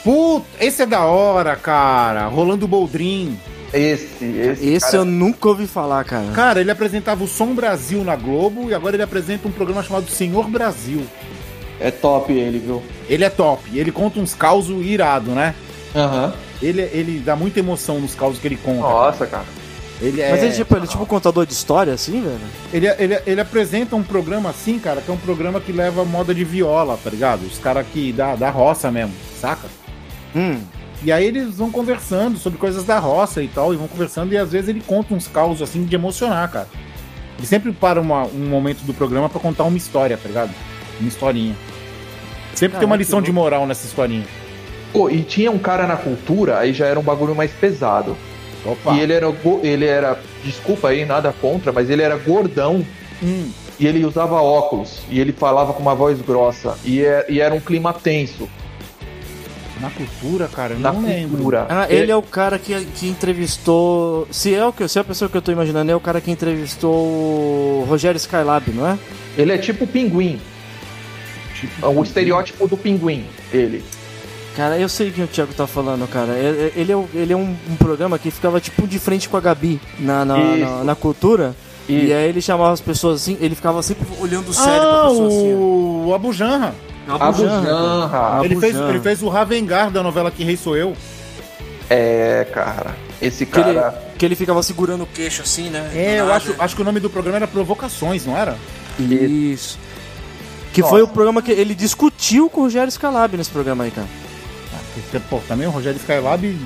Puta, 0.03 0.47
esse 0.61 0.83
é 0.83 0.87
da 0.87 1.05
hora, 1.05 1.55
cara. 1.57 2.27
Rolando 2.29 2.67
Boldrin. 2.67 3.39
Esse, 3.73 4.25
esse. 4.25 4.67
Esse 4.67 4.87
cara, 4.87 4.97
eu 4.99 5.05
nunca 5.05 5.49
ouvi 5.49 5.67
falar, 5.67 6.03
cara. 6.05 6.33
Cara, 6.35 6.61
ele 6.61 6.71
apresentava 6.71 7.23
o 7.23 7.29
Som 7.29 7.55
Brasil 7.55 8.03
na 8.03 8.17
Globo 8.17 8.71
e 8.71 8.75
agora 8.75 8.97
ele 8.97 9.03
apresenta 9.03 9.47
um 9.47 9.53
programa 9.53 9.83
chamado 9.83 10.09
Senhor 10.11 10.49
Brasil. 10.49 11.05
é 11.81 11.91
top 11.91 12.33
ele, 12.33 12.59
viu? 12.59 12.83
Ele 13.09 13.25
é 13.25 13.31
top. 13.31 13.79
Ele 13.79 13.93
conta 13.93 14.19
uns 14.19 14.35
causos 14.35 14.85
irado, 14.85 15.31
né? 15.33 15.55
Aham. 15.95 16.33
Ele, 16.61 16.81
ele 16.83 17.19
dá 17.21 17.37
muita 17.37 17.61
emoção 17.61 18.01
nos 18.01 18.15
causos 18.15 18.41
que 18.41 18.49
ele 18.49 18.57
conta. 18.57 18.81
Nossa, 18.81 19.27
cara. 19.27 19.45
Ele 20.01 20.21
é, 20.21 20.31
Mas 20.31 20.43
ele, 20.45 20.53
tipo, 20.53 20.77
ele 20.77 20.85
é 20.85 20.89
tipo 20.89 21.03
um 21.03 21.07
contador 21.07 21.45
de 21.45 21.53
história, 21.53 21.93
assim, 21.93 22.23
velho? 22.23 22.39
ele, 22.73 22.87
ele, 22.87 23.21
ele 23.27 23.41
apresenta 23.41 23.97
um 23.97 24.03
programa 24.03 24.51
assim, 24.51 24.79
cara, 24.79 25.01
que 25.01 25.11
é 25.11 25.15
um 25.15 25.19
programa 25.19 25.61
que 25.61 25.73
leva 25.73 26.05
moda 26.05 26.33
de 26.33 26.45
viola, 26.45 26.97
tá 27.03 27.11
ligado? 27.11 27.43
Os 27.45 27.59
caras 27.59 27.85
que 27.93 28.13
da, 28.13 28.37
da 28.37 28.49
roça 28.49 28.93
mesmo, 28.93 29.13
saca? 29.41 29.67
Hum. 30.37 30.61
E 31.03 31.11
aí 31.11 31.25
eles 31.27 31.57
vão 31.57 31.71
conversando 31.71 32.39
sobre 32.39 32.59
coisas 32.59 32.85
da 32.85 32.99
roça 32.99 33.43
e 33.43 33.49
tal, 33.49 33.73
e 33.75 33.77
vão 33.77 33.89
conversando, 33.89 34.33
e 34.33 34.37
às 34.39 34.53
vezes 34.53 34.69
ele 34.69 34.81
conta 34.87 35.15
uns 35.15 35.27
causos 35.27 35.63
assim 35.63 35.85
de 35.85 35.95
emocionar, 35.97 36.49
cara. 36.51 36.69
Ele 37.37 37.47
sempre 37.47 37.73
para 37.73 38.01
uma- 38.01 38.25
um 38.27 38.49
momento 38.49 38.83
do 38.85 38.95
programa 38.95 39.29
pra 39.29 39.41
contar 39.41 39.65
uma 39.65 39.77
história, 39.77 40.17
tá 40.17 40.29
ligado? 40.29 40.51
Uma 41.01 41.09
historinha. 41.09 41.57
Sempre 42.55 42.79
tem 42.79 42.87
uma 42.87 42.97
lição 42.97 43.21
de 43.23 43.33
moral 43.33 43.67
nessa 43.67 43.87
historinha. 43.87 44.25
Pô, 44.93 45.09
e 45.11 45.23
tinha 45.23 45.51
um 45.51 45.59
cara 45.59 45.87
na 45.87 45.97
cultura, 45.97 46.59
aí 46.59 46.73
já 46.73 46.87
era 46.87 46.99
um 46.99 47.03
bagulho 47.03 47.35
mais 47.35 47.51
pesado. 47.53 48.17
Opa! 48.65 48.95
E 48.95 49.01
ele 49.01 49.13
era, 49.13 49.33
ele 49.63 49.85
era, 49.87 50.21
desculpa 50.45 50.89
aí, 50.89 51.05
nada 51.05 51.33
contra, 51.41 51.73
mas 51.73 51.89
ele 51.91 52.03
era 52.03 52.17
gordão 52.17 52.85
Hum, 53.23 53.51
e 53.81 53.87
ele 53.87 54.05
usava 54.05 54.41
óculos 54.41 55.01
e 55.11 55.19
ele 55.19 55.33
falava 55.33 55.73
com 55.73 55.83
uma 55.83 55.95
voz 55.95 56.21
grossa 56.21 56.77
e, 56.85 57.05
é- 57.05 57.27
e 57.29 57.41
era 57.41 57.53
um 57.55 57.59
clima 57.61 57.93
tenso 57.93 58.49
na 59.81 59.91
cultura, 59.91 60.49
cara, 60.49 60.75
eu 60.75 60.81
na 60.81 60.93
não 60.93 61.03
lembro. 61.03 61.37
cultura. 61.37 61.67
Ah, 61.69 61.87
ele 61.89 62.11
é 62.11 62.17
o 62.17 62.23
cara 62.23 62.59
que, 62.59 62.85
que 62.97 63.07
entrevistou. 63.09 64.27
Se 64.29 64.53
é, 64.53 64.67
o 64.67 64.73
que, 64.73 64.89
se 64.89 64.99
é 64.99 65.01
a 65.01 65.05
pessoa 65.05 65.29
que 65.29 65.37
eu 65.37 65.43
tô 65.43 65.53
imaginando, 65.53 65.91
é 65.93 65.95
o 65.95 66.01
cara 66.01 66.21
que 66.21 66.33
entrevistou 66.33 66.93
o 66.93 67.87
Rogério 67.89 68.17
Skylab, 68.19 68.73
não 68.73 68.85
é? 68.89 68.99
Ele 69.37 69.53
é 69.53 69.59
tipo 69.59 69.85
o 69.85 69.87
pinguim, 69.87 70.41
Tipo, 71.61 71.87
é 71.87 71.89
o 71.89 72.03
estereótipo 72.03 72.67
do 72.67 72.77
pinguim, 72.77 73.25
ele. 73.53 73.85
Cara, 74.59 74.77
eu 74.77 74.89
sei 74.89 75.11
quem 75.13 75.23
o 75.23 75.27
Thiago 75.29 75.55
tá 75.55 75.67
falando, 75.69 76.07
cara. 76.09 76.33
É- 76.33 76.73
é- 76.77 76.81
Ele 76.81 76.91
é, 76.93 76.97
o- 76.97 77.09
ele 77.15 77.33
é 77.33 77.37
um, 77.37 77.57
um 77.71 77.77
programa 77.77 78.19
que 78.19 78.29
ficava 78.31 78.61
tipo 78.61 78.87
de 78.89 78.99
frente 78.99 79.29
com 79.29 79.37
a 79.37 79.41
Gabi 79.41 79.81
na, 80.01 80.25
na, 80.25 80.37
na, 80.37 80.85
na 80.85 80.95
cultura. 80.97 81.55
E 81.89 81.95
Isso. 82.07 82.13
aí 82.15 82.29
ele 82.29 82.43
chamava 82.43 82.73
as 82.73 82.81
pessoas 82.81 83.23
assim, 83.23 83.39
ele 83.41 83.55
ficava 83.55 83.81
sempre 83.85 84.05
olhando 84.21 84.53
sério 84.53 84.81
pra 84.81 85.01
Ah, 85.05 85.09
pessoa 85.09 85.29
assim. 85.29 85.55
o, 85.55 86.05
o 86.09 86.15
Abu 86.15 86.33
Janra. 86.33 86.75
Abu 87.09 87.39
Janra. 87.45 88.41
Ele 88.45 88.57
fez, 88.61 88.77
ele 88.77 89.01
fez 89.01 89.23
o 89.23 89.29
Ravengar 89.29 89.91
da 89.93 90.03
novela 90.03 90.29
Que 90.31 90.43
Rei 90.45 90.57
Sou 90.57 90.77
Eu. 90.77 90.93
É, 91.89 92.47
cara. 92.53 92.97
Esse 93.23 93.47
Que 93.47 93.61
ele, 93.61 93.75
cara. 93.75 94.03
que 94.19 94.25
ele 94.27 94.35
ficava 94.35 94.63
segurando 94.63 95.05
o 95.05 95.07
queixo 95.07 95.41
assim, 95.43 95.71
né? 95.71 95.89
É, 95.95 96.21
eu 96.21 96.33
acho, 96.33 96.55
acho 96.59 96.75
que 96.77 96.83
o 96.83 96.85
nome 96.85 97.01
do 97.01 97.09
programa 97.09 97.39
era 97.39 97.47
Provocações, 97.47 98.27
não 98.27 98.37
era? 98.37 98.57
Isso. 98.99 99.79
Que 100.73 100.81
Nossa. 100.83 100.93
foi 100.93 101.03
o 101.03 101.09
programa 101.09 101.41
que 101.41 101.51
ele 101.53 101.75
discutiu 101.75 102.51
com 102.51 102.61
o 102.61 102.65
Rogério 102.65 102.89
Skylab 102.91 103.37
nesse 103.37 103.51
programa 103.51 103.85
aí, 103.85 103.91
cara. 103.91 104.07
Porque, 105.03 105.21
pô, 105.29 105.41
também 105.47 105.67
o 105.67 105.71
Rogério 105.71 105.99
Skylab. 105.99 106.59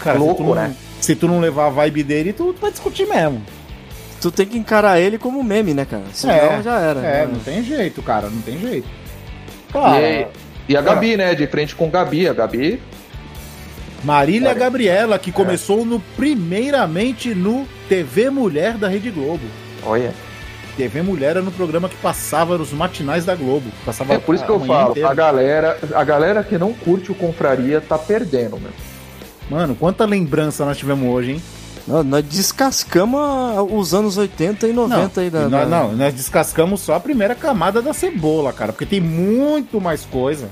Cara, 0.00 0.18
Louco, 0.18 0.34
se, 0.34 0.38
tu 0.38 0.44
não, 0.44 0.54
né? 0.54 0.74
se 1.00 1.16
tu 1.16 1.28
não 1.28 1.40
levar 1.40 1.66
a 1.66 1.70
vibe 1.70 2.02
dele, 2.02 2.32
tu, 2.32 2.52
tu 2.52 2.60
vai 2.60 2.70
discutir 2.70 3.06
mesmo. 3.06 3.42
Tu 4.20 4.30
tem 4.30 4.46
que 4.46 4.58
encarar 4.58 5.00
ele 5.00 5.18
como 5.18 5.42
meme, 5.42 5.74
né, 5.74 5.84
cara? 5.84 6.04
Senão 6.12 6.62
já 6.62 6.78
era. 6.80 7.00
É, 7.00 7.26
né? 7.26 7.30
não 7.32 7.40
tem 7.40 7.62
jeito, 7.62 8.02
cara, 8.02 8.28
não 8.28 8.40
tem 8.42 8.58
jeito. 8.58 8.88
E, 9.74 10.72
e 10.72 10.76
a 10.76 10.80
Gabi, 10.80 11.16
né? 11.16 11.34
De 11.34 11.46
frente 11.46 11.74
com 11.74 11.90
Gabi. 11.90 12.28
A 12.28 12.32
Gabi. 12.32 12.80
Marília 14.02 14.50
Olha. 14.50 14.58
Gabriela, 14.58 15.18
que 15.18 15.32
começou 15.32 15.84
no 15.84 16.00
primeiramente 16.16 17.34
no 17.34 17.66
TV 17.88 18.30
Mulher 18.30 18.76
da 18.76 18.88
Rede 18.88 19.10
Globo. 19.10 19.44
Olha. 19.82 20.12
TV 20.78 21.02
Mulher 21.02 21.30
era 21.30 21.42
no 21.42 21.50
programa 21.50 21.88
que 21.88 21.96
passava 21.96 22.56
nos 22.56 22.72
matinais 22.72 23.24
da 23.24 23.34
Globo. 23.34 23.66
Passava 23.84 24.14
É 24.14 24.18
por 24.18 24.34
isso 24.36 24.44
que 24.44 24.52
a 24.52 24.54
eu 24.54 24.60
falo, 24.60 24.90
inteira. 24.92 25.10
a 25.10 25.14
galera, 25.14 25.78
a 25.92 26.04
galera 26.04 26.44
que 26.44 26.56
não 26.56 26.72
curte 26.72 27.10
o 27.10 27.14
Confraria 27.16 27.80
tá 27.80 27.98
perdendo, 27.98 28.58
meu. 28.60 28.70
Mano, 29.50 29.74
quanta 29.74 30.04
lembrança 30.04 30.64
nós 30.64 30.78
tivemos 30.78 31.08
hoje, 31.12 31.32
hein? 31.32 31.42
Não, 31.86 32.04
nós 32.04 32.22
descascamos 32.24 33.18
a- 33.20 33.62
os 33.62 33.92
anos 33.92 34.16
80 34.16 34.68
e 34.68 34.72
90 34.72 35.20
aí 35.22 35.30
da. 35.30 35.48
nós, 35.48 35.50
da- 35.50 35.66
não, 35.66 35.92
nós 35.96 36.14
descascamos 36.14 36.80
só 36.80 36.94
a 36.94 37.00
primeira 37.00 37.34
camada 37.34 37.82
da 37.82 37.92
cebola, 37.92 38.52
cara, 38.52 38.72
porque 38.72 38.86
tem 38.86 39.00
muito 39.00 39.80
mais 39.80 40.04
coisa. 40.04 40.48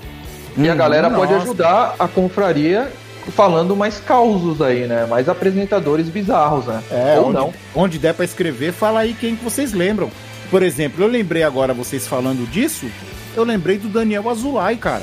E 0.56 0.68
a 0.68 0.72
Hum, 0.72 0.76
galera 0.76 1.08
pode 1.10 1.32
nossa. 1.32 1.44
ajudar 1.44 1.94
a 1.98 2.08
confraria 2.08 2.90
falando 3.32 3.74
mais 3.76 3.98
causos 3.98 4.60
aí, 4.62 4.86
né? 4.86 5.06
Mais 5.06 5.28
apresentadores 5.28 6.08
bizarros, 6.08 6.66
né? 6.66 6.82
É, 6.90 7.18
Ou 7.18 7.26
onde, 7.28 7.34
não. 7.38 7.54
onde 7.74 7.98
der 7.98 8.14
pra 8.14 8.24
escrever, 8.24 8.72
fala 8.72 9.00
aí 9.00 9.14
quem 9.14 9.36
que 9.36 9.44
vocês 9.44 9.72
lembram. 9.72 10.10
Por 10.50 10.62
exemplo, 10.62 11.02
eu 11.04 11.08
lembrei 11.08 11.42
agora 11.42 11.74
vocês 11.74 12.06
falando 12.06 12.48
disso, 12.50 12.86
eu 13.34 13.42
lembrei 13.44 13.78
do 13.78 13.88
Daniel 13.88 14.28
Azulay, 14.30 14.76
cara. 14.76 15.02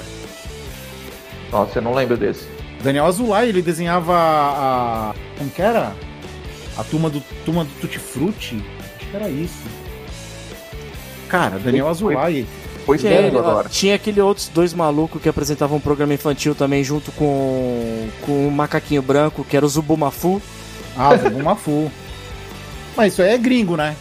Nossa, 1.52 1.80
eu 1.80 1.82
não 1.84 1.94
lembro 1.94 2.18
desse. 2.18 2.48
Daniel 2.82 3.06
Azulay, 3.06 3.50
ele 3.50 3.62
desenhava 3.62 4.14
a. 4.16 5.10
a- 5.12 5.14
como 5.38 5.50
que 5.50 5.62
era? 5.62 5.94
A 6.78 6.84
turma 6.84 7.10
do, 7.10 7.22
turma 7.46 7.64
do 7.64 7.70
Tutti 7.80 8.00
Frutti. 8.00 8.64
Acho 8.98 9.10
que 9.10 9.16
era 9.16 9.30
isso. 9.30 9.60
Cara, 11.30 11.60
Daniel 11.60 11.88
Azulay. 11.88 12.46
Foi 12.86 12.98
Tinha, 12.98 13.12
ele- 13.14 13.38
agora. 13.38 13.70
tinha 13.70 13.96
aquele 13.96 14.20
outros 14.22 14.50
dois 14.50 14.74
malucos 14.74 15.22
que 15.22 15.30
apresentavam 15.30 15.78
um 15.78 15.82
programa 15.82 16.14
infantil 16.14 16.54
também 16.54 16.84
junto 16.84 17.12
com, 17.14 18.10
com 18.26 18.48
o 18.48 18.52
macaquinho 18.52 19.02
branco, 19.02 19.44
que 19.44 19.56
era 19.56 19.66
o 19.66 19.70
Zubumafu. 19.70 20.42
Ah, 20.98 21.16
Zubumafu. 21.16 21.92
Mas 22.96 23.14
isso 23.14 23.22
aí 23.22 23.30
é 23.34 23.38
gringo, 23.38 23.76
né? 23.78 23.96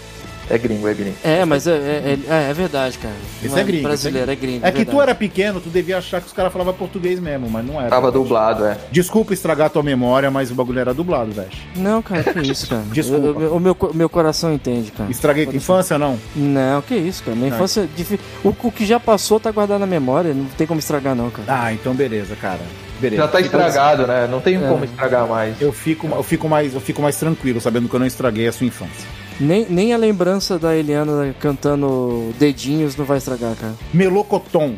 É 0.51 0.59
gringo, 0.59 0.87
é 0.89 0.93
gringo. 0.95 1.17
É, 1.25 1.45
mas 1.45 1.67
é, 1.67 1.73
é, 1.73 2.19
é- 2.29 2.51
é 2.51 2.53
verdade, 2.53 2.99
cara. 2.99 3.15
Esse 3.43 3.49
Não 3.49 3.59
é 3.59 3.65
gringo, 3.65 3.85
Brasileiro, 3.85 4.31
é 4.31 4.35
gringo. 4.37 4.67
É 4.67 4.71
que 4.71 4.85
tu 4.85 4.89
verdade. 4.89 5.03
era 5.11 5.15
pequeno, 5.15 5.61
tu 5.61 5.71
devia 5.71 5.99
achar 5.99 6.21
que 6.21 6.27
os 6.27 6.33
caras 6.33 6.53
falavam 6.53 6.75
português 6.75 7.19
mesmo, 7.21 7.49
mas 7.49 7.65
não 7.65 7.81
era. 7.81 7.89
Tava 7.89 8.11
dublado, 8.13 8.65
é. 8.67 8.77
Desculpa 8.91 9.33
estragar 9.33 9.71
tua 9.71 9.83
memória, 9.83 10.31
mas 10.31 10.51
o 10.51 10.55
bagulho 10.55 10.81
era 10.81 10.93
dublado, 10.93 11.33
velho. 11.33 11.49
Não, 11.77 12.03
cara, 12.03 12.23
que 12.25 12.41
isso, 12.41 12.69
cara. 12.69 12.83
Desculpa. 12.93 13.27
Eu- 13.27 13.41
eu- 13.41 13.57
o 13.57 13.61
meu, 13.61 13.77
meu 13.95 14.09
coração 14.09 14.53
entende, 14.53 14.91
cara. 14.91 15.11
Estraguei 15.11 15.47
tua 15.47 15.57
infância, 15.57 15.99
não? 15.99 16.19
Não, 16.37 16.83
que 16.83 16.95
isso, 16.95 17.23
cara. 17.23 17.37
Minha 17.37 17.51
Não. 17.51 17.57
infância. 17.57 17.83
é 17.83 18.19
O, 18.47 18.55
o 18.63 18.73
que 18.73 18.85
já 18.85 18.99
passou 19.01 19.39
tá 19.41 19.51
guardado 19.51 19.81
na 19.81 19.87
memória, 19.87 20.35
não 20.35 20.45
tem 20.47 20.67
como 20.67 20.81
estragar, 20.81 21.15
não, 21.15 21.31
cara. 21.31 21.45
Ah, 21.49 21.73
então 21.73 21.95
beleza, 21.95 22.37
cara. 22.37 22.61
Beleza. 23.01 23.23
Já 23.23 23.29
tá 23.29 23.41
estragado, 23.41 24.07
né? 24.07 24.29
Não 24.31 24.41
tem 24.41 24.57
É. 24.57 24.69
como 24.69 24.85
estragar 24.85 25.27
mais. 25.27 25.61
Eu 25.61 25.73
fico, 25.73 26.07
eu, 26.09 26.23
fico 26.23 26.49
mais, 26.49 26.75
eu 26.75 26.81
fico 26.81 27.01
mais 27.03 27.17
tranquilo, 27.17 27.61
sabendo 27.61 27.89
que 27.89 27.95
eu 27.95 28.01
não 28.01 28.07
estraguei 28.07 28.47
a 28.47 28.53
sua 28.53 28.67
infância. 28.67 29.09
Nem, 29.41 29.67
nem 29.69 29.93
a 29.93 29.97
lembrança 29.97 30.59
da 30.59 30.77
Eliana 30.77 31.35
cantando 31.41 32.33
dedinhos 32.39 32.97
não 32.97 33.05
vai 33.05 33.19
estragar, 33.19 33.55
cara. 33.57 33.75
Melocoton. 33.93 34.75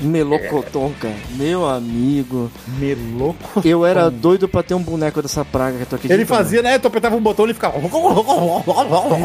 Melocoton, 0.00 0.92
cara. 1.00 1.14
Meu 1.30 1.68
amigo. 1.68 2.48
Melocoton. 2.78 3.62
Eu 3.68 3.84
era 3.84 4.08
doido 4.08 4.48
pra 4.48 4.62
ter 4.62 4.74
um 4.74 4.80
boneco 4.82 5.20
dessa 5.20 5.44
praga 5.44 5.76
que 5.76 5.82
eu 5.82 5.86
tô 5.88 5.96
aqui. 5.96 6.12
Ele 6.12 6.24
fazia, 6.24 6.62
né? 6.62 6.78
Tu 6.78 6.86
apertava 6.86 7.16
um 7.16 7.20
botão 7.20 7.44
e 7.44 7.48
ele 7.48 7.54
ficava. 7.54 7.74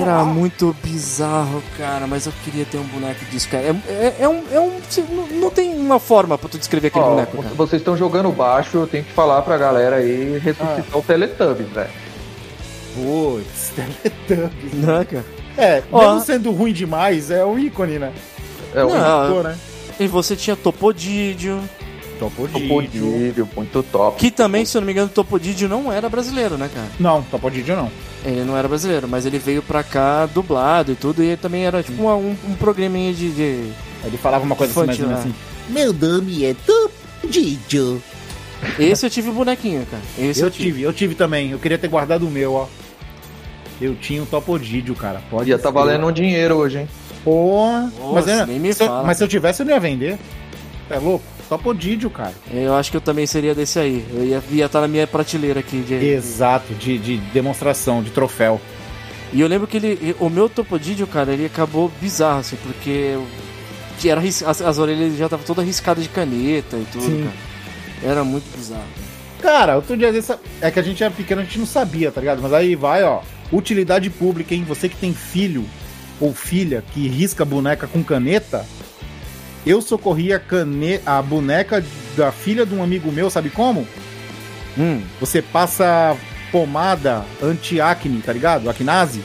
Era 0.01 0.24
muito 0.26 0.76
bizarro, 0.84 1.61
cara, 1.78 2.07
mas 2.07 2.26
eu 2.26 2.34
queria 2.43 2.65
ter 2.65 2.78
um 2.78 2.84
boneco 2.86 3.24
disso, 3.26 3.47
cara. 3.49 3.63
É, 3.88 3.91
é, 3.91 4.15
é 4.21 4.28
um. 4.28 4.41
É 4.51 4.59
um 4.59 4.71
não, 5.11 5.28
não 5.41 5.49
tem 5.51 5.76
uma 5.76 5.99
forma 5.99 6.38
pra 6.39 6.49
tu 6.49 6.57
descrever 6.57 6.88
aquele 6.88 7.05
Ó, 7.05 7.09
boneco, 7.11 7.38
cara. 7.43 7.53
vocês 7.55 7.80
estão 7.82 7.95
jogando 7.95 8.32
baixo, 8.32 8.78
eu 8.78 8.88
tenho 8.88 9.03
que 9.03 9.11
falar 9.11 9.41
pra 9.43 9.57
galera 9.57 9.97
aí 9.97 10.39
ressuscitar 10.43 10.84
Ah. 10.91 10.97
o 10.97 11.01
Teletubbies, 11.03 11.69
velho. 11.69 11.89
Putz, 12.94 13.72
Teletubbies. 14.28 14.74
Não, 14.74 15.06
cara. 15.06 15.26
É, 15.58 15.84
Ó. 15.91 16.02
mesmo 16.14 16.26
sendo 16.26 16.52
ruim 16.52 16.74
demais, 16.74 17.30
é 17.32 17.46
um 17.46 17.58
ícone, 17.60 18.00
né? 18.00 18.12
É 18.74 18.84
o 18.84 18.89
Não, 18.89 19.34
Pô, 19.36 19.44
né? 19.44 19.56
E 20.00 20.08
você 20.08 20.36
tinha 20.36 20.56
Topodídio, 20.56 21.60
Topodídio. 22.20 22.68
Topodídio, 22.68 23.50
muito 23.56 23.84
top. 23.84 24.18
que 24.20 24.32
também, 24.32 24.66
se 24.66 24.76
eu 24.76 24.82
não 24.82 24.86
me 24.88 24.91
engano, 24.91 25.10
Topodídio 25.10 25.70
não 25.70 25.91
era 25.94 26.10
brasileiro, 26.10 26.58
né, 26.58 26.70
cara? 26.74 26.88
Não, 27.00 27.22
Topodídio 27.24 27.76
não. 27.76 27.91
Ele 28.26 28.44
não 28.44 28.58
era 28.58 28.68
brasileiro, 28.68 29.08
mas 29.08 29.26
ele 29.26 29.38
veio 29.38 29.62
pra 29.62 29.84
cá 29.84 30.26
dublado 30.26 30.91
e 30.91 30.96
tudo, 30.96 31.22
e 31.22 31.28
ele 31.28 31.38
também 31.38 31.66
era 31.66 31.84
tipo 31.84 32.02
uma- 32.04 32.16
um, 32.16 32.36
um 32.48 32.56
programinha 32.56 33.14
de. 33.14 33.30
de- 33.32 33.72
Ele 34.06 34.18
falava 34.18 34.44
uma 34.44 34.56
coisa 34.56 34.72
assim, 34.72 34.86
mais 34.88 35.00
Infantil, 35.00 35.18
assim. 35.18 35.34
Meu 35.70 35.94
nome 35.94 36.44
é 36.46 36.56
Topodídio. 36.66 38.02
Esse 38.80 39.06
eu 39.06 39.10
tive 39.10 39.30
o 39.30 39.34
bonequinho, 39.34 39.86
cara. 39.86 40.02
Esse 40.18 40.41
Eu 40.41 40.50
tive, 40.50 40.82
eu 40.82 40.94
tive 40.94 41.16
também. 41.16 41.52
Eu 41.52 41.60
queria 41.60 41.78
ter 41.78 41.88
guardado 41.89 42.26
o 42.26 42.32
meu, 42.32 42.54
ó. 42.54 42.68
Eu 43.82 43.95
tinha 43.95 44.21
um 44.21 44.26
Topodídio, 44.26 44.95
cara. 44.95 45.21
Pode 45.30 45.49
Já 45.49 45.57
tá 45.57 45.69
ser. 45.69 45.74
valendo 45.74 46.07
um 46.07 46.11
dinheiro 46.11 46.55
hoje, 46.55 46.80
hein? 46.80 46.88
Porra. 47.24 47.91
Mas, 48.13 48.28
eu- 48.28 48.47
nem 48.47 48.59
me 48.59 48.74
se 48.74 48.84
eu- 48.84 48.88
fala. 48.88 49.03
mas 49.03 49.17
se 49.17 49.24
eu 49.24 49.28
tivesse, 49.28 49.61
eu 49.61 49.65
não 49.65 49.74
ia 49.74 49.80
vender. 49.80 50.17
É 50.89 50.97
louco? 50.97 51.24
Topodídio, 51.49 52.09
cara. 52.09 52.34
Eu 52.51 52.74
acho 52.76 52.89
que 52.91 52.97
eu 52.97 53.01
também 53.01 53.26
seria 53.26 53.53
desse 53.53 53.78
aí. 53.80 54.05
Eu 54.13 54.24
ia 54.26 54.38
estar 54.38 54.53
ia 54.53 54.69
tá 54.69 54.82
na 54.82 54.88
minha 54.88 55.05
prateleira 55.05 55.59
aqui. 55.59 55.82
De... 55.82 55.93
Exato, 55.93 56.74
de, 56.74 56.97
de 56.97 57.17
demonstração, 57.17 58.01
de 58.01 58.09
troféu. 58.11 58.59
E 59.32 59.41
eu 59.41 59.47
lembro 59.47 59.67
que 59.67 59.78
ele. 59.78 60.15
O 60.19 60.30
meu 60.30 60.47
Topodídio, 60.49 61.05
cara, 61.07 61.32
ele 61.34 61.45
acabou 61.45 61.91
bizarro, 62.01 62.39
assim, 62.39 62.55
porque. 62.63 63.17
era, 64.05 64.21
as, 64.21 64.61
as 64.61 64.78
orelhas 64.78 65.17
já 65.17 65.26
estavam 65.26 65.45
todas 65.45 65.65
riscadas 65.65 66.03
de 66.03 66.09
caneta 66.09 66.78
e 66.78 66.86
tudo, 66.91 67.03
Sim. 67.05 67.24
cara. 67.24 68.11
Era 68.11 68.24
muito 68.24 68.45
bizarro. 68.55 68.84
Cara, 69.41 69.76
outro 69.76 69.95
dia 69.97 70.11
desse. 70.11 70.34
É 70.61 70.71
que 70.71 70.80
a 70.80 70.84
gente 70.84 71.03
era 71.03 71.11
pequeno, 71.13 71.41
a 71.41 71.43
gente 71.43 71.59
não 71.59 71.65
sabia, 71.65 72.11
tá 72.11 72.19
ligado? 72.21 72.41
Mas 72.41 72.53
aí 72.53 72.76
vai, 72.76 73.03
ó. 73.03 73.21
Utilidade 73.54 74.10
pública, 74.10 74.54
hein? 74.56 74.66
Você 74.68 74.89
que 74.89 74.95
tem 74.97 75.14
filho 75.14 75.66
ou 76.20 76.34
filha 76.34 76.84
que 76.93 77.08
risca 77.08 77.43
a 77.43 77.45
boneca 77.45 77.88
com 77.88 78.04
caneta. 78.04 78.66
Eu 79.66 79.82
socorri 79.82 80.34
a, 80.34 80.39
cane... 80.39 80.99
a 81.06 81.22
boneca 81.22 81.84
da 82.18 82.32
filha 82.32 82.66
de 82.66 82.74
um 82.76 82.84
amigo 82.84 83.12
meu, 83.12 83.30
sabe 83.30 83.49
como? 83.49 83.88
Hum, 84.78 85.01
Você 85.20 85.41
passa 85.41 86.18
pomada 86.51 87.24
anti-acne, 87.41 88.22
tá 88.22 88.34
ligado? 88.34 88.70
Acnase. 88.70 89.22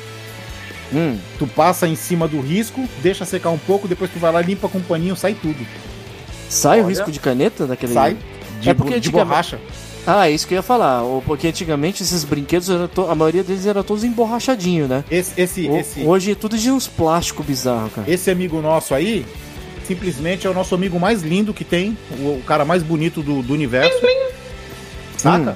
hum. 0.93 1.18
Tu 1.39 1.47
passa 1.47 1.89
em 1.89 1.97
cima 1.97 2.29
do 2.29 2.41
risco, 2.41 2.89
deixa 3.03 3.24
secar 3.24 3.51
um 3.51 3.59
pouco, 3.59 3.89
depois 3.89 4.11
tu 4.11 4.18
vai 4.18 4.31
lá, 4.33 4.41
limpa 4.41 4.68
com 4.68 4.79
um 4.79 4.83
paninho, 4.83 5.16
sai 5.16 5.35
tudo. 5.35 5.66
Sai 6.49 6.79
o 6.81 6.85
Olha. 6.85 6.91
risco 6.91 7.11
de 7.11 7.18
caneta 7.20 7.66
daquele. 7.66 7.93
Sai 7.95 8.16
de, 8.61 8.70
É 8.70 8.74
porque 8.74 9.01
de 9.01 9.11
borracha. 9.11 9.59
Ah, 10.11 10.26
é 10.28 10.30
isso 10.32 10.46
que 10.48 10.54
eu 10.54 10.56
ia 10.56 10.62
falar. 10.62 11.02
Porque 11.26 11.48
antigamente 11.48 12.02
esses 12.02 12.24
brinquedos, 12.24 12.68
a 12.70 13.14
maioria 13.14 13.44
deles 13.44 13.66
era 13.66 13.84
todos 13.84 14.02
emborrachadinhos, 14.04 14.88
né? 14.88 15.04
Esse, 15.11 15.38
esse, 15.38 15.68
O- 15.68 15.76
esse, 15.76 16.00
Hoje 16.00 16.32
é 16.32 16.34
tudo 16.34 16.56
de 16.56 16.70
uns 16.70 16.86
plásticos 16.88 17.44
bizarros, 17.44 17.92
cara. 17.92 18.11
esse 18.11 18.30
amigo 18.30 18.61
nosso 18.62 18.94
aí, 18.94 19.26
simplesmente 19.86 20.46
é 20.46 20.50
o 20.50 20.54
nosso 20.54 20.74
amigo 20.74 20.98
mais 20.98 21.22
lindo 21.22 21.52
que 21.52 21.62
tem, 21.64 21.96
o, 22.20 22.38
o 22.38 22.42
cara 22.46 22.64
mais 22.64 22.82
bonito 22.82 23.22
do, 23.22 23.42
do 23.42 23.52
universo. 23.52 23.98
Saca? 25.18 25.50
Hum. 25.52 25.54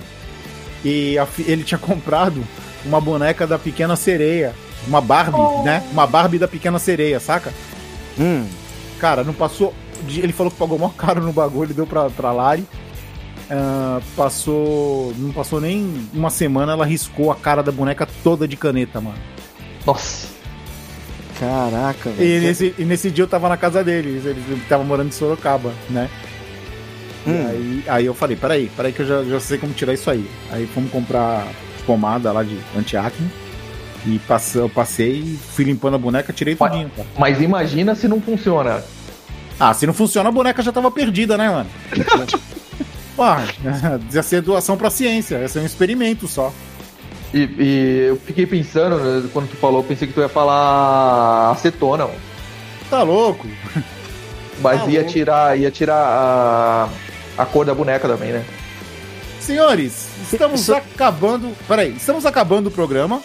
E 0.84 1.16
a 1.18 1.26
ele 1.46 1.62
tinha 1.64 1.78
comprado 1.78 2.44
uma 2.84 3.00
boneca 3.00 3.46
da 3.46 3.59
pequena 3.59 3.96
sereia. 3.96 4.55
Uma 4.86 5.00
Barbie, 5.00 5.62
né? 5.64 5.82
Uma 5.92 6.07
Barbie 6.09 6.38
da 6.40 6.48
pequena 6.48 6.76
sereia, 6.78 7.20
saca? 7.20 7.55
Hum. 8.18 8.44
Cara, 8.98 9.22
não 9.22 9.32
passou. 9.32 9.72
Ele 10.09 10.32
falou 10.32 10.50
que 10.50 10.59
pagou 10.59 10.76
mó 10.76 10.88
caro 10.88 11.22
no 11.22 11.32
bagulho, 11.32 11.66
ele 11.68 11.74
deu 11.74 11.86
pra, 11.86 12.11
pra 12.11 12.32
Lari. 12.32 12.66
Ah, 13.55 14.00
passou. 14.16 15.12
Não 15.18 15.30
passou 15.30 15.61
nem 15.61 16.09
uma 16.14 16.30
semana, 16.30 16.72
ela 16.72 16.86
riscou 16.86 17.30
a 17.30 17.36
cara 17.36 17.62
da 17.62 17.70
boneca 17.70 18.09
toda 18.24 18.48
de 18.48 18.57
caneta, 18.57 19.00
mano. 19.00 19.18
Nossa. 19.86 20.26
Caraca, 21.38 22.11
E 22.11 22.12
velho. 22.12 22.42
nesse, 22.42 22.74
e 22.78 22.84
nesse 22.84 23.11
dia 23.11 23.24
eu 23.24 23.28
tava 23.28 23.48
na 23.48 23.57
casa 23.57 23.82
deles, 23.82 24.24
eles 24.24 24.42
estavam 24.62 24.86
morando 24.86 25.09
em 25.09 25.12
Sorocaba, 25.12 25.72
né? 25.90 26.09
E 27.26 27.30
Hum. 27.30 27.46
aí, 27.48 27.84
aí 27.88 28.07
eu 28.07 28.14
falei, 28.14 28.36
peraí, 28.36 28.70
peraí 28.76 28.92
que 28.92 29.00
eu 29.03 29.07
já, 29.07 29.24
já 29.24 29.40
sei 29.40 29.59
como 29.59 29.72
tirar 29.72 29.92
isso 29.92 30.09
aí. 30.11 30.28
Aí 30.50 30.66
fomos 30.66 30.90
comprar 30.90 31.46
pomada 31.84 32.30
lá 32.32 32.42
de 32.42 32.57
antiacne. 32.76 33.28
E 34.07 34.18
passe- 34.20 34.59
eu 34.59 34.68
passei, 34.68 35.36
fui 35.55 35.64
limpando 35.64 35.94
a 35.94 35.98
boneca, 35.98 36.32
tirei 36.32 36.57
Mas- 36.59 36.70
tudinho, 36.72 36.90
cara. 36.96 37.09
Mas 37.18 37.40
imagina 37.40 37.94
se 37.94 38.09
não 38.09 38.20
funciona. 38.20 38.82
Ah, 39.61 39.72
se 39.74 39.86
não 39.86 39.94
funciona, 39.94 40.28
a 40.28 40.32
boneca 40.32 40.62
já 40.62 40.72
tava 40.72 40.90
perdida, 40.90 41.36
né, 41.36 41.48
mano? 41.48 41.70
Porra, 43.17 43.45
ia 44.13 44.23
ser 44.23 44.41
doação 44.43 44.77
pra 44.77 44.89
ciência, 44.91 45.37
ia 45.37 45.49
ser 45.49 45.61
um 45.61 45.67
experimento 45.67 46.27
só. 46.27 46.53
E, 47.35 47.39
e 47.59 48.07
eu 48.09 48.17
fiquei 48.17 48.47
pensando, 48.47 48.97
né, 48.99 49.29
quando 49.33 49.49
tu 49.49 49.57
falou, 49.57 49.83
pensei 49.83 50.07
que 50.09 50.14
tu 50.14 50.21
ia 50.21 50.29
falar 50.29 51.51
acetona, 51.53 52.05
mano. 52.07 52.18
Tá 52.91 53.03
louco? 53.03 53.47
Mas 54.61 54.80
Tá 54.83 54.87
ia 54.91 55.01
louco. 55.01 55.13
tirar, 55.13 55.59
ia 55.59 55.71
tirar 55.71 55.97
a, 55.97 56.89
a 57.39 57.47
cor 57.47 57.64
da 57.64 57.75
boneca 57.75 58.07
também, 58.07 58.33
né? 58.33 58.45
Senhores, 59.41 60.09
estamos 60.30 60.61
Isso- 60.61 60.75
acabando. 60.75 61.51
Peraí, 61.67 61.95
estamos 61.97 62.25
acabando 62.26 62.68
o 62.68 62.71
programa. 62.71 63.21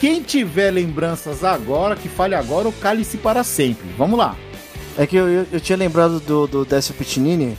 Quem 0.00 0.20
tiver 0.20 0.70
lembranças 0.72 1.44
agora, 1.44 1.94
que 1.94 2.08
fale 2.08 2.34
agora 2.34 2.66
ou 2.66 2.72
cale-se 2.72 3.16
para 3.16 3.44
sempre. 3.44 3.88
Vamos 3.96 4.18
lá. 4.18 4.34
É 4.98 5.06
que 5.06 5.16
eu, 5.16 5.28
eu, 5.28 5.46
eu 5.52 5.60
tinha 5.60 5.78
lembrado 5.78 6.18
do, 6.20 6.46
do 6.48 6.64
Décio 6.64 6.92
Pitinini, 6.94 7.56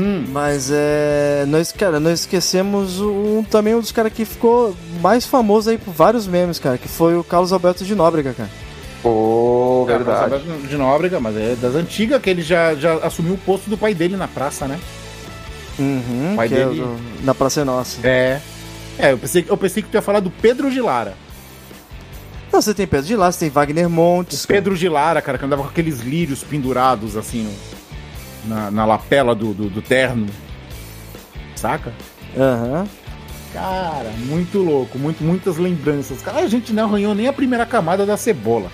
Hum, 0.00 0.26
mas 0.30 0.70
é. 0.72 1.44
Nós, 1.48 1.72
cara, 1.72 1.98
nós 1.98 2.20
esquecemos 2.20 3.00
um, 3.00 3.42
também 3.42 3.74
um 3.74 3.80
dos 3.80 3.90
caras 3.90 4.12
que 4.12 4.24
ficou 4.24 4.76
mais 5.00 5.26
famoso 5.26 5.70
aí 5.70 5.76
por 5.78 5.92
vários 5.92 6.26
memes, 6.26 6.58
cara, 6.60 6.78
que 6.78 6.86
foi 6.86 7.16
o 7.16 7.24
Carlos 7.24 7.52
Alberto 7.52 7.84
de 7.84 7.94
Nóbrega, 7.96 8.32
cara. 8.32 8.50
Pô, 9.02 9.86
é, 9.88 9.92
verdade. 9.96 10.24
Roberto 10.24 10.68
de 10.68 10.76
Nóbrega, 10.76 11.18
mas 11.18 11.36
é 11.36 11.56
das 11.60 11.74
antigas 11.74 12.20
que 12.22 12.30
ele 12.30 12.42
já, 12.42 12.74
já 12.76 12.94
assumiu 12.98 13.34
o 13.34 13.38
posto 13.38 13.68
do 13.68 13.76
pai 13.76 13.92
dele 13.94 14.16
na 14.16 14.28
praça, 14.28 14.66
né? 14.68 14.78
Uhum, 15.78 16.34
Pai 16.36 16.48
que 16.48 16.54
é 16.54 16.64
dele- 16.64 16.80
do- 16.80 17.24
na 17.24 17.34
Praça 17.34 17.60
é 17.60 17.64
Nossa. 17.64 18.06
É. 18.06 18.40
É, 18.98 19.12
eu 19.12 19.18
pensei, 19.18 19.44
eu 19.48 19.56
pensei 19.56 19.82
que 19.82 19.88
tu 19.88 19.94
ia 19.94 20.02
falar 20.02 20.18
do 20.20 20.30
Pedro 20.30 20.70
de 20.70 20.80
Lara. 20.80 21.14
Não, 22.52 22.60
você 22.62 22.72
tem 22.74 22.86
Pedro 22.86 23.06
de 23.06 23.14
Lá, 23.14 23.30
você 23.30 23.40
tem 23.40 23.50
Wagner 23.50 23.88
Montes. 23.88 24.44
cara. 24.46 24.58
Pedro 24.60 24.76
de 24.76 24.88
Lara, 24.88 25.20
cara, 25.22 25.38
que 25.38 25.44
andava 25.44 25.62
com 25.62 25.68
aqueles 25.68 26.00
lírios 26.00 26.42
pendurados 26.42 27.16
assim 27.16 27.44
no- 27.44 27.77
na, 28.44 28.70
na 28.70 28.84
lapela 28.84 29.34
do, 29.34 29.52
do, 29.52 29.68
do 29.68 29.82
terno. 29.82 30.26
Saca? 31.56 31.92
Aham. 32.36 32.86
Cara, 33.52 34.10
muito 34.26 34.58
louco, 34.58 34.98
muito, 34.98 35.24
muitas 35.24 35.56
lembranças. 35.56 36.20
Cara, 36.22 36.40
a 36.40 36.48
gente 36.48 36.72
não 36.72 36.84
arranhou 36.84 37.14
nem 37.14 37.26
a 37.28 37.32
primeira 37.32 37.64
camada 37.64 38.04
da 38.04 38.16
cebola. 38.16 38.70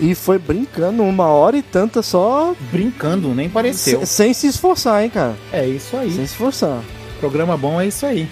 E 0.00 0.14
foi 0.14 0.38
brincando 0.38 1.02
uma 1.02 1.26
hora 1.26 1.56
e 1.56 1.62
tanta 1.62 2.02
só. 2.02 2.54
Brincando, 2.70 3.34
nem 3.34 3.48
pareceu. 3.50 4.00
se- 4.00 4.06
sem 4.06 4.32
se 4.32 4.46
esforçar, 4.46 5.02
hein, 5.02 5.10
cara. 5.10 5.36
É 5.52 5.66
isso 5.66 5.96
aí. 5.96 6.08
Sem 6.10 6.24
se 6.26 6.32
esforçar. 6.32 6.80
Programa 7.20 7.56
bom 7.56 7.80
é 7.80 7.86
isso 7.86 8.06
aí. 8.06 8.28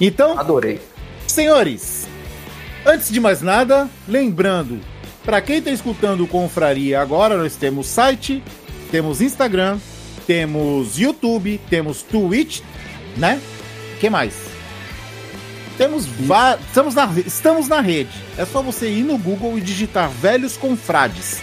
Então, 0.00 0.38
Adorei. 0.38 0.80
senhores, 1.26 2.08
antes 2.86 3.10
de 3.10 3.20
mais 3.20 3.42
nada, 3.42 3.88
lembrando, 4.08 4.80
para 5.24 5.40
quem 5.42 5.60
tá 5.60 5.70
escutando 5.70 6.24
o 6.24 6.26
Confraria 6.26 7.00
agora, 7.00 7.36
nós 7.36 7.54
temos 7.56 7.86
site, 7.86 8.42
temos 8.90 9.20
Instagram, 9.20 9.78
temos 10.26 10.98
YouTube, 10.98 11.60
temos 11.68 12.02
Twitch, 12.02 12.60
né? 13.16 13.40
que 14.00 14.08
mais? 14.08 14.34
Temos 15.76 16.06
va- 16.06 16.58
estamos 16.68 16.94
na 16.94 17.08
estamos 17.26 17.68
na 17.68 17.80
rede. 17.80 18.10
É 18.36 18.44
só 18.44 18.62
você 18.62 18.88
ir 18.90 19.02
no 19.02 19.16
Google 19.16 19.56
e 19.58 19.60
digitar 19.60 20.10
Velhos 20.10 20.56
Confrades. 20.56 21.40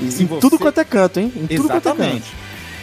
Em 0.00 0.06
você- 0.08 0.40
tudo 0.40 0.58
quanto 0.58 0.78
é 0.80 0.84
canto, 0.84 1.18
hein? 1.20 1.32
Em 1.34 1.46
tudo 1.56 1.68
quanto 1.68 1.88
é 1.88 1.90
canto. 1.90 2.00
Exatamente. 2.02 2.26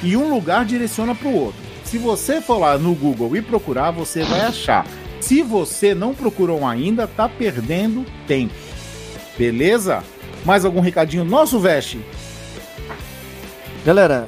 E 0.03 0.17
um 0.17 0.29
lugar 0.33 0.65
direciona 0.65 1.15
para 1.15 1.27
o 1.29 1.33
outro. 1.35 1.59
Se 1.85 1.97
você 1.97 2.41
for 2.41 2.57
lá 2.57 2.77
no 2.77 2.93
Google 2.93 3.37
e 3.37 3.41
procurar, 3.41 3.91
você 3.91 4.23
vai 4.23 4.41
achar. 4.41 4.85
Se 5.21 5.41
você 5.41 5.95
não 5.95 6.13
procurou 6.13 6.65
ainda, 6.67 7.07
tá 7.07 7.29
perdendo 7.29 8.05
tempo. 8.27 8.53
Beleza? 9.37 10.03
Mais 10.43 10.65
algum 10.65 10.81
recadinho 10.81 11.23
nosso, 11.23 11.57
Veste? 11.59 11.99
Galera, 13.85 14.27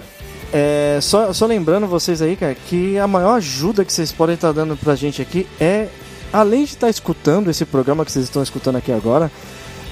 é, 0.54 1.00
só, 1.02 1.34
só 1.34 1.46
lembrando 1.46 1.88
vocês 1.88 2.22
aí, 2.22 2.36
cara, 2.36 2.56
que 2.56 2.98
a 2.98 3.08
maior 3.08 3.36
ajuda 3.36 3.84
que 3.84 3.92
vocês 3.92 4.12
podem 4.12 4.36
estar 4.36 4.52
dando 4.52 4.78
pra 4.78 4.96
gente 4.96 5.22
aqui 5.22 5.48
é, 5.60 5.88
além 6.32 6.64
de 6.64 6.72
estar 6.74 6.90
escutando 6.90 7.50
esse 7.50 7.66
programa 7.66 8.06
que 8.06 8.12
vocês 8.12 8.26
estão 8.26 8.44
escutando 8.44 8.76
aqui 8.76 8.92
agora, 8.92 9.32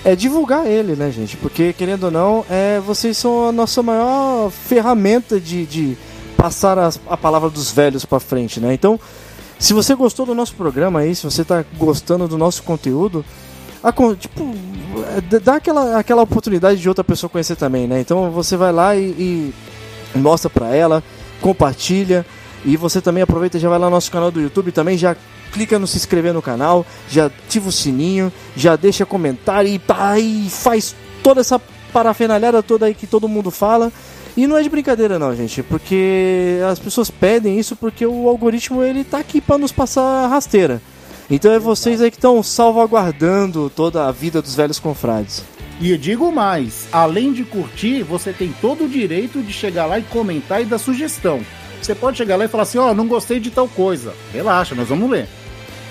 é 0.03 0.15
divulgar 0.15 0.67
ele, 0.67 0.95
né, 0.95 1.09
gente? 1.09 1.35
Porque, 1.37 1.73
querendo 1.73 2.05
ou 2.05 2.11
não, 2.11 2.45
é, 2.49 2.79
vocês 2.79 3.17
são 3.17 3.49
a 3.49 3.51
nossa 3.51 3.81
maior 3.81 4.51
ferramenta 4.51 5.39
de, 5.39 5.65
de 5.65 5.97
passar 6.37 6.77
as- 6.77 6.99
a, 7.09 7.17
palavra 7.17 7.49
dos 7.49 7.71
velhos 7.71 8.05
pra 8.05 8.19
frente, 8.19 8.59
né? 8.59 8.71
Então, 8.71 8.99
se 9.57 9.73
você 9.73 9.95
gostou 9.95 10.25
do 10.27 10.35
nosso 10.35 10.53
programa 10.53 10.99
aí, 10.99 11.15
se 11.15 11.23
você 11.23 11.43
tá 11.43 11.65
gostando 11.75 12.27
do 12.27 12.37
nosso 12.37 12.61
conteúdo, 12.61 13.25
a 13.85 14.15
tipo, 14.15 14.55
é, 15.15 15.39
dá 15.39 15.57
aquela, 15.57 15.99
aquela 15.99 16.23
oportunidade 16.23 16.81
de 16.81 16.89
outra 16.89 17.03
pessoa 17.03 17.29
conhecer 17.29 17.55
também, 17.55 17.87
né? 17.87 17.99
Então 17.99 18.31
você 18.31 18.57
vai 18.57 18.71
lá 18.71 18.95
e, 18.95 19.53
e 20.15 20.17
mostra 20.17 20.49
pra 20.49 20.73
ela, 20.75 21.03
compartilha 21.39 22.25
e 22.65 22.75
você 22.75 22.99
também 22.99 23.21
aproveita 23.21 23.59
já 23.59 23.69
vai 23.69 23.77
lá 23.77 23.85
no 23.85 23.91
nosso 23.91 24.11
canal 24.11 24.31
do 24.31 24.41
YouTube 24.41 24.71
também, 24.71 24.97
já 24.97 25.15
clica 25.51 25.77
no 25.77 25.85
se 25.85 25.97
inscrever 25.97 26.33
no 26.33 26.41
canal, 26.41 26.83
já 27.07 27.27
ativa 27.27 27.69
o 27.69 27.71
sininho, 27.71 28.33
já 28.55 28.75
deixa 28.75 29.05
comentário 29.05 29.69
e, 29.69 29.77
pá, 29.77 30.17
e 30.17 30.49
faz 30.49 30.95
toda 31.21 31.41
essa 31.41 31.61
parafernalhada 31.93 32.63
toda 32.63 32.87
aí 32.87 32.95
que 32.95 33.05
todo 33.05 33.27
mundo 33.27 33.51
fala. 33.51 33.93
E 34.35 34.47
não 34.47 34.57
é 34.57 34.63
de 34.63 34.69
brincadeira 34.69 35.19
não, 35.19 35.33
gente, 35.35 35.61
porque 35.61 36.59
as 36.69 36.79
pessoas 36.79 37.11
pedem 37.11 37.59
isso 37.59 37.75
porque 37.75 38.05
o 38.05 38.27
algoritmo 38.27 38.83
ele 38.83 39.03
tá 39.03 39.19
aqui 39.19 39.39
para 39.39 39.59
nos 39.59 39.71
passar 39.71 40.27
rasteira. 40.27 40.81
Então 41.29 41.51
é 41.51 41.59
vocês 41.59 42.01
aí 42.01 42.11
que 42.11 42.17
estão 42.17 42.41
salvaguardando 42.43 43.69
toda 43.69 44.07
a 44.07 44.11
vida 44.11 44.41
dos 44.41 44.55
velhos 44.55 44.79
confrades. 44.79 45.43
E 45.79 45.91
eu 45.91 45.97
digo 45.97 46.31
mais, 46.31 46.87
além 46.91 47.33
de 47.33 47.43
curtir, 47.43 48.03
você 48.03 48.31
tem 48.31 48.53
todo 48.61 48.85
o 48.85 48.89
direito 48.89 49.41
de 49.41 49.51
chegar 49.51 49.87
lá 49.87 49.99
e 49.99 50.03
comentar 50.03 50.61
e 50.61 50.65
dar 50.65 50.77
sugestão. 50.77 51.41
Você 51.81 51.93
pode 51.93 52.17
chegar 52.17 52.35
lá 52.37 52.45
e 52.45 52.47
falar 52.47 52.63
assim, 52.63 52.77
ó, 52.77 52.93
não 52.93 53.07
gostei 53.07 53.39
de 53.39 53.51
tal 53.51 53.67
coisa. 53.67 54.13
Relaxa, 54.31 54.73
nós 54.73 54.87
vamos 54.87 55.09
ler. 55.09 55.27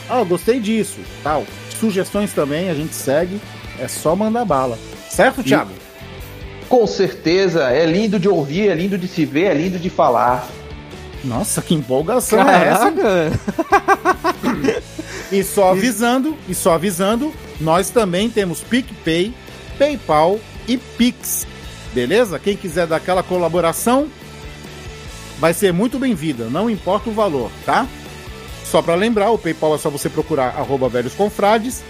Ah, 0.09 0.21
eu 0.21 0.25
gostei 0.25 0.59
disso, 0.59 1.01
tal. 1.23 1.45
Sugestões 1.79 2.33
também, 2.33 2.71
a 2.71 2.75
gente 2.75 2.95
segue. 2.95 3.41
É 3.79 3.89
só 3.89 4.15
mandar 4.17 4.45
bala. 4.45 4.79
Certo, 5.11 5.43
Thiago? 5.43 5.71
Com 6.69 6.87
certeza, 6.87 7.71
é 7.71 7.85
lindo 7.85 8.19
de 8.19 8.29
ouvir, 8.29 8.69
é 8.71 8.75
lindo 8.75 8.97
de 8.97 9.07
se 9.07 9.25
ver, 9.25 9.45
é 9.45 9.55
lindo 9.55 9.79
de 9.79 9.91
falar. 9.91 10.49
Nossa, 11.25 11.63
que 11.63 11.75
empolgação 11.75 12.41
é 12.49 12.69
essa? 12.69 12.93
Caraca! 12.93 13.41
E 15.33 15.43
só 15.43 15.73
avisando, 15.73 16.37
e 16.49 16.55
só 16.55 16.75
avisando, 16.75 17.33
nós 17.61 17.91
também 17.91 18.31
temos 18.31 18.61
PicPay, 18.61 19.35
PayPal 19.77 20.39
e 20.69 20.77
Pix. 20.77 21.45
Beleza? 21.93 22.39
Quem 22.39 22.57
quiser 22.57 22.87
dar 22.87 22.97
aquela 22.97 23.23
colaboração 23.23 24.07
vai 25.41 25.53
ser 25.53 25.73
muito 25.73 25.99
bem-vinda, 25.99 26.45
não 26.45 26.71
importa 26.71 27.11
o 27.11 27.13
valor, 27.13 27.51
tá? 27.65 27.87
Só 28.65 28.81
para 28.81 28.95
lembrar, 28.95 29.31
o 29.31 29.39
PayPal 29.39 29.75
é 29.75 29.79
só 29.79 29.91
você 29.91 30.09
procurar 30.09 30.55
arroba 30.57 30.89
velhos 30.89 31.15
confrades. 31.15 31.83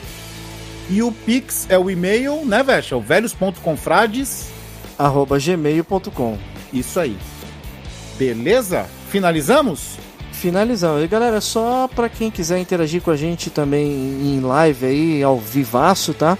E 0.89 1.02
o 1.02 1.11
Pix 1.12 1.66
é 1.69 1.78
o 1.78 1.90
e-mail, 1.90 2.44
né, 2.47 2.62
Vecha? 2.62 2.97
O 2.97 3.01
velhos.confrades. 3.01 4.47
arroba 4.98 5.39
gmail.com 5.39 6.39
Isso 6.73 7.01
aí. 7.01 7.16
Beleza? 8.19 8.86
Finalizamos? 9.15 9.97
Finalizando. 10.32 11.05
E 11.05 11.07
galera, 11.07 11.41
só 11.41 11.86
pra 11.86 12.09
quem 12.09 12.32
quiser 12.32 12.59
interagir 12.59 13.01
com 13.01 13.12
a 13.12 13.16
gente 13.16 13.49
também 13.49 13.86
em 13.86 14.41
live 14.41 14.86
aí, 14.86 15.23
ao 15.23 15.39
vivaço, 15.39 16.12
tá? 16.12 16.36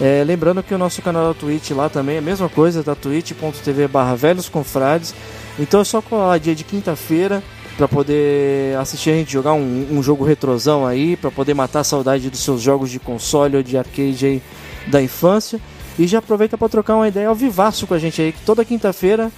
É, 0.00 0.24
lembrando 0.24 0.62
que 0.62 0.72
o 0.74 0.78
nosso 0.78 1.02
canal 1.02 1.34
da 1.34 1.38
Twitch 1.38 1.72
lá 1.72 1.90
também 1.90 2.16
é 2.16 2.20
a 2.20 2.22
mesma 2.22 2.48
coisa, 2.48 2.82
tá? 2.82 2.94
twitch.tv 2.94 3.88
barra 3.88 4.14
velhos 4.14 4.48
confrades. 4.48 5.14
Então 5.58 5.82
é 5.82 5.84
só 5.84 6.00
colar 6.00 6.38
dia 6.38 6.54
de 6.54 6.64
quinta-feira 6.64 7.42
pra 7.76 7.86
poder 7.86 8.74
assistir 8.78 9.10
a 9.10 9.14
gente 9.16 9.30
jogar 9.30 9.52
um, 9.52 9.88
um 9.90 10.02
jogo 10.02 10.24
retrosão 10.24 10.86
aí, 10.86 11.18
pra 11.18 11.30
poder 11.30 11.52
matar 11.52 11.80
a 11.80 11.84
saudade 11.84 12.30
dos 12.30 12.40
seus 12.40 12.62
jogos 12.62 12.90
de 12.90 12.98
console 12.98 13.58
ou 13.58 13.62
de 13.62 13.76
arcade 13.76 14.24
aí 14.24 14.42
da 14.86 15.02
infância. 15.02 15.60
E 15.98 16.06
já 16.06 16.20
aproveita 16.20 16.56
pra 16.56 16.70
trocar 16.70 16.96
uma 16.96 17.06
ideia 17.06 17.28
ao 17.28 17.34
vivaço 17.34 17.86
com 17.86 17.92
a 17.92 17.98
gente 17.98 18.22
aí, 18.22 18.32
que 18.32 18.40
toda 18.46 18.64
quinta-feira 18.64 19.30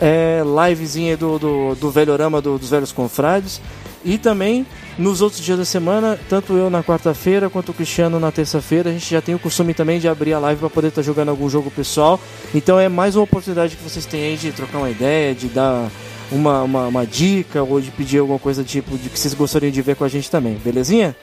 é, 0.00 0.42
livezinha 0.68 1.16
do, 1.16 1.38
do, 1.38 1.74
do 1.74 1.90
Velhorama 1.90 2.40
do, 2.40 2.58
dos 2.58 2.70
Velhos 2.70 2.92
Confrades. 2.92 3.60
E 4.04 4.18
também 4.18 4.64
nos 4.96 5.20
outros 5.20 5.42
dias 5.42 5.58
da 5.58 5.64
semana, 5.64 6.18
tanto 6.28 6.52
eu 6.54 6.70
na 6.70 6.82
quarta-feira 6.82 7.50
quanto 7.50 7.70
o 7.70 7.74
Cristiano 7.74 8.20
na 8.20 8.30
terça-feira, 8.30 8.90
a 8.90 8.92
gente 8.92 9.10
já 9.10 9.20
tem 9.20 9.34
o 9.34 9.38
costume 9.38 9.74
também 9.74 9.98
de 9.98 10.08
abrir 10.08 10.32
a 10.32 10.38
live 10.38 10.60
para 10.60 10.70
poder 10.70 10.88
estar 10.88 11.02
jogando 11.02 11.30
algum 11.30 11.50
jogo 11.50 11.70
pessoal. 11.70 12.20
Então 12.54 12.78
é 12.78 12.88
mais 12.88 13.16
uma 13.16 13.24
oportunidade 13.24 13.76
que 13.76 13.82
vocês 13.82 14.06
têm 14.06 14.22
aí 14.22 14.36
de 14.36 14.52
trocar 14.52 14.78
uma 14.78 14.90
ideia, 14.90 15.34
de 15.34 15.48
dar 15.48 15.90
uma, 16.30 16.62
uma, 16.62 16.86
uma 16.86 17.06
dica 17.06 17.62
ou 17.62 17.80
de 17.80 17.90
pedir 17.90 18.18
alguma 18.18 18.38
coisa 18.38 18.62
tipo 18.62 18.96
de 18.96 19.10
que 19.10 19.18
vocês 19.18 19.34
gostariam 19.34 19.70
de 19.70 19.82
ver 19.82 19.96
com 19.96 20.04
a 20.04 20.08
gente 20.08 20.30
também, 20.30 20.54
belezinha? 20.64 21.14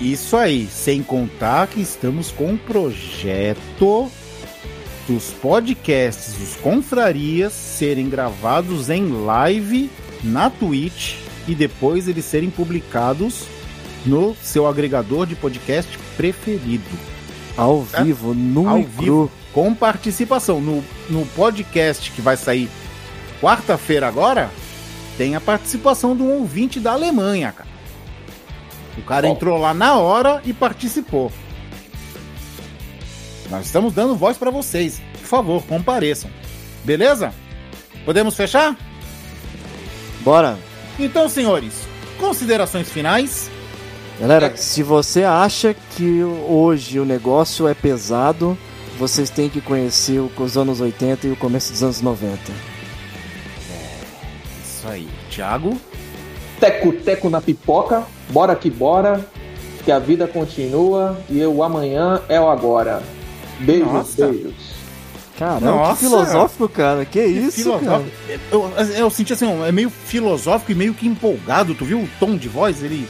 Isso 0.00 0.36
aí, 0.36 0.66
sem 0.66 1.02
contar 1.02 1.68
que 1.68 1.80
estamos 1.80 2.32
com 2.32 2.46
um 2.46 2.56
projeto 2.56 4.10
dos 5.06 5.30
podcasts, 5.30 6.34
dos 6.34 6.56
confrarias, 6.56 7.52
serem 7.52 8.08
gravados 8.08 8.88
em 8.88 9.08
live 9.24 9.90
na 10.22 10.48
Twitch 10.48 11.16
e 11.48 11.54
depois 11.54 12.06
eles 12.08 12.24
serem 12.24 12.50
publicados 12.50 13.44
no 14.06 14.36
seu 14.42 14.66
agregador 14.66 15.26
de 15.26 15.34
podcast 15.34 15.98
preferido. 16.16 16.84
Ao 17.56 17.86
É? 17.92 18.02
vivo, 18.04 18.32
nu 18.32 18.68
Ao 18.68 18.78
vivo. 18.78 19.02
cru. 19.02 19.30
Com 19.52 19.74
participação. 19.74 20.60
No, 20.60 20.82
no 21.10 21.26
podcast 21.26 22.10
que 22.10 22.22
vai 22.22 22.36
sair 22.38 22.70
quarta-feira 23.40 24.08
agora, 24.08 24.50
tem 25.18 25.34
a 25.36 25.40
participação 25.40 26.16
de 26.16 26.22
um 26.22 26.32
ouvinte 26.38 26.80
da 26.80 26.92
Alemanha, 26.92 27.52
cara. 27.52 27.68
O 28.96 29.02
cara 29.02 29.26
Bom. 29.26 29.34
entrou 29.34 29.58
lá 29.58 29.74
na 29.74 29.96
hora 29.98 30.40
e 30.44 30.52
participou. 30.54 31.30
Nós 33.52 33.66
estamos 33.66 33.92
dando 33.92 34.16
voz 34.16 34.38
para 34.38 34.50
vocês. 34.50 35.02
Por 35.12 35.26
favor, 35.26 35.62
compareçam. 35.64 36.30
Beleza? 36.84 37.34
Podemos 38.02 38.34
fechar? 38.34 38.74
Bora! 40.22 40.56
Então, 40.98 41.28
senhores, 41.28 41.74
considerações 42.18 42.88
finais. 42.90 43.50
Galera, 44.18 44.46
É. 44.46 44.56
se 44.56 44.82
você 44.82 45.22
acha 45.22 45.76
que 45.94 46.22
hoje 46.48 46.98
o 46.98 47.04
negócio 47.04 47.68
é 47.68 47.74
pesado, 47.74 48.56
vocês 48.98 49.28
têm 49.28 49.50
que 49.50 49.60
conhecer 49.60 50.18
os 50.38 50.56
anos 50.56 50.80
80 50.80 51.26
e 51.26 51.32
o 51.32 51.36
começo 51.36 51.72
dos 51.72 51.82
anos 51.82 52.00
90. 52.00 52.38
Isso 54.64 54.88
aí. 54.88 55.06
Thiago. 55.30 55.78
Teco-teco 56.58 57.28
na 57.28 57.40
pipoca, 57.42 58.04
bora 58.30 58.56
que 58.56 58.70
bora, 58.70 59.22
que 59.84 59.92
a 59.92 59.98
vida 59.98 60.26
continua 60.26 61.18
e 61.28 61.44
o 61.44 61.62
amanhã 61.62 62.22
é 62.30 62.40
o 62.40 62.48
agora. 62.48 63.02
Beijos, 63.62 63.92
Nossa. 63.92 64.26
beijos. 64.28 64.54
Caramba, 65.38 65.66
Nossa! 65.66 65.92
que 65.94 65.98
filosófico, 66.10 66.68
cara. 66.68 67.04
Que 67.04 67.24
isso, 67.24 67.62
filosófico. 67.62 67.90
cara. 67.90 68.40
Eu, 68.50 68.70
eu 68.96 69.10
senti 69.10 69.32
assim, 69.32 69.46
é 69.64 69.72
meio 69.72 69.90
filosófico 69.90 70.70
e 70.72 70.74
meio 70.74 70.94
que 70.94 71.06
empolgado. 71.08 71.74
Tu 71.74 71.84
viu 71.84 71.98
o 72.00 72.08
tom 72.20 72.36
de 72.36 72.48
voz? 72.48 72.82
Ele. 72.82 73.08